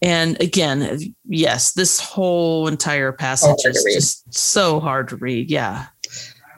And 0.02 0.40
again, 0.42 1.00
yes, 1.26 1.74
this 1.74 2.00
whole 2.00 2.68
entire 2.68 3.12
passage 3.12 3.66
is 3.66 3.84
just 3.84 4.34
so 4.34 4.80
hard 4.80 5.08
to 5.10 5.16
read. 5.16 5.50
Yeah, 5.50 5.88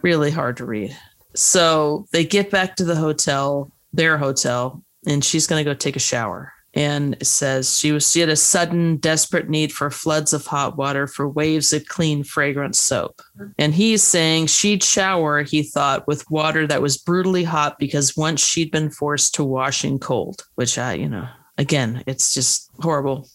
really 0.01 0.31
hard 0.31 0.57
to 0.57 0.65
read. 0.65 0.95
So 1.35 2.05
they 2.11 2.25
get 2.25 2.51
back 2.51 2.75
to 2.77 2.83
the 2.83 2.95
hotel, 2.95 3.71
their 3.93 4.17
hotel, 4.17 4.83
and 5.07 5.23
she's 5.23 5.47
going 5.47 5.63
to 5.63 5.69
go 5.69 5.73
take 5.73 5.95
a 5.95 5.99
shower. 5.99 6.51
And 6.75 7.15
it 7.15 7.25
says 7.25 7.79
she 7.79 7.91
was 7.91 8.11
she 8.11 8.19
had 8.19 8.29
a 8.29 8.35
sudden, 8.35 8.97
desperate 8.97 9.49
need 9.49 9.71
for 9.71 9.89
floods 9.89 10.33
of 10.33 10.45
hot 10.45 10.77
water 10.77 11.07
for 11.07 11.27
waves 11.27 11.73
of 11.73 11.85
clean, 11.87 12.23
fragrant 12.23 12.75
soap. 12.75 13.21
And 13.57 13.73
he's 13.73 14.03
saying 14.03 14.47
she'd 14.47 14.83
shower, 14.83 15.41
he 15.41 15.63
thought, 15.63 16.07
with 16.07 16.29
water 16.29 16.67
that 16.67 16.81
was 16.81 16.97
brutally 16.97 17.43
hot 17.43 17.79
because 17.79 18.15
once 18.15 18.43
she'd 18.43 18.71
been 18.71 18.91
forced 18.91 19.33
to 19.35 19.43
wash 19.43 19.83
in 19.83 19.97
cold, 19.97 20.45
which 20.55 20.77
I, 20.77 20.93
you 20.93 21.09
know, 21.09 21.27
again, 21.57 22.03
it's 22.05 22.33
just 22.33 22.69
horrible. 22.79 23.27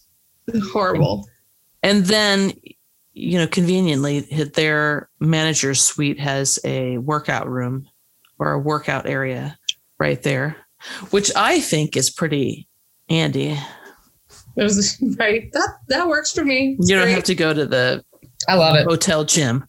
Horrible. 0.72 1.28
And 1.82 2.04
then, 2.04 2.52
you 3.12 3.38
know, 3.38 3.46
conveniently, 3.46 4.20
their 4.20 5.08
manager's 5.20 5.80
suite 5.80 6.20
has 6.20 6.58
a 6.64 6.98
workout 6.98 7.48
room 7.48 7.88
or 8.38 8.52
a 8.52 8.58
workout 8.58 9.06
area 9.06 9.58
right 9.98 10.22
there, 10.22 10.56
which 11.10 11.30
I 11.34 11.60
think 11.60 11.96
is 11.96 12.10
pretty 12.10 12.68
handy. 13.08 13.58
It 14.56 14.62
was 14.62 14.98
right. 15.18 15.50
That 15.52 15.68
that 15.88 16.08
works 16.08 16.32
for 16.32 16.44
me. 16.44 16.76
It's 16.78 16.88
You 16.88 16.96
don't 16.96 17.04
great. 17.06 17.14
have 17.14 17.24
to 17.24 17.34
go 17.34 17.52
to 17.52 17.66
the 17.66 18.04
I 18.48 18.54
love 18.56 18.76
it. 18.76 18.84
hotel 18.84 19.24
gym. 19.24 19.66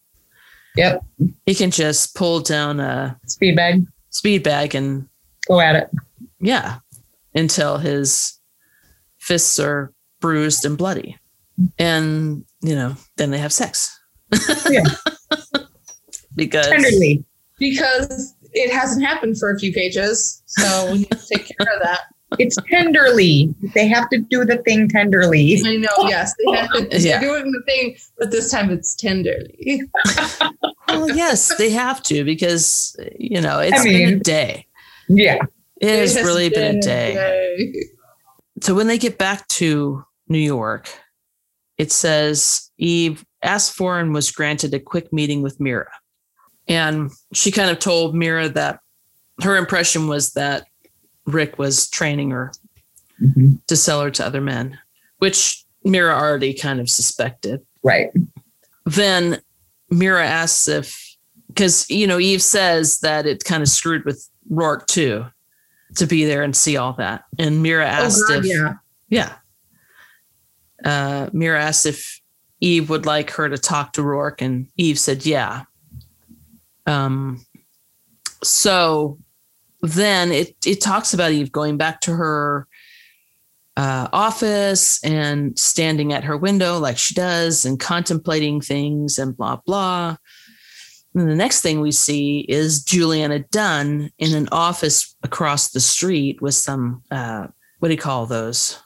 Yep. 0.76 1.02
He 1.46 1.56
can 1.56 1.72
just 1.72 2.16
pull 2.16 2.42
down 2.42 2.80
a 2.82 3.18
Speed 3.28 3.56
bag. 3.56 3.86
speed 4.10 4.44
bag 4.44 4.76
and, 4.76 5.08
Go 5.48 5.60
at 5.62 5.76
it. 5.76 5.90
yeah, 6.42 6.80
until 7.34 7.78
his 7.78 8.38
fists 9.18 9.58
are 9.60 9.94
bruised 10.20 10.66
and 10.66 10.78
bloody. 10.78 11.18
And, 11.80 12.44
you 12.62 12.76
know, 12.76 12.98
then 13.16 13.32
they 13.32 13.38
have 13.38 13.54
sex. 13.54 13.98
Yeah. 14.70 14.84
because 16.36 16.68
Tenderly. 16.68 17.24
because 17.58 18.34
it 18.52 18.74
hasn't 18.74 19.06
happened 19.06 19.38
for 19.40 19.52
a 19.52 19.58
few 19.60 19.72
pages, 19.72 20.42
so 20.46 20.92
we 20.92 20.98
need 21.00 21.12
to 21.12 21.28
take 21.34 21.48
care 21.58 21.74
of 21.74 21.82
that. 21.84 22.02
It's 22.40 22.58
tenderly. 22.70 23.54
They 23.74 23.88
have 23.88 24.10
to 24.10 24.18
do 24.20 24.46
the 24.46 24.58
thing 24.60 24.88
tenderly. 24.90 25.60
I 25.66 25.76
know. 25.78 25.90
Yes, 26.08 26.34
they 26.46 26.52
have 26.58 26.70
to, 26.72 27.00
Yeah. 27.00 27.20
they're 27.20 27.30
doing 27.30 27.52
the 27.52 27.62
thing, 27.66 27.96
but 28.18 28.32
this 28.32 28.52
time 28.52 28.70
it's 28.72 28.96
tenderly. 28.96 29.82
Well, 30.88 31.10
yes, 31.16 31.54
they 31.58 31.72
have 31.72 32.02
to 32.04 32.24
because 32.24 32.96
you 33.18 33.42
know 33.42 33.60
it's 33.60 33.82
I 33.82 33.84
been 33.84 34.14
a 34.14 34.20
day. 34.20 34.66
Yeah. 35.10 35.40
It 35.82 35.90
has 35.90 36.16
has 36.16 36.26
really 36.26 36.48
been 36.50 36.78
a 36.78 36.82
day. 36.82 37.14
day. 37.16 37.74
So 38.62 38.74
when 38.76 38.88
they 38.88 38.98
get 38.98 39.18
back 39.18 39.46
to 39.50 40.06
New 40.30 40.38
York, 40.40 40.88
it 41.78 41.92
says 41.92 42.72
Eve 42.78 43.26
asked 43.42 43.74
for 43.74 44.00
and 44.00 44.14
was 44.14 44.32
granted 44.32 44.74
a 44.74 44.80
quick 44.80 45.12
meeting 45.12 45.42
with 45.42 45.60
Mira, 45.60 45.90
and 46.68 47.12
she 47.34 47.52
kind 47.52 47.70
of 47.72 47.80
told 47.80 48.16
Mira 48.16 48.48
that 48.50 48.80
her 49.42 49.58
impression 49.58 50.08
was 50.08 50.34
that 50.34 50.66
Rick 51.26 51.58
was 51.58 51.90
training 51.90 52.32
her 52.32 52.52
Mhm. 53.22 53.60
to 53.68 53.76
sell 53.76 54.02
her 54.02 54.12
to 54.12 54.26
other 54.26 54.42
men, 54.42 54.78
which 55.20 55.64
Mira 55.84 56.14
already 56.14 56.54
kind 56.54 56.80
of 56.80 56.90
suspected. 56.90 57.62
Right. 57.84 58.12
then 58.86 59.42
Mira 59.90 60.26
asks 60.26 60.68
if 60.68 61.16
because 61.48 61.90
you 61.90 62.06
know 62.08 62.20
Eve 62.20 62.42
says 62.42 63.00
that 63.00 63.26
it 63.26 63.44
kind 63.44 63.64
of 63.64 63.70
screwed 63.70 64.04
with 64.06 64.28
Roarke 64.52 64.86
too 64.88 65.26
to 65.96 66.06
be 66.06 66.26
there 66.26 66.44
and 66.44 66.56
see 66.56 66.78
all 66.78 66.94
that. 66.94 67.24
And 67.40 67.64
Mira 67.64 67.88
asked 67.88 68.24
oh, 68.26 68.36
God, 68.36 68.46
if 68.46 68.52
yeah. 68.52 68.74
yeah. 69.10 69.34
Uh, 70.84 71.30
Mira 71.34 71.62
asked 71.64 71.86
if 71.86 72.20
Eve 72.60 72.90
would 72.90 73.06
like 73.06 73.32
her 73.32 73.48
to 73.50 73.58
talk 73.58 73.94
to 73.94 74.02
Roarke, 74.02 74.42
and 74.42 74.68
Eve 74.78 75.00
said 75.00 75.26
yeah. 75.26 75.64
Um, 76.86 77.46
so 78.44 79.18
then 79.86 80.32
it 80.32 80.56
it 80.66 80.82
talks 80.82 81.14
about 81.14 81.32
Eve 81.32 81.52
going 81.52 81.78
back 81.78 82.02
to 82.02 82.12
her 82.16 82.68
uh, 83.78 84.08
office 84.14 85.04
and 85.04 85.58
standing 85.60 86.14
at 86.14 86.24
her 86.24 86.38
window 86.38 86.78
like 86.80 86.98
she 86.98 87.14
does 87.14 87.66
and 87.66 87.80
contemplating 87.80 88.62
things 88.62 89.20
and 89.20 89.36
blah 89.36 89.58
blah. 89.66 90.16
And 91.14 91.30
the 91.30 91.36
next 91.36 91.62
thing 91.62 91.80
we 91.80 91.92
see 91.92 92.40
is 92.50 92.84
Julianna 92.84 93.40
Dunne 93.52 94.12
in 94.18 94.36
an 94.36 94.50
office 94.52 95.16
across 95.24 95.72
the 95.72 95.80
street 95.80 96.42
with 96.42 96.56
some 96.56 97.04
uh, 97.12 97.48
what 97.80 97.90
do 97.90 97.94
you 97.94 98.00
call 98.00 98.26
those 98.26 98.80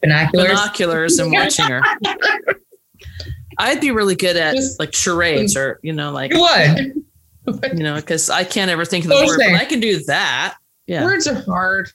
Binoculars. 0.00 0.48
binoculars 0.48 1.18
and 1.18 1.32
watching 1.32 1.66
her. 1.66 1.82
I'd 3.58 3.80
be 3.80 3.90
really 3.90 4.14
good 4.14 4.36
at 4.36 4.54
Just- 4.54 4.78
like 4.78 4.94
charades 4.94 5.56
or 5.56 5.80
you 5.82 5.92
know 5.92 6.12
like 6.12 6.32
You 6.32 6.40
would. 6.40 7.05
You 7.46 7.82
know 7.82 7.96
because 7.96 8.30
I 8.30 8.44
can't 8.44 8.70
ever 8.70 8.84
think 8.84 9.04
of 9.04 9.10
the 9.10 9.24
word, 9.24 9.38
but. 9.38 9.60
I 9.60 9.64
can 9.64 9.80
do 9.80 10.02
that. 10.06 10.56
Yeah, 10.86 11.04
Words 11.04 11.26
are 11.26 11.34
hard. 11.34 11.88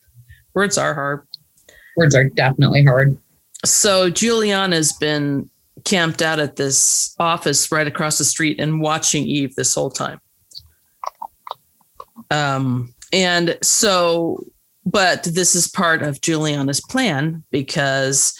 words 0.54 0.78
are 0.78 0.94
hard. 0.94 1.28
Words 1.98 2.16
are 2.16 2.30
definitely 2.30 2.84
hard. 2.84 3.18
So 3.66 4.10
Julianna's 4.10 4.94
been 4.94 5.50
camped 5.86 6.22
out 6.22 6.40
at 6.40 6.56
this 6.56 7.16
office 7.20 7.72
right 7.72 7.88
across 7.88 8.18
the 8.18 8.26
street 8.26 8.60
and 8.60 8.82
watching 8.82 9.26
Eve 9.26 9.56
this 9.56 9.74
whole 9.76 9.90
time. 9.90 10.20
Um, 12.30 12.94
and 13.14 13.58
so, 13.62 14.46
but 14.86 15.24
this 15.24 15.56
is 15.56 15.68
part 15.68 16.02
of 16.02 16.22
Julianna's 16.22 16.82
plan 16.82 17.44
because 17.52 18.40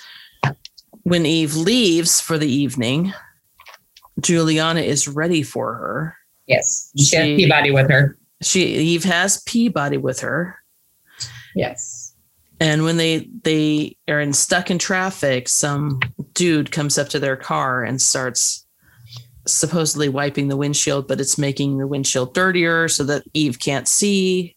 when 1.04 1.26
Eve 1.26 1.56
leaves 1.56 2.22
for 2.22 2.38
the 2.38 2.52
evening, 2.52 3.14
Julianna 4.20 4.82
is 4.82 5.08
ready 5.08 5.44
for 5.44 5.74
her. 5.74 6.18
Yes. 6.48 6.92
She 6.98 7.16
has 7.16 7.26
Peabody 7.26 7.72
with 7.72 7.90
her. 7.90 8.18
She 8.42 8.62
Eve 8.64 9.04
has 9.04 9.42
Peabody 9.44 9.98
with 9.98 10.20
her. 10.22 10.58
Yes. 11.56 12.14
And 12.60 12.84
when 12.84 12.98
they 12.98 13.28
they 13.44 13.98
are 14.08 14.20
in 14.20 14.34
stuck 14.34 14.70
in 14.70 14.78
traffic, 14.78 15.50
some 15.50 16.00
dude 16.34 16.72
comes 16.72 16.98
up 16.98 17.10
to 17.10 17.20
their 17.20 17.36
car 17.36 17.84
and 17.84 18.02
starts 18.02 18.66
supposedly 19.48 20.10
wiping 20.10 20.48
the 20.48 20.58
windshield, 20.58 21.08
but 21.08 21.20
it's 21.20 21.38
making 21.38 21.78
the 21.78 21.88
windshield 21.88 22.34
dirtier 22.34 22.88
so 22.88 23.04
that 23.04 23.24
Eve 23.34 23.60
can't 23.60 23.88
see. 23.88 24.56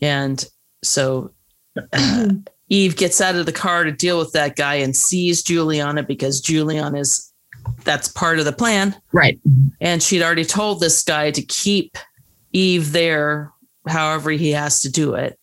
And 0.00 0.44
so 0.84 1.32
uh, 1.92 2.28
Eve 2.68 2.96
gets 2.96 3.20
out 3.20 3.36
of 3.36 3.46
the 3.46 3.52
car 3.52 3.84
to 3.84 3.92
deal 3.92 4.18
with 4.18 4.32
that 4.32 4.56
guy 4.56 4.76
and 4.76 4.96
sees 4.96 5.42
Julianna 5.42 6.02
because 6.02 6.40
Julianna 6.40 6.98
is 6.98 7.25
that's 7.84 8.08
part 8.08 8.38
of 8.38 8.44
the 8.44 8.52
plan. 8.52 8.94
Right. 9.12 9.38
And 9.80 10.02
she'd 10.02 10.22
already 10.22 10.44
told 10.44 10.80
this 10.80 11.02
guy 11.02 11.30
to 11.30 11.42
keep 11.42 11.96
Eve 12.52 12.92
there, 12.92 13.52
however 13.88 14.30
he 14.30 14.50
has 14.52 14.80
to 14.82 14.90
do 14.90 15.14
it. 15.14 15.38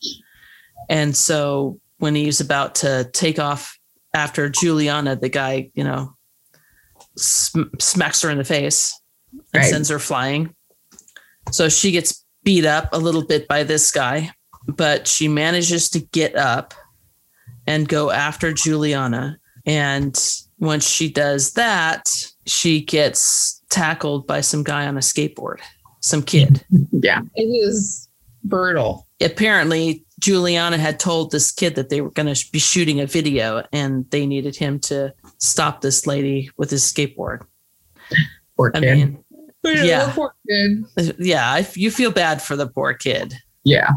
And 0.90 1.16
so 1.16 1.80
when 1.98 2.16
he's 2.16 2.42
about 2.42 2.76
to 2.76 3.10
take 3.14 3.40
off 3.40 3.78
after 4.14 4.50
Julianna, 4.50 5.16
the 5.16 5.30
guy, 5.30 5.72
you 5.76 5.84
know, 5.84 6.16
sm- 7.18 7.74
smacks 7.80 8.22
her 8.22 8.30
in 8.30 8.38
the 8.38 8.44
face 8.44 9.00
and 9.32 9.62
Right. 9.62 9.70
sends 9.70 9.90
her 9.90 10.00
flying. 10.00 10.54
So 11.52 11.70
she 11.70 11.92
gets 11.92 12.24
beat 12.44 12.66
up 12.66 12.90
a 12.92 12.98
little 12.98 13.26
bit 13.26 13.48
by 13.48 13.64
this 13.64 13.92
guy, 13.92 14.32
but 14.68 15.08
she 15.08 15.28
manages 15.28 15.90
to 15.90 16.00
get 16.00 16.36
up 16.36 16.74
and 17.66 17.88
go 17.88 18.12
after 18.12 18.52
Julianna. 18.54 19.38
And 19.66 20.16
once 20.64 20.88
she 20.88 21.10
does 21.12 21.54
that, 21.54 22.10
she 22.46 22.82
gets 22.82 23.62
tackled 23.70 24.26
by 24.28 24.42
some 24.42 24.64
guy 24.64 24.88
on 24.88 24.98
a 24.98 25.02
skateboard, 25.02 25.60
some 26.00 26.24
kid. 26.24 26.64
Yeah. 26.92 27.22
It 27.36 27.44
is 27.44 28.08
brutal. 28.44 29.08
Apparently, 29.22 30.04
Julianna 30.20 30.78
had 30.78 31.00
told 31.00 31.32
this 31.32 31.52
kid 31.52 31.76
that 31.76 31.90
they 31.90 32.02
were 32.02 32.12
going 32.12 32.34
to 32.34 32.52
be 32.52 32.60
shooting 32.60 33.00
a 33.02 33.06
video 33.06 33.64
and 33.74 34.10
they 34.12 34.26
needed 34.26 34.56
him 34.56 34.80
to 34.82 35.14
stop 35.38 35.82
this 35.82 36.08
lady 36.08 36.50
with 36.58 36.70
his 36.70 36.84
skateboard. 36.84 37.46
Poor 38.58 38.72
I 38.74 38.80
kid. 38.80 38.96
mean, 38.96 39.24
Yeah. 39.64 40.12
poor 40.14 40.34
kid. 40.48 41.16
yeah, 41.20 41.52
I, 41.52 41.68
you 41.74 41.92
feel 41.92 42.12
bad 42.12 42.42
for 42.42 42.56
the 42.56 42.68
poor 42.68 42.94
kid, 42.94 43.34
yeah. 43.64 43.90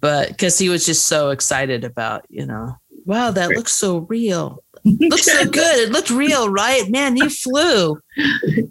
but 0.00 0.28
because 0.28 0.58
he 0.58 0.68
was 0.68 0.84
just 0.86 1.06
so 1.06 1.30
excited 1.30 1.84
about, 1.84 2.26
you 2.28 2.44
know, 2.46 2.76
wow, 3.06 3.30
that 3.30 3.50
looks 3.50 3.72
so 3.72 3.98
real. 4.08 4.62
Looks 4.84 5.24
so 5.26 5.44
good. 5.44 5.78
It 5.88 5.92
looked 5.92 6.10
real, 6.10 6.48
right? 6.48 6.88
Man, 6.90 7.16
you 7.16 7.28
flew. 7.30 8.00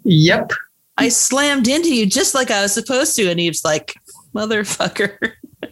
Yep. 0.04 0.52
I 0.96 1.08
slammed 1.08 1.68
into 1.68 1.94
you 1.94 2.06
just 2.06 2.34
like 2.34 2.50
I 2.50 2.62
was 2.62 2.74
supposed 2.74 3.16
to. 3.16 3.30
And 3.30 3.40
Eve's 3.40 3.64
like, 3.64 3.94
motherfucker. 4.34 5.16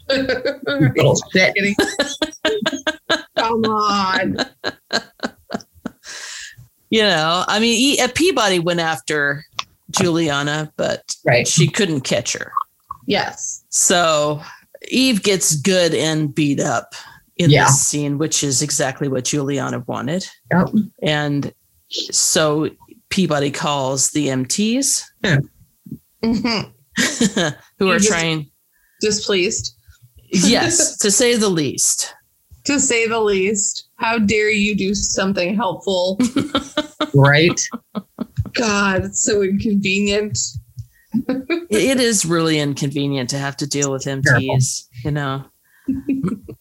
Little 0.09 1.17
shit. 1.33 1.55
Come 3.37 3.65
on. 3.65 4.37
You 6.91 7.03
know, 7.03 7.45
I 7.47 7.59
mean, 7.61 7.99
Peabody 8.15 8.59
went 8.59 8.81
after 8.81 9.45
Julianna, 9.91 10.73
but 10.77 11.15
Right. 11.27 11.47
she 11.47 11.69
couldn't 11.69 12.01
catch 12.03 12.33
her. 12.33 12.53
Yes. 13.07 13.65
So 13.69 14.41
Eve 14.89 15.23
gets 15.23 15.57
good 15.57 15.95
and 15.95 16.35
beat 16.35 16.61
up 16.61 16.95
in 17.39 17.51
Yeah. 17.51 17.65
this 17.67 17.81
scene, 17.81 18.19
which 18.19 18.43
is 18.45 18.63
exactly 18.63 19.09
what 19.09 19.25
Julianna 19.25 19.85
wanted. 19.87 20.27
Yep. 20.53 20.69
And 21.03 21.53
so 21.89 22.69
Peabody 23.11 23.51
calls 23.51 24.11
the 24.11 24.29
MTs 24.29 25.03
Mhm. 26.23 26.71
who 27.79 27.87
You 27.87 27.91
are 27.93 27.99
just- 27.99 28.09
trying, 28.09 28.51
Displeased, 29.01 29.75
yes, 30.33 30.97
to 31.03 31.11
say 31.11 31.37
the 31.37 31.49
least. 31.49 32.13
to 32.65 32.79
say 32.81 33.07
the 33.07 33.21
least. 33.21 33.85
How 33.97 34.19
dare 34.19 34.51
you 34.51 34.77
do 34.77 34.95
something 34.95 35.55
helpful? 35.57 36.19
Right. 37.15 37.59
God, 38.55 39.05
it's 39.07 39.23
so 39.23 39.43
inconvenient. 39.43 40.37
it 41.71 41.99
is 42.01 42.27
really 42.27 42.59
inconvenient 42.59 43.31
to 43.31 43.39
have 43.39 43.57
to 43.59 43.67
deal 43.67 43.91
with 43.91 44.05
MTs, 44.05 44.85
you 45.05 45.11
know. 45.13 45.45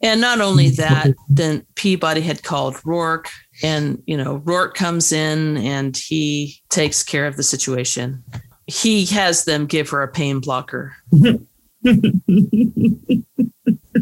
And 0.02 0.22
not 0.22 0.42
only 0.42 0.68
mm-hmm. 0.68 0.82
that, 0.82 1.16
then 1.30 1.66
Peabody 1.76 2.22
had 2.22 2.44
called 2.44 2.76
Roarke, 2.78 3.30
and 3.64 4.02
you 4.06 4.16
know, 4.16 4.40
Roarke 4.40 4.76
comes 4.76 5.12
in 5.12 5.58
and 5.58 5.98
he 5.98 6.62
takes 6.70 7.04
care 7.04 7.26
of 7.26 7.36
the 7.36 7.44
situation. 7.44 8.24
He 8.68 9.06
has 9.08 9.46
them 9.46 9.66
give 9.66 9.90
her 9.90 10.04
a 10.04 10.08
pain 10.08 10.40
blocker. 10.40 10.96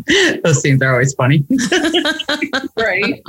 Those 0.44 0.62
scenes 0.62 0.82
are 0.82 0.92
always 0.92 1.14
funny. 1.14 1.46
Right. 2.78 3.24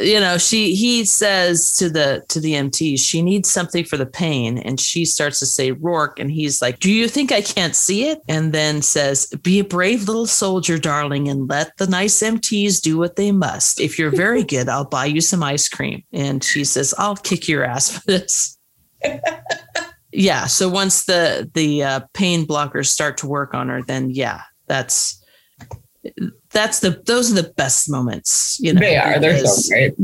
You 0.00 0.20
know, 0.20 0.38
she 0.38 0.74
he 0.74 1.04
says 1.04 1.76
to 1.78 1.88
the 1.88 2.24
to 2.28 2.40
the 2.40 2.54
MT, 2.54 2.96
she 2.96 3.22
needs 3.22 3.50
something 3.50 3.84
for 3.84 3.96
the 3.96 4.06
pain, 4.06 4.58
and 4.58 4.78
she 4.78 5.04
starts 5.04 5.38
to 5.40 5.46
say 5.46 5.72
Roarke, 5.72 6.18
and 6.18 6.30
he's 6.30 6.62
like, 6.62 6.78
"Do 6.78 6.90
you 6.92 7.08
think 7.08 7.32
I 7.32 7.40
can't 7.40 7.74
see 7.74 8.08
it?" 8.08 8.20
And 8.28 8.52
then 8.52 8.82
says, 8.82 9.26
"Be 9.42 9.58
a 9.60 9.64
brave 9.64 10.06
little 10.06 10.26
soldier, 10.26 10.78
darling, 10.78 11.28
and 11.28 11.48
let 11.48 11.76
the 11.78 11.86
nice 11.86 12.22
MTs 12.22 12.80
do 12.80 12.98
what 12.98 13.16
they 13.16 13.32
must. 13.32 13.80
If 13.80 13.98
you're 13.98 14.10
very 14.10 14.44
good, 14.54 14.68
I'll 14.68 14.84
buy 14.84 15.06
you 15.06 15.20
some 15.20 15.42
ice 15.42 15.68
cream." 15.68 16.02
And 16.12 16.44
she 16.44 16.64
says, 16.64 16.94
"I'll 16.98 17.16
kick 17.16 17.48
your 17.48 17.64
ass 17.64 17.90
for 17.90 18.06
this." 18.06 18.58
yeah. 20.12 20.46
So 20.46 20.68
once 20.68 21.04
the 21.04 21.50
the 21.54 21.82
uh, 21.82 22.00
pain 22.12 22.46
blockers 22.46 22.86
start 22.86 23.16
to 23.18 23.26
work 23.26 23.54
on 23.54 23.68
her, 23.68 23.82
then 23.82 24.10
yeah, 24.10 24.42
that's 24.66 25.18
that's 26.50 26.80
the 26.80 27.02
those 27.06 27.32
are 27.32 27.42
the 27.42 27.52
best 27.54 27.90
moments. 27.90 28.58
You 28.60 28.74
know, 28.74 28.80
They 28.80 28.96
are. 28.96 29.18
They're 29.18 29.38
so 29.38 29.42
because- 29.42 29.68
great. 29.68 29.94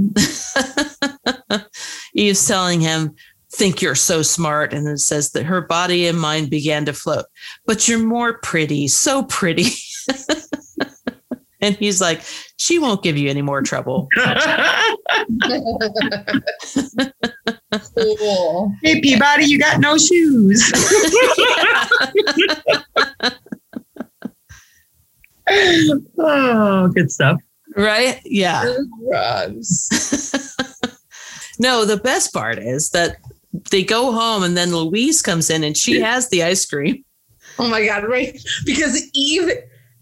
Eve's 2.15 2.47
telling 2.47 2.81
him, 2.81 3.15
think 3.55 3.81
you're 3.83 3.95
so 3.95 4.23
smart. 4.23 4.73
And 4.73 4.87
it 4.89 4.99
says 4.99 5.31
that 5.33 5.45
her 5.45 5.61
body 5.63 6.07
and 6.07 6.19
mind 6.21 6.51
began 6.51 6.85
to 6.87 6.93
float, 6.93 7.27
but 7.67 7.89
you're 7.89 7.99
more 7.99 8.39
pretty, 8.39 8.89
so 8.89 9.23
pretty. 9.25 9.67
and 11.61 11.77
he's 11.77 12.01
like, 12.01 12.23
she 12.57 12.79
won't 12.79 13.03
give 13.03 13.17
you 13.17 13.31
any 13.31 13.43
more 13.43 13.63
trouble. 13.63 14.09
cool. 17.97 18.73
hey, 18.83 19.01
Peabody, 19.01 19.45
you 19.47 19.59
got 19.59 19.81
no 19.81 19.97
shoes. 19.99 20.71
Oh, 25.49 26.91
good 26.95 27.11
stuff. 27.11 27.41
right? 27.77 28.21
Yeah. 28.25 28.77
No, 31.59 31.85
the 31.85 31.97
best 31.97 32.33
part 32.33 32.59
is 32.59 32.91
that 32.91 33.19
they 33.71 33.85
go 33.85 34.13
home 34.13 34.43
and 34.43 34.57
then 34.57 34.75
Louise 34.75 35.23
comes 35.23 35.51
in 35.51 35.63
and 35.63 35.77
she 35.77 36.01
has 36.01 36.29
the 36.29 36.43
ice 36.43 36.67
cream. 36.67 37.05
Oh 37.59 37.69
my 37.69 37.85
god, 37.87 38.05
right? 38.09 38.37
Because 38.67 39.01
Eve 39.15 39.51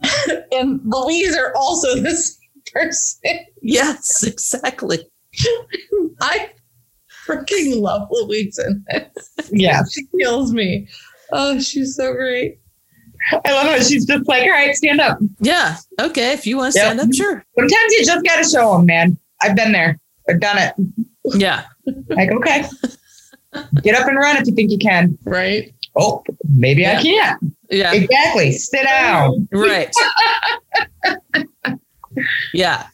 and 0.52 0.80
Louise 0.84 1.36
are 1.36 1.54
also 1.54 1.96
the 1.96 2.12
same 2.12 2.62
person. 2.72 3.40
Yes, 3.60 4.22
exactly. 4.26 5.00
I 6.20 6.50
freaking 7.26 7.80
love 7.80 8.08
Louise 8.10 8.58
in 8.58 8.84
this. 8.90 9.50
Yeah. 9.50 9.82
She 9.90 10.06
kills 10.18 10.52
me. 10.52 10.88
Oh, 11.32 11.60
she's 11.60 11.96
so 11.96 12.12
great. 12.14 12.58
I 13.30 13.52
love 13.52 13.66
it. 13.80 13.84
She's 13.86 14.04
just 14.04 14.28
like, 14.28 14.42
all 14.42 14.50
right, 14.50 14.74
stand 14.74 15.00
up. 15.00 15.18
Yeah. 15.40 15.76
Okay. 16.00 16.32
If 16.32 16.46
you 16.46 16.56
want 16.56 16.72
to 16.74 16.78
Yep. 16.80 16.86
stand 16.86 17.00
up, 17.00 17.14
sure. 17.14 17.44
Sometimes 17.58 17.92
you 17.92 18.04
just 18.04 18.24
got 18.24 18.36
to 18.42 18.44
show 18.48 18.76
them, 18.76 18.86
man. 18.86 19.18
I've 19.42 19.54
been 19.56 19.72
there. 19.72 19.98
I've 20.28 20.40
done 20.40 20.58
it. 20.58 20.74
Yeah. 21.36 21.64
Like, 22.08 22.30
okay. 22.30 22.64
Get 23.82 23.96
up 23.96 24.06
and 24.06 24.16
run 24.16 24.36
if 24.36 24.46
you 24.46 24.54
think 24.54 24.70
you 24.70 24.78
can. 24.78 25.18
Right? 25.24 25.74
Oh, 25.96 26.22
maybe 26.54 26.82
Yeah. 26.82 26.98
I 26.98 27.02
can't. 27.02 27.42
Yeah. 27.70 27.92
Exactly. 27.92 28.52
Sit 28.52 28.84
down. 28.84 29.48
Right. 29.52 29.92
yeah. 32.54 32.86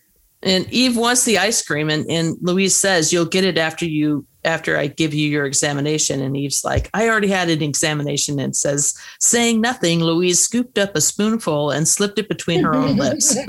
And 0.43 0.67
Eve 0.73 0.97
wants 0.97 1.25
the 1.25 1.37
ice 1.39 1.61
cream, 1.63 1.91
and, 1.91 2.09
and 2.11 2.37
Louise 2.41 2.75
says, 2.77 3.13
You'll 3.13 3.25
get 3.27 3.45
it 3.45 3.59
after 3.59 3.85
you 3.85 4.25
after 4.49 4.79
I 4.79 4.89
give 4.89 5.13
you 5.13 5.29
your 5.29 5.45
examination. 5.45 6.23
And 6.23 6.37
Eve's 6.37 6.65
like, 6.65 6.91
I 6.95 7.09
already 7.09 7.29
had 7.29 7.51
an 7.51 7.63
examination 7.63 8.41
and 8.41 8.57
says, 8.57 8.99
saying 9.21 9.61
nothing, 9.61 10.01
Louise 10.01 10.41
scooped 10.41 10.79
up 10.79 10.97
a 10.97 11.01
spoonful 11.01 11.71
and 11.71 11.87
slipped 11.87 12.19
it 12.19 12.29
between 12.29 12.65
her 12.65 12.75
own 12.75 12.97
lips. 12.97 13.37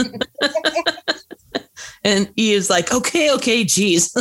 and 2.04 2.32
Eve's 2.36 2.70
like, 2.70 2.94
Okay, 2.94 3.34
okay, 3.34 3.64
geez. 3.64 4.14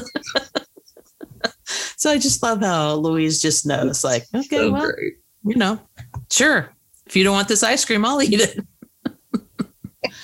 so 1.65 2.11
I 2.11 2.19
just 2.19 2.43
love 2.43 2.61
how 2.61 2.95
Louise 2.95 3.43
just 3.43 3.67
knows, 3.67 4.05
like, 4.05 4.25
okay, 4.35 4.57
so 4.57 4.71
well, 4.71 4.93
great. 4.93 5.15
you 5.45 5.57
know, 5.57 5.81
sure. 6.31 6.71
If 7.07 7.17
you 7.17 7.25
don't 7.25 7.35
want 7.35 7.49
this 7.49 7.63
ice 7.63 7.85
cream, 7.85 8.05
I'll 8.05 8.23
eat 8.23 8.41
it. 8.41 8.65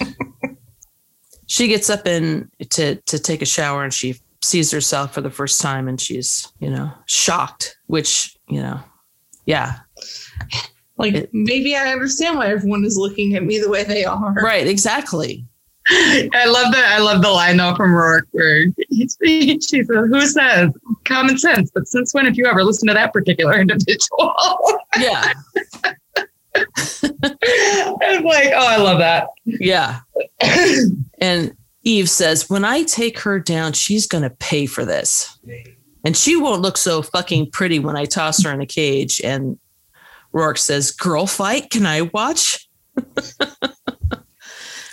she 1.46 1.66
gets 1.66 1.90
up 1.90 2.06
and 2.06 2.48
to 2.70 2.96
to 2.96 3.18
take 3.18 3.42
a 3.42 3.46
shower 3.46 3.82
and 3.82 3.92
she 3.92 4.16
sees 4.44 4.70
herself 4.70 5.12
for 5.14 5.20
the 5.20 5.30
first 5.30 5.60
time 5.60 5.88
and 5.88 6.00
she's, 6.00 6.52
you 6.60 6.70
know, 6.70 6.90
shocked, 7.06 7.76
which, 7.86 8.36
you 8.48 8.60
know, 8.60 8.78
yeah. 9.46 9.76
Like 10.96 11.14
It- 11.14 11.30
maybe 11.32 11.74
I 11.76 11.92
understand 11.92 12.36
why 12.38 12.48
everyone 12.48 12.84
is 12.84 12.96
looking 12.96 13.34
at 13.34 13.42
me 13.42 13.58
the 13.58 13.68
way 13.70 13.82
they 13.84 14.04
are. 14.04 14.32
Right, 14.34 14.66
exactly. 14.66 15.44
I 15.88 16.46
love 16.46 16.72
the 16.72 16.78
I 16.82 16.98
love 16.98 17.20
the 17.20 17.28
line 17.30 17.58
though 17.58 17.74
from 17.74 17.90
Roarke 17.90 18.22
where 18.30 18.64
she 18.90 19.58
says, 19.60 19.86
"Who 19.86 20.20
says 20.22 20.70
common 21.04 21.36
sense? 21.36 21.70
But 21.74 21.86
since 21.88 22.14
when 22.14 22.24
have 22.24 22.38
you 22.38 22.46
ever 22.46 22.64
listened 22.64 22.88
to 22.88 22.94
that 22.94 23.12
particular 23.12 23.60
individual?" 23.60 24.32
Yeah. 24.98 25.32
I 26.54 26.62
was 26.62 28.22
like, 28.24 28.48
"Oh, 28.54 28.66
I 28.66 28.76
love 28.78 28.98
that." 28.98 29.26
Yeah. 29.44 30.00
And 31.20 31.54
Eve 31.84 32.08
says, 32.10 32.48
when 32.50 32.64
I 32.64 32.82
take 32.82 33.18
her 33.20 33.38
down, 33.38 33.72
she's 33.74 34.06
going 34.06 34.22
to 34.24 34.30
pay 34.30 34.66
for 34.66 34.84
this. 34.84 35.38
And 36.04 36.16
she 36.16 36.34
won't 36.36 36.62
look 36.62 36.76
so 36.76 37.02
fucking 37.02 37.50
pretty 37.50 37.78
when 37.78 37.96
I 37.96 38.04
toss 38.06 38.42
her 38.42 38.50
in 38.52 38.60
a 38.60 38.66
cage. 38.66 39.20
And 39.22 39.58
Roarke 40.34 40.58
says, 40.58 40.90
girl 40.90 41.26
fight? 41.26 41.70
Can 41.70 41.86
I 41.86 42.02
watch? 42.02 42.68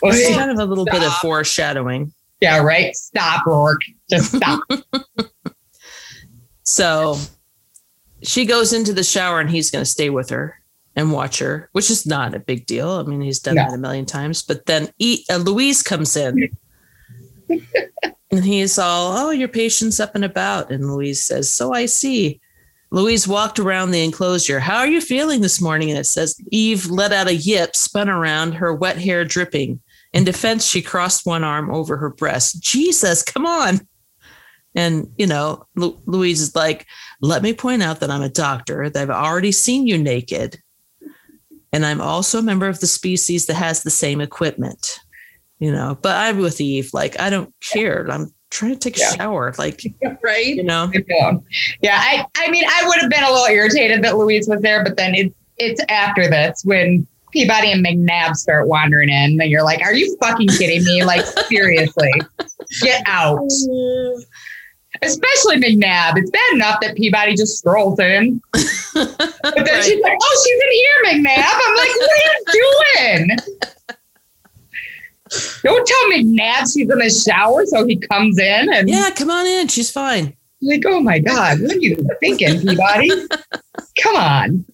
It's 0.04 0.36
kind 0.36 0.50
of 0.50 0.58
a 0.58 0.66
little 0.66 0.86
bit 0.86 1.04
of 1.04 1.14
foreshadowing. 1.18 2.12
yeah, 2.42 2.58
right. 2.58 2.96
Stop, 2.96 3.46
Roarke. 3.46 3.96
Just 4.10 4.36
stop. 4.36 4.60
So 6.64 7.18
she 8.24 8.46
goes 8.46 8.72
into 8.74 8.94
the 8.94 9.04
shower 9.04 9.40
and 9.40 9.50
he's 9.50 9.70
going 9.72 9.84
to 9.84 9.90
stay 9.90 10.10
with 10.10 10.30
her 10.30 10.56
and 10.96 11.12
watch 11.12 11.40
her, 11.40 11.70
which 11.74 11.90
is 11.92 12.06
not 12.06 12.34
a 12.34 12.40
big 12.40 12.66
deal. 12.66 12.90
I 12.92 13.04
mean, 13.04 13.22
he's 13.22 13.40
done 13.40 13.56
No. 13.56 13.64
that 13.66 13.74
a 13.74 13.78
million 13.78 14.06
times. 14.06 14.42
But 14.42 14.66
then 14.68 14.90
e- 15.00 15.24
uh, 15.30 15.38
Louise 15.38 15.84
comes 15.84 16.16
in 16.16 16.50
and 18.32 18.44
he's 18.44 18.78
all, 18.78 19.18
"Oh, 19.18 19.32
your 19.32 19.48
patient's 19.48 20.00
up 20.00 20.16
and 20.16 20.26
about." 20.26 20.72
And 20.72 20.92
Louise 20.92 21.24
says, 21.24 21.52
"So 21.52 21.74
I 21.74 21.86
see." 21.86 22.40
Louise 22.94 23.26
walked 23.28 23.58
around 23.58 23.92
the 23.92 24.04
enclosure. 24.04 24.60
How 24.60 24.80
are 24.80 24.88
you 24.88 25.00
feeling 25.00 25.40
this 25.40 25.62
morning? 25.62 25.90
And 25.90 25.98
it 25.98 26.06
says 26.06 26.36
Eve 26.52 26.88
let 26.88 27.14
out 27.14 27.30
a 27.30 27.36
yip, 27.36 27.74
spun 27.74 28.10
around, 28.10 28.56
her 28.56 28.74
wet 28.74 28.98
hair 28.98 29.24
dripping. 29.24 29.80
In 30.12 30.26
defense, 30.26 30.66
she 30.66 30.82
crossed 30.82 31.26
one 31.26 31.44
arm 31.44 31.74
over 31.74 31.96
her 31.96 32.10
breast. 32.10 32.62
Jesus, 32.62 33.24
come 33.24 33.46
on. 33.46 33.88
And, 34.76 35.10
you 35.18 35.26
know, 35.26 35.66
Louise 35.76 36.42
is 36.42 36.56
like, 36.56 36.86
let 37.22 37.44
me 37.44 37.54
point 37.54 37.82
out 37.82 38.02
that 38.02 38.12
I'm 38.12 38.22
a 38.22 38.30
doctor, 38.30 38.90
that 38.90 39.02
I've 39.02 39.10
already 39.10 39.54
seen 39.54 39.88
you 39.88 39.98
naked. 39.98 40.62
And 41.72 41.86
I'm 41.86 42.02
also 42.02 42.40
a 42.40 42.44
member 42.44 42.68
of 42.68 42.82
the 42.82 42.88
species 42.88 43.46
that 43.46 43.54
has 43.54 43.84
the 43.84 43.90
same 43.90 44.20
equipment, 44.20 45.00
you 45.62 45.72
know. 45.72 45.98
But 46.02 46.18
I'm 46.18 46.40
with 46.40 46.60
Eve. 46.60 46.90
Like, 46.94 47.18
I 47.22 47.30
don't 47.30 47.54
care. 47.62 48.06
I'm 48.12 48.34
trying 48.50 48.74
to 48.74 48.78
take 48.80 48.98
a 48.98 49.00
Yeah. 49.00 49.12
shower. 49.16 49.54
Like, 49.58 49.82
right? 50.22 50.46
you 50.46 50.64
know, 50.64 50.92
Yeah. 51.08 51.32
Yeah. 51.82 51.98
I, 52.04 52.26
I 52.38 52.52
mean, 52.52 52.66
I 52.68 52.84
would 52.86 53.00
have 53.00 53.10
been 53.10 53.24
a 53.24 53.32
little 53.32 53.46
irritated 53.48 54.04
that 54.04 54.18
Louise 54.18 54.50
was 54.50 54.60
there, 54.62 54.84
but 54.84 54.98
then 54.98 55.16
it's 55.16 55.34
it's 55.58 55.82
after 55.90 56.28
this 56.30 56.64
when 56.66 57.08
Peabody 57.32 57.72
and 57.72 57.86
McNabb 57.86 58.36
start 58.36 58.68
wandering 58.68 59.08
in, 59.10 59.40
and 59.40 59.50
you're 59.50 59.64
like, 59.64 59.82
"Are 59.82 59.94
you 59.94 60.18
fucking 60.20 60.50
kidding 60.50 60.84
me? 60.84 61.06
Like, 61.06 61.24
seriously, 61.50 62.12
get 62.82 63.04
out!" 63.06 63.40
Especially 65.02 65.56
McNabb. 65.58 66.18
It's 66.18 66.30
bad 66.30 66.54
enough 66.54 66.80
that 66.82 66.98
Peabody 66.98 67.36
just 67.36 67.58
strolls 67.58 67.98
in, 68.00 68.42
but 68.54 68.64
then 68.94 69.66
Right. 69.66 69.84
she's 69.84 70.02
like, 70.04 70.18
"Oh, 70.22 70.44
she's 70.44 70.62
in 70.62 70.72
here, 70.74 71.24
McNabb." 71.32 71.60
I'm 71.66 71.76
like, 71.78 71.96
"What 71.96 72.12
are 72.12 72.24
you 72.26 73.28
doing?" 73.28 73.38
Don't 75.64 75.88
tell 75.88 76.10
McNabb 76.12 76.62
she's 76.74 76.90
in 76.90 76.98
the 76.98 77.10
shower, 77.10 77.66
so 77.66 77.86
he 77.86 77.98
comes 77.98 78.38
in 78.38 78.72
and 78.74 78.90
yeah, 78.90 79.10
come 79.16 79.30
on 79.30 79.46
in. 79.46 79.68
She's 79.68 79.90
fine. 79.92 80.36
like, 80.62 80.84
oh 80.86 81.00
my 81.00 81.20
God, 81.20 81.62
what 81.62 81.72
are 81.76 81.80
you 81.80 81.96
thinking, 82.20 82.60
Peabody? 82.62 83.10
Come 84.02 84.16
on. 84.16 84.66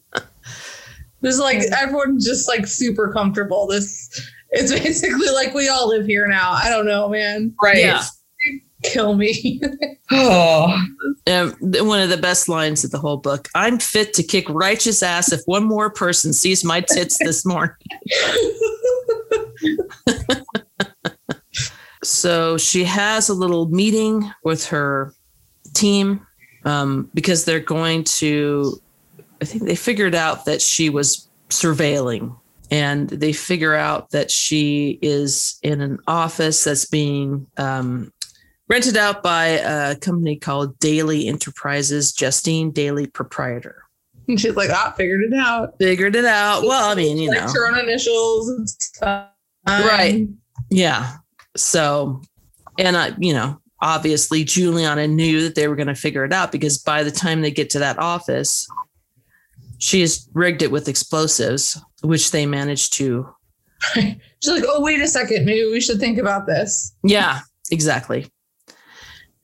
There's 1.22 1.40
like 1.40 1.60
everyone's 1.80 2.26
just 2.26 2.48
like 2.48 2.68
super 2.68 3.12
comfortable. 3.12 3.68
This 3.68 4.10
it's 4.52 4.72
basically 4.72 5.30
like 5.30 5.54
we 5.54 5.68
all 5.70 5.88
live 5.90 6.06
here 6.06 6.28
now. 6.28 6.52
I 6.54 6.70
don't 6.70 6.86
know, 6.86 7.10
man. 7.10 7.54
Right. 7.62 7.78
Yeah. 7.78 8.04
Kill 8.84 9.16
me. 9.16 9.60
Oh, 10.12 10.68
Um, 11.28 11.56
th- 11.72 11.84
one 11.84 12.00
of 12.00 12.10
the 12.10 12.16
best 12.18 12.48
lines 12.48 12.86
of 12.86 12.92
the 12.92 13.00
whole 13.00 13.18
book. 13.18 13.50
I'm 13.56 13.78
fit 13.80 14.14
to 14.14 14.24
kick 14.24 14.48
righteous 14.48 15.04
ass 15.04 15.34
if 15.34 15.42
one 15.46 15.66
more 15.66 15.90
person 15.90 16.32
sees 16.32 16.64
my 16.64 16.80
tits 16.82 17.18
this 17.18 17.46
morning. 17.46 17.76
so 22.04 22.58
she 22.58 22.84
has 22.84 23.30
a 23.30 23.34
little 23.34 23.68
meeting 23.68 24.32
with 24.44 24.66
her 24.68 25.14
team 25.74 26.26
um, 26.66 27.10
because 27.14 27.46
they're 27.46 27.60
going 27.60 28.04
to, 28.04 28.82
I 29.42 29.46
think 29.46 29.64
they 29.64 29.76
figured 29.76 30.16
out 30.16 30.46
that 30.46 30.62
she 30.62 30.90
was 30.90 31.28
surveilling 31.50 32.36
and 32.70 33.10
they 33.10 33.32
figure 33.32 33.76
out 33.76 34.10
that 34.12 34.30
she 34.30 35.00
is 35.02 35.58
in 35.64 35.80
an 35.82 36.00
office 36.08 36.64
that's 36.66 36.86
being 36.86 37.48
um, 37.58 38.12
rented 38.68 38.98
out 38.98 39.24
by 39.24 39.46
a 39.46 39.96
company 39.96 40.36
called 40.36 40.78
Daily 40.80 41.28
Enterprises, 41.28 42.12
Justine 42.12 42.72
Daily 42.72 43.08
proprietor. 43.08 43.84
and 44.28 44.40
she's 44.40 44.56
like, 44.56 44.70
I 44.70 44.92
figured 44.98 45.24
it 45.24 45.34
out. 45.34 45.78
Figured 45.80 46.16
it 46.16 46.26
out. 46.26 46.64
Well, 46.64 46.90
I 46.90 46.96
mean, 46.96 47.18
you 47.18 47.30
like 47.30 47.46
know, 47.46 47.52
her 47.54 47.72
own 47.72 47.80
initials 47.80 48.50
and 48.50 48.70
stuff. 48.70 49.30
Right. 49.68 50.22
Um, 50.22 50.38
yeah. 50.70 51.18
So, 51.56 52.22
and 52.78 52.96
I, 52.96 53.12
you 53.18 53.34
know, 53.34 53.60
obviously 53.82 54.44
Julianna 54.44 55.08
knew 55.08 55.42
that 55.44 55.56
they 55.56 55.68
were 55.68 55.76
going 55.76 55.88
to 55.88 55.96
figure 55.96 56.24
it 56.24 56.34
out 56.34 56.52
because 56.52 56.78
by 56.78 57.04
the 57.04 57.12
time 57.12 57.42
they 57.42 57.52
get 57.52 57.70
to 57.72 57.80
that 57.80 58.00
office, 58.00 58.68
she's 59.80 60.30
rigged 60.34 60.62
it 60.62 60.72
with 60.72 60.88
explosives, 60.88 61.80
which 62.02 62.32
they 62.32 62.46
managed 62.46 62.94
to. 62.94 63.28
She's 63.94 64.52
like, 64.52 64.64
oh, 64.68 64.82
wait 64.82 65.02
a 65.02 65.08
second. 65.08 65.46
Maybe 65.46 65.70
we 65.70 65.80
should 65.80 66.00
think 66.00 66.18
about 66.18 66.48
this. 66.48 66.96
Yeah, 67.04 67.42
exactly. 67.72 68.28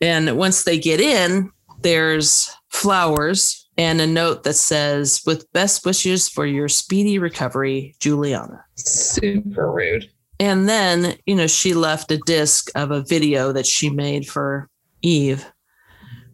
And 0.02 0.38
once 0.38 0.64
they 0.64 0.80
get 0.80 1.00
in, 1.00 1.52
there's 1.82 2.52
flowers 2.70 3.63
and 3.78 4.00
a 4.02 4.08
note 4.08 4.44
that 4.44 4.54
says, 4.54 5.22
with 5.26 5.52
best 5.54 5.86
wishes 5.86 6.30
for 6.30 6.46
your 6.46 6.68
speedy 6.70 7.18
recovery, 7.20 7.96
Julianna. 8.00 8.64
Super 8.76 9.72
rude. 9.72 10.10
And 10.40 10.68
then, 10.68 11.16
you 11.26 11.36
know, 11.36 11.48
she 11.48 11.74
left 11.74 12.12
a 12.12 12.18
disc 12.26 12.70
of 12.76 12.92
a 12.92 13.04
video 13.04 13.52
that 13.52 13.66
she 13.66 13.90
made 13.90 14.28
for 14.28 14.70
Eve 15.02 15.46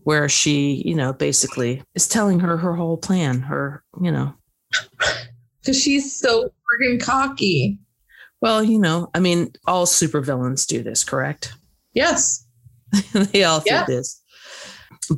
where 0.03 0.27
she, 0.29 0.81
you 0.85 0.95
know, 0.95 1.13
basically 1.13 1.83
is 1.95 2.07
telling 2.07 2.39
her 2.39 2.57
her 2.57 2.75
whole 2.75 2.97
plan, 2.97 3.41
her, 3.41 3.83
you 4.01 4.11
know, 4.11 4.33
Because 5.61 5.81
she's 5.81 6.15
so 6.17 6.45
freaking 6.81 7.01
cocky. 7.01 7.77
well, 8.41 8.63
you 8.63 8.79
know, 8.79 9.09
I 9.13 9.19
mean, 9.19 9.51
all 9.67 9.85
supervillains 9.85 10.65
do 10.65 10.81
this, 10.81 11.03
correct? 11.03 11.53
Yes. 11.93 12.45
they 13.13 13.43
all 13.43 13.61
Yeah. 13.65 13.85
do 13.85 13.93
this. 13.93 14.21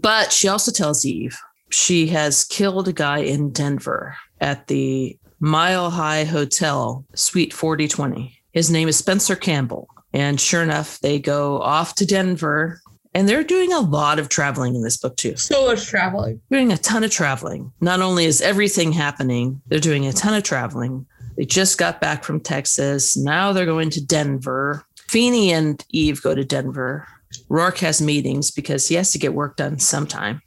But 0.02 0.32
she 0.34 0.48
also 0.48 0.72
tells 0.72 1.06
Eve 1.06 1.38
she 1.74 2.08
has 2.08 2.44
killed 2.44 2.88
a 2.88 2.94
guy 2.94 3.20
in 3.20 3.52
Denver 3.52 4.16
at 4.40 4.68
the 4.68 5.18
Mile 5.40 5.90
High 5.90 6.24
Hotel, 6.24 7.06
Suite 7.16 7.54
4020. 7.54 8.38
His 8.52 8.70
name 8.70 8.88
is 8.88 8.98
Spencer 8.98 9.36
Campbell. 9.36 9.88
And 10.14 10.40
sure 10.40 10.62
enough, 10.62 11.00
they 11.00 11.20
go 11.20 11.62
off 11.62 11.96
to 11.96 12.06
Denver 12.06 12.82
and 13.14 13.28
they're 13.28 13.44
doing 13.44 13.74
a 13.74 13.80
lot 13.80 14.20
of 14.20 14.30
traveling 14.30 14.76
in 14.76 14.84
this 14.84 14.98
book, 14.98 15.18
too. 15.18 15.36
So 15.36 15.68
much 15.68 15.86
traveling. 15.86 16.42
Doing 16.50 16.72
a 16.72 16.78
ton 16.78 17.04
of 17.04 17.12
traveling. 17.12 17.72
Not 17.82 18.02
only 18.02 18.26
is 18.26 18.42
everything 18.42 18.92
happening, 18.92 19.62
they're 19.68 19.80
doing 19.80 20.06
a 20.06 20.14
ton 20.14 20.34
of 20.34 20.44
traveling. 20.44 21.06
They 21.36 21.46
just 21.46 21.78
got 21.78 22.00
back 22.00 22.24
from 22.24 22.40
Texas. 22.40 23.18
Now 23.18 23.52
they're 23.52 23.66
going 23.66 23.90
to 23.92 24.06
Denver. 24.06 24.86
Feeney 25.08 25.52
and 25.52 25.84
Eve 25.90 26.22
go 26.22 26.36
to 26.36 26.46
Denver. 26.46 27.08
Roarke 27.50 27.80
has 27.80 28.02
meetings 28.02 28.52
because 28.52 28.88
he 28.88 28.96
has 28.96 29.12
to 29.12 29.20
get 29.20 29.34
work 29.34 29.58
done 29.58 29.80
sometime. 29.80 30.42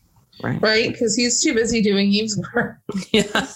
Right. 0.44 0.60
Right? 0.62 0.92
Because 0.92 1.16
he's 1.16 1.42
too 1.42 1.54
busy 1.54 1.80
doing 1.82 2.10
Eve's 2.10 2.40
work. 2.54 2.76
Yeah. 3.12 3.46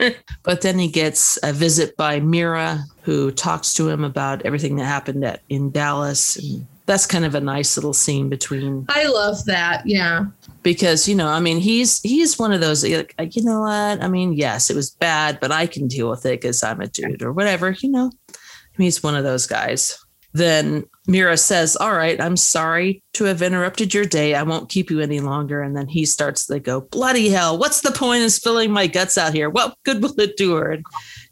but 0.42 0.60
then 0.62 0.78
he 0.78 0.88
gets 0.88 1.38
a 1.44 1.52
visit 1.52 1.96
by 1.96 2.18
Mira, 2.18 2.84
who 3.02 3.30
talks 3.30 3.72
to 3.74 3.88
him 3.88 4.02
about 4.02 4.44
everything 4.44 4.74
that 4.76 4.86
happened 4.86 5.24
at 5.24 5.42
in 5.48 5.70
Dallas. 5.70 6.36
And 6.36 6.66
that's 6.86 7.06
kind 7.06 7.24
of 7.24 7.34
a 7.36 7.40
nice 7.40 7.76
little 7.76 7.92
scene 7.94 8.28
between 8.28 8.86
I 8.88 9.06
love 9.06 9.44
that. 9.44 9.86
Yeah. 9.86 10.26
because 10.62 11.06
you 11.08 11.14
know 11.14 11.28
i 11.28 11.40
mean 11.40 11.58
he's 11.58 12.00
he's 12.02 12.38
one 12.38 12.52
of 12.52 12.60
those 12.60 12.84
like 12.84 13.14
uh, 13.18 13.26
you 13.30 13.42
know 13.44 13.60
what 13.60 14.02
i 14.02 14.08
mean 14.08 14.32
yes 14.32 14.70
it 14.70 14.76
was 14.76 14.90
bad 14.90 15.38
but 15.40 15.52
i 15.52 15.66
can 15.66 15.86
deal 15.86 16.08
with 16.10 16.24
it 16.26 16.40
because 16.40 16.62
i'm 16.62 16.80
a 16.80 16.86
dude 16.86 17.22
or 17.22 17.32
whatever 17.32 17.70
you 17.70 17.90
know 17.90 18.10
I 18.30 18.76
mean, 18.78 18.86
he's 18.86 19.02
one 19.02 19.14
of 19.14 19.24
those 19.24 19.46
guys 19.46 19.98
then 20.32 20.84
mira 21.06 21.36
says 21.36 21.76
all 21.76 21.92
right 21.92 22.20
i'm 22.20 22.36
sorry 22.36 23.02
to 23.12 23.24
have 23.24 23.42
interrupted 23.42 23.92
your 23.92 24.04
day 24.04 24.34
i 24.34 24.42
won't 24.42 24.68
keep 24.70 24.90
you 24.90 25.00
any 25.00 25.20
longer 25.20 25.60
and 25.60 25.76
then 25.76 25.86
he 25.86 26.06
starts 26.06 26.46
to 26.46 26.58
go 26.58 26.80
bloody 26.80 27.28
hell 27.28 27.58
what's 27.58 27.82
the 27.82 27.90
point 27.92 28.22
in 28.22 28.30
spilling 28.30 28.70
my 28.70 28.86
guts 28.86 29.18
out 29.18 29.34
here 29.34 29.50
what 29.50 29.76
good 29.84 30.02
will 30.02 30.18
it 30.20 30.36
do 30.36 30.54
her 30.54 30.72
and 30.72 30.84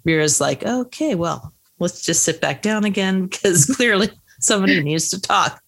mira's 0.04 0.40
like 0.40 0.62
okay 0.64 1.14
well 1.14 1.52
let's 1.78 2.02
just 2.02 2.22
sit 2.22 2.40
back 2.40 2.60
down 2.62 2.84
again 2.84 3.26
because 3.26 3.66
clearly 3.76 4.10
somebody 4.40 4.82
needs 4.82 5.08
to 5.08 5.20
talk 5.20 5.62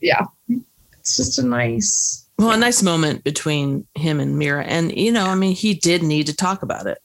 Yeah. 0.00 0.26
It's 0.48 1.16
just 1.16 1.38
a 1.38 1.42
nice. 1.42 2.28
Well, 2.38 2.50
a 2.50 2.56
nice 2.56 2.82
moment 2.82 3.24
between 3.24 3.86
him 3.94 4.20
and 4.20 4.38
Mira. 4.38 4.64
And, 4.64 4.96
you 4.96 5.10
know, 5.10 5.26
I 5.26 5.34
mean, 5.34 5.54
he 5.54 5.74
did 5.74 6.02
need 6.02 6.26
to 6.26 6.36
talk 6.36 6.62
about 6.62 6.86
it. 6.86 6.98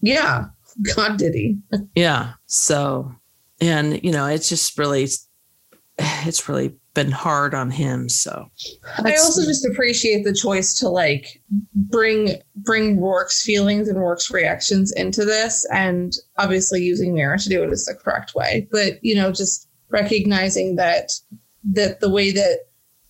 Yeah. 0.00 0.46
God 0.94 1.18
did 1.18 1.34
he. 1.34 1.58
Yeah. 1.94 2.32
So, 2.46 3.12
and, 3.60 4.02
you 4.02 4.12
know, 4.12 4.26
it's 4.26 4.48
just 4.48 4.78
really, 4.78 5.08
it's 5.98 6.48
really 6.48 6.74
been 6.94 7.10
hard 7.10 7.54
on 7.54 7.70
him. 7.70 8.08
So, 8.08 8.50
I 9.04 9.12
also 9.16 9.44
just 9.44 9.66
appreciate 9.66 10.24
the 10.24 10.32
choice 10.32 10.74
to 10.74 10.88
like 10.88 11.42
bring 11.74 12.36
bring 12.56 12.98
Roarke's 12.98 13.42
feelings 13.42 13.88
and 13.88 13.98
Roarke's 13.98 14.30
reactions 14.30 14.92
into 14.92 15.24
this, 15.24 15.66
and 15.72 16.12
obviously 16.38 16.82
using 16.82 17.14
Mira 17.14 17.38
to 17.38 17.48
do 17.48 17.62
it 17.62 17.72
is 17.72 17.86
the 17.86 17.94
correct 17.94 18.34
way. 18.34 18.68
But 18.70 19.02
you 19.02 19.14
know, 19.14 19.32
just 19.32 19.68
recognizing 19.90 20.76
that 20.76 21.12
that 21.72 22.00
the 22.00 22.10
way 22.10 22.30
that 22.32 22.60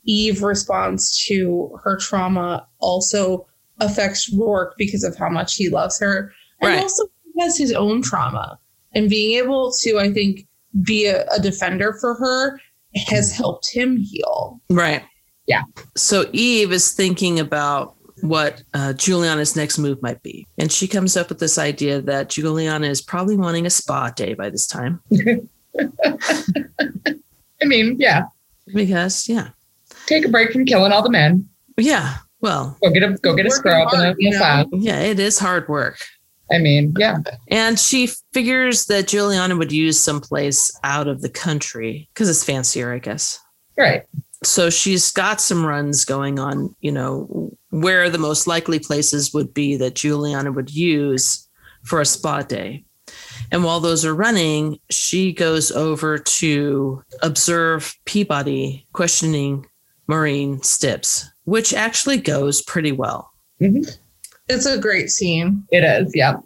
Eve 0.05 0.43
responds 0.43 1.19
to 1.27 1.78
her 1.82 1.97
trauma 1.97 2.66
also 2.78 3.47
affects 3.81 4.32
Roarke 4.35 4.73
because 4.77 5.05
of 5.05 5.16
how 5.16 5.28
much 5.28 5.56
he 5.56 5.69
loves 5.69 5.98
her, 5.98 6.32
and 6.60 6.70
Right. 6.70 6.82
also 6.82 7.05
has 7.40 7.56
his 7.56 7.73
own 7.73 8.02
trauma, 8.02 8.59
and 8.94 9.09
being 9.09 9.39
able 9.39 9.73
to, 9.73 9.98
I 9.98 10.12
think, 10.12 10.47
be 10.82 11.06
a, 11.06 11.24
a 11.28 11.40
defender 11.40 11.97
for 12.01 12.15
her 12.15 12.60
has 12.94 13.35
helped 13.36 13.70
him 13.73 13.97
heal. 13.98 14.60
right. 14.70 15.02
Yeah. 15.47 15.62
So 15.97 16.28
Eve 16.32 16.73
is 16.73 16.93
thinking 16.93 17.40
about 17.40 17.94
what 18.20 18.62
uh, 18.74 18.93
Julianna's 18.93 19.56
next 19.56 19.78
move 19.78 20.02
might 20.02 20.23
be. 20.23 20.47
And 20.59 20.70
she 20.70 20.86
comes 20.86 21.16
up 21.16 21.31
with 21.31 21.39
this 21.39 21.56
idea 21.56 22.02
that 22.02 22.28
Julianna 22.28 22.86
is 22.86 23.01
probably 23.01 23.36
wanting 23.36 23.65
a 23.65 23.70
spa 23.70 24.10
day 24.10 24.35
by 24.35 24.51
this 24.51 24.66
time. 24.66 25.01
I 25.81 27.65
mean, 27.65 27.97
yeah. 27.98 28.24
because 28.74 29.28
yeah, 29.28 29.48
Take 30.06 30.24
a 30.24 30.28
break 30.28 30.52
from 30.52 30.65
killing 30.66 30.93
all 30.93 31.02
the 31.02 31.10
men. 31.10 31.48
yeah. 31.77 32.16
Well, 32.40 32.77
Go 32.82 32.90
get 32.90 33.02
a 33.02 33.15
go 33.20 33.35
get 33.35 33.47
a 33.47 33.51
scrub 33.51 33.89
and 33.93 34.01
a 34.02 34.05
hard, 34.05 34.16
you 34.19 34.31
know? 34.31 34.69
yeah, 34.73 35.01
it 35.01 35.19
is 35.19 35.39
hard 35.40 35.69
work. 35.69 35.98
I 36.51 36.59
mean, 36.59 36.95
yeah. 36.99 37.19
And 37.49 37.79
she 37.79 38.09
figures 38.33 38.87
that 38.87 39.09
Julianna 39.09 39.57
would 39.57 39.73
use 39.73 40.01
someplace 40.01 40.77
out 40.83 41.09
of 41.09 41.20
the 41.20 41.29
country 41.29 42.09
because 42.12 42.29
it's 42.29 42.45
fancier, 42.45 42.93
I 42.93 42.99
guess. 42.99 43.39
Right. 43.77 44.05
So 44.45 44.70
she's 44.70 45.11
got 45.11 45.41
some 45.41 45.65
runs 45.65 46.05
going 46.05 46.39
on, 46.39 46.75
you 46.81 46.93
know, 46.93 47.53
where 47.70 48.09
the 48.09 48.19
most 48.19 48.47
likely 48.47 48.79
places 48.79 49.35
would 49.35 49.53
be 49.53 49.77
that 49.77 49.97
Julianna 49.97 50.53
would 50.53 50.75
use 50.75 51.49
for 51.85 52.01
a 52.01 52.07
spa 52.07 52.43
day. 52.43 52.85
And 53.51 53.65
while 53.65 53.81
those 53.81 54.05
are 54.05 54.15
running, 54.15 54.79
she 54.91 55.33
goes 55.33 55.70
over 55.73 56.19
to 56.19 57.03
observe 57.23 57.95
Peabody 58.05 58.87
questioning 58.93 59.66
Maureen 60.07 60.61
Stibbs, 60.61 61.25
which 61.45 61.73
actually 61.75 62.19
goes 62.19 62.62
pretty 62.62 62.93
well. 62.93 63.33
Mm-hmm. 63.61 63.91
It's 64.49 64.66
a 64.66 64.79
great 64.79 65.11
scene. 65.11 65.65
It 65.70 65.85
is. 65.85 66.12
Yeah. 66.15 66.37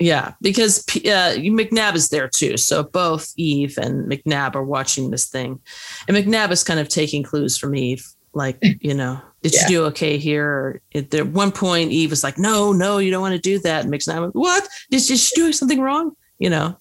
Yeah, 0.00 0.32
because 0.42 0.82
P- 0.84 1.08
uh, 1.08 1.36
McNab 1.36 1.94
is 1.94 2.08
there 2.08 2.28
too. 2.28 2.56
So 2.56 2.82
both 2.82 3.32
Eve 3.36 3.78
and 3.78 4.10
McNab 4.10 4.56
are 4.56 4.64
watching 4.64 5.10
this 5.10 5.26
thing. 5.26 5.60
And 6.08 6.16
McNab 6.16 6.50
is 6.50 6.64
kind 6.64 6.80
of 6.80 6.88
taking 6.88 7.22
clues 7.22 7.56
from 7.56 7.76
Eve. 7.76 8.04
Like, 8.32 8.58
you 8.80 8.92
know, 8.92 9.20
did 9.42 9.54
Yeah. 9.54 9.62
you 9.62 9.68
do 9.68 9.84
okay 9.86 10.18
here? 10.18 10.80
At 10.94 11.14
one 11.28 11.52
point, 11.52 11.92
Eve 11.92 12.10
was 12.10 12.24
like, 12.24 12.38
no, 12.38 12.72
no, 12.72 12.98
you 12.98 13.10
don't 13.12 13.22
want 13.22 13.34
to 13.34 13.40
do 13.40 13.60
that. 13.60 13.84
And 13.84 13.94
McNab, 13.94 14.32
what? 14.34 14.66
Is, 14.90 15.08
is 15.10 15.22
she 15.22 15.34
doing 15.36 15.52
something 15.52 15.80
wrong? 15.80 16.12
You 16.38 16.50
know? 16.50 16.76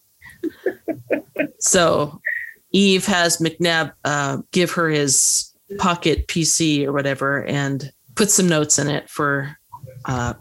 so 1.59 2.19
Eve 2.71 3.05
has 3.05 3.37
McNab 3.37 3.93
uh, 4.03 4.37
give 4.51 4.71
her 4.71 4.89
his 4.89 5.53
pocket 5.77 6.27
PC 6.27 6.85
or 6.85 6.91
whatever 6.91 7.43
and 7.45 7.91
put 8.15 8.31
some 8.31 8.49
notes 8.49 8.79
in 8.79 8.87
it 8.87 9.09
for 9.09 9.55
uh, 10.05 10.33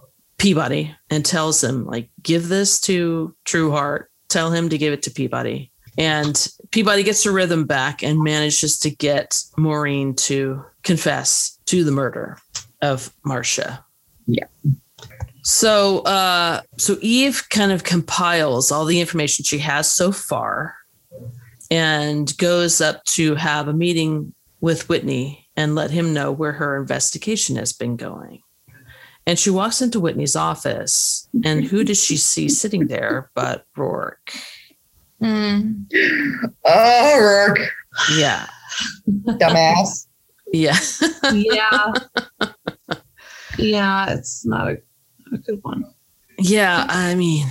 Peabody 0.43 0.93
and 1.09 1.24
tells 1.24 1.62
him, 1.62 1.86
like, 1.86 2.10
give 2.20 2.48
this 2.48 2.81
to 2.81 3.32
Trueheart. 3.44 4.06
Tell 4.28 4.51
him 4.51 4.69
to 4.70 4.77
give 4.77 4.93
it 4.93 5.02
to 5.05 5.10
Peabody. 5.12 5.70
And 5.97 6.48
Peabody 6.73 7.05
gets 7.05 7.23
her 7.23 7.31
rhythm 7.31 7.64
back 7.64 8.02
and 8.02 8.19
manages 8.19 8.77
to 8.81 8.90
get 8.90 9.40
Maureen 9.56 10.14
to 10.14 10.64
confess 10.82 11.60
to 11.66 11.85
the 11.85 11.93
murder 11.93 12.39
of 12.81 13.12
Marcia. 13.24 13.85
Yeah. 14.27 14.47
So 15.44 16.01
uh 16.01 16.62
so 16.77 16.97
Eve 17.01 17.44
kind 17.51 17.70
of 17.70 17.85
compiles 17.85 18.73
all 18.73 18.85
the 18.85 19.01
information 19.01 19.44
she 19.44 19.59
has 19.59 19.93
so 19.93 20.10
far 20.10 20.74
and 21.70 22.36
goes 22.39 22.81
up 22.81 23.05
to 23.05 23.36
have 23.36 23.69
a 23.69 23.73
meeting 23.73 24.35
with 24.60 24.89
Whitney 24.89 25.48
and 25.56 25.77
let 25.77 25.93
him 25.93 26.12
know 26.12 26.32
where 26.32 26.52
her 26.52 26.77
investigation 26.77 27.55
has 27.56 27.73
been 27.73 27.97
going. 27.97 28.43
And 29.27 29.39
she 29.39 29.51
walks 29.51 29.81
into 29.81 30.01
Whitney's 30.01 30.35
office, 30.35 31.28
and 31.44 31.65
who 31.65 31.85
does 31.85 32.03
she 32.03 32.16
see 32.16 32.49
sitting 32.49 32.89
there 32.89 33.31
but 33.35 33.65
Roarke? 33.77 34.36
Mm. 35.23 35.85
Oh, 36.65 37.19
Roarke, 37.20 37.66
Yeah. 38.16 38.47
dumbass. 39.09 40.07
Yeah. 40.53 40.77
Yeah. 41.32 41.93
yeah, 43.59 44.11
it's 44.12 44.44
not 44.44 44.69
a, 44.69 44.78
a 45.32 45.39
good 45.39 45.61
one. 45.62 45.85
Yeah. 46.39 46.86
I 46.89 47.15
mean, 47.15 47.47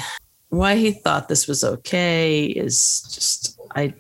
why 0.50 0.76
he 0.76 0.92
thought 0.92 1.30
this 1.30 1.48
was 1.48 1.64
okay 1.64 2.44
is 2.48 3.02
just, 3.14 3.58
I, 3.76 3.94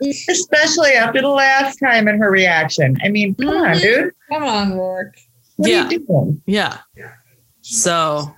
Especially 0.00 0.92
after 0.92 1.20
the 1.20 1.28
last 1.28 1.76
time 1.76 2.08
and 2.08 2.18
her 2.18 2.30
reaction. 2.30 2.96
I 3.04 3.10
mean, 3.10 3.34
come 3.34 3.48
on, 3.50 3.74
Mhm. 3.76 3.80
dude. 3.82 4.12
Come 4.30 4.44
on, 4.44 4.72
Roarke. 4.72 5.18
What 5.56 5.70
Yeah. 5.70 5.86
are 5.86 5.92
you 5.92 5.98
doing? 6.06 6.42
yeah. 6.46 6.78
So, 7.60 8.34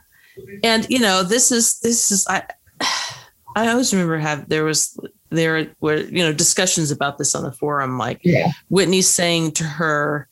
and 0.63 0.87
you 0.91 0.99
know, 0.99 1.23
this 1.23 1.51
is, 1.53 1.81
this 1.81 2.11
is, 2.13 2.27
I, 2.29 2.43
I 3.57 3.69
always 3.69 3.93
remember 3.93 4.19
have, 4.19 4.49
there 4.49 4.65
was, 4.65 4.99
there 5.31 5.69
were, 5.81 5.97
you 5.97 6.23
know, 6.23 6.33
discussions 6.33 6.91
about 6.91 7.19
this 7.19 7.35
on 7.35 7.43
the 7.45 7.53
forum, 7.53 7.99
like, 7.99 8.21
Yeah. 8.25 8.51
Whitney 8.69 9.01
saying 9.03 9.53
to 9.53 9.65
her, 9.65 10.29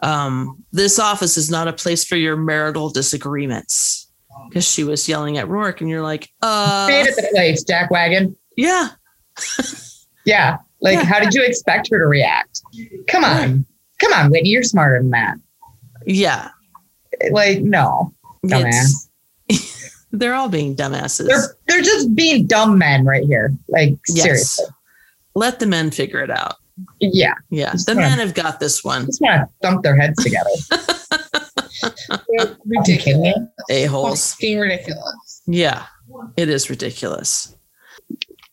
um, 0.00 0.62
This 0.72 0.98
office 0.98 1.36
is 1.36 1.50
not 1.50 1.68
a 1.68 1.72
place 1.72 2.04
for 2.04 2.16
your 2.16 2.36
marital 2.36 2.90
disagreements. 2.90 4.04
Because 4.48 4.68
she 4.70 4.84
was 4.84 5.08
yelling 5.08 5.38
at 5.38 5.46
Roarke, 5.48 5.80
and 5.80 5.88
you're 5.90 6.02
like, 6.02 6.28
uh, 6.42 6.86
at 6.90 7.16
the 7.16 7.28
place, 7.32 7.64
Jack 7.64 7.90
Wagon. 7.90 8.36
yeah, 8.56 8.90
Yeah. 10.26 10.58
Like, 10.82 10.94
Yeah. 10.98 11.04
how 11.04 11.18
did 11.20 11.32
you 11.34 11.42
expect 11.42 11.88
her 11.90 11.98
to 11.98 12.06
react? 12.06 12.60
Come 13.08 13.24
on. 13.24 13.64
Come 13.98 14.12
on, 14.12 14.30
Whitney. 14.30 14.50
You're 14.50 14.62
smarter 14.62 14.98
than 15.00 15.10
that. 15.10 15.36
Yeah. 16.06 16.50
Like, 17.30 17.60
no. 17.60 18.14
Dumbass. 18.46 19.08
It's- 19.48 19.94
they're 20.12 20.34
all 20.34 20.48
being 20.48 20.74
dumbasses. 20.74 21.26
They're 21.26 21.56
they're 21.66 21.82
just 21.82 22.14
being 22.14 22.46
dumb 22.46 22.78
men 22.78 23.04
right 23.04 23.24
here. 23.24 23.52
Like, 23.68 23.94
yes. 24.08 24.22
seriously. 24.22 24.66
Let 25.34 25.58
the 25.58 25.66
men 25.66 25.90
figure 25.90 26.20
it 26.20 26.30
out. 26.30 26.54
Yeah. 27.00 27.34
Yeah. 27.50 27.72
Just 27.72 27.86
The 27.86 27.94
wanna- 27.94 28.08
men 28.08 28.18
have 28.20 28.34
got 28.34 28.60
this 28.60 28.82
one. 28.84 29.06
Just 29.06 29.20
want 29.20 29.42
to 29.42 29.48
thump 29.62 29.82
their 29.82 29.96
heads 29.96 30.22
together. 30.22 30.50
Ridiculous. 32.64 33.34
A-holes. 33.70 34.32
Fucking 34.34 34.58
ridiculous. 34.58 35.42
Yeah, 35.46 35.84
it 36.36 36.48
is 36.48 36.70
ridiculous. 36.70 37.54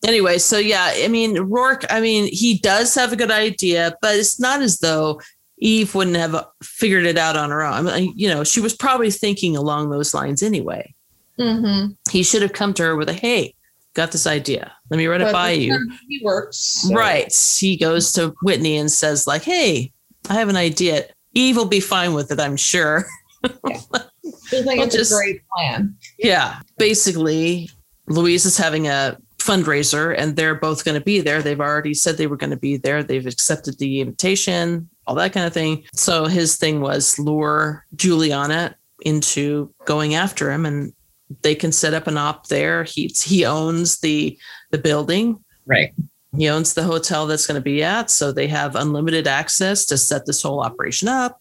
Anyway, 0.06 0.38
so 0.38 0.58
yeah, 0.58 0.92
I 0.96 1.08
mean, 1.08 1.36
Roarke, 1.38 1.86
I 1.90 2.02
mean, 2.02 2.28
he 2.28 2.58
does 2.60 2.94
have 2.96 3.14
a 3.14 3.16
good 3.16 3.32
idea, 3.32 3.96
but 4.02 4.16
it's 4.16 4.40
not 4.40 4.62
as 4.62 4.80
though 4.80 5.22
Eve 5.64 5.96
wouldn't 5.96 6.18
have 6.18 6.46
figured 6.62 7.06
it 7.06 7.18
out 7.18 7.38
on 7.38 7.50
her 7.50 7.64
own. 7.64 7.88
I 7.88 8.02
mean, 8.02 8.14
you 8.18 8.28
know, 8.28 8.44
she 8.44 8.60
was 8.60 8.76
probably 8.76 9.10
thinking 9.10 9.56
along 9.56 9.90
those 9.90 10.14
lines 10.14 10.44
anyway. 10.44 10.94
Mm-hmm. 11.40 11.94
He 12.12 12.22
should 12.22 12.42
have 12.42 12.52
come 12.52 12.74
to 12.76 12.84
her 12.84 12.96
with 12.98 13.08
a, 13.08 13.14
hey, 13.14 13.56
got 13.94 14.12
this 14.12 14.28
idea. 14.28 14.74
Let 14.90 14.98
me 14.98 15.08
run 15.08 15.22
it 15.22 15.32
by 15.32 15.52
you. 15.52 15.90
He 16.10 16.20
works. 16.24 16.58
so- 16.58 16.94
Right. 16.94 17.34
He 17.58 17.78
goes 17.78 18.12
to 18.14 18.36
Whitney 18.44 18.76
and 18.78 18.92
says, 18.92 19.26
like, 19.26 19.44
hey, 19.44 19.94
I 20.30 20.34
have 20.34 20.50
an 20.50 20.58
idea. 20.58 21.06
Eve 21.34 21.56
will 21.56 21.66
be 21.66 21.80
fine 21.80 22.14
with 22.14 22.30
it, 22.32 22.40
I'm 22.42 22.58
sure. 22.58 23.06
Think 23.44 23.58
Well, 23.72 24.10
it's 24.52 24.96
just- 24.96 25.12
a 25.14 25.16
great 25.16 25.42
plan. 25.56 25.96
Yeah. 26.20 26.60
Basically, 26.78 27.70
Louise 28.08 28.46
is 28.46 28.58
having 28.58 28.88
a 28.88 29.18
fundraiser 29.44 30.16
and 30.18 30.36
they're 30.36 30.56
both 30.56 30.86
going 30.86 30.98
to 31.00 31.04
be 31.04 31.20
there. 31.22 31.42
They've 31.42 31.60
already 31.60 31.94
said 31.94 32.18
they 32.18 32.28
were 32.28 32.38
going 32.38 32.50
to 32.52 32.58
be 32.58 32.78
there. 32.78 33.04
They've 33.04 33.26
accepted 33.26 33.78
the 33.78 34.02
invitation, 34.02 34.90
all 35.06 35.16
that 35.16 35.34
kind 35.34 35.46
of 35.46 35.54
thing. 35.54 35.84
So 35.94 36.26
his 36.26 36.56
thing 36.56 36.82
was 36.82 37.20
lure 37.20 37.86
Julianna 37.96 38.76
into 39.06 39.74
going 39.86 40.16
after 40.16 40.52
him 40.52 40.66
and 40.66 40.94
they 41.42 41.56
can 41.56 41.72
set 41.72 41.94
up 41.94 42.08
an 42.08 42.18
op 42.18 42.48
there. 42.48 42.84
He 42.84 43.08
he 43.08 43.44
owns 43.46 44.00
the 44.00 44.38
the 44.72 44.78
building. 44.78 45.44
right. 45.66 45.92
He 46.36 46.50
owns 46.50 46.74
the 46.74 46.82
hotel 46.84 47.28
that's 47.28 47.46
going 47.46 47.62
to 47.62 47.62
be 47.62 47.84
at, 47.84 48.10
so 48.10 48.32
they 48.32 48.48
have 48.48 48.76
unlimited 48.76 49.28
access 49.28 49.86
to 49.86 49.98
set 50.00 50.26
this 50.26 50.42
whole 50.42 50.62
operation 50.62 51.08
up. 51.08 51.40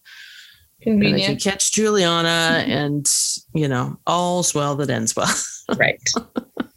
And 0.85 1.01
they 1.01 1.05
can 1.07 1.13
Convenient. 1.15 1.41
catch 1.41 1.71
Julianna, 1.71 2.63
and 2.67 3.11
you 3.55 3.67
know, 3.67 3.97
all's 4.05 4.53
well 4.53 4.75
that 4.75 4.91
ends 4.91 5.15
well. 5.15 5.33
Right. 5.77 5.99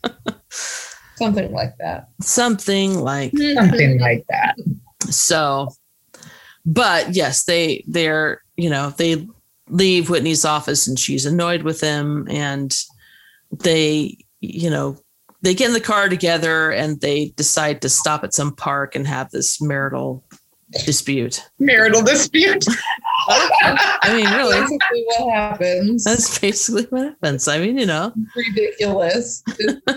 Something 1.16 1.52
like 1.52 1.76
that. 1.78 2.08
Something 2.20 3.00
like 3.00 3.32
hmm. 3.32 3.54
Something 3.54 4.00
like 4.00 4.24
that. 4.28 4.56
so. 5.10 5.68
But 6.64 7.14
yes, 7.14 7.44
they 7.44 7.84
they're 7.86 8.42
you 8.56 8.68
know 8.68 8.90
they 8.90 9.26
leave 9.68 10.10
Whitney's 10.10 10.44
office 10.44 10.86
and 10.86 10.98
she's 10.98 11.24
annoyed 11.24 11.62
with 11.62 11.80
him, 11.80 12.26
and 12.28 12.76
they 13.52 14.18
you 14.40 14.68
know 14.70 14.98
they 15.42 15.54
get 15.54 15.68
in 15.68 15.74
the 15.74 15.80
car 15.80 16.08
together 16.08 16.72
and 16.72 17.00
they 17.00 17.26
decide 17.36 17.80
to 17.82 17.88
stop 17.88 18.24
at 18.24 18.34
some 18.34 18.54
park 18.54 18.96
and 18.96 19.06
have 19.06 19.30
this 19.30 19.60
marital 19.60 20.24
dispute. 20.84 21.48
Marital 21.58 22.02
dispute. 22.02 22.64
I 23.28 24.12
mean, 24.14 24.30
really, 24.32 24.60
Basically, 24.60 25.04
what 25.06 25.34
happens? 25.34 26.04
that's 26.04 26.38
basically 26.38 26.84
what 26.84 27.04
happens. 27.04 27.48
I 27.48 27.58
mean, 27.58 27.78
you 27.78 27.86
know. 27.86 28.12
ridiculous. 28.34 29.42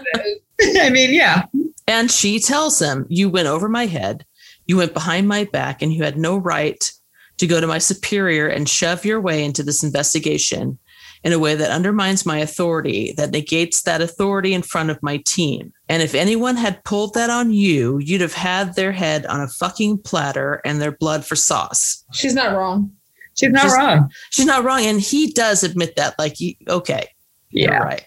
I 0.62 0.90
mean, 0.90 1.14
yeah. 1.14 1.44
And 1.88 2.12
she 2.12 2.40
tells 2.40 2.80
him, 2.80 3.06
You 3.10 3.30
went 3.30 3.48
over 3.48 3.70
my 3.70 3.86
head, 3.86 4.26
you 4.66 4.78
went 4.78 4.94
behind 4.94 5.28
my 5.28 5.46
back, 5.46 5.82
and 5.82 5.94
you 5.94 6.04
had 6.04 6.18
no 6.18 6.38
right 6.38 6.92
to 7.38 7.48
go 7.48 7.62
to 7.62 7.68
my 7.68 7.78
superior 7.78 8.48
and 8.48 8.68
shove 8.68 9.06
your 9.06 9.22
way 9.22 9.44
into 9.44 9.64
this 9.64 9.84
investigation 9.84 10.78
in 11.24 11.34
a 11.34 11.40
way 11.40 11.56
that 11.56 11.72
undermines 11.72 12.26
my 12.26 12.38
authority, 12.38 13.14
that 13.18 13.32
negates 13.32 13.82
that 13.82 14.02
authority 14.02 14.54
in 14.54 14.62
front 14.62 14.90
of 14.90 15.02
my 15.04 15.18
team. 15.26 15.74
And 15.90 16.02
if 16.02 16.16
anyone 16.16 16.56
had 16.56 16.84
pulled 16.86 17.14
that 17.14 17.30
on 17.30 17.52
you, 17.52 17.98
you'd 18.00 18.22
have 18.22 18.34
had 18.34 18.76
their 18.76 18.92
head 18.92 19.26
on 19.26 19.42
a 19.42 19.48
fucking 19.48 20.00
platter 20.00 20.62
and 20.64 20.82
their 20.82 20.94
blood 20.94 21.26
for 21.26 21.36
sauce. 21.36 22.06
She's 22.14 22.34
not 22.34 22.56
wrong. 22.56 22.92
She's 23.40 23.52
not 23.52 23.64
Just- 23.64 23.78
wrong. 23.78 24.12
She's 24.32 24.46
not 24.46 24.64
wrong. 24.64 24.84
And 24.86 25.00
he 25.00 25.32
does 25.32 25.64
admit 25.64 25.96
that, 25.96 26.18
like, 26.20 26.40
you- 26.40 26.56
okay, 26.68 27.08
you're 27.52 27.72
Yeah. 27.72 27.78
right. 27.80 28.06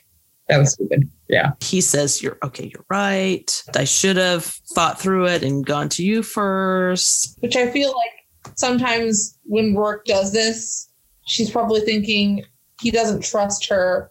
That 0.48 0.58
was 0.58 0.72
stupid. 0.72 1.08
Yeah. 1.28 1.52
he 1.62 1.80
says 1.80 2.20
you're 2.20 2.36
okay 2.44 2.66
you're 2.70 2.84
right 2.90 3.62
i 3.74 3.84
should 3.84 4.18
have 4.18 4.44
thought 4.74 5.00
through 5.00 5.26
it 5.28 5.42
and 5.42 5.64
gone 5.64 5.88
to 5.88 6.04
you 6.04 6.22
first 6.22 7.38
Which 7.40 7.56
I 7.56 7.70
feel 7.70 7.88
like 7.88 8.54
sometimes 8.58 9.38
when 9.44 9.72
Roarke 9.74 10.04
does 10.04 10.30
this, 10.34 10.90
she's 11.24 11.48
probably 11.48 11.80
thinking 11.80 12.44
he 12.82 12.90
doesn't 12.90 13.22
trust 13.24 13.66
her 13.70 14.10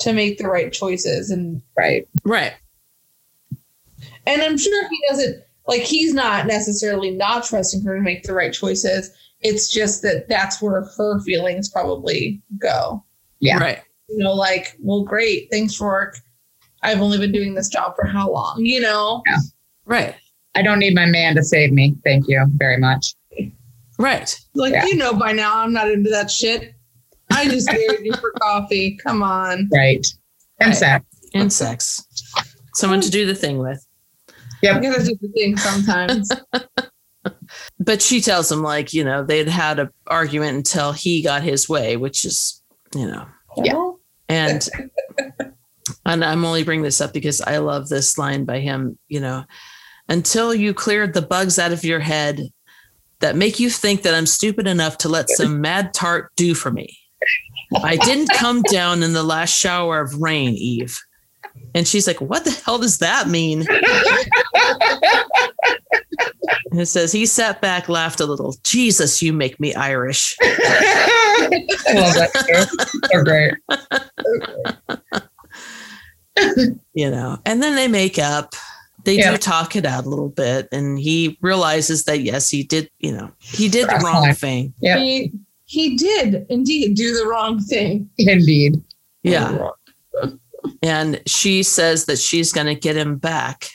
to 0.00 0.14
make 0.14 0.38
the 0.38 0.48
right 0.48 0.72
choices 0.72 1.30
and 1.30 1.60
Right. 1.76 2.08
Right. 2.24 2.54
and 4.26 4.40
I'm 4.40 4.56
sure 4.56 4.88
he 4.88 4.98
doesn't 5.10 5.42
like 5.66 5.82
he's 5.82 6.14
not 6.14 6.46
necessarily 6.46 7.10
not 7.10 7.44
trusting 7.44 7.82
her 7.84 7.94
to 7.96 8.02
make 8.02 8.22
the 8.22 8.32
right 8.34 8.52
choices. 8.54 9.10
It's 9.42 9.68
just 9.68 10.02
that 10.02 10.28
that's 10.28 10.62
where 10.62 10.82
her 10.96 11.20
feelings 11.20 11.68
probably 11.68 12.40
go. 12.58 13.04
Yeah. 13.40 13.58
Right. 13.58 13.82
You 14.08 14.18
know, 14.18 14.32
like, 14.34 14.76
well, 14.80 15.02
great, 15.02 15.48
thanks, 15.50 15.78
Roarke. 15.78 16.16
I've 16.82 17.00
only 17.00 17.18
been 17.18 17.32
doing 17.32 17.54
this 17.54 17.68
job 17.68 17.94
for 17.96 18.04
how 18.06 18.30
long? 18.30 18.64
You 18.64 18.80
know, 18.80 19.22
Right. 19.84 20.14
I 20.54 20.62
don't 20.62 20.78
need 20.78 20.94
my 20.94 21.06
man 21.06 21.34
to 21.36 21.42
save 21.42 21.72
me. 21.72 21.96
Thank 22.04 22.28
you 22.28 22.44
very 22.56 22.76
much. 22.78 23.14
Right. 23.98 24.38
like 24.54 24.72
Yeah. 24.72 24.84
you 24.86 24.96
know 24.96 25.12
by 25.14 25.32
now 25.32 25.58
I'm 25.58 25.72
not 25.72 25.90
into 25.90 26.10
that 26.10 26.30
shit. 26.30 26.74
I 27.30 27.48
just 27.48 27.66
married 27.70 28.00
you 28.04 28.12
for 28.14 28.32
coffee. 28.40 28.96
Come 29.02 29.22
on. 29.22 29.68
Right. 29.72 30.06
And 30.60 30.68
Right. 30.70 30.76
sex. 30.76 31.04
And 31.34 31.52
sex. 31.52 32.04
Someone 32.74 33.00
to 33.00 33.10
do 33.10 33.26
the 33.26 33.34
thing 33.34 33.58
with. 33.58 33.84
Yeah. 34.62 34.76
I 34.76 34.80
gotta 34.80 35.02
do 35.04 35.16
the 35.20 35.28
thing 35.28 35.56
sometimes. 35.56 36.30
But 37.84 38.02
she 38.02 38.20
tells 38.20 38.50
him, 38.52 38.62
like, 38.62 38.92
you 38.92 39.02
know, 39.04 39.24
they'd 39.24 39.48
had 39.48 39.78
an 39.78 39.88
argument 40.06 40.56
until 40.56 40.92
he 40.92 41.22
got 41.22 41.42
his 41.42 41.68
way, 41.68 41.96
which 41.96 42.24
is, 42.24 42.62
you 42.94 43.06
know, 43.06 43.26
Yeah. 43.56 43.90
and 44.28 44.68
and 46.06 46.24
I'm 46.24 46.44
only 46.44 46.62
bringing 46.64 46.84
this 46.84 47.00
up 47.00 47.12
because 47.12 47.40
I 47.40 47.58
love 47.58 47.88
this 47.88 48.18
line 48.18 48.44
by 48.44 48.60
him, 48.60 48.98
you 49.08 49.20
know, 49.20 49.44
until 50.08 50.54
you 50.54 50.74
cleared 50.74 51.14
the 51.14 51.22
bugs 51.22 51.58
out 51.58 51.72
of 51.72 51.84
your 51.84 52.00
head 52.00 52.40
that 53.20 53.36
make 53.36 53.58
you 53.58 53.70
think 53.70 54.02
that 54.02 54.14
I'm 54.14 54.26
stupid 54.26 54.66
enough 54.66 54.98
to 54.98 55.08
let 55.08 55.30
some 55.30 55.60
mad 55.60 55.94
tart 55.94 56.30
do 56.36 56.54
for 56.54 56.70
me. 56.70 56.98
I 57.82 57.96
didn't 57.96 58.30
come 58.34 58.62
down 58.70 59.02
in 59.02 59.12
the 59.12 59.22
last 59.22 59.56
shower 59.56 60.00
of 60.00 60.20
rain, 60.20 60.54
Eve. 60.54 60.98
And 61.74 61.86
she's 61.88 62.06
like, 62.06 62.20
What 62.20 62.44
the 62.44 62.50
hell 62.50 62.78
does 62.78 62.98
that 62.98 63.28
mean? 63.28 63.66
And 66.72 66.80
it 66.80 66.86
says, 66.86 67.12
He 67.12 67.26
sat 67.26 67.60
back, 67.60 67.88
laughed 67.88 68.18
a 68.20 68.26
little. 68.26 68.56
Jesus, 68.64 69.22
you 69.22 69.32
make 69.32 69.60
me 69.60 69.74
Irish. 69.74 70.36
I 70.40 71.62
love 71.94 72.14
that 72.14 72.32
too. 72.48 72.64
So 73.12 73.22
great. 73.24 73.54
you 76.94 77.10
know 77.10 77.38
and 77.44 77.62
then 77.62 77.76
they 77.76 77.86
make 77.88 78.18
up 78.18 78.54
they 79.04 79.18
Yeah. 79.18 79.32
do 79.32 79.36
talk 79.36 79.76
it 79.76 79.84
out 79.84 80.06
a 80.06 80.08
little 80.08 80.30
bit 80.30 80.66
and 80.72 80.98
he 80.98 81.36
realizes 81.42 82.04
that 82.04 82.20
yes 82.20 82.48
he 82.48 82.62
did 82.62 82.88
you 83.00 83.12
know 83.12 83.30
he 83.38 83.68
did 83.68 83.86
the 83.88 84.00
wrong 84.02 84.32
thing 84.32 84.72
Yep. 84.80 84.98
He 84.98 85.32
he 85.66 85.96
did 85.96 86.46
indeed 86.48 86.94
do 86.96 87.14
the 87.14 87.26
wrong 87.26 87.60
thing. 87.60 88.08
Indeed. 88.16 88.82
yeah 89.22 89.68
and 90.82 91.20
she 91.26 91.62
says 91.62 92.06
that 92.06 92.18
she's 92.18 92.50
going 92.52 92.66
to 92.68 92.74
get 92.74 92.96
him 92.96 93.16
back 93.16 93.66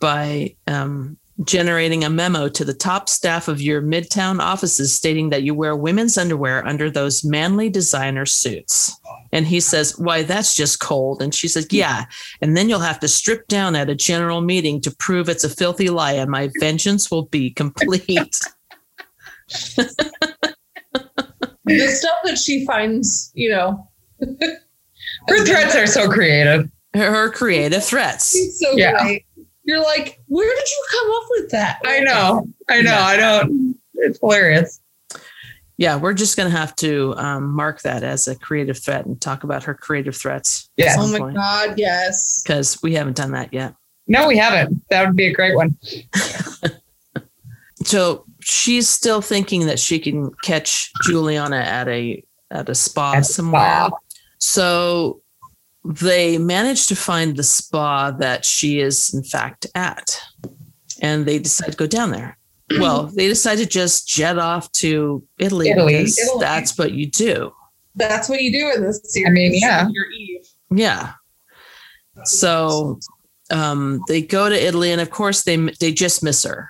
by 0.00 0.56
um, 0.66 1.16
generating 1.44 2.02
a 2.04 2.10
memo 2.10 2.48
to 2.48 2.64
the 2.64 2.74
top 2.74 3.08
staff 3.08 3.46
of 3.48 3.60
your 3.62 3.80
midtown 3.80 4.40
offices 4.40 4.92
stating 4.92 5.30
that 5.30 5.42
you 5.44 5.54
wear 5.54 5.76
women's 5.76 6.18
underwear 6.18 6.66
under 6.66 6.90
those 6.90 7.24
manly 7.24 7.68
designer 7.70 8.26
suits 8.26 8.98
and 9.32 9.46
he 9.46 9.60
says 9.60 9.96
why 9.98 10.22
that's 10.22 10.56
just 10.56 10.80
cold 10.80 11.22
and 11.22 11.32
she 11.34 11.46
says 11.46 11.64
hmm. 11.70 11.76
yeah 11.76 12.04
and 12.42 12.56
then 12.56 12.68
you'll 12.68 12.80
have 12.80 12.98
to 12.98 13.06
strip 13.06 13.46
down 13.46 13.76
at 13.76 13.88
a 13.88 13.94
general 13.94 14.40
meeting 14.40 14.80
to 14.80 14.90
prove 14.96 15.28
it's 15.28 15.44
a 15.44 15.48
filthy 15.48 15.88
lie 15.90 16.12
and 16.12 16.30
my 16.30 16.50
vengeance 16.60 17.10
will 17.10 17.26
be 17.26 17.50
complete 17.50 18.40
The 21.64 21.88
stuff 21.88 22.16
that 22.24 22.38
she 22.38 22.64
finds, 22.64 23.30
you 23.34 23.50
know. 23.50 23.88
Her 24.20 25.44
threats 25.44 25.76
are 25.76 25.86
so 25.86 26.08
creative. 26.08 26.70
her 26.94 27.30
creative 27.30 27.84
threats 27.84 28.34
It's 28.34 28.58
so 28.58 28.72
Yeah. 28.76 29.02
great. 29.02 29.24
You're 29.68 29.82
like, 29.82 30.18
where 30.26 30.52
did 30.56 30.66
you 30.68 30.86
come 30.90 31.10
up 31.10 31.22
with 31.30 31.50
that? 31.50 31.78
I 31.84 32.00
know. 32.00 32.48
I 32.70 32.80
know. 32.80 32.90
Yeah. 32.90 33.04
I 33.04 33.16
don't. 33.18 33.78
It's 33.94 34.18
hilarious. 34.20 34.80
yeah 35.76 35.96
we're 35.96 36.14
just 36.14 36.36
going 36.36 36.50
to 36.50 36.56
have 36.56 36.74
to 36.76 37.14
um, 37.18 37.50
mark 37.52 37.82
that 37.82 38.02
as 38.02 38.26
a 38.28 38.34
creative 38.36 38.78
threat 38.78 39.04
and 39.06 39.20
talk 39.20 39.44
about 39.44 39.62
her 39.64 39.74
creative 39.74 40.16
threats 40.16 40.70
Yes. 40.78 40.96
Oh 40.98 41.06
my 41.18 41.32
god, 41.34 41.78
yes. 41.78 42.42
because 42.42 42.78
we 42.82 42.94
haven't 42.94 43.16
done 43.16 43.32
that 43.32 43.52
yet 43.52 43.74
No, 44.06 44.26
we 44.26 44.38
haven't. 44.38 44.82
That 44.90 45.06
would 45.06 45.16
be 45.16 45.26
a 45.26 45.32
great 45.34 45.54
one. 45.54 45.76
so 47.84 48.24
she's 48.40 48.88
still 48.88 49.20
thinking 49.20 49.66
that 49.66 49.78
she 49.78 49.98
can 49.98 50.30
catch 50.42 50.90
Julianna 51.04 51.56
at 51.58 51.88
a 51.88 52.22
at 52.50 52.68
a 52.68 52.74
spa 52.74 53.14
At 53.16 53.26
somewhere. 53.26 53.60
spa. 53.60 53.90
So 54.38 55.22
they 55.88 56.36
manage 56.36 56.86
to 56.88 56.94
find 56.94 57.34
the 57.36 57.42
spa 57.42 58.10
that 58.10 58.44
she 58.44 58.78
is 58.78 59.14
in 59.14 59.22
fact 59.22 59.66
at, 59.74 60.20
and 61.00 61.24
they 61.24 61.38
decide 61.38 61.70
to 61.72 61.76
go 61.76 61.86
down 61.86 62.10
there. 62.10 62.36
Well, 62.78 63.04
they 63.04 63.28
decide 63.28 63.56
to 63.58 63.66
just 63.66 64.06
jet 64.06 64.38
off 64.38 64.70
to 64.72 65.26
Italy, 65.38 65.70
Italy. 65.70 65.94
because 65.96 66.18
Italy. 66.18 66.38
that's 66.38 66.76
what 66.76 66.92
you 66.92 67.06
do. 67.06 67.50
That's 67.94 68.28
what 68.28 68.42
you 68.42 68.52
do 68.52 68.70
in 68.76 68.82
this 68.82 69.00
series. 69.04 69.26
I 69.26 69.30
mean, 69.30 69.52
yeah. 69.54 69.88
Eve. 70.14 70.46
Yeah. 70.70 71.12
So 72.24 73.00
um, 73.50 74.02
they 74.06 74.20
go 74.20 74.50
to 74.50 74.54
Italy, 74.66 74.92
and 74.92 75.00
of 75.00 75.08
course 75.08 75.44
they 75.44 75.56
they 75.80 75.92
just 75.92 76.22
miss 76.22 76.44
her. 76.44 76.68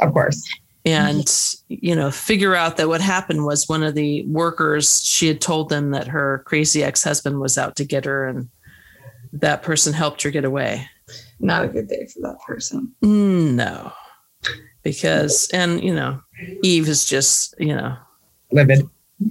Of 0.00 0.12
course. 0.12 0.40
Mm-hmm. 0.84 1.18
and 1.20 1.54
you 1.68 1.94
know 1.94 2.10
figure 2.10 2.56
out 2.56 2.76
that 2.76 2.88
what 2.88 3.00
happened 3.00 3.44
was 3.44 3.68
one 3.68 3.84
of 3.84 3.94
the 3.94 4.24
workers 4.26 5.04
she 5.04 5.28
had 5.28 5.40
told 5.40 5.68
them 5.68 5.92
that 5.92 6.08
her 6.08 6.42
crazy 6.44 6.82
ex-husband 6.82 7.38
was 7.38 7.56
out 7.56 7.76
to 7.76 7.84
get 7.84 8.04
her 8.04 8.26
and 8.26 8.48
that 9.32 9.62
person 9.62 9.92
helped 9.92 10.22
her 10.22 10.30
get 10.30 10.44
away 10.44 10.88
Not 11.38 11.66
a 11.66 11.68
good 11.68 11.86
day 11.88 12.06
for 12.06 12.20
that 12.22 12.38
person. 12.44 12.92
No 13.00 13.92
because 14.82 15.48
and 15.52 15.82
you 15.82 15.94
know 15.94 16.20
eve 16.62 16.88
is 16.88 17.04
just 17.04 17.54
you 17.58 17.74
know 17.74 17.96
Livid. 18.50 18.88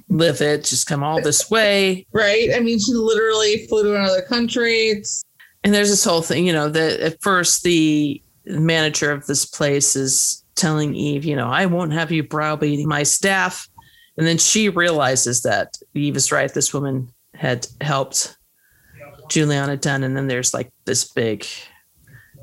livid 0.09 0.63
just 0.63 0.87
come 0.87 1.03
all 1.03 1.21
this 1.21 1.51
way 1.51 2.05
Right? 2.13 2.49
I 2.55 2.59
mean, 2.59 2.79
she 2.79 2.93
literally 2.93 3.67
flew 3.67 3.83
to 3.83 3.95
another 3.95 4.21
country. 4.21 4.87
It's 4.87 5.23
and 5.63 5.73
there's 5.73 5.89
this 5.89 6.03
whole 6.03 6.21
thing 6.21 6.45
you 6.47 6.53
know 6.53 6.69
that 6.69 6.99
at 6.99 7.21
first 7.21 7.63
the 7.63 8.21
manager 8.45 9.11
of 9.11 9.27
this 9.27 9.45
place 9.45 9.95
is 9.95 10.43
telling 10.61 10.93
eve 10.93 11.25
you 11.25 11.35
know 11.35 11.47
i 11.47 11.65
won't 11.65 11.91
have 11.93 12.11
you 12.11 12.23
browbeating 12.23 12.87
my 12.87 13.03
staff 13.03 13.67
and 14.17 14.27
then 14.27 14.37
she 14.37 14.69
realizes 14.69 15.41
that 15.41 15.77
eve 15.95 16.15
is 16.15 16.31
right 16.31 16.53
this 16.53 16.73
woman 16.73 17.11
had 17.33 17.65
helped 17.81 18.37
julianna 19.29 19.75
dunne 19.75 20.03
and 20.03 20.15
then 20.15 20.27
there's 20.27 20.53
like 20.53 20.71
this 20.85 21.11
big 21.11 21.45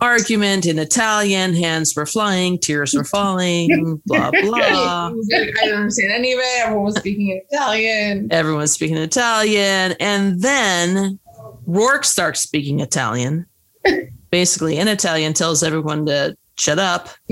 argument 0.01 0.67
in 0.67 0.79
italian 0.79 1.55
hands 1.55 1.95
were 1.95 2.07
flying 2.07 2.59
tears 2.59 2.95
were 2.95 3.05
falling 3.05 4.01
blah 4.07 4.31
blah 4.43 5.13
I 5.59 5.65
didn't 5.65 5.77
understand 5.77 6.13
any 6.13 6.33
of 6.33 6.39
it. 6.39 6.63
Everyone 6.63 6.85
was 6.85 6.97
speaking 6.97 7.31
in 7.31 7.41
Italian. 7.51 8.29
everyone's 8.31 8.73
speaking 8.73 8.97
Italian. 8.97 9.95
And 9.99 10.41
then 10.41 11.19
Roarke 11.69 12.05
starts 12.05 12.41
speaking 12.41 12.81
Italian, 12.81 13.47
basically 14.31 14.79
in 14.79 14.89
Italian, 14.89 15.35
tells 15.35 15.63
everyone 15.63 16.07
to 16.07 16.37
shut 16.59 16.79
up. 16.79 17.09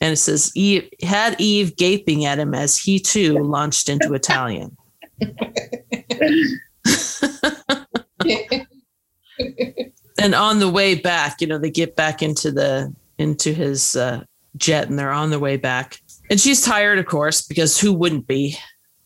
And 0.00 0.12
it 0.12 0.16
says, 0.18 0.52
Eve 0.54 0.88
had 1.02 1.38
Eve 1.40 1.76
gaping 1.76 2.24
at 2.24 2.38
him 2.38 2.54
as 2.54 2.78
he 2.78 3.00
too 3.00 3.34
launched 3.38 3.88
into 3.88 4.14
Italian. 4.14 4.76
And 10.18 10.34
on 10.34 10.60
the 10.60 10.70
way 10.70 10.94
back, 10.94 11.42
you 11.42 11.46
know, 11.46 11.58
they 11.58 11.70
get 11.70 11.94
back 11.94 12.22
into 12.22 12.50
the 12.50 12.90
into 13.18 13.52
his 13.52 13.96
uh, 13.96 14.24
jet 14.56 14.88
and 14.88 14.98
they're 14.98 15.12
on 15.12 15.28
their 15.28 15.38
way 15.38 15.58
back. 15.58 16.00
And 16.30 16.40
she's 16.40 16.64
tired, 16.64 16.98
of 16.98 17.04
course, 17.04 17.42
because 17.46 17.78
who 17.78 17.92
wouldn't 17.92 18.26
be? 18.26 18.56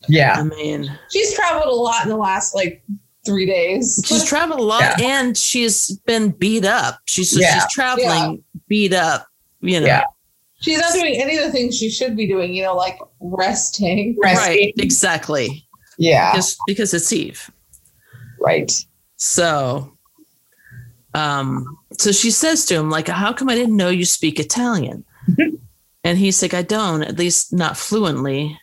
Yeah. 0.07 0.35
I 0.39 0.43
mean, 0.43 0.89
She's 1.11 1.33
traveled 1.35 1.67
a 1.67 1.75
lot 1.75 2.03
in 2.03 2.09
the 2.09 2.15
last 2.17 2.55
like 2.55 2.81
three 3.25 3.45
days. 3.45 4.01
She's 4.05 4.23
traveled 4.23 4.61
a 4.61 4.63
lot 4.63 4.81
Yeah. 4.81 4.95
and 5.21 5.37
she's 5.37 5.91
been 6.05 6.29
beat 6.31 6.63
up. 6.63 6.99
She's 7.07 7.37
Yeah. 7.37 7.55
she's 7.55 7.73
traveling 7.73 8.41
beat 8.69 8.93
up, 8.93 9.27
you 9.61 9.79
know. 9.79 9.85
Yeah. 9.85 10.03
She's 10.61 10.79
not 10.79 10.93
doing 10.93 11.19
any 11.19 11.37
of 11.37 11.45
the 11.45 11.51
things 11.51 11.75
she 11.75 11.89
should 11.89 12.15
be 12.15 12.27
doing, 12.27 12.53
you 12.53 12.63
know, 12.63 12.75
like 12.75 12.99
resting. 13.19 14.15
Right, 14.21 14.73
exactly. 14.77 15.67
Yeah. 15.97 16.35
Just 16.35 16.59
because 16.67 16.93
it's 16.93 17.11
Eve. 17.11 17.49
Right. 18.39 18.71
So 19.17 19.97
um 21.13 21.77
so 21.91 22.11
she 22.11 22.31
says 22.31 22.65
to 22.65 22.75
him 22.75 22.89
like 22.89 23.07
how 23.07 23.33
come 23.33 23.49
I 23.49 23.55
didn't 23.55 23.75
know 23.75 23.89
you 23.89 24.05
speak 24.05 24.39
Italian? 24.39 25.03
and 26.03 26.17
he's 26.17 26.41
like 26.41 26.53
I 26.53 26.61
don't, 26.61 27.03
at 27.03 27.17
least 27.17 27.53
not 27.53 27.77
fluently, 27.77 28.57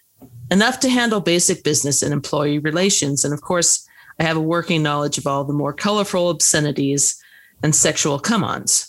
enough 0.51 0.81
to 0.81 0.89
handle 0.89 1.20
basic 1.20 1.62
business 1.65 2.03
and 2.03 2.12
employee 2.12 2.59
relations 2.59 3.25
and 3.25 3.35
of 3.35 3.41
course 3.43 3.87
I 4.20 4.25
have 4.25 4.37
a 4.37 4.41
working 4.41 4.83
knowledge 4.83 5.19
of 5.19 5.27
all 5.27 5.45
the 5.45 5.53
more 5.53 5.73
colorful 5.73 6.29
obscenities 6.29 7.23
and 7.62 7.75
sexual 7.75 8.19
come-ons. 8.19 8.88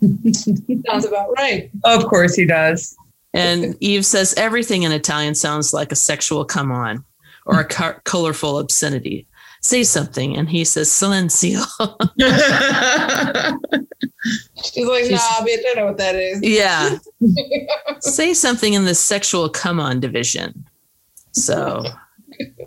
He 0.00 0.32
sounds 0.86 1.04
about 1.06 1.30
right. 1.36 1.70
Of 1.84 2.04
course 2.06 2.34
he 2.34 2.44
does. 2.46 2.96
And 3.34 3.76
Eve 3.80 4.04
says 4.04 4.34
everything 4.36 4.82
in 4.82 4.92
Italian 4.92 5.34
sounds 5.34 5.72
like 5.72 5.90
a 5.90 5.96
sexual 5.96 6.44
come 6.44 6.70
on 6.70 7.04
or 7.46 7.60
a 7.60 7.64
co- 7.64 7.94
colorful 8.04 8.58
obscenity. 8.58 9.26
Say 9.62 9.84
something. 9.84 10.36
And 10.36 10.50
he 10.50 10.64
says 10.64 10.88
silencio. 10.90 11.62
She's 14.64 14.86
like, 14.86 15.04
She's- 15.04 15.10
nah, 15.40 15.46
bitch, 15.46 15.62
I 15.70 15.74
know 15.76 15.86
what 15.86 15.98
that 15.98 16.14
is. 16.14 16.40
yeah. 16.42 16.98
Say 18.00 18.34
something 18.34 18.74
in 18.74 18.84
the 18.84 18.94
sexual 18.94 19.48
come 19.48 19.80
on 19.80 20.00
division. 20.00 20.64
So, 21.32 21.84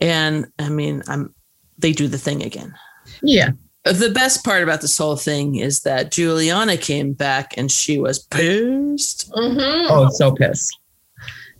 and 0.01 0.47
I 0.59 0.69
mean, 0.69 1.03
I'm, 1.07 1.33
they 1.77 1.91
do 1.91 2.07
the 2.07 2.17
thing 2.17 2.43
again. 2.43 2.73
yeah. 3.21 3.51
The 3.85 4.09
best 4.09 4.43
part 4.43 4.63
about 4.63 4.81
this 4.81 4.97
whole 4.97 5.15
thing 5.15 5.55
is 5.55 5.81
that 5.81 6.11
Julianna 6.11 6.75
came 6.77 7.13
back 7.13 7.55
and 7.55 7.71
she 7.71 7.99
was 7.99 8.19
pissed. 8.19 9.29
Mm-hmm. 9.31 9.87
Oh, 9.91 10.09
so 10.09 10.31
pissed. 10.33 10.77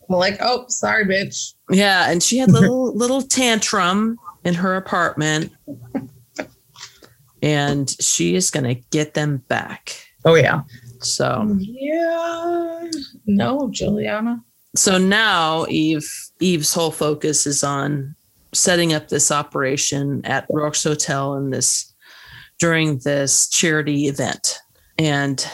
I'm 0.09 0.15
like, 0.17 0.37
oh, 0.41 0.65
sorry, 0.67 1.05
bitch. 1.05 1.53
Yeah, 1.69 2.09
and 2.09 2.21
she 2.23 2.37
had 2.37 2.51
little 2.51 2.93
little 2.97 3.21
tantrum 3.21 4.17
in 4.43 4.55
her 4.55 4.75
apartment. 4.75 5.51
And 7.41 7.95
she 7.99 8.35
is 8.35 8.49
going 8.49 8.63
to 8.63 8.75
get 8.89 9.13
them 9.13 9.37
back. 9.47 9.95
Oh 10.25 10.33
yeah. 10.35 10.61
So 11.01 11.55
Yeah. 11.59 12.89
No, 13.27 13.69
Julianna. 13.71 14.43
so 14.75 14.97
now 14.97 15.65
Eve 15.69 16.09
Eve's 16.39 16.73
whole 16.73 16.91
focus 16.91 17.45
is 17.45 17.63
on 17.63 18.15
setting 18.53 18.93
up 18.93 19.09
this 19.09 19.31
operation 19.31 20.25
at 20.25 20.47
Roarke's 20.49 20.83
Hotel 20.83 21.35
in 21.35 21.51
this 21.51 21.93
during 22.59 22.99
this 22.99 23.47
charity 23.49 24.07
event. 24.07 24.59
And 24.97 25.45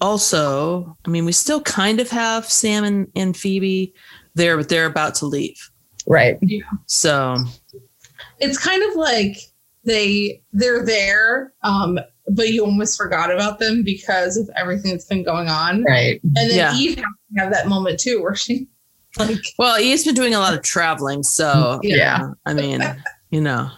also, 0.00 0.96
I 1.04 1.10
mean, 1.10 1.24
we 1.24 1.32
still 1.32 1.60
kind 1.62 2.00
of 2.00 2.10
have 2.10 2.50
Sam 2.50 2.84
and, 2.84 3.10
and 3.16 3.36
Phoebe 3.36 3.94
there, 4.34 4.56
but 4.56 4.68
they're 4.68 4.86
about 4.86 5.14
to 5.16 5.26
leave. 5.26 5.70
Right. 6.06 6.36
Yeah. 6.42 6.62
So 6.86 7.36
It's 8.38 8.58
kind 8.58 8.82
of 8.82 8.96
like 8.96 9.36
they 9.84 10.42
they're 10.52 10.84
there, 10.84 11.52
um, 11.62 11.98
but 12.28 12.50
you 12.50 12.64
almost 12.64 12.96
forgot 12.96 13.30
about 13.30 13.58
them 13.58 13.82
because 13.82 14.36
of 14.36 14.48
everything 14.56 14.90
that's 14.92 15.06
been 15.06 15.24
going 15.24 15.48
on. 15.48 15.82
Right. 15.84 16.20
And 16.22 16.50
then 16.50 16.56
Yeah. 16.56 16.76
Eve 16.76 16.96
has 16.96 17.04
to 17.04 17.40
have 17.40 17.52
that 17.52 17.68
moment 17.68 17.98
too 18.00 18.22
where 18.22 18.34
she 18.34 18.66
like 19.18 19.38
Well, 19.58 19.78
Eve's 19.78 20.04
been 20.04 20.14
doing 20.14 20.34
a 20.34 20.38
lot 20.40 20.54
of 20.54 20.62
traveling, 20.62 21.22
so 21.22 21.80
Yeah. 21.82 22.30
I 22.44 22.54
mean, 22.54 22.82
you 23.30 23.40
know, 23.40 23.70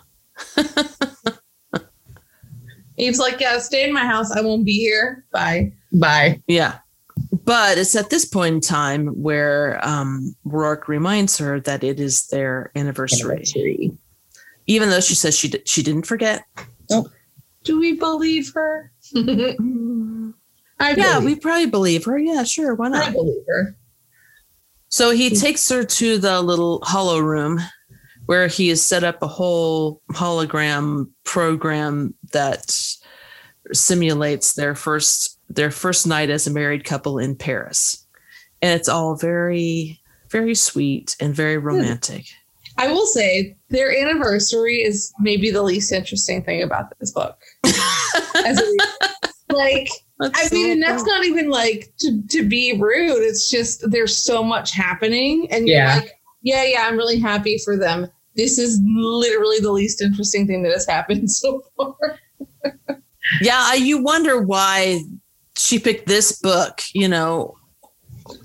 Eve's 2.97 3.18
like, 3.18 3.40
Yeah, 3.40 3.59
stay 3.59 3.85
in 3.86 3.93
my 3.93 4.06
house. 4.06 4.31
I 4.32 4.40
won't 4.40 4.64
be 4.64 4.78
here. 4.78 5.24
Bye. 5.32 5.73
Bye. 5.93 6.43
yeah. 6.47 6.78
But 7.44 7.78
it's 7.78 7.94
at 7.94 8.10
this 8.10 8.24
point 8.24 8.55
in 8.56 8.60
time 8.60 9.06
where 9.23 9.78
um, 9.86 10.35
Roarke 10.47 10.89
reminds 10.89 11.39
her 11.39 11.60
that 11.60 11.85
it 11.85 12.01
is 12.01 12.27
their 12.27 12.70
anniversary, 12.74 13.93
even 14.66 14.90
though 14.90 15.01
she 15.01 15.14
says 15.14 15.36
she 15.36 15.48
di- 15.48 15.62
she 15.64 15.82
didn't 15.82 16.06
forget. 16.06 16.44
Do 17.62 17.78
we 17.81 17.94
believe 17.94 18.52
her? 18.55 18.93
I 20.78 20.90
Yeah, 20.94 21.18
believe, 21.20 21.24
we 21.24 21.35
probably 21.36 21.66
believe 21.66 22.05
her. 22.05 22.18
Yeah, 22.18 22.43
sure, 22.44 22.74
why 22.74 22.86
I 22.86 22.90
not? 22.90 23.12
believe 23.12 23.43
her. 23.48 23.77
So 24.89 25.10
he 25.10 25.31
takes 25.31 25.68
her 25.70 25.85
to 25.85 26.18
the 26.18 26.40
little 26.43 26.81
hollow 26.85 27.18
room 27.20 27.60
where 28.27 28.48
he 28.48 28.69
has 28.69 28.82
set 28.82 29.05
up 29.05 29.23
a 29.23 29.28
whole 29.28 30.03
hologram 30.12 31.09
program 31.24 32.15
that 32.32 32.77
simulates 33.73 34.55
their 34.55 34.74
first 34.74 35.39
their 35.48 35.70
first 35.70 36.07
night 36.07 36.28
as 36.28 36.47
a 36.47 36.53
married 36.53 36.85
couple 36.85 37.19
in 37.19 37.35
Paris. 37.36 38.05
And 38.62 38.78
it's 38.78 38.89
all 38.89 39.16
very 39.16 40.01
very 40.31 40.55
sweet 40.55 41.16
and 41.20 41.35
very 41.35 41.57
hmm. 41.57 41.66
romantic. 41.66 42.27
I 42.78 42.89
will 42.89 43.07
say 43.07 43.57
their 43.70 43.90
anniversary 43.97 44.82
is 44.82 45.12
maybe 45.19 45.51
the 45.51 45.62
least 45.62 45.93
interesting 45.93 46.43
thing 46.44 46.62
about 46.62 46.93
this 46.98 47.11
book. 47.11 47.40
As 47.65 48.61
a, 48.61 48.77
like, 49.51 49.89
I 50.20 50.48
mean, 50.53 50.73
and 50.73 50.82
that's 50.82 51.05
not 51.05 51.24
even 51.24 51.48
like 51.48 51.93
to, 52.01 52.23
to 52.28 52.47
be 52.47 52.77
rude. 52.78 53.23
It's 53.23 53.51
just 53.51 53.90
there's 53.90 54.16
so 54.16 54.43
much 54.43 54.73
happening, 54.73 55.48
and 55.51 55.66
you're 55.66 55.78
Yeah. 55.78 55.97
like, 55.97 56.20
yeah, 56.43 56.65
yeah, 56.65 56.86
I'm 56.86 56.97
really 56.97 57.19
happy 57.19 57.59
for 57.65 57.77
them. 57.78 58.09
This 58.36 58.58
is 58.58 58.80
literally 58.84 59.58
the 59.60 59.72
least 59.72 60.02
interesting 60.02 60.46
thing 60.46 60.62
that 60.64 60.72
has 60.72 60.86
happened 60.86 61.30
so 61.42 61.62
far. 61.76 62.18
yeah, 63.40 63.58
I- 63.62 63.74
you 63.76 64.02
wonder 64.02 64.40
why 64.40 65.02
she 65.56 65.78
picked 65.78 66.06
this 66.06 66.38
book, 66.40 66.80
you 66.94 67.08
know, 67.08 67.56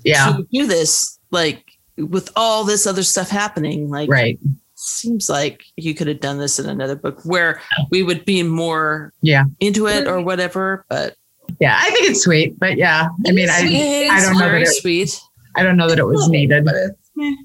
Yeah. 0.04 0.32
to 0.36 0.46
do 0.52 0.66
this 0.66 1.18
like 1.30 1.64
with 1.98 2.30
all 2.36 2.64
this 2.64 2.86
other 2.86 3.02
stuff 3.02 3.28
happening 3.28 3.90
like 3.90 4.08
Right. 4.10 4.38
seems 4.74 5.28
like 5.28 5.62
you 5.76 5.94
could 5.94 6.06
have 6.08 6.20
done 6.20 6.38
this 6.38 6.58
in 6.58 6.66
another 6.68 6.96
book 6.96 7.20
where 7.24 7.60
we 7.90 8.02
would 8.02 8.24
be 8.24 8.42
more 8.42 9.12
Yeah. 9.22 9.44
into 9.60 9.86
it 9.88 10.06
or 10.06 10.20
whatever 10.22 10.84
but 10.88 11.16
Yeah. 11.60 11.76
I 11.78 11.90
think 11.90 12.10
it's 12.10 12.22
sweet, 12.22 12.58
but 12.58 12.76
yeah. 12.78 13.08
I 13.26 13.32
mean, 13.32 13.48
I 13.50 14.08
I 14.10 14.20
don't 14.22 14.34
know 14.38 14.46
very 14.48 14.64
that 14.64 14.70
it- 14.70 14.80
sweet 14.80 15.20
I 15.54 15.62
don't 15.62 15.76
know 15.76 15.88
that 15.88 15.98
it 15.98 16.06
was 16.06 16.28
needed, 16.30 16.64
But 16.64 16.74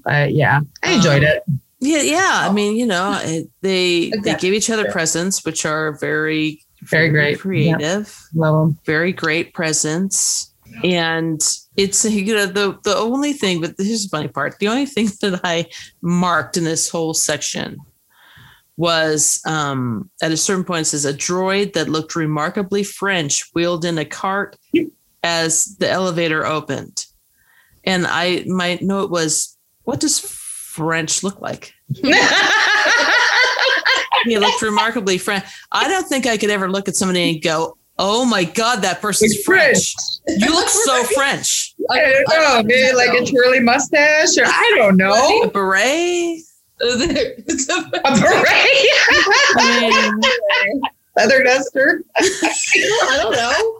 but 0.04 0.32
yeah, 0.32 0.60
I 0.82 0.92
enjoyed 0.92 1.24
Um, 1.24 1.28
it. 1.30 1.42
Yeah 1.80 2.02
yeah 2.02 2.40
i 2.48 2.52
mean 2.52 2.76
you 2.76 2.86
know 2.86 3.18
it, 3.22 3.48
they 3.60 4.10
they 4.24 4.34
give 4.36 4.52
each 4.54 4.70
other 4.70 4.90
presents 4.90 5.44
which 5.44 5.64
are 5.64 5.92
very 5.98 6.60
Very 6.82 7.08
great. 7.10 7.40
creative. 7.40 8.14
Love 8.34 8.54
them. 8.68 8.78
very 8.86 9.12
great 9.12 9.52
presents. 9.52 10.52
And 10.84 11.40
it's 11.76 12.04
you 12.26 12.34
know 12.34 12.46
the 12.46 12.78
the 12.84 12.96
only 12.96 13.32
thing 13.32 13.60
but 13.60 13.76
this 13.76 13.88
is 13.88 14.04
the 14.04 14.16
funny 14.16 14.28
part. 14.28 14.58
The 14.58 14.68
only 14.68 14.86
thing 14.86 15.06
that 15.22 15.40
i 15.44 15.66
marked 16.02 16.56
in 16.56 16.64
this 16.64 16.88
whole 16.88 17.14
section 17.14 17.78
was 18.76 19.40
um 19.44 20.08
at 20.22 20.30
a 20.30 20.36
certain 20.36 20.62
point 20.64 20.82
it 20.82 20.90
says 20.90 21.04
a 21.04 21.12
droid 21.12 21.72
that 21.72 21.88
looked 21.88 22.14
remarkably 22.14 22.84
french 22.84 23.50
wheeled 23.54 23.84
in 23.84 23.98
a 23.98 24.04
cart 24.04 24.56
as 25.24 25.76
the 25.80 25.88
elevator 25.90 26.46
opened. 26.46 27.06
And 27.84 28.06
i 28.06 28.44
my 28.46 28.78
note 28.80 29.10
was 29.10 29.56
what 29.82 29.98
does 30.00 30.20
french 30.78 31.22
look 31.22 31.40
like 31.40 31.74
he 34.24 34.38
looked 34.38 34.62
remarkably 34.62 35.18
french 35.18 35.44
i 35.72 35.86
don't 35.88 36.08
think 36.08 36.26
i 36.26 36.36
could 36.36 36.50
ever 36.50 36.70
look 36.70 36.88
at 36.88 36.96
somebody 36.96 37.30
and 37.30 37.42
go 37.42 37.76
oh 37.98 38.24
my 38.24 38.44
god 38.44 38.82
that 38.82 39.00
person's 39.00 39.34
It's 39.34 39.44
french 39.44 39.94
you 40.26 40.50
look 40.52 40.68
so 40.68 41.04
french 41.14 41.74
I 41.90 42.00
don't 42.00 42.28
know. 42.28 42.62
Maybe 42.64 42.94
like 42.94 43.18
a 43.18 43.24
twirly 43.24 43.60
mustache, 43.60 44.36
or 44.36 44.44
I 44.44 44.74
don't 44.76 44.98
know. 44.98 45.42
a 45.42 45.48
beret 45.48 46.42
it's 46.80 47.68
a, 47.68 47.78
A 47.78 48.20
beret, 48.20 48.44
I 49.56 50.12
mean, 50.70 50.80
leather 51.16 51.42
duster. 51.42 52.02
I 52.16 53.18
don't 53.20 53.32
know. 53.32 53.77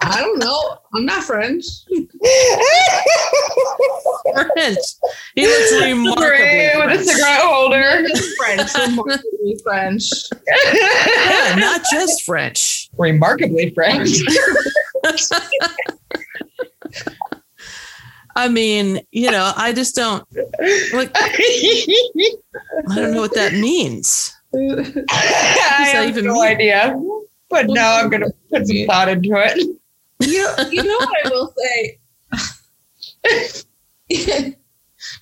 I 0.00 0.20
don't 0.20 0.38
know. 0.38 0.78
I'm 0.94 1.04
not 1.06 1.24
French. 1.24 1.64
french 4.32 4.78
he 5.34 5.46
looks 5.46 5.72
remarkably 5.82 6.14
Beret 6.16 6.76
with 6.76 7.00
a 7.00 7.04
french. 7.04 7.06
cigarette 7.06 7.40
holder. 7.42 8.04
French. 8.38 8.70
Remarkably 8.74 9.58
French. 9.62 10.04
yeah 10.74 11.54
not 11.58 11.82
just 11.92 12.22
french 12.24 12.88
Remarkably 12.96 13.70
French. 13.70 14.08
i 18.36 18.48
mean 18.48 19.00
you 19.12 19.30
know 19.30 19.52
i 19.56 19.72
just 19.72 19.94
don't 19.94 20.24
like 20.94 21.10
i 21.14 21.28
don't 22.94 23.12
know 23.12 23.20
what 23.20 23.34
that 23.34 23.52
means 23.54 24.34
I 24.54 24.58
that 25.08 25.90
have 25.94 26.08
even 26.08 26.26
no 26.26 26.34
mean? 26.34 26.42
idea. 26.44 26.96
But 27.54 27.66
now 27.68 27.96
I'm 28.00 28.10
gonna 28.10 28.26
put 28.50 28.66
some 28.66 28.84
thought 28.86 29.08
into 29.08 29.30
it. 29.36 29.56
You 30.20 30.42
know, 30.42 30.56
you 30.70 30.82
know 30.82 30.96
what 30.96 31.08
I 31.24 31.28
will 31.28 31.54
say? 31.56 31.98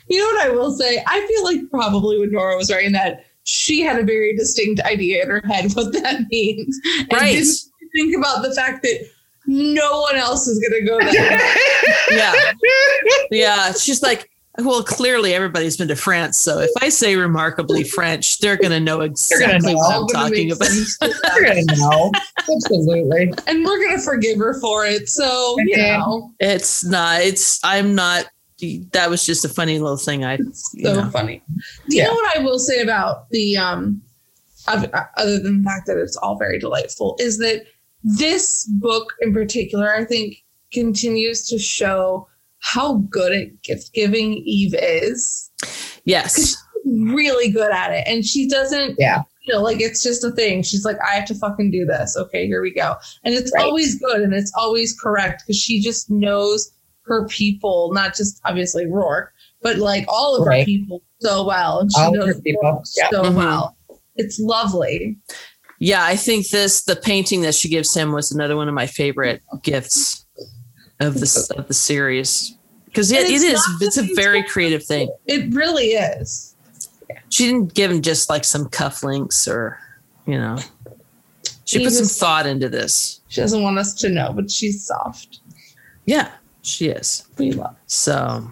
you 0.08 0.18
know 0.18 0.26
what 0.26 0.46
I 0.46 0.50
will 0.50 0.72
say? 0.72 1.02
I 1.06 1.26
feel 1.26 1.44
like 1.44 1.70
probably 1.70 2.18
when 2.18 2.32
Nora 2.32 2.56
was 2.56 2.70
writing 2.70 2.92
that, 2.92 3.26
she 3.44 3.80
had 3.82 3.98
a 3.98 4.02
very 4.04 4.34
distinct 4.36 4.80
idea 4.82 5.22
in 5.24 5.28
her 5.30 5.42
head 5.44 5.72
what 5.74 5.92
that 5.92 6.22
means. 6.30 6.80
And 7.00 7.12
Right. 7.12 7.34
didn't 7.34 7.58
think 7.94 8.16
about 8.16 8.42
the 8.42 8.54
fact 8.54 8.82
that 8.82 9.06
no 9.46 10.00
one 10.00 10.16
else 10.16 10.46
is 10.46 10.58
going 10.60 10.80
to 10.80 10.88
go 10.88 10.98
there. 11.10 11.50
yeah 12.10 12.52
yeah 13.30 13.72
she's 13.72 14.02
like 14.02 14.30
well 14.58 14.82
clearly 14.82 15.32
everybody's 15.32 15.76
been 15.78 15.88
to 15.88 15.96
france 15.96 16.38
so 16.38 16.58
if 16.60 16.70
i 16.80 16.88
say 16.88 17.16
remarkably 17.16 17.82
french 17.84 18.38
they're 18.38 18.56
going 18.56 18.70
to 18.70 18.80
know 18.80 18.96
gonna 18.98 19.06
exactly 19.10 19.74
what 19.74 19.94
i'm 19.94 20.06
Gonna 20.06 20.28
talking 20.28 20.52
about 20.52 20.66
sense 20.68 20.98
to 20.98 21.08
them. 21.08 21.16
You're 21.36 21.44
gonna 21.46 21.62
know. 21.66 22.12
Absolutely. 22.54 23.32
and 23.46 23.64
we're 23.64 23.78
going 23.78 23.96
to 23.96 24.02
forgive 24.02 24.36
her 24.38 24.60
for 24.60 24.84
it. 24.84 25.08
So, 25.08 25.56
you 25.60 25.76
Yeah. 25.76 25.98
know, 25.98 26.32
it's 26.40 26.84
not 26.84 27.20
it's 27.22 27.60
i'm 27.64 27.94
not 27.94 28.26
that 28.92 29.08
was 29.10 29.24
just 29.26 29.44
a 29.44 29.48
funny 29.48 29.78
little 29.78 29.96
thing 29.96 30.24
i 30.24 30.34
it's 30.34 30.70
you 30.74 30.86
so 30.86 31.00
know. 31.02 31.10
funny. 31.10 31.42
Do 31.88 31.96
you 31.96 32.02
Yeah. 32.02 32.08
know 32.08 32.14
what 32.14 32.36
I 32.36 32.42
will 32.42 32.58
say 32.58 32.80
about 32.82 33.28
the, 33.30 33.56
um, 33.56 34.02
uh, 34.68 34.86
other 35.16 35.38
than 35.40 35.62
the 35.62 35.64
fact 35.64 35.86
that 35.88 35.96
it's 35.98 36.16
all 36.16 36.36
very 36.38 36.58
delightful, 36.60 37.16
is 37.18 37.38
that 37.38 37.64
this 38.04 38.66
book 38.66 39.12
in 39.20 39.32
particular, 39.32 39.92
I 39.92 40.04
think, 40.04 40.36
continues 40.72 41.48
to 41.48 41.58
show 41.58 42.28
how 42.62 42.98
good 43.10 43.32
at 43.32 43.62
gift 43.62 43.92
giving 43.92 44.34
Eve 44.44 44.74
is. 44.78 45.50
Yes. 46.04 46.56
Really 46.84 47.50
good 47.50 47.70
at 47.72 47.92
it. 47.92 48.04
And 48.06 48.24
she 48.24 48.48
doesn't, 48.48 48.96
Yeah. 48.98 49.22
you 49.46 49.54
know, 49.54 49.60
like 49.62 49.80
it's 49.80 50.02
just 50.02 50.24
a 50.24 50.30
thing. 50.30 50.62
She's 50.62 50.84
like, 50.84 50.96
I 51.00 51.14
have 51.16 51.26
to 51.26 51.34
fucking 51.34 51.70
do 51.72 51.84
this. 51.84 52.16
Okay, 52.16 52.46
here 52.46 52.62
we 52.62 52.72
go. 52.72 52.94
And 53.24 53.34
it's 53.34 53.52
Right. 53.54 53.64
always 53.64 53.98
good 53.98 54.20
and 54.20 54.32
it's 54.32 54.52
always 54.56 54.98
correct 54.98 55.42
because 55.46 55.60
she 55.60 55.80
just 55.80 56.10
knows 56.10 56.70
her 57.06 57.26
people, 57.26 57.90
not 57.92 58.14
just 58.16 58.40
obviously 58.44 58.84
Roarke, 58.86 59.28
but 59.60 59.78
like 59.78 60.04
all 60.08 60.36
of 60.36 60.46
her 60.46 60.64
people 60.64 61.02
so 61.20 61.44
well. 61.44 61.80
And 61.80 61.90
she 61.92 62.00
All 62.00 62.12
knows 62.12 62.28
her 62.28 62.40
people, 62.40 62.82
yeah. 62.96 63.08
so 63.10 63.22
Mhm. 63.24 63.34
well. 63.34 63.76
It's 64.16 64.38
lovely. 64.38 65.16
Yeah, 65.80 66.04
I 66.04 66.14
think 66.14 66.48
this 66.50 66.84
the 66.84 66.94
painting 66.94 67.40
that 67.42 67.56
she 67.56 67.68
gives 67.68 67.92
him 67.92 68.12
was 68.12 68.30
another 68.30 68.56
one 68.56 68.68
of 68.68 68.74
my 68.74 68.86
favorite 68.86 69.42
gifts 69.64 70.21
of 71.00 71.14
the 71.14 71.54
of 71.56 71.68
the 71.68 71.74
series 71.74 72.56
because 72.86 73.10
it, 73.10 73.24
it's 73.26 73.68
it's 73.80 73.96
a 73.96 74.14
very 74.14 74.42
creative 74.42 74.84
thing. 74.84 75.10
It 75.26 75.52
really 75.54 75.92
is. 75.92 76.54
She 77.30 77.46
didn't 77.46 77.74
give 77.74 77.90
him 77.90 78.02
just 78.02 78.28
like 78.28 78.44
some 78.44 78.66
cufflinks 78.66 79.48
or 79.48 79.78
you 80.26 80.38
know. 80.38 80.58
She 81.64 81.78
He 81.78 81.84
put 81.84 81.94
some 81.94 82.06
thought 82.06 82.46
into 82.46 82.68
this. 82.68 83.20
She 83.28 83.40
doesn't 83.40 83.62
want 83.62 83.78
us 83.78 83.94
to 83.94 84.10
know, 84.10 84.32
but 84.34 84.50
she's 84.50 84.84
soft. 84.84 85.40
Yeah, 86.04 86.30
she 86.60 86.88
is. 86.88 87.26
We 87.38 87.52
love. 87.52 87.76
So, 87.86 88.50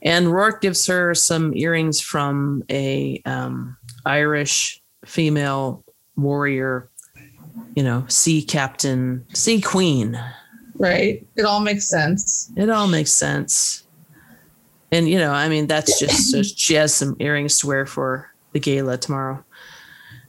and 0.00 0.26
Roarke 0.28 0.62
gives 0.62 0.86
her 0.86 1.14
some 1.14 1.54
earrings 1.54 2.00
from 2.00 2.62
a 2.70 3.20
um, 3.26 3.76
Irish 4.06 4.80
female 5.04 5.84
warrior, 6.16 6.88
you 7.74 7.82
know, 7.82 8.06
sea 8.08 8.42
captain, 8.42 9.26
sea 9.34 9.60
queen. 9.60 10.18
Right. 10.82 11.24
It 11.36 11.44
all 11.44 11.60
makes 11.60 11.84
sense. 11.88 12.50
It 12.56 12.68
all 12.68 12.88
makes 12.88 13.12
sense. 13.12 13.84
And 14.90 15.08
you 15.08 15.16
know, 15.18 15.30
I 15.32 15.48
mean, 15.48 15.68
that's 15.68 15.98
just 16.00 16.30
so 16.32 16.42
she 16.42 16.74
has 16.74 16.92
some 16.92 17.16
earrings 17.20 17.58
to 17.60 17.68
wear 17.68 17.86
for 17.86 18.30
the 18.52 18.58
gala 18.60 18.98
tomorrow, 18.98 19.42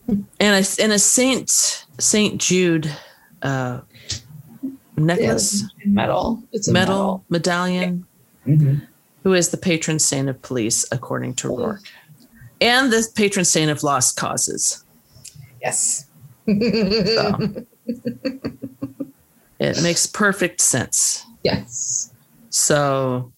and 0.08 0.26
a 0.40 0.64
and 0.82 0.92
a 0.94 1.00
Saint 1.00 1.50
Saint 2.00 2.40
Jude 2.40 2.90
uh, 3.42 3.82
necklace, 4.96 5.64
Yeah, 5.80 5.88
metal. 5.92 6.44
It's 6.54 6.68
a 6.68 6.72
medal, 6.72 6.96
metal. 6.96 7.26
medallion. 7.30 8.06
Mhm. 8.48 8.88
who 9.24 9.34
is 9.34 9.50
the 9.50 9.58
patron 9.58 9.98
saint 10.00 10.28
of 10.30 10.42
police, 10.42 10.86
according 10.92 11.34
to 11.34 11.48
Roarke, 11.48 11.88
and 12.62 12.92
the 12.94 13.08
patron 13.16 13.44
saint 13.46 13.72
of 13.72 13.82
lost 13.84 14.18
causes. 14.18 14.84
Yes. 15.62 16.06
So 16.46 16.52
it 19.70 19.82
makes 19.84 20.06
perfect 20.06 20.62
sense. 20.62 21.26
yes. 21.44 22.12
So 22.50 23.32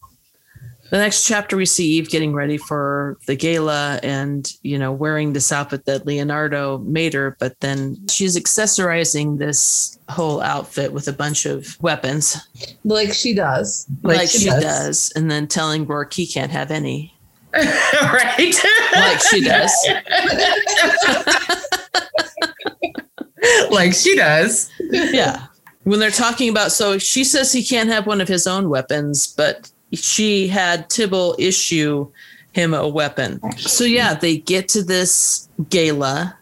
the 0.91 0.97
next 0.97 1.25
chapter, 1.25 1.55
we 1.57 1.65
see 1.65 1.87
Eve 1.93 2.09
getting 2.09 2.33
ready 2.33 2.57
for 2.57 3.17
the 3.27 3.35
gala 3.35 3.99
and, 4.03 4.51
you 4.61 4.77
know, 4.77 4.91
wearing 4.91 5.33
this 5.33 5.51
outfit 5.51 5.85
that 5.85 6.05
Leonardo 6.05 6.77
made 6.79 7.13
her, 7.13 7.35
but 7.39 7.59
then 7.61 7.97
she's 8.09 8.37
accessorizing 8.37 9.37
this 9.39 9.97
whole 10.09 10.41
outfit 10.41 10.91
with 10.93 11.07
a 11.07 11.13
bunch 11.13 11.45
of 11.45 11.81
weapons, 11.81 12.37
Like 12.83 13.13
she 13.13 13.33
does. 13.33 13.87
like, 14.03 14.29
she, 14.29 14.45
does. 14.45 15.11
and 15.15 15.31
then 15.31 15.47
telling 15.47 15.85
Roarke 15.87 16.13
he 16.13 16.27
can't 16.27 16.51
have 16.51 16.69
any, 16.71 17.15
right. 17.53 18.53
like 18.93 19.19
she 19.31 19.41
does. 19.41 19.71
like 23.71 23.93
she 23.93 24.15
does. 24.15 24.69
yeah. 24.91 25.47
When 25.85 25.99
they're 25.99 26.11
talking 26.11 26.49
about, 26.49 26.71
so 26.71 26.97
she 26.97 27.23
says 27.23 27.53
he 27.53 27.63
can't 27.63 27.89
have 27.89 28.05
one 28.05 28.19
of 28.19 28.27
his 28.27 28.45
own 28.47 28.69
weapons, 28.69 29.27
but 29.27 29.71
she 29.93 30.47
had 30.47 30.89
Tibble 30.89 31.35
issue 31.39 32.11
him 32.53 32.73
a 32.73 32.87
weapon. 32.87 33.39
So 33.57 33.83
yeah, 33.83 34.13
they 34.13 34.37
get 34.37 34.67
to 34.69 34.83
this 34.83 35.47
gala. 35.69 36.37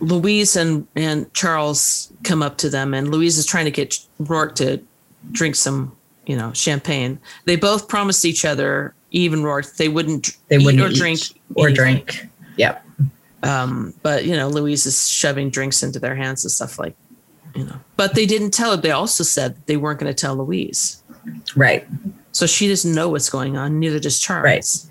Louise 0.00 0.56
and, 0.56 0.86
and 0.96 1.32
Charles 1.34 2.12
come 2.24 2.42
up 2.42 2.58
to 2.58 2.68
them, 2.68 2.92
and 2.94 3.10
Louise 3.10 3.38
is 3.38 3.46
trying 3.46 3.64
to 3.64 3.70
get 3.70 3.98
Roarke 4.20 4.56
to 4.56 4.82
drink 5.30 5.54
some, 5.54 5.96
you 6.26 6.36
know, 6.36 6.52
champagne. 6.52 7.18
They 7.44 7.56
both 7.56 7.88
promised 7.88 8.24
each 8.24 8.44
other, 8.44 8.94
even 9.12 9.42
Roarke, 9.42 9.76
they 9.76 9.88
wouldn't 9.88 10.36
They 10.48 10.58
wouldn't 10.58 10.82
or 10.82 10.88
drink 10.90 11.20
or 11.54 11.68
anything. 11.68 11.84
drink. 12.04 12.28
Yep. 12.56 12.84
Um, 13.44 13.94
but 14.02 14.24
you 14.24 14.36
know, 14.36 14.48
Louise 14.48 14.84
is 14.86 15.08
shoving 15.08 15.50
drinks 15.50 15.82
into 15.82 15.98
their 15.98 16.14
hands 16.14 16.44
and 16.44 16.50
stuff 16.50 16.78
like, 16.78 16.94
you 17.54 17.64
know. 17.64 17.76
But 17.96 18.14
they 18.14 18.26
didn't 18.26 18.52
tell 18.52 18.70
her. 18.72 18.76
They 18.76 18.90
also 18.90 19.24
said 19.24 19.56
they 19.66 19.76
weren't 19.76 20.00
going 20.00 20.12
to 20.12 20.20
tell 20.20 20.36
Louise, 20.36 21.02
Right. 21.56 21.86
so 22.32 22.46
she 22.46 22.68
doesn't 22.68 22.94
know 22.94 23.08
what's 23.08 23.30
going 23.30 23.56
on. 23.56 23.78
Neither 23.78 23.98
does 23.98 24.18
Charles. 24.18 24.44
Right. 24.44 24.88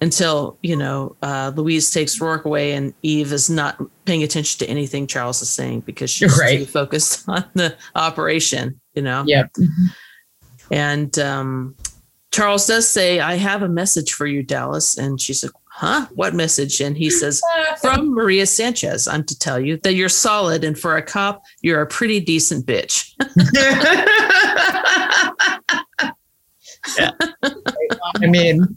Until 0.00 0.58
you 0.62 0.76
know, 0.76 1.16
uh, 1.22 1.52
Louise 1.54 1.90
takes 1.90 2.18
Roarke 2.18 2.44
away, 2.44 2.72
and 2.72 2.92
Eve 3.02 3.32
is 3.32 3.48
not 3.48 3.80
paying 4.04 4.22
attention 4.22 4.58
to 4.58 4.66
anything 4.70 5.06
Charles 5.06 5.40
is 5.40 5.48
saying 5.50 5.80
because 5.80 6.10
she's 6.10 6.36
Right. 6.38 6.58
too 6.58 6.66
focused 6.66 7.24
on 7.28 7.44
the 7.54 7.74
operation. 7.94 8.80
You 8.94 9.02
know. 9.02 9.24
Yeah. 9.26 9.44
And 10.70 11.16
um, 11.18 11.76
Charles 12.32 12.66
does 12.66 12.88
say, 12.88 13.20
"I 13.20 13.36
have 13.36 13.62
a 13.62 13.68
message 13.68 14.12
for 14.12 14.26
you, 14.26 14.42
Dallas," 14.42 14.98
and 14.98 15.20
she's 15.20 15.42
like, 15.44 15.52
"Huh? 15.74 16.06
What 16.14 16.34
message?" 16.34 16.80
And 16.80 16.96
he 16.96 17.10
says, 17.10 17.42
from 17.80 18.14
Maria 18.14 18.46
Sanchez. 18.46 19.08
I'm 19.08 19.24
to 19.24 19.38
tell 19.38 19.60
you 19.60 19.76
that 19.78 19.94
you're 19.94 20.08
solid, 20.08 20.64
and 20.64 20.78
for 20.78 20.96
a 20.96 21.02
cop, 21.02 21.42
you're 21.62 21.82
a 21.82 21.86
pretty 21.86 22.20
decent 22.20 22.66
bitch. 22.66 23.12
Yeah. 26.98 27.10
I 28.22 28.26
mean, 28.26 28.76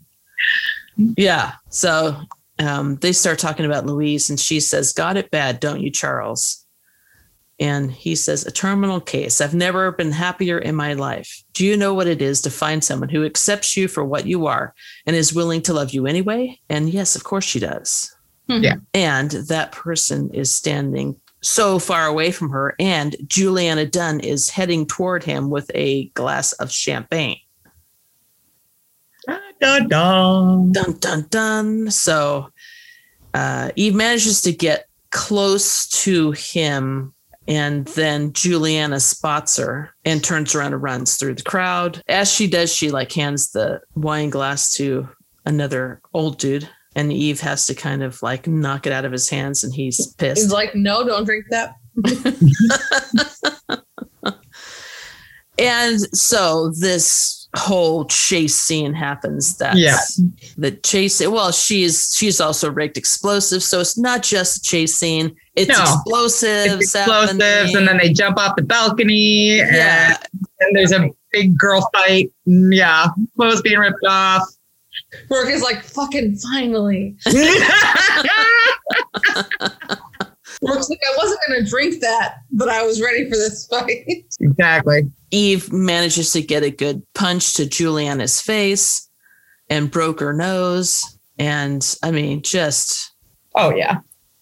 yeah. 0.98 1.54
So 1.70 2.16
um, 2.60 2.96
they 2.98 3.12
start 3.12 3.40
talking 3.40 3.66
about 3.66 3.86
Louise, 3.86 4.30
and 4.30 4.40
she 4.40 4.60
says, 4.60 4.94
"Got 4.94 5.18
it 5.18 5.32
bad, 5.32 5.60
don't 5.60 5.82
you, 5.82 5.92
Charles?" 5.92 6.66
And 7.60 7.92
he 7.92 8.16
says, 8.16 8.46
"A 8.46 8.52
terminal 8.52 9.02
case. 9.02 9.42
I've 9.42 9.56
never 9.56 9.92
been 9.92 10.12
happier 10.12 10.60
in 10.60 10.76
my 10.76 10.94
life. 10.94 11.44
Do 11.54 11.66
you 11.66 11.76
know 11.76 11.94
what 11.94 12.08
it 12.08 12.22
is 12.22 12.42
to 12.42 12.52
find 12.52 12.84
someone 12.84 13.10
who 13.10 13.26
accepts 13.26 13.76
you 13.76 13.88
for 13.88 14.06
what 14.06 14.28
you 14.28 14.46
are 14.46 14.76
and 15.06 15.16
is 15.16 15.34
willing 15.34 15.62
to 15.64 15.74
love 15.74 15.92
you 15.92 16.06
anyway?" 16.06 16.60
And 16.70 16.90
yes, 16.90 17.16
of 17.16 17.24
course 17.24 17.46
she 17.46 17.60
does. 17.60 18.16
Yeah. 18.48 18.76
And 18.94 19.32
that 19.32 19.72
person 19.72 20.30
is 20.34 20.54
standing 20.54 21.20
so 21.42 21.80
far 21.80 22.06
away 22.06 22.32
from 22.32 22.50
her, 22.50 22.76
and 22.80 23.16
Julianna 23.28 23.86
Dunne 23.86 24.20
is 24.20 24.50
heading 24.50 24.86
toward 24.86 25.24
him 25.24 25.50
with 25.50 25.70
a 25.74 26.06
glass 26.10 26.54
of 26.54 26.72
champagne. 26.72 27.40
da, 29.28 29.38
da, 29.60 29.80
da. 29.80 30.56
Dun 30.72 31.00
dun 31.00 31.26
dun. 31.30 31.92
So 31.92 32.50
uh, 33.34 33.72
Eve 33.76 33.96
manages 33.96 34.42
to 34.42 34.52
get 34.52 34.88
close 35.12 35.88
to 36.04 36.32
him, 36.32 37.14
and 37.48 37.86
then 37.88 38.34
Julianna 38.34 39.00
spots 39.00 39.58
her 39.58 39.94
and 40.06 40.24
turns 40.24 40.54
around 40.54 40.74
and 40.74 40.84
runs 40.84 41.18
through 41.18 41.36
the 41.36 41.44
crowd. 41.44 42.02
As 42.08 42.32
she 42.32 42.48
does, 42.48 42.74
she 42.74 42.92
like 42.92 43.12
hands 43.12 43.52
the 43.52 43.82
wine 43.96 44.30
glass 44.30 44.74
to 44.76 45.08
another 45.46 46.02
old 46.14 46.38
dude, 46.38 46.70
and 46.96 47.12
Eve 47.14 47.40
has 47.42 47.66
to 47.68 47.76
kind 47.76 48.04
of 48.04 48.22
like 48.22 48.48
knock 48.48 48.86
it 48.86 48.94
out 48.94 49.06
of 49.06 49.12
his 49.12 49.30
hands, 49.30 49.64
and 49.64 49.74
he's 49.74 50.14
pissed. 50.14 50.42
He's 50.42 50.52
like, 50.52 50.76
no, 50.76 51.06
don't 51.06 51.26
drink 51.26 51.46
that. 51.50 51.76
And 55.58 56.00
so 56.16 56.72
this 56.80 57.37
whole 57.56 58.06
chase 58.06 58.56
scene 58.56 58.94
happens. 58.94 59.58
That 59.58 59.78
Yeah. 59.78 59.98
the 60.58 60.72
chase. 60.72 61.26
Well, 61.26 61.52
she's 61.52 62.16
she's 62.16 62.42
also 62.42 62.70
rigged 62.72 62.98
explosives, 62.98 63.66
so 63.66 63.80
it's 63.80 63.98
not 63.98 64.24
just 64.24 64.58
a 64.58 64.62
chase 64.62 64.96
scene. 64.96 65.36
It's 65.56 65.70
No. 65.70 65.82
explosives. 65.82 66.74
It's 66.74 66.96
explosives, 66.96 67.42
happening. 67.42 67.78
and 67.78 67.88
then 67.88 67.98
they 67.98 68.12
jump 68.14 68.38
off 68.38 68.56
the 68.58 68.64
balcony, 68.64 69.58
yeah, 69.58 70.18
and 70.32 70.48
then 70.60 70.70
there's 70.74 70.92
a 70.92 71.10
big 71.32 71.58
girl 71.58 71.90
fight. 71.94 72.32
Yeah, 72.46 73.08
clothes 73.38 73.62
being 73.62 73.80
ripped 73.80 74.06
off. 74.08 74.44
Roarke 75.30 75.52
is 75.54 75.62
like, 75.62 75.84
fucking 75.84 76.36
finally. 76.38 77.16
Roarke's 80.64 80.90
like, 80.90 81.00
I 81.06 81.16
wasn't 81.18 81.40
going 81.48 81.64
to 81.64 81.70
drink 81.70 82.02
that, 82.02 82.38
but 82.52 82.70
I 82.70 82.84
was 82.84 83.02
ready 83.02 83.26
for 83.26 83.36
this 83.36 83.68
fight. 83.68 84.06
exactly. 84.40 85.04
Eve 85.32 85.72
manages 85.72 86.32
to 86.34 86.42
get 86.42 86.64
a 86.64 86.72
good 86.72 87.04
punch 87.14 87.54
to 87.56 87.66
Julianna's 87.66 88.42
face 88.42 89.10
and 89.70 89.92
broke 89.92 90.20
her 90.20 90.34
nose. 90.34 91.04
And 91.38 91.96
I 92.04 92.12
mean, 92.12 92.42
just 92.42 93.12
Oh 93.56 93.74
yeah, 93.76 93.98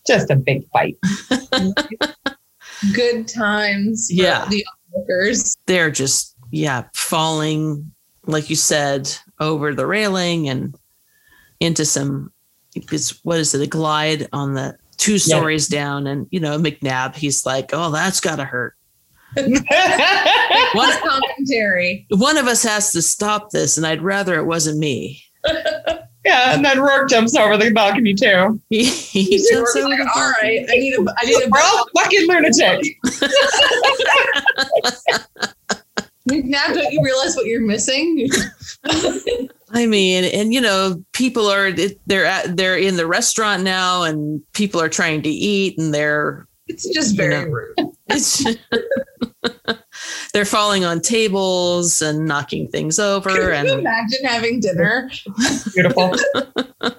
just 0.05 0.29
a 0.29 0.35
big 0.35 0.65
fight. 0.71 0.97
Good 2.93 3.27
times. 3.27 4.07
for 4.09 4.13
Yeah. 4.13 4.45
The 4.49 4.65
onlookers. 4.93 5.55
they're 5.65 5.91
just 5.91 6.35
yeah 6.51 6.83
falling 6.93 7.91
like 8.27 8.49
you 8.49 8.55
said 8.55 9.11
over 9.39 9.73
the 9.73 9.85
railing 9.85 10.47
and 10.47 10.77
into 11.59 11.83
some 11.85 12.31
it's 12.75 13.19
what 13.25 13.39
is 13.39 13.53
it 13.55 13.61
a 13.61 13.67
glide 13.67 14.27
on 14.31 14.53
the 14.53 14.77
two 14.97 15.17
stories 15.17 15.67
down 15.67 16.07
and 16.07 16.27
you 16.31 16.39
know 16.39 16.57
mcnab 16.57 17.15
he's 17.15 17.45
like 17.45 17.71
oh 17.73 17.91
that's 17.91 18.19
gotta 18.19 18.45
hurt 18.45 18.75
One, 19.35 20.91
commentary. 21.01 22.05
one 22.09 22.37
of 22.37 22.47
us 22.47 22.63
has 22.63 22.93
to 22.93 23.01
stop 23.01 23.49
this, 23.49 23.75
and 23.75 23.85
I'd 23.85 24.01
rather 24.01 24.39
it 24.39 24.45
wasn't 24.45 24.79
me. 24.79 25.21
yeah, 26.25 26.53
and 26.53 26.63
then 26.63 26.77
Roarke 26.77 27.09
jumps 27.09 27.35
over 27.35 27.57
the 27.57 27.69
balcony 27.71 28.13
too. 28.13 28.61
He, 28.69 28.85
he 28.85 29.45
We're 29.51 29.57
jumps 29.57 29.75
over 29.75 29.89
like, 29.89 29.99
the 29.99 30.09
all 30.15 30.31
right, 30.41 30.65
I 30.69 30.75
need 30.75 30.93
a, 30.93 31.05
I 31.17 31.25
need 31.25 31.43
a. 31.43 31.49
We're 31.49 31.59
all 31.61 31.85
fucking 31.97 32.27
lunatic 32.27 32.97
Now, 36.27 36.67
don't 36.67 36.93
you 36.93 37.03
realize 37.03 37.35
what 37.35 37.45
you're 37.45 37.61
missing? 37.61 38.29
I 39.75 39.85
mean, 39.85 40.23
and 40.23 40.53
you 40.53 40.61
know, 40.61 41.03
people 41.11 41.47
are 41.47 41.71
they're 42.05 42.25
at, 42.25 42.55
they're 42.55 42.77
in 42.77 42.95
the 42.95 43.05
restaurant 43.05 43.63
now, 43.63 44.03
and 44.03 44.41
people 44.53 44.81
are 44.81 44.89
trying 44.89 45.21
to 45.23 45.29
eat, 45.29 45.77
and 45.77 45.93
they're 45.93 46.47
It's 46.67 46.87
just 46.93 47.17
very 47.17 47.45
know. 47.45 47.51
rude. 47.51 47.75
it's 48.07 48.43
they're 50.33 50.45
falling 50.45 50.85
on 50.85 51.01
tables 51.01 52.01
and 52.01 52.25
knocking 52.25 52.69
things 52.69 52.99
over, 52.99 53.29
Can 53.29 53.41
you 53.41 53.51
and 53.51 53.79
imagine 53.81 54.23
having 54.23 54.59
dinner? 54.61 55.09
Beautiful. 55.73 56.13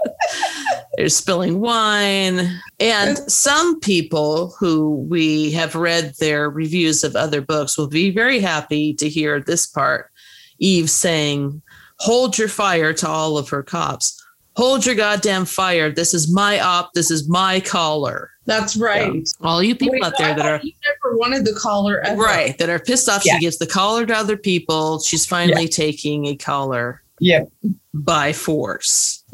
they're 0.96 1.08
spilling 1.08 1.60
wine. 1.60 2.60
And 2.78 3.18
some 3.30 3.80
people 3.80 4.54
who 4.58 5.06
we 5.08 5.50
have 5.52 5.74
read 5.74 6.14
their 6.18 6.50
reviews 6.50 7.04
of 7.04 7.16
other 7.16 7.40
books 7.40 7.78
will 7.78 7.88
be 7.88 8.10
very 8.10 8.40
happy 8.40 8.92
to 8.94 9.08
hear 9.08 9.40
this 9.40 9.66
part. 9.66 10.10
Eve 10.58 10.88
saying, 10.88 11.62
Hold 12.00 12.36
your 12.38 12.48
fire 12.48 12.92
to 12.94 13.08
all 13.08 13.38
of 13.38 13.48
her 13.48 13.62
cops. 13.62 14.22
Hold 14.56 14.86
your 14.86 14.94
goddamn 14.94 15.44
fire. 15.44 15.90
This 15.90 16.14
is 16.14 16.32
my 16.32 16.60
op. 16.60 16.92
This 16.94 17.10
is 17.10 17.28
my 17.28 17.60
caller. 17.60 18.30
That's 18.46 18.76
right. 18.76 19.28
All 19.42 19.62
you 19.62 19.74
people 19.74 19.94
Wait, 19.94 20.04
out 20.04 20.16
there 20.18 20.34
that 20.34 20.46
are 20.46 20.60
you 20.62 20.72
never 21.02 21.16
wanted 21.18 21.44
the 21.44 21.52
collar 21.54 22.00
ever. 22.06 22.22
right, 22.22 22.56
that 22.58 22.68
are 22.70 22.78
pissed 22.78 23.08
off, 23.08 23.24
Yeah. 23.26 23.34
she 23.34 23.40
gives 23.40 23.58
the 23.58 23.66
collar 23.66 24.06
to 24.06 24.14
other 24.14 24.36
people. 24.36 25.00
She's 25.00 25.26
finally 25.26 25.68
taking 25.68 26.26
a 26.26 26.36
collar 26.36 27.02
Yep. 27.20 27.50
by 27.92 28.32
force. 28.32 29.24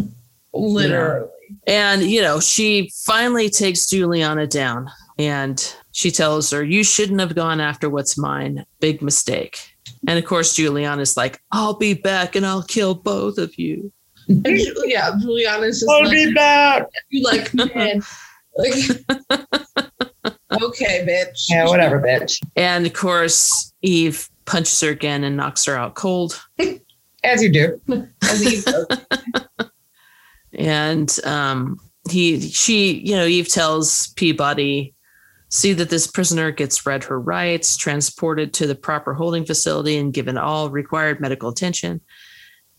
Literally. 0.53 1.29
And, 1.67 2.03
you 2.03 2.23
know, 2.23 2.41
she 2.41 2.91
finally 3.05 3.49
takes 3.51 3.87
Julianna 3.87 4.47
down 4.47 4.91
and 5.19 5.75
she 5.93 6.11
tells 6.11 6.51
her, 6.51 6.65
You 6.65 6.83
shouldn't 6.83 7.21
have 7.21 7.35
gone 7.35 7.61
after 7.61 7.89
what's 7.91 8.17
mine. 8.19 8.65
Big 8.81 9.03
mistake. 9.03 9.72
And 10.09 10.19
of 10.19 10.24
course, 10.24 10.55
Julianna's 10.55 11.16
like, 11.16 11.41
I'll 11.53 11.74
be 11.74 11.95
back 11.95 12.35
and 12.35 12.45
I'll 12.45 12.65
kill 12.65 12.95
both 12.95 13.39
of 13.39 13.59
you. 13.59 13.93
And 14.29 14.47
yeah, 14.85 15.12
Julianna's 15.20 15.81
just 15.81 15.89
like, 15.89 16.03
I'll 16.03 16.09
like, 16.09 16.12
be 16.12 16.35
back. 16.35 16.87
you 17.11 17.23
like, 17.24 17.55
man. 17.74 18.03
Like, 18.57 18.74
okay, 20.62 21.07
bitch. 21.09 21.47
Yeah, 21.49 21.66
whatever, 21.66 22.01
bitch. 22.01 22.43
And 22.57 22.87
of 22.87 22.93
course, 22.93 23.73
Eve 23.83 24.29
punches 24.45 24.81
her 24.81 24.91
again 24.91 25.24
and 25.24 25.37
knocks 25.37 25.65
her 25.65 25.77
out 25.77 25.95
cold. 25.95 26.43
As 27.24 27.43
you 27.43 27.53
do. 27.53 27.81
As 28.23 28.41
he 28.41 28.61
goes. 28.61 28.87
And 30.55 31.19
um, 31.24 31.79
he, 32.11 32.41
she, 32.41 32.95
you 32.99 33.16
know, 33.16 33.24
Eve 33.24 33.49
tells 33.49 34.09
Peabody, 34.09 34.91
see 35.53 35.74
that 35.74 35.91
this 35.91 36.07
prisoner 36.07 36.51
gets 36.51 36.87
read 36.87 37.05
her 37.05 37.20
rights, 37.20 37.77
transported 37.77 38.55
to 38.55 38.66
the 38.66 38.74
proper 38.74 39.12
holding 39.12 39.45
facility, 39.45 39.99
and 39.99 40.15
given 40.15 40.39
all 40.39 40.70
required 40.70 41.20
medical 41.20 41.51
attention. 41.51 42.01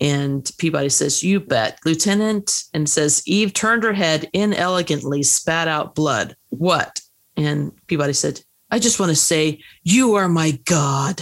And 0.02 0.52
Peabody 0.58 0.90
says, 0.90 1.24
You 1.24 1.40
bet, 1.40 1.78
Lieutenant. 1.86 2.64
And 2.74 2.90
says, 2.90 3.22
Eve 3.28 3.54
turned 3.54 3.84
her 3.84 3.94
head 3.94 4.28
inelegantly, 4.34 5.22
spat 5.22 5.68
out 5.68 5.94
blood. 5.94 6.36
What? 6.50 7.00
And 7.38 7.72
Peabody 7.86 8.14
said, 8.14 8.42
I 8.72 8.80
just 8.80 9.00
want 9.00 9.12
to 9.12 9.16
say, 9.16 9.62
You 9.84 10.16
are 10.16 10.28
my 10.28 10.60
God. 10.66 11.22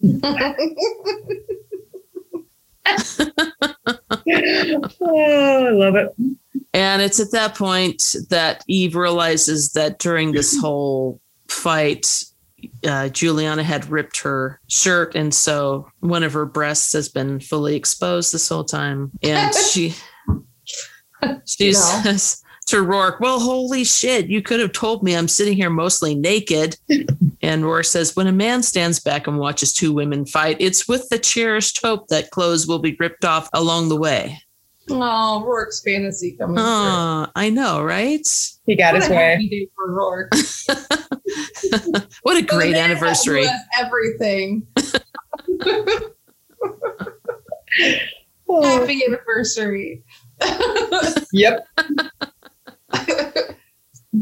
Oh, 5.02 5.66
I 5.66 5.70
love 5.70 5.96
it. 5.96 6.14
And 6.72 7.02
it's 7.02 7.18
at 7.18 7.32
that 7.32 7.54
point 7.56 8.14
that 8.28 8.62
Eve 8.68 8.94
realizes 8.94 9.72
that 9.72 9.98
during 9.98 10.32
this 10.32 10.56
whole 10.60 11.20
fight, 11.48 12.24
uh, 12.86 13.08
Julianna 13.08 13.62
had 13.62 13.90
ripped 13.90 14.20
her 14.20 14.60
shirt, 14.68 15.14
and 15.14 15.34
so 15.34 15.88
one 16.00 16.22
of 16.22 16.32
her 16.32 16.46
breasts 16.46 16.92
has 16.92 17.08
been 17.08 17.40
fully 17.40 17.74
exposed 17.74 18.32
this 18.32 18.48
whole 18.48 18.64
time. 18.64 19.10
And 19.22 19.54
she 19.72 19.94
she 21.46 21.72
No. 21.72 21.72
says 22.02 22.42
to 22.66 22.84
Roarke, 22.84 23.20
"Well, 23.20 23.40
holy 23.40 23.84
shit! 23.84 24.26
You 24.26 24.42
could 24.42 24.60
have 24.60 24.72
told 24.72 25.02
me 25.02 25.16
I'm 25.16 25.26
sitting 25.28 25.56
here 25.56 25.70
mostly 25.70 26.14
naked." 26.14 26.76
And 27.42 27.64
Roarke 27.64 27.86
says, 27.86 28.14
"When 28.14 28.26
a 28.26 28.32
man 28.32 28.62
stands 28.62 29.00
back 29.00 29.26
and 29.26 29.38
watches 29.38 29.72
two 29.72 29.92
women 29.92 30.26
fight, 30.26 30.58
it's 30.60 30.86
with 30.86 31.08
the 31.08 31.18
cherished 31.18 31.80
hope 31.82 32.08
that 32.08 32.30
clothes 32.30 32.66
will 32.66 32.78
be 32.78 32.96
ripped 33.00 33.24
off 33.24 33.48
along 33.54 33.88
the 33.88 33.96
way." 33.96 34.40
Oh, 34.90 35.44
Roarke's 35.46 35.80
fantasy 35.82 36.36
coming 36.36 36.56
through. 36.56 36.64
Oh, 36.66 37.26
I 37.36 37.50
know, 37.50 37.82
right? 37.82 38.26
He 38.66 38.76
got 38.76 38.94
What 38.94 39.02
his 39.02 39.10
a 39.10 39.14
way. 39.14 39.16
happy 39.32 39.48
day 39.48 39.68
for 39.74 39.90
Roarke. 39.90 40.30
What 42.22 42.36
a 42.36 42.42
great 42.42 42.72
man 42.72 42.90
anniversary. 42.90 43.42
who 43.42 43.48
has 43.48 43.60
Everything. 43.80 44.66
Oh, 48.48 48.78
Happy 48.80 49.02
anniversary. 49.06 50.02
Yep. 51.32 51.66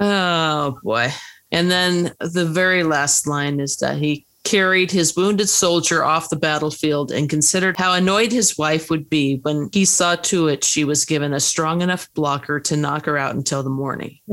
Oh 0.01 0.79
boy. 0.85 1.09
And 1.51 1.71
then 1.71 2.13
the 2.21 2.45
very 2.45 2.85
last 2.85 3.27
line 3.27 3.59
is 3.59 3.79
that 3.79 3.97
he 3.97 4.27
carried 4.49 4.91
his 4.91 5.15
wounded 5.15 5.47
soldier 5.47 6.03
off 6.03 6.31
the 6.31 6.37
battlefield 6.37 7.13
and 7.13 7.29
considered 7.29 7.77
how 7.77 7.93
annoyed 7.93 8.33
his 8.33 8.57
wife 8.57 8.89
would 8.89 9.11
be 9.11 9.37
when 9.43 9.69
he 9.75 9.85
saw 9.85 10.17
to 10.17 10.49
it 10.49 10.65
she 10.65 10.85
was 10.85 11.05
given 11.05 11.35
a 11.35 11.41
strong 11.41 11.83
enough 11.83 12.09
blocker 12.15 12.59
to 12.59 12.75
knock 12.75 13.05
her 13.05 13.19
out 13.19 13.35
until 13.35 13.63
the 13.63 13.69
morning. 13.69 14.19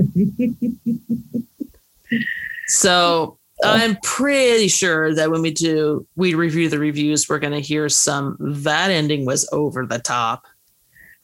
So 2.67 3.37
I'm 3.63 3.97
pretty 4.01 4.69
sure 4.69 5.13
that 5.13 5.29
when 5.29 5.43
we 5.43 5.51
do, 5.51 6.07
we 6.15 6.33
review 6.33 6.67
the 6.67 6.79
reviews, 6.79 7.29
we're 7.29 7.37
going 7.37 7.53
to 7.53 7.59
hear 7.59 7.89
some 7.89 8.37
that 8.39 8.89
ending 8.89 9.23
was 9.23 9.47
over 9.51 9.85
the 9.85 9.99
top. 9.99 10.45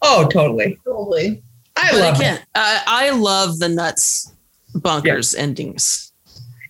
Oh, 0.03 0.27
totally. 0.27 0.77
Totally. 0.85 1.41
I 1.75 1.91
but 1.91 1.99
love 1.99 2.15
again, 2.17 2.35
it. 2.35 2.45
I, 2.53 2.83
I 2.85 3.09
love 3.09 3.57
the 3.57 3.69
nuts 3.69 4.31
bonkers 4.75 5.35
endings 5.35 6.10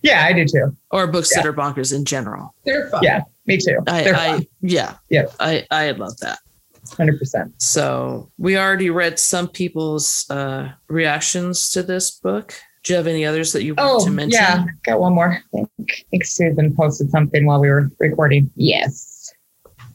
Yeah, 0.02 0.24
I 0.24 0.32
do 0.32 0.44
too. 0.44 0.76
or 0.90 1.06
books 1.06 1.30
Yeah. 1.34 1.42
that 1.42 1.48
are 1.48 1.52
bonkers 1.52 1.94
in 1.94 2.04
general. 2.04 2.54
They're 2.64 2.88
fun. 2.90 3.02
Yeah, 3.02 3.22
me 3.46 3.56
too. 3.58 3.78
I, 3.86 4.02
They're 4.02 4.16
I 4.16 4.46
yeah, 4.60 4.94
Yeah. 5.08 5.26
I 5.40 5.64
I 5.70 5.90
love 5.92 6.16
that. 6.18 6.38
hundred 6.96 7.18
percent. 7.18 7.52
So 7.62 8.30
we 8.38 8.58
already 8.58 8.90
read 8.90 9.18
some 9.18 9.48
people's 9.48 10.26
uh, 10.30 10.72
reactions 10.88 11.70
to 11.70 11.82
this 11.82 12.10
book. 12.10 12.54
Do 12.82 12.92
you 12.92 12.96
have 12.96 13.06
any 13.06 13.24
others 13.24 13.52
that 13.52 13.62
you 13.62 13.74
want 13.76 14.02
Oh, 14.02 14.04
to 14.04 14.10
mention? 14.10 14.40
yeah. 14.42 14.64
Got 14.84 14.98
one 15.00 15.14
more. 15.14 15.38
I 15.38 15.40
think, 15.56 15.68
I 15.88 16.02
think 16.10 16.24
Susan 16.24 16.74
posted 16.74 17.10
something 17.10 17.46
while 17.46 17.60
we 17.60 17.68
were 17.68 17.88
recording. 18.00 18.50
Yes. 18.56 19.11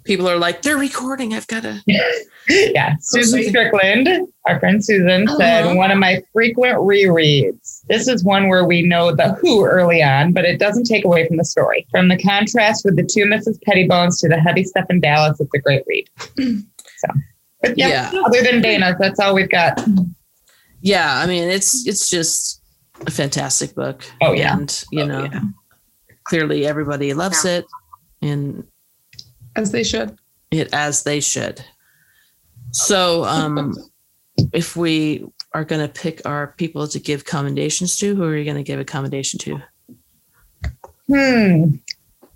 People 0.08 0.28
are 0.30 0.38
like, 0.38 0.62
they're 0.62 0.78
recording. 0.78 1.34
I've 1.34 1.46
got 1.48 1.64
to. 1.64 1.84
yeah. 2.50 2.96
Susan. 3.02 3.44
Strickland, 3.44 4.08
our 4.46 4.60
friend 4.60 4.84
Susan, 4.84 5.28
said 5.38 5.66
Uh-huh. 5.66 5.76
one 5.76 5.92
of 5.92 5.98
my 6.00 6.24
frequent 6.34 6.78
rereads. 6.78 7.82
This 7.90 8.08
is 8.08 8.24
one 8.24 8.48
where 8.48 8.64
we 8.66 8.82
know 8.82 9.14
the 9.14 9.34
who 9.42 9.66
early 9.66 10.02
on, 10.02 10.32
but 10.34 10.46
it 10.46 10.58
doesn't 10.60 10.86
take 10.86 11.04
away 11.06 11.28
from 11.28 11.38
the 11.38 11.46
story. 11.46 11.86
From 11.92 12.08
the 12.08 12.18
contrast 12.18 12.86
with 12.86 12.96
the 12.96 13.04
two 13.04 13.26
Mrs. 13.26 13.60
Pettibones 13.68 14.20
to 14.22 14.30
the 14.30 14.40
heavy 14.40 14.64
stuff 14.64 14.86
in 14.90 15.02
Dallas, 15.02 15.40
it's 15.40 15.54
a 15.54 15.60
great 15.60 15.84
read. 15.88 16.10
so, 16.38 17.08
but 17.62 17.78
yeah, 17.78 18.12
Yeah. 18.14 18.22
other 18.26 18.42
than 18.44 18.62
Dana, 18.62 18.96
that's 18.98 19.20
all 19.20 19.36
we've 19.36 19.50
got. 19.50 19.80
Yeah, 20.82 21.18
I 21.18 21.26
mean, 21.26 21.50
it's 21.50 21.86
it's 21.86 22.10
just 22.10 22.62
a 23.06 23.12
fantastic 23.12 23.76
book. 23.76 24.06
Oh, 24.22 24.32
yeah. 24.34 24.56
and 24.56 24.84
you 24.92 25.02
Oh, 25.02 25.06
know, 25.06 25.24
yeah. 25.26 25.42
clearly 26.24 26.66
everybody 26.66 27.14
loves 27.14 27.44
it, 27.46 27.66
and 28.22 28.64
As 29.58 29.72
they 29.72 29.84
should. 29.84 30.18
it 30.52 30.70
as 30.74 31.04
they 31.04 31.20
should. 31.20 31.64
So, 32.72 33.24
um, 33.26 33.74
if 34.54 34.76
we 34.78 35.26
are 35.54 35.66
going 35.66 35.82
to 35.86 35.92
pick 35.92 36.22
our 36.26 36.54
people 36.58 36.88
to 36.88 37.00
give 37.00 37.26
commendations 37.26 37.98
to, 37.98 38.16
who 38.16 38.24
are 38.24 38.38
you 38.38 38.46
going 38.46 38.58
to 38.58 38.64
give 38.64 38.80
a 38.80 38.86
commendation 38.86 39.40
to? 39.40 39.62
Hmm. 41.08 41.76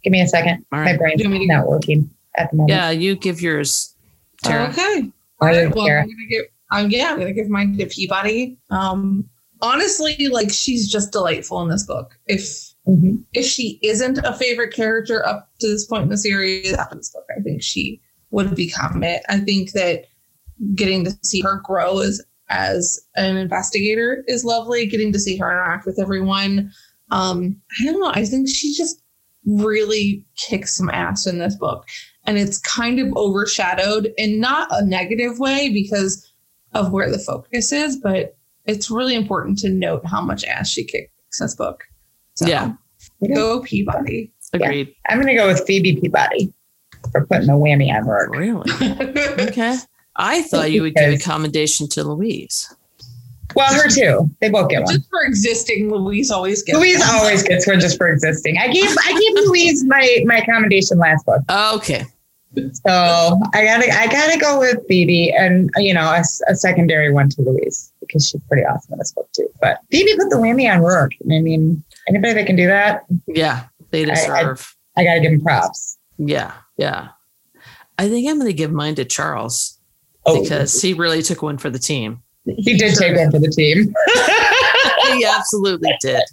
Give 0.03 0.11
me 0.11 0.22
a 0.22 0.27
second. 0.27 0.65
All 0.72 0.80
My 0.80 0.85
right. 0.91 0.98
brain's 0.99 1.18
Do 1.18 1.23
you 1.26 1.30
want 1.30 1.41
me 1.41 1.48
to- 1.48 1.53
not 1.53 1.68
working 1.68 2.10
at 2.38 2.49
the 2.52 2.57
moment. 2.57 2.69
Yeah, 2.72 2.89
you 2.89 3.15
give 3.15 3.41
yours, 3.41 3.95
Tara. 4.43 4.69
Okay. 4.69 5.11
All 5.41 5.48
right, 5.48 5.73
well, 5.76 5.85
Tara. 5.85 6.02
I'm 6.02 6.07
gonna 6.10 6.27
give. 6.30 6.45
Um, 6.72 6.89
yeah, 6.89 7.11
I'm 7.11 7.19
gonna 7.19 7.34
give 7.34 7.49
mine 7.49 7.77
to 7.77 7.85
Peabody. 7.85 8.57
Um, 8.69 9.30
honestly, 9.61 10.27
like 10.30 10.49
she's 10.52 10.89
just 10.89 11.11
delightful 11.11 11.61
in 11.61 11.69
this 11.69 11.84
book. 11.84 12.18
If 12.27 12.70
Mhm. 12.88 13.24
if 13.34 13.45
she 13.45 13.80
isn't 13.84 14.18
a 14.20 14.34
favorite 14.34 14.74
character 14.74 15.26
up 15.26 15.49
to 15.60 15.68
this 15.68 15.86
point 15.86 16.03
in 16.03 16.10
the 16.10 16.18
series, 16.18 16.74
after 16.74 16.95
this 16.95 17.10
book, 17.12 17.26
I 17.38 17.41
think 17.41 17.62
she 17.62 18.02
would 18.32 18.56
become 18.56 19.03
it. 19.03 19.22
I 19.30 19.40
think 19.40 19.74
that 19.74 20.06
getting 20.76 21.06
to 21.06 21.18
see 21.24 21.41
her 21.41 21.62
grow 21.64 21.99
as 21.99 22.22
as 22.49 22.99
an 23.16 23.38
investigator 23.38 24.24
is 24.28 24.44
lovely. 24.44 24.86
Getting 24.86 25.14
to 25.14 25.20
see 25.20 25.38
her 25.38 25.49
interact 25.49 25.86
with 25.86 25.99
everyone. 25.99 26.72
Um, 27.12 27.62
I 27.80 27.86
don't 27.86 27.99
know. 27.99 28.12
I 28.14 28.26
think 28.26 28.49
she 28.49 28.74
just 28.76 29.02
really 29.45 30.26
kicks 30.36 30.76
some 30.76 30.90
ass 30.90 31.26
in 31.26 31.40
this 31.40 31.56
book. 31.56 31.88
And 32.26 32.38
it's 32.38 32.58
kind 32.60 32.99
of 32.99 33.16
overshadowed 33.16 34.14
in 34.18 34.40
not 34.40 34.68
a 34.72 34.86
negative 34.86 35.40
way 35.40 35.70
because 35.72 36.28
of 36.74 36.91
where 36.91 37.10
the 37.12 37.20
focus 37.20 37.72
is, 37.72 37.98
but 37.98 38.38
it's 38.66 38.91
really 38.91 39.16
important 39.16 39.58
to 39.60 39.70
note 39.70 40.06
how 40.06 40.22
much 40.22 40.44
ass 40.45 40.70
she 40.70 40.84
kicks 40.84 41.12
in 41.40 41.45
this 41.45 41.56
book. 41.56 41.84
So 42.36 42.48
Yeah. 42.48 42.74
go 43.34 43.62
Peabody. 43.62 44.32
Agreed. 44.53 44.94
I'm 45.08 45.18
going 45.18 45.28
to 45.28 45.36
go 45.36 45.48
with 45.48 45.66
Phoebe 45.66 45.95
Peabody 46.02 46.53
for 47.12 47.26
putting 47.26 47.49
a 47.49 47.53
whammy 47.53 47.90
on 47.94 48.03
Roarke. 48.06 48.30
Really? 48.36 49.48
Okay. 49.49 49.78
I 50.18 50.41
thought 50.44 50.72
you 50.72 50.82
would 50.82 50.94
give 50.94 51.14
a 51.14 51.18
commendation 51.18 51.88
to 51.90 52.03
Louise. 52.03 52.74
Well, 53.56 53.74
her 53.74 53.90
too. 53.90 54.30
They 54.41 54.49
both 54.49 54.70
get 54.70 54.84
one. 54.84 54.94
Just 54.94 55.10
for 55.10 55.24
existing, 55.24 55.90
Louise 55.90 56.32
always 56.32 56.62
gets 56.64 56.78
Louise 56.78 56.99
one. 56.99 57.10
always 57.16 57.44
gets 57.44 57.66
one 57.68 57.80
just 57.80 57.98
for 57.98 58.08
existing. 58.10 58.58
I 58.58 58.68
gave 58.68 58.90
I 59.06 59.12
gave 59.20 59.45
Louise 59.48 59.84
my 59.86 60.24
my 60.26 60.41
commendation 60.41 60.98
last 60.99 61.26
book, 61.26 61.41
oh, 61.49 61.76
Okay. 61.78 62.06
so 62.74 63.40
I 63.53 63.64
gotta 63.66 63.91
I 63.94 64.08
gotta 64.08 64.40
go 64.40 64.60
with 64.60 64.80
Phoebe, 64.88 65.34
and 65.34 65.70
you 65.78 65.94
know 65.94 66.22
a 66.48 66.56
secondary 66.56 67.12
one 67.12 67.30
to 67.30 67.41
Louise 67.41 67.90
because 68.11 68.27
she's 68.29 68.41
pretty 68.49 68.63
awesome 68.65 68.93
in 68.93 68.99
this 68.99 69.11
book 69.13 69.29
too. 69.33 69.47
But 69.61 69.79
Phoebe 69.89 70.15
put 70.17 70.29
the 70.29 70.35
whammy 70.35 70.71
on 70.73 70.81
Roarke. 70.81 71.13
I 71.23 71.39
mean, 71.39 71.83
anybody 72.09 72.33
that 72.33 72.45
can 72.45 72.55
do 72.55 72.67
that, 72.67 73.05
Yeah. 73.27 73.63
They 73.91 74.05
I- 74.05 74.11
I- 74.11 74.15
deserve. 74.15 74.75
I 74.97 75.03
gotta 75.03 75.21
give 75.21 75.31
him 75.31 75.41
props. 75.41 75.97
yeah. 76.17 76.53
Yeah. 76.77 77.09
I 77.97 78.09
think 78.09 78.27
I'm 78.29 78.38
going 78.38 78.47
to 78.49 78.53
give 78.53 78.71
mine 78.71 78.95
to 78.95 79.05
Charles 79.05 79.77
Oh, 80.25 80.41
because 80.41 80.81
he 80.81 80.93
really 80.93 81.21
took 81.21 81.41
one 81.43 81.57
for 81.59 81.69
the 81.69 81.77
team. 81.77 82.21
he 82.45 82.75
did 82.75 82.95
take 82.95 83.15
one 83.15 83.29
for 83.31 83.38
the 83.39 83.49
team. 83.49 83.93
he 85.13 85.23
absolutely 85.25 85.91
did. 86.01 86.23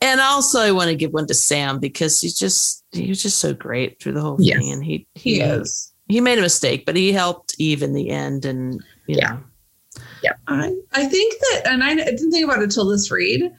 And 0.00 0.20
also, 0.20 0.60
I 0.60 0.70
want 0.70 0.88
to 0.90 0.94
give 0.96 1.12
one 1.12 1.26
to 1.26 1.34
Sam 1.34 1.78
because 1.80 2.20
he's 2.20 2.38
just 2.38 2.84
he 2.92 3.08
was 3.08 3.20
just 3.22 3.38
so 3.38 3.52
great 3.54 4.00
through 4.00 4.12
the 4.12 4.20
whole 4.20 4.36
Yes. 4.40 4.58
thing, 4.58 4.72
and 4.72 4.84
he 4.84 5.06
He 5.14 5.40
is. 5.40 5.92
he 6.08 6.20
made 6.20 6.38
a 6.38 6.42
mistake, 6.42 6.86
but 6.86 6.94
he 6.96 7.12
helped 7.12 7.54
Eve 7.58 7.82
in 7.82 7.92
the 7.92 8.10
end, 8.10 8.44
and 8.44 8.74
you 9.06 9.16
Yeah. 9.16 9.28
know, 9.30 9.40
I, 10.48 10.74
I 10.92 11.04
think 11.06 11.34
that, 11.40 11.62
and 11.66 11.82
I 11.84 11.94
didn't 11.94 12.30
think 12.30 12.44
about 12.44 12.62
it 12.62 12.70
till 12.70 12.88
this 12.88 13.10
read. 13.10 13.50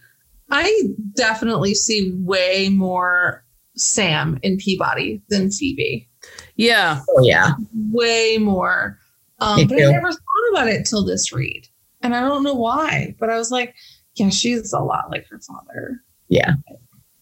I 0.50 0.84
definitely 1.16 1.74
see 1.74 2.12
way 2.16 2.70
more 2.70 3.44
Sam 3.76 4.40
in 4.44 4.58
Peabody 4.58 5.22
than 5.30 5.52
Phoebe. 5.52 6.08
yeah, 6.56 7.02
Oh 7.10 7.24
yeah, 7.24 7.54
Way 7.92 8.38
more. 8.38 9.00
Um, 9.40 9.58
Me 9.58 9.66
but 9.66 9.78
I 9.78 9.92
never 9.92 10.12
thought 10.12 10.52
about 10.52 10.68
it 10.68 10.86
till 10.86 11.04
this 11.04 11.34
read. 11.34 11.68
And 12.02 12.16
I 12.16 12.22
don't 12.22 12.44
know 12.44 12.54
why, 12.54 13.16
but 13.20 13.30
I 13.30 13.38
was 13.38 13.50
like, 13.52 13.74
yeah, 14.16 14.30
she's 14.30 14.74
a 14.74 14.80
lot 14.80 15.10
like 15.10 15.28
her 15.30 15.40
father. 15.40 16.02
yeah. 16.30 16.54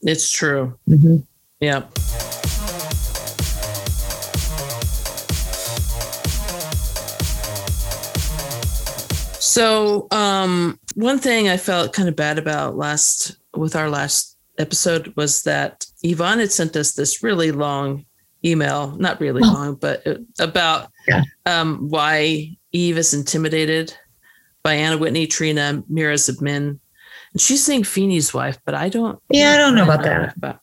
it's 0.02 0.30
true. 0.32 0.78
hmm 0.88 1.18
Yeah. 1.60 1.84
So, 9.52 10.08
um, 10.12 10.80
one 10.96 11.20
thing 11.20 11.50
I 11.50 11.58
felt 11.58 11.92
kind 11.92 12.08
of 12.08 12.16
bad 12.16 12.38
about 12.38 12.78
last 12.78 13.36
with 13.54 13.76
our 13.76 13.90
last 13.90 14.38
episode 14.58 15.12
was 15.18 15.44
that 15.44 15.86
Yvonne 16.04 16.40
had 16.40 16.54
sent 16.54 16.78
us 16.78 16.94
this 16.94 17.22
really 17.22 17.52
long 17.52 18.06
email, 18.46 18.96
not 18.98 19.20
really 19.20 19.42
Oh. 19.44 19.52
long, 19.52 19.76
but 19.76 20.08
uh, 20.08 20.16
about 20.40 20.90
Yeah. 21.06 21.24
um, 21.46 21.90
why 21.90 22.56
Eve 22.72 22.98
is 22.98 23.14
intimidated 23.14 23.94
by 24.64 24.76
Anna 24.76 24.98
Whitney, 24.98 25.28
Trina, 25.28 25.84
Mira 25.90 26.16
Zibmin. 26.16 26.80
And 27.34 27.42
she's 27.42 27.62
saying 27.66 27.84
Feeney's 27.84 28.34
wife, 28.34 28.58
but 28.66 28.74
I 28.74 28.88
don't. 28.88 29.20
Yeah, 29.32 29.52
I 29.54 29.58
don't 29.58 29.76
know 29.76 29.82
I 29.82 29.94
about 29.94 30.04
that. 30.06 30.38
about- 30.38 30.60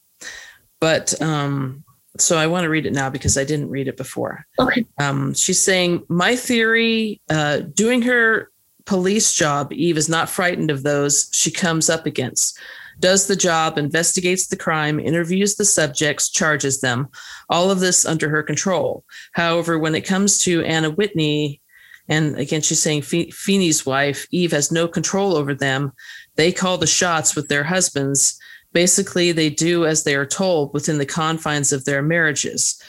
But 0.81 1.21
um, 1.21 1.85
so 2.19 2.39
I 2.39 2.47
want 2.47 2.65
to 2.65 2.71
read 2.71 2.87
it 2.87 2.95
now 2.95 3.11
because 3.11 3.37
I 3.37 3.45
didn't 3.45 3.69
read 3.69 3.87
it 3.89 3.99
before. 3.99 4.47
Okay. 4.59 4.87
Um, 4.99 5.35
she's 5.35 5.61
saying, 5.61 6.05
My 6.09 6.37
theory, 6.37 7.21
uh, 7.29 7.59
doing 7.59 8.01
her 8.03 8.51
police 8.89 9.35
job, 9.35 9.71
Eve 9.71 9.99
is 9.99 10.09
not 10.09 10.31
frightened 10.31 10.71
of 10.71 10.83
those 10.83 11.29
she 11.31 11.51
comes 11.51 11.91
up 11.91 12.07
against. 12.07 12.59
Does 13.01 13.27
the 13.27 13.37
job, 13.37 13.77
investigates 13.77 14.47
the 14.47 14.57
crime, 14.57 14.99
interviews 14.99 15.55
the 15.55 15.67
subjects, 15.67 16.31
charges 16.31 16.81
them. 16.81 17.09
All 17.51 17.71
of 17.71 17.81
this 17.81 18.07
under 18.07 18.31
her 18.31 18.43
control. 18.43 19.05
However, 19.33 19.79
when 19.79 19.95
it 19.95 20.07
comes 20.07 20.39
to 20.41 20.65
Anna 20.65 20.91
Whitney, 20.91 21.61
and 22.09 22.37
again, 22.39 22.63
she's 22.63 22.81
saying 22.81 23.03
Fe- 23.03 23.31
Feeney's 23.31 23.85
wife, 23.85 24.27
Eve 24.31 24.53
has 24.53 24.73
no 24.73 24.89
control 24.89 25.37
over 25.37 25.55
them. 25.55 25.93
They 26.37 26.51
call 26.51 26.79
the 26.79 26.87
shots 26.87 27.37
with 27.37 27.49
their 27.49 27.65
husbands. 27.65 28.41
Basically, 28.73 29.33
they 29.33 29.51
do 29.51 29.85
as 29.85 30.03
they 30.03 30.15
are 30.15 30.27
told 30.27 30.73
within 30.73 30.97
the 30.97 31.07
confines 31.07 31.73
of 31.73 31.85
their 31.85 32.01
marriages. 32.01 32.83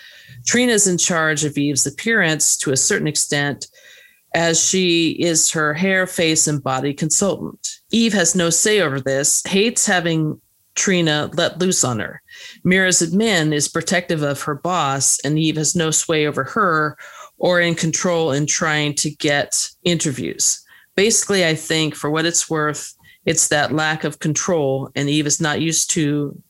Trina's 0.45 0.87
in 0.87 0.97
charge 0.97 1.43
of 1.43 1.57
Eve's 1.57 1.85
appearance 1.85 2.57
to 2.59 2.71
a 2.71 2.77
certain 2.77 3.07
extent, 3.07 3.67
as 4.33 4.63
she 4.63 5.11
is 5.11 5.49
her 5.51 5.73
hair, 5.73 6.05
face, 6.05 6.47
and 6.47 6.63
body 6.63 6.93
consultant. 6.93 7.79
Eve 7.91 8.13
has 8.13 8.35
no 8.35 8.49
say 8.49 8.81
over 8.81 8.99
this, 8.99 9.43
hates 9.45 9.85
having 9.85 10.39
Trina 10.75 11.29
let 11.33 11.59
loose 11.59 11.83
on 11.83 11.99
her. 11.99 12.21
Mira's 12.63 13.01
admin 13.01 13.53
is 13.53 13.67
protective 13.67 14.21
of 14.21 14.41
her 14.43 14.55
boss, 14.55 15.19
and 15.25 15.37
Eve 15.37 15.57
has 15.57 15.75
no 15.75 15.91
sway 15.91 16.27
over 16.27 16.43
her 16.43 16.97
or 17.37 17.59
in 17.59 17.75
control 17.75 18.31
in 18.31 18.45
trying 18.45 18.93
to 18.95 19.09
get 19.09 19.69
interviews. 19.83 20.63
Basically, 20.95 21.45
I 21.45 21.55
think 21.55 21.95
for 21.95 22.09
what 22.09 22.25
it's 22.25 22.49
worth, 22.49 22.93
it's 23.25 23.47
that 23.49 23.73
lack 23.73 24.03
of 24.03 24.19
control, 24.19 24.89
and 24.95 25.09
Eve 25.09 25.27
is 25.27 25.41
not 25.41 25.61
used 25.61 25.89
to 25.91 26.41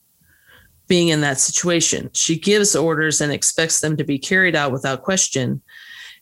being 0.87 1.09
in 1.09 1.21
that 1.21 1.39
situation. 1.39 2.09
She 2.13 2.37
gives 2.37 2.75
orders 2.75 3.21
and 3.21 3.31
expects 3.31 3.79
them 3.79 3.95
to 3.97 4.03
be 4.03 4.17
carried 4.17 4.55
out 4.55 4.71
without 4.71 5.03
question 5.03 5.61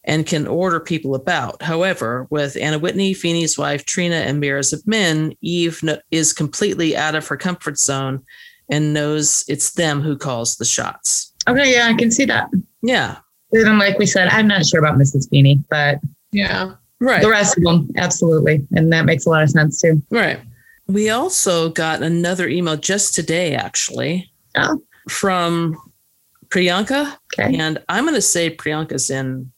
and 0.08 0.26
can 0.26 0.48
order 0.48 0.80
people 0.80 1.14
about. 1.14 1.62
However, 1.62 2.26
with 2.32 2.58
Anna 2.60 2.80
Whitney, 2.80 3.14
Feeney's 3.14 3.58
wife, 3.58 3.86
Trina, 3.86 4.16
and 4.16 4.40
Mira's 4.40 4.74
of 4.74 4.86
Men, 4.88 5.34
Eve 5.42 5.84
no- 5.84 6.00
is 6.10 6.34
completely 6.34 6.96
out 6.98 7.14
of 7.14 7.28
her 7.28 7.38
comfort 7.38 7.78
zone 7.78 8.24
and 8.70 8.94
knows 8.94 9.44
it's 9.48 9.72
them 9.74 10.02
who 10.02 10.18
calls 10.18 10.56
the 10.56 10.66
shots. 10.66 11.32
Okay, 11.48 11.74
yeah, 11.74 11.88
I 11.88 11.94
can 11.94 12.10
see 12.10 12.26
that. 12.26 12.50
Yeah, 12.82 13.18
And 13.52 13.78
like 13.80 14.00
we 14.00 14.06
said, 14.06 14.30
I'm 14.30 14.48
not 14.48 14.66
sure 14.66 14.80
about 14.80 14.98
Mrs. 14.98 15.30
Feeney, 15.30 15.62
but 15.70 16.00
Yeah. 16.32 16.74
right. 17.00 17.22
the 17.22 17.30
rest 17.30 17.58
of 17.58 17.64
them, 17.64 17.90
absolutely. 17.98 18.66
And 18.72 18.92
that 18.94 19.06
makes 19.06 19.26
a 19.26 19.30
lot 19.30 19.44
of 19.44 19.50
sense 19.50 19.80
too. 19.82 20.02
Right. 20.10 20.40
We 20.88 21.10
also 21.10 21.70
got 21.70 22.02
another 22.02 22.48
email 22.48 22.78
just 22.78 23.14
today, 23.14 23.56
actually, 23.56 24.32
Oh. 24.58 24.82
from 25.10 25.78
Priyanka. 26.48 27.14
Okay. 27.38 27.58
And 27.58 27.80
I'm 27.90 28.06
going 28.06 28.16
to 28.16 28.22
say 28.22 28.56
Priyanka's 28.56 29.10
in 29.10 29.52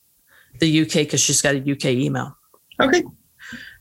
the 0.59 0.81
UK 0.81 0.93
because 0.93 1.21
she's 1.21 1.41
got 1.41 1.55
a 1.55 1.71
UK 1.71 1.85
email. 1.85 2.37
Okay. 2.79 3.03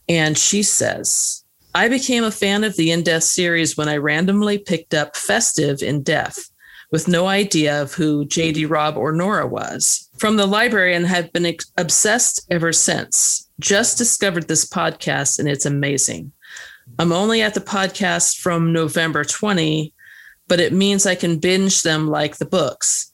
And 0.09 0.37
she 0.37 0.63
says, 0.63 1.45
I 1.75 1.89
became 1.89 2.25
a 2.25 2.31
fan 2.31 2.65
of 2.65 2.77
the 2.77 2.91
In 2.91 3.03
Death 3.03 3.25
series 3.25 3.77
when 3.77 3.89
I 3.89 3.97
randomly 3.97 4.59
picked 4.59 4.95
up 4.95 5.17
Festive 5.17 5.83
in 5.83 6.03
Death 6.03 6.51
with 6.91 7.09
no 7.09 7.27
idea 7.27 7.83
of 7.83 7.93
who 7.93 8.25
JD 8.25 8.71
Robb 8.71 8.97
or 8.97 9.13
Nora 9.13 9.47
was 9.47 10.09
from 10.19 10.37
the 10.37 10.47
library 10.47 10.95
and 10.95 11.07
have 11.07 11.33
been 11.33 11.47
ex- 11.47 11.71
obsessed 11.77 12.47
ever 12.51 12.73
since. 12.73 13.49
Just 13.61 13.99
discovered 13.99 14.49
this 14.49 14.67
podcast 14.67 15.39
and 15.39 15.49
it's 15.49 15.67
amazing. 15.67 16.33
I'm 16.99 17.13
only 17.13 17.43
at 17.43 17.55
the 17.55 17.61
podcast 17.61 18.39
from 18.39 18.73
November 18.73 19.23
20, 19.25 19.93
but 20.49 20.61
it 20.61 20.73
means 20.73 21.07
I 21.07 21.15
can 21.15 21.39
binge 21.39 21.83
them 21.83 22.09
like 22.09 22.39
the 22.39 22.47
books. 22.47 23.13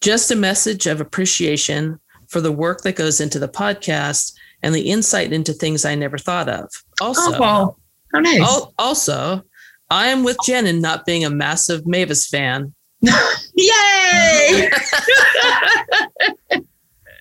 Just 0.00 0.30
a 0.30 0.36
message 0.36 0.86
of 0.86 1.00
appreciation 1.00 2.00
for 2.28 2.40
the 2.40 2.52
work 2.52 2.82
that 2.82 2.96
goes 2.96 3.20
into 3.20 3.38
the 3.38 3.48
podcast 3.48 4.32
and 4.62 4.74
the 4.74 4.90
insight 4.90 5.32
into 5.32 5.52
things 5.52 5.84
I 5.84 5.94
never 5.94 6.18
thought 6.18 6.48
of. 6.48 6.70
Also, 7.00 7.36
oh, 7.36 7.40
well, 7.40 7.78
how 8.12 8.20
nice. 8.20 8.40
al- 8.40 8.74
also, 8.78 9.42
I 9.90 10.08
am 10.08 10.24
with 10.24 10.36
Jen 10.44 10.66
in 10.66 10.80
not 10.80 11.06
being 11.06 11.24
a 11.24 11.30
massive 11.30 11.86
Mavis 11.86 12.26
fan, 12.28 12.74
Yay! 13.54 14.70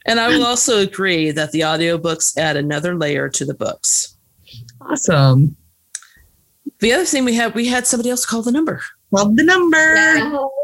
and 0.05 0.19
I 0.19 0.27
will 0.27 0.43
also 0.45 0.79
agree 0.79 1.31
that 1.31 1.51
the 1.51 1.61
audiobooks 1.61 2.35
add 2.37 2.57
another 2.57 2.95
layer 2.95 3.29
to 3.29 3.45
the 3.45 3.53
books. 3.53 4.17
awesome. 4.81 5.55
The 6.79 6.93
other 6.93 7.05
thing 7.05 7.25
we 7.25 7.35
had, 7.35 7.53
we 7.55 7.67
had 7.67 7.85
somebody 7.85 8.09
else 8.09 8.25
call 8.25 8.41
the 8.41 8.51
number. 8.51 8.81
Love 9.11 9.35
the 9.35 9.43
number. 9.43 9.95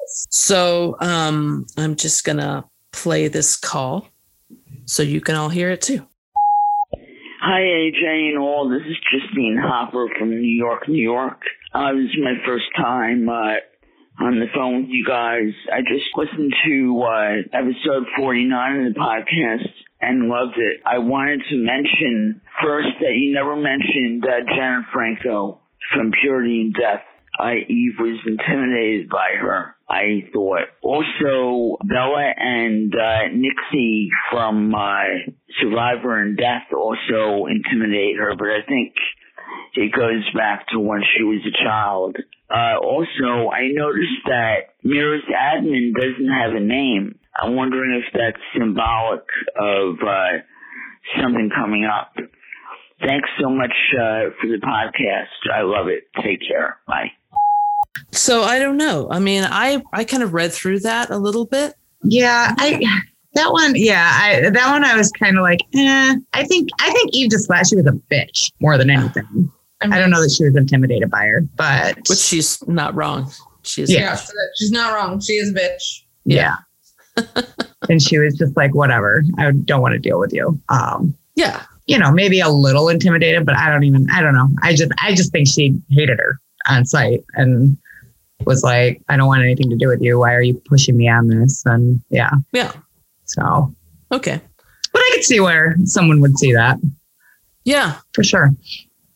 So 0.07 0.97
um, 0.99 1.65
I'm 1.77 1.95
just 1.95 2.23
gonna 2.23 2.65
play 2.91 3.27
this 3.27 3.55
call 3.55 4.07
so 4.85 5.03
you 5.03 5.21
can 5.21 5.35
all 5.35 5.49
hear 5.49 5.71
it 5.71 5.81
too. 5.81 6.05
Hi, 7.41 7.59
AJ 7.59 8.29
and 8.29 8.37
all. 8.39 8.69
This 8.69 8.87
is 8.87 8.95
Justine 9.11 9.59
Hopper 9.61 10.07
from 10.17 10.29
New 10.29 10.55
York, 10.55 10.87
New 10.87 11.01
York. 11.01 11.41
Uh, 11.73 11.91
this 11.93 12.05
is 12.05 12.17
my 12.23 12.35
first 12.45 12.65
time 12.77 13.27
uh, 13.27 13.59
on 14.23 14.39
the 14.39 14.45
phone 14.55 14.83
with 14.83 14.89
you 14.89 15.05
guys. 15.05 15.51
I 15.71 15.81
just 15.81 16.05
listened 16.15 16.53
to 16.65 17.03
uh, 17.03 17.57
episode 17.57 18.07
49 18.17 18.85
of 18.85 18.93
the 18.93 18.99
podcast 18.99 19.67
and 19.99 20.29
loved 20.29 20.57
it. 20.57 20.81
I 20.85 20.99
wanted 20.99 21.41
to 21.49 21.55
mention 21.57 22.41
first 22.61 22.89
that 23.01 23.15
you 23.15 23.33
never 23.33 23.55
mentioned 23.55 24.23
uh, 24.23 24.45
Janet 24.47 24.85
Franco 24.93 25.61
from 25.93 26.11
Purity 26.21 26.61
in 26.61 26.71
Death. 26.71 27.03
Eve 27.39 27.93
was 27.99 28.19
intimidated 28.25 29.09
by 29.09 29.31
her. 29.39 29.75
I 29.89 30.29
thought 30.31 30.69
also 30.81 31.77
Bella 31.83 32.33
and 32.37 32.93
uh, 32.93 33.27
Nixie 33.33 34.09
from 34.31 34.73
uh, 34.73 35.33
Survivor 35.61 36.21
in 36.21 36.35
Death 36.35 36.73
also 36.75 37.47
intimidate 37.47 38.17
her, 38.17 38.35
but 38.37 38.47
I 38.47 38.61
think 38.67 38.93
it 39.75 39.91
goes 39.91 40.23
back 40.35 40.67
to 40.69 40.79
when 40.79 41.01
she 41.15 41.23
was 41.23 41.41
a 41.45 41.63
child. 41.63 42.17
Uh, 42.49 42.77
also, 42.77 43.49
I 43.49 43.69
noticed 43.71 44.23
that 44.27 44.75
Mira's 44.83 45.23
admin 45.29 45.93
doesn't 45.93 46.29
have 46.29 46.53
a 46.55 46.59
name. 46.59 47.17
I'm 47.35 47.55
wondering 47.55 47.99
if 47.99 48.13
that's 48.13 48.37
symbolic 48.57 49.25
of 49.59 49.95
uh, 50.05 50.37
something 51.19 51.49
coming 51.55 51.85
up. 51.85 52.13
Thanks 52.99 53.29
so 53.41 53.49
much 53.49 53.73
uh, 53.93 54.29
for 54.39 54.47
the 54.47 54.61
podcast. 54.63 55.51
I 55.51 55.63
love 55.63 55.87
it. 55.87 56.07
Take 56.23 56.47
care. 56.47 56.77
Bye. 56.87 57.11
So 58.11 58.43
I 58.43 58.59
don't 58.59 58.77
know. 58.77 59.07
I 59.09 59.19
mean, 59.19 59.43
I 59.43 59.81
I 59.93 60.03
kind 60.03 60.23
of 60.23 60.33
read 60.33 60.53
through 60.53 60.79
that 60.81 61.09
a 61.09 61.17
little 61.17 61.45
bit. 61.45 61.75
Yeah, 62.03 62.53
I 62.57 62.81
that 63.33 63.51
one. 63.51 63.73
Yeah, 63.75 64.11
I 64.13 64.49
that 64.49 64.71
one. 64.71 64.83
I 64.83 64.95
was 64.95 65.11
kind 65.11 65.37
of 65.37 65.43
like, 65.43 65.61
eh. 65.75 66.15
I 66.33 66.43
think 66.43 66.69
I 66.79 66.91
think 66.91 67.11
Eve 67.13 67.31
just 67.31 67.47
thought 67.47 67.67
she 67.67 67.75
was 67.75 67.87
a 67.87 67.91
bitch 67.91 68.51
more 68.59 68.77
than 68.77 68.89
anything. 68.89 69.51
I 69.81 69.99
don't 69.99 70.09
know 70.09 70.21
that 70.21 70.31
she 70.31 70.45
was 70.45 70.55
intimidated 70.55 71.09
by 71.09 71.25
her, 71.25 71.41
but 71.57 71.97
Which 72.07 72.19
she's 72.19 72.65
not 72.67 72.95
wrong. 72.95 73.29
She's 73.63 73.91
Yeah. 73.91 73.99
Yeah, 73.99 74.15
so 74.15 74.33
she's 74.55 74.71
not 74.71 74.93
wrong. 74.93 75.19
She 75.19 75.33
is 75.33 75.49
a 75.49 75.53
bitch. 75.53 76.03
yeah. 76.23 76.57
and 77.89 78.01
she 78.01 78.17
was 78.17 78.35
just 78.37 78.55
like, 78.55 78.73
whatever. 78.73 79.23
I 79.37 79.51
don't 79.51 79.81
want 79.81 79.93
to 79.93 79.99
deal 79.99 80.19
with 80.19 80.33
you. 80.33 80.59
Um, 80.69 81.13
yeah. 81.35 81.63
you 81.85 81.97
know, 81.99 82.11
maybe 82.11 82.39
a 82.39 82.49
little 82.49 82.89
intimidated, 82.89 83.45
but 83.45 83.55
I 83.55 83.69
don't 83.69 83.83
even. 83.83 84.09
I 84.09 84.21
don't 84.21 84.33
know. 84.33 84.49
I 84.61 84.73
just 84.73 84.91
I 85.01 85.13
just 85.13 85.31
think 85.31 85.47
she 85.47 85.77
hated 85.89 86.17
her 86.19 86.39
on 86.67 86.85
sight 86.85 87.23
and 87.33 87.77
was 88.45 88.63
like, 88.63 89.01
I 89.09 89.17
don't 89.17 89.27
want 89.27 89.43
anything 89.43 89.69
to 89.69 89.75
do 89.75 89.87
with 89.87 90.01
you. 90.01 90.19
Why 90.19 90.33
are 90.33 90.41
you 90.41 90.53
pushing 90.65 90.97
me 90.97 91.07
on 91.09 91.27
this? 91.27 91.63
And 91.65 92.01
yeah, 92.09 92.31
Yeah. 92.51 92.71
so. 93.25 93.73
Okay. 94.11 94.39
But 94.91 94.99
I 94.99 95.11
could 95.13 95.23
see 95.23 95.39
where 95.39 95.75
someone 95.85 96.21
would 96.21 96.37
see 96.37 96.53
that 96.53 96.79
Yeah. 97.63 97.97
for 98.13 98.23
sure. 98.23 98.51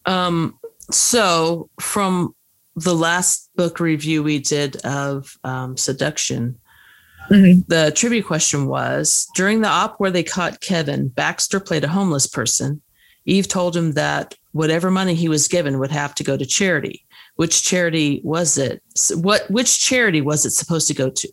Um, 0.06 0.58
so 0.92 1.70
from 1.80 2.34
the 2.76 2.96
last 2.96 3.50
book 3.56 3.80
review 3.80 4.24
we 4.24 4.40
did 4.40 4.78
of 4.86 5.36
um, 5.44 5.78
seduction, 5.78 6.58
Mhm. 7.30 7.68
the 7.68 7.92
trivia 7.94 8.24
question 8.24 8.68
was 8.68 9.28
during 9.36 9.62
the 9.62 9.68
op 9.68 10.00
where 10.00 10.12
they 10.12 10.24
caught 10.24 10.62
Kevin, 10.62 11.10
Baxter 11.10 11.60
played 11.60 11.84
a 11.84 11.90
homeless 11.90 12.26
person. 12.26 12.82
Eve 13.26 13.48
told 13.50 13.76
him 13.76 13.92
that 13.94 14.34
whatever 14.54 14.90
money 14.90 15.14
he 15.14 15.28
was 15.28 15.50
given 15.50 15.78
would 15.80 15.92
have 15.92 16.16
to 16.16 16.24
go 16.24 16.38
to 16.38 16.46
charity. 16.46 17.04
Which 17.38 17.64
charity 17.64 18.22
was 18.24 18.58
it? 18.58 18.82
What 19.16 19.50
which 19.50 19.80
charity 19.80 20.22
was 20.22 20.46
it 20.46 20.52
supposed 20.52 20.88
to 20.90 20.94
go 20.94 21.10
to? 21.10 21.30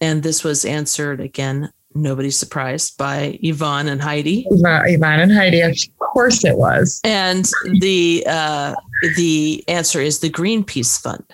And 0.00 0.22
this 0.22 0.42
was 0.42 0.64
answered 0.64 1.20
again, 1.20 1.70
nobody's 1.94 2.38
surprised 2.38 2.98
by 2.98 3.38
Yvonne 3.42 3.88
and 3.88 4.02
Heidi. 4.02 4.46
Yvonne 4.50 4.88
Yvonne 4.88 5.20
and 5.20 5.32
Heidi, 5.32 5.60
of 5.60 5.76
course 5.98 6.44
it 6.44 6.56
was. 6.56 7.00
And 7.04 7.48
the 7.80 8.24
uh, 8.26 8.74
the 9.16 9.64
answer 9.68 10.00
is 10.00 10.20
the 10.20 10.30
Greenpeace 10.30 11.00
Fund. 11.00 11.24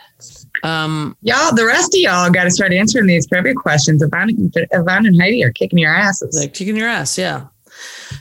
Um, 0.62 1.16
Y'all, 1.22 1.54
the 1.54 1.64
rest 1.64 1.94
of 1.94 2.00
y'all 2.00 2.30
got 2.30 2.44
to 2.44 2.50
start 2.50 2.72
answering 2.72 3.06
these 3.06 3.26
trivia 3.26 3.54
questions. 3.54 4.02
Yvonne, 4.02 4.52
Yvonne 4.54 5.06
and 5.06 5.20
Heidi 5.20 5.42
are 5.42 5.52
kicking 5.52 5.78
your 5.78 5.94
asses. 5.94 6.36
like 6.38 6.54
kicking 6.54 6.76
your 6.76 6.88
ass, 6.88 7.16
yeah. 7.16 7.46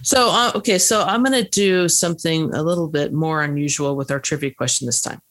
So 0.04 0.30
uh, 0.30 0.52
okay, 0.56 0.78
so 0.78 1.04
I'm 1.04 1.24
gonna 1.24 1.44
do 1.44 1.90
something 1.90 2.54
a 2.54 2.64
little 2.64 2.88
bit 2.88 3.14
more 3.14 3.42
unusual 3.42 3.96
with 3.96 4.12
our 4.12 4.20
trivia 4.20 4.52
question 4.52 4.86
this 4.86 5.02
time. 5.02 5.22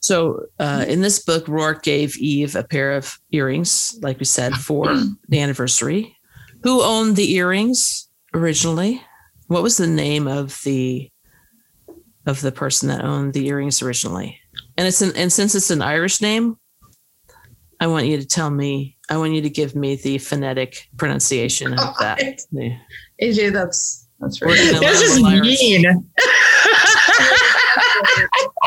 So 0.00 0.46
uh, 0.58 0.84
in 0.88 1.00
this 1.00 1.18
book, 1.18 1.46
Roarke 1.46 1.82
gave 1.82 2.16
Eve 2.18 2.54
a 2.54 2.62
pair 2.62 2.92
of 2.92 3.18
earrings, 3.32 3.98
like 4.00 4.18
we 4.18 4.24
said, 4.24 4.54
for 4.54 4.86
the 5.28 5.40
anniversary. 5.40 6.16
Who 6.62 6.82
owned 6.82 7.16
the 7.16 7.32
earrings 7.32 8.08
originally? 8.34 9.02
What 9.48 9.62
was 9.62 9.76
the 9.76 9.86
name 9.86 10.26
of 10.26 10.60
the 10.64 11.10
of 12.26 12.42
the 12.42 12.52
person 12.52 12.88
that 12.88 13.04
owned 13.04 13.32
the 13.32 13.46
earrings 13.46 13.82
originally? 13.82 14.38
And 14.76 14.86
it's 14.86 15.02
an 15.02 15.12
and 15.16 15.32
since 15.32 15.54
it's 15.54 15.70
an 15.70 15.82
Irish 15.82 16.20
name, 16.20 16.58
I 17.80 17.86
want 17.86 18.06
you 18.06 18.18
to 18.18 18.26
tell 18.26 18.50
me. 18.50 18.96
I 19.10 19.16
want 19.16 19.32
you 19.32 19.40
to 19.40 19.50
give 19.50 19.74
me 19.74 19.96
the 19.96 20.18
phonetic 20.18 20.88
pronunciation 20.96 21.78
of 21.78 21.96
that. 21.98 22.40
Yeah. 22.50 22.76
AJ, 23.22 23.52
that's 23.52 24.06
that's 24.20 24.38
gonna 24.38 24.54
This 24.54 25.00
is 25.00 25.22
mean. 25.22 25.84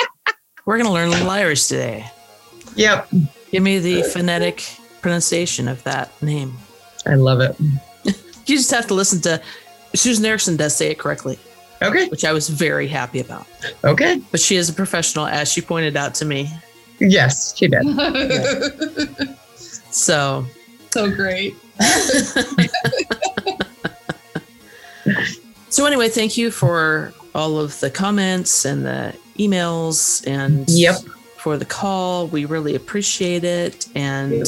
We're 0.71 0.77
gonna 0.77 0.93
learn 0.93 1.11
a 1.11 1.27
Irish 1.27 1.67
today. 1.67 2.09
yep. 2.77 3.09
Give 3.51 3.61
me 3.61 3.79
the 3.79 4.03
phonetic 4.03 4.63
pronunciation 5.01 5.67
of 5.67 5.83
that 5.83 6.09
name. 6.21 6.53
I 7.05 7.15
love 7.15 7.41
it. 7.41 7.57
You 8.45 8.55
just 8.55 8.71
have 8.71 8.87
to 8.87 8.93
listen 8.93 9.19
to. 9.23 9.41
Susan 9.93 10.23
Ericksen 10.23 10.57
does 10.57 10.73
say 10.73 10.91
it 10.91 10.97
correctly, 10.97 11.37
Okay. 11.81 12.07
which 12.07 12.23
I 12.23 12.31
was 12.31 12.47
very 12.47 12.87
happy 12.87 13.19
about. 13.19 13.45
Okay. 13.83 14.21
But 14.31 14.39
she 14.39 14.55
is 14.55 14.69
a 14.69 14.73
professional, 14.73 15.25
as 15.25 15.51
she 15.51 15.59
pointed 15.59 15.97
out 15.97 16.15
to 16.15 16.25
me. 16.25 16.49
Yes, 16.99 17.53
she 17.57 17.67
did. 17.67 17.83
So 19.91 20.45
so 20.91 21.11
great. 21.13 21.53
So 25.69 25.85
anyway, 25.85 26.07
thank 26.09 26.37
you 26.37 26.49
for 26.51 27.13
all 27.35 27.57
of 27.59 27.79
the 27.81 27.89
comments 27.89 28.65
and 28.65 28.85
the 28.85 29.13
emails 29.47 30.25
and 30.27 30.69
Yep. 30.69 30.95
for 31.37 31.57
the 31.57 31.65
call. 31.65 32.27
We 32.27 32.45
really 32.45 32.75
appreciate 32.75 33.43
it. 33.43 33.87
And 33.95 34.45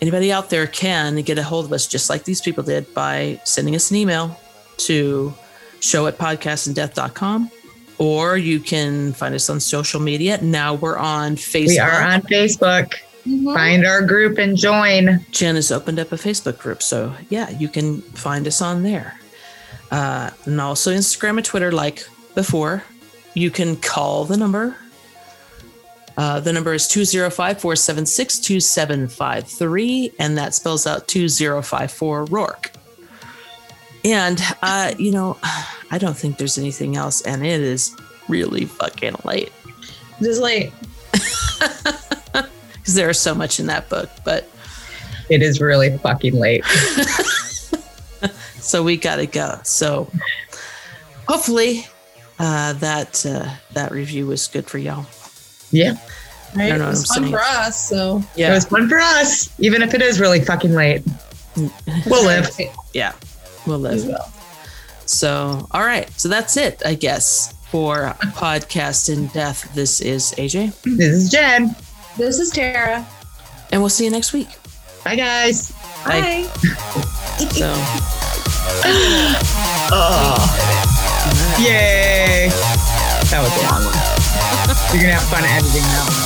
anybody 0.00 0.32
out 0.32 0.50
there 0.50 0.66
can 0.66 1.16
get 1.22 1.38
a 1.38 1.42
hold 1.42 1.64
of 1.66 1.72
us 1.72 1.86
just 1.86 2.10
like 2.10 2.24
these 2.24 2.40
people 2.40 2.62
did 2.64 2.92
by 2.94 3.40
sending 3.44 3.74
us 3.74 3.90
an 3.90 3.96
email 3.96 4.38
to 4.78 5.34
show 5.80 6.06
at 6.06 6.18
podcastindeath.com 6.18 7.50
or 7.98 8.36
you 8.36 8.60
can 8.60 9.12
find 9.12 9.34
us 9.34 9.48
on 9.50 9.60
social 9.60 10.00
media. 10.00 10.38
Now 10.42 10.74
we're 10.74 10.96
on 10.98 11.36
Facebook. 11.36 11.68
We 11.68 11.78
are 11.78 12.02
on 12.02 12.22
Facebook. 12.22 12.94
Mhm. 13.26 13.52
Find 13.54 13.86
our 13.86 14.02
group 14.02 14.38
and 14.38 14.56
join. 14.56 15.24
Jen 15.32 15.56
has 15.56 15.70
opened 15.72 15.98
up 15.98 16.12
a 16.12 16.16
Facebook 16.16 16.58
group. 16.58 16.82
So, 16.82 17.12
yeah, 17.28 17.50
you 17.50 17.68
can 17.68 18.00
find 18.02 18.46
us 18.46 18.62
on 18.62 18.82
there. 18.84 19.18
Uh, 19.90 20.30
and 20.44 20.60
also 20.60 20.92
Instagram 20.94 21.36
and 21.38 21.44
Twitter, 21.44 21.72
like 21.72 22.06
before. 22.34 22.84
You 23.38 23.52
can 23.52 23.76
call 23.76 24.24
the 24.24 24.36
number. 24.36 24.76
Uh, 26.16 26.40
the 26.40 26.52
number 26.52 26.74
is 26.74 26.88
205 26.88 27.60
476 27.60 28.40
2753, 28.40 30.12
and 30.18 30.36
that 30.36 30.54
spells 30.54 30.88
out 30.88 31.06
2054 31.06 32.24
Roarke. 32.24 32.70
And, 34.04 34.42
uh, 34.60 34.94
you 34.98 35.12
know, 35.12 35.38
I 35.92 35.98
don't 35.98 36.16
think 36.16 36.36
there's 36.36 36.58
anything 36.58 36.96
else, 36.96 37.20
and 37.22 37.46
it 37.46 37.60
is 37.60 37.94
really 38.28 38.64
fucking 38.64 39.14
late 39.24 39.52
Just 40.20 40.42
late. 40.42 40.72
because 41.12 42.94
there's 42.94 43.20
so 43.20 43.36
much 43.36 43.60
in 43.60 43.66
that 43.66 43.88
book. 43.88 44.10
But 44.24 44.50
It 45.30 45.42
is 45.42 45.60
really 45.60 45.96
fucking 45.98 46.34
late. 46.34 46.64
so 48.60 48.82
we 48.82 48.96
gotta 48.96 49.26
go. 49.26 49.60
So 49.62 50.10
hopefully 51.28 51.86
uh, 52.38 52.72
that 52.74 53.24
uh, 53.26 53.48
that 53.72 53.90
review 53.92 54.26
was 54.26 54.46
good 54.48 54.66
for 54.66 54.78
y'all. 54.78 55.06
Yeah. 55.70 55.96
right, 56.56 56.68
don't 56.70 56.78
know 56.78 56.86
it 56.86 56.90
was 56.90 57.06
fun 57.06 57.22
saying. 57.24 57.32
for 57.32 57.40
us. 57.40 57.88
So 57.88 58.22
yeah, 58.36 58.50
It 58.50 58.54
was 58.54 58.64
fun 58.66 58.88
for 58.88 58.98
us, 58.98 59.50
even 59.60 59.82
if 59.82 59.92
it 59.94 60.00
is 60.02 60.18
really 60.20 60.40
fucking 60.40 60.72
late. 60.72 61.02
We'll 62.06 62.24
live. 62.24 62.48
yeah, 62.94 63.12
we'll 63.66 63.80
live. 63.80 64.08
So 65.06 65.66
all 65.72 65.84
right, 65.84 66.08
so 66.18 66.28
that's 66.28 66.56
it, 66.56 66.80
I 66.86 66.94
guess, 66.94 67.52
for 67.70 68.14
podcast 68.36 69.08
in 69.12 69.26
death. 69.28 69.74
This 69.74 70.00
is 70.00 70.32
AJ, 70.38 70.80
This 70.82 71.08
is 71.14 71.30
Jen. 71.30 71.74
This 72.16 72.38
is 72.38 72.50
Tara. 72.50 73.04
and 73.72 73.80
we'll 73.82 73.88
see 73.90 74.04
you 74.04 74.10
next 74.12 74.32
week. 74.32 74.48
Bye, 75.04 75.16
guys. 75.16 75.72
Bye. 76.06 76.48
So 77.52 77.72
Oh. 79.90 80.94
Yay. 81.58 82.48
That 83.30 83.40
was 83.42 83.52
a 83.52 83.62
long 83.66 83.84
one. 83.84 83.94
You're 84.94 85.10
to 85.10 85.14
have 85.18 85.28
fun 85.28 85.44
editing 85.44 85.82
that 85.82 86.04
one. 86.08 86.24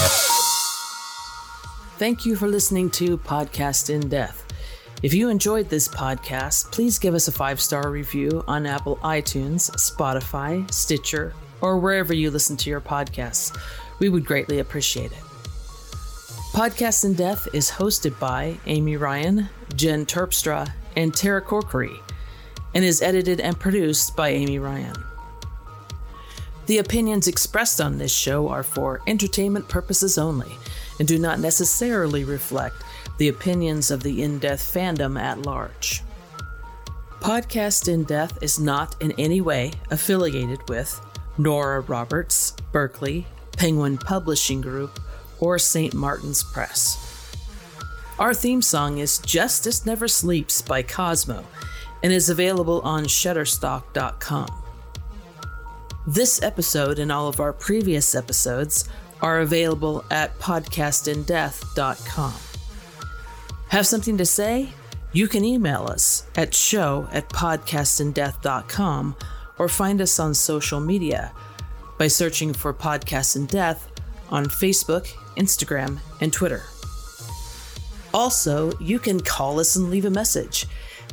Thank 1.98 2.26
you 2.26 2.36
for 2.36 2.48
listening 2.48 2.90
to 2.90 3.18
Podcast 3.18 3.90
in 3.90 4.08
Death. 4.08 4.44
If 5.02 5.12
you 5.14 5.30
enjoyed 5.30 5.68
this 5.68 5.88
podcast, 5.88 6.70
please 6.70 6.98
give 6.98 7.14
us 7.14 7.26
a 7.26 7.32
five 7.32 7.60
star 7.60 7.90
review 7.90 8.44
on 8.46 8.66
Apple 8.66 8.96
iTunes, 8.98 9.70
Spotify, 9.72 10.70
Stitcher, 10.72 11.34
or 11.60 11.78
wherever 11.78 12.12
you 12.14 12.30
listen 12.30 12.56
to 12.58 12.70
your 12.70 12.80
podcasts. 12.80 13.56
We 13.98 14.08
would 14.08 14.24
greatly 14.24 14.60
appreciate 14.60 15.12
it. 15.12 15.22
Podcast 16.52 17.04
in 17.04 17.14
Death 17.14 17.48
is 17.52 17.70
hosted 17.70 18.18
by 18.20 18.58
Amy 18.66 18.96
Ryan, 18.96 19.48
Jen 19.74 20.04
Terpstra, 20.06 20.70
and 20.96 21.14
Tara 21.14 21.40
Corkery, 21.40 21.98
and 22.74 22.84
is 22.84 23.02
edited 23.02 23.40
and 23.40 23.58
produced 23.58 24.16
by 24.16 24.30
Amy 24.30 24.58
Ryan. 24.58 24.96
The 26.66 26.78
opinions 26.78 27.28
expressed 27.28 27.80
on 27.80 27.98
this 27.98 28.12
show 28.12 28.48
are 28.48 28.62
for 28.62 29.02
entertainment 29.06 29.68
purposes 29.68 30.16
only 30.16 30.52
and 30.98 31.08
do 31.08 31.18
not 31.18 31.40
necessarily 31.40 32.24
reflect 32.24 32.76
the 33.18 33.28
opinions 33.28 33.90
of 33.90 34.02
the 34.02 34.22
In 34.22 34.38
Death 34.38 34.60
fandom 34.60 35.20
at 35.20 35.42
large. 35.42 36.02
Podcast 37.20 37.92
In 37.92 38.04
Death 38.04 38.38
is 38.42 38.58
not 38.58 39.00
in 39.00 39.12
any 39.18 39.40
way 39.40 39.72
affiliated 39.90 40.60
with 40.68 41.00
Nora 41.38 41.80
Roberts, 41.80 42.52
Berkley, 42.72 43.26
Penguin 43.56 43.98
Publishing 43.98 44.60
Group, 44.60 44.98
or 45.40 45.58
St. 45.58 45.94
Martin's 45.94 46.42
Press. 46.42 46.98
Our 48.18 48.34
theme 48.34 48.62
song 48.62 48.98
is 48.98 49.18
Justice 49.18 49.84
Never 49.84 50.08
Sleeps 50.08 50.62
by 50.62 50.82
Cosmo 50.82 51.44
and 52.02 52.12
is 52.12 52.28
available 52.28 52.80
on 52.82 53.04
Shutterstock.com. 53.04 54.48
This 56.06 56.42
episode 56.42 56.98
and 56.98 57.12
all 57.12 57.28
of 57.28 57.38
our 57.38 57.52
previous 57.52 58.14
episodes 58.14 58.88
are 59.20 59.40
available 59.40 60.04
at 60.10 60.36
podcastindeath.com. 60.38 62.34
Have 63.68 63.86
something 63.86 64.18
to 64.18 64.26
say? 64.26 64.68
You 65.12 65.28
can 65.28 65.44
email 65.44 65.86
us 65.86 66.26
at 66.34 66.54
show 66.54 67.06
at 67.12 67.28
podcastindeath.com 67.28 69.16
or 69.58 69.68
find 69.68 70.00
us 70.00 70.18
on 70.18 70.34
social 70.34 70.80
media 70.80 71.32
by 71.98 72.08
searching 72.08 72.52
for 72.52 72.74
Podcast 72.74 73.36
in 73.36 73.46
Death 73.46 73.88
on 74.28 74.46
Facebook, 74.46 75.06
Instagram, 75.36 75.98
and 76.20 76.32
Twitter. 76.32 76.62
Also, 78.12 78.72
you 78.80 78.98
can 78.98 79.20
call 79.20 79.60
us 79.60 79.76
and 79.76 79.90
leave 79.90 80.04
a 80.04 80.10
message 80.10 80.66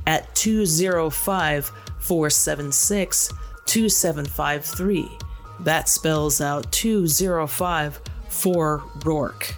at 0.06 0.34
205 0.36 1.72
476 2.00 3.34
2753. 3.66 5.18
That 5.62 5.90
spells 5.90 6.42
out 6.42 6.72
205 6.72 8.02
for 8.30 8.80
Roarke. 9.00 9.54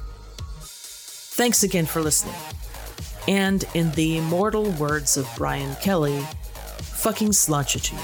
Thanks 0.60 1.64
again 1.64 1.86
for 1.86 2.02
listening. 2.02 2.36
And 3.28 3.64
in 3.74 3.92
the 3.92 4.18
immortal 4.18 4.72
words 4.72 5.16
of 5.16 5.28
Brian 5.38 5.76
Kelly, 5.76 6.20
fucking 6.82 7.34
slouch 7.34 7.92
you. 7.92 7.98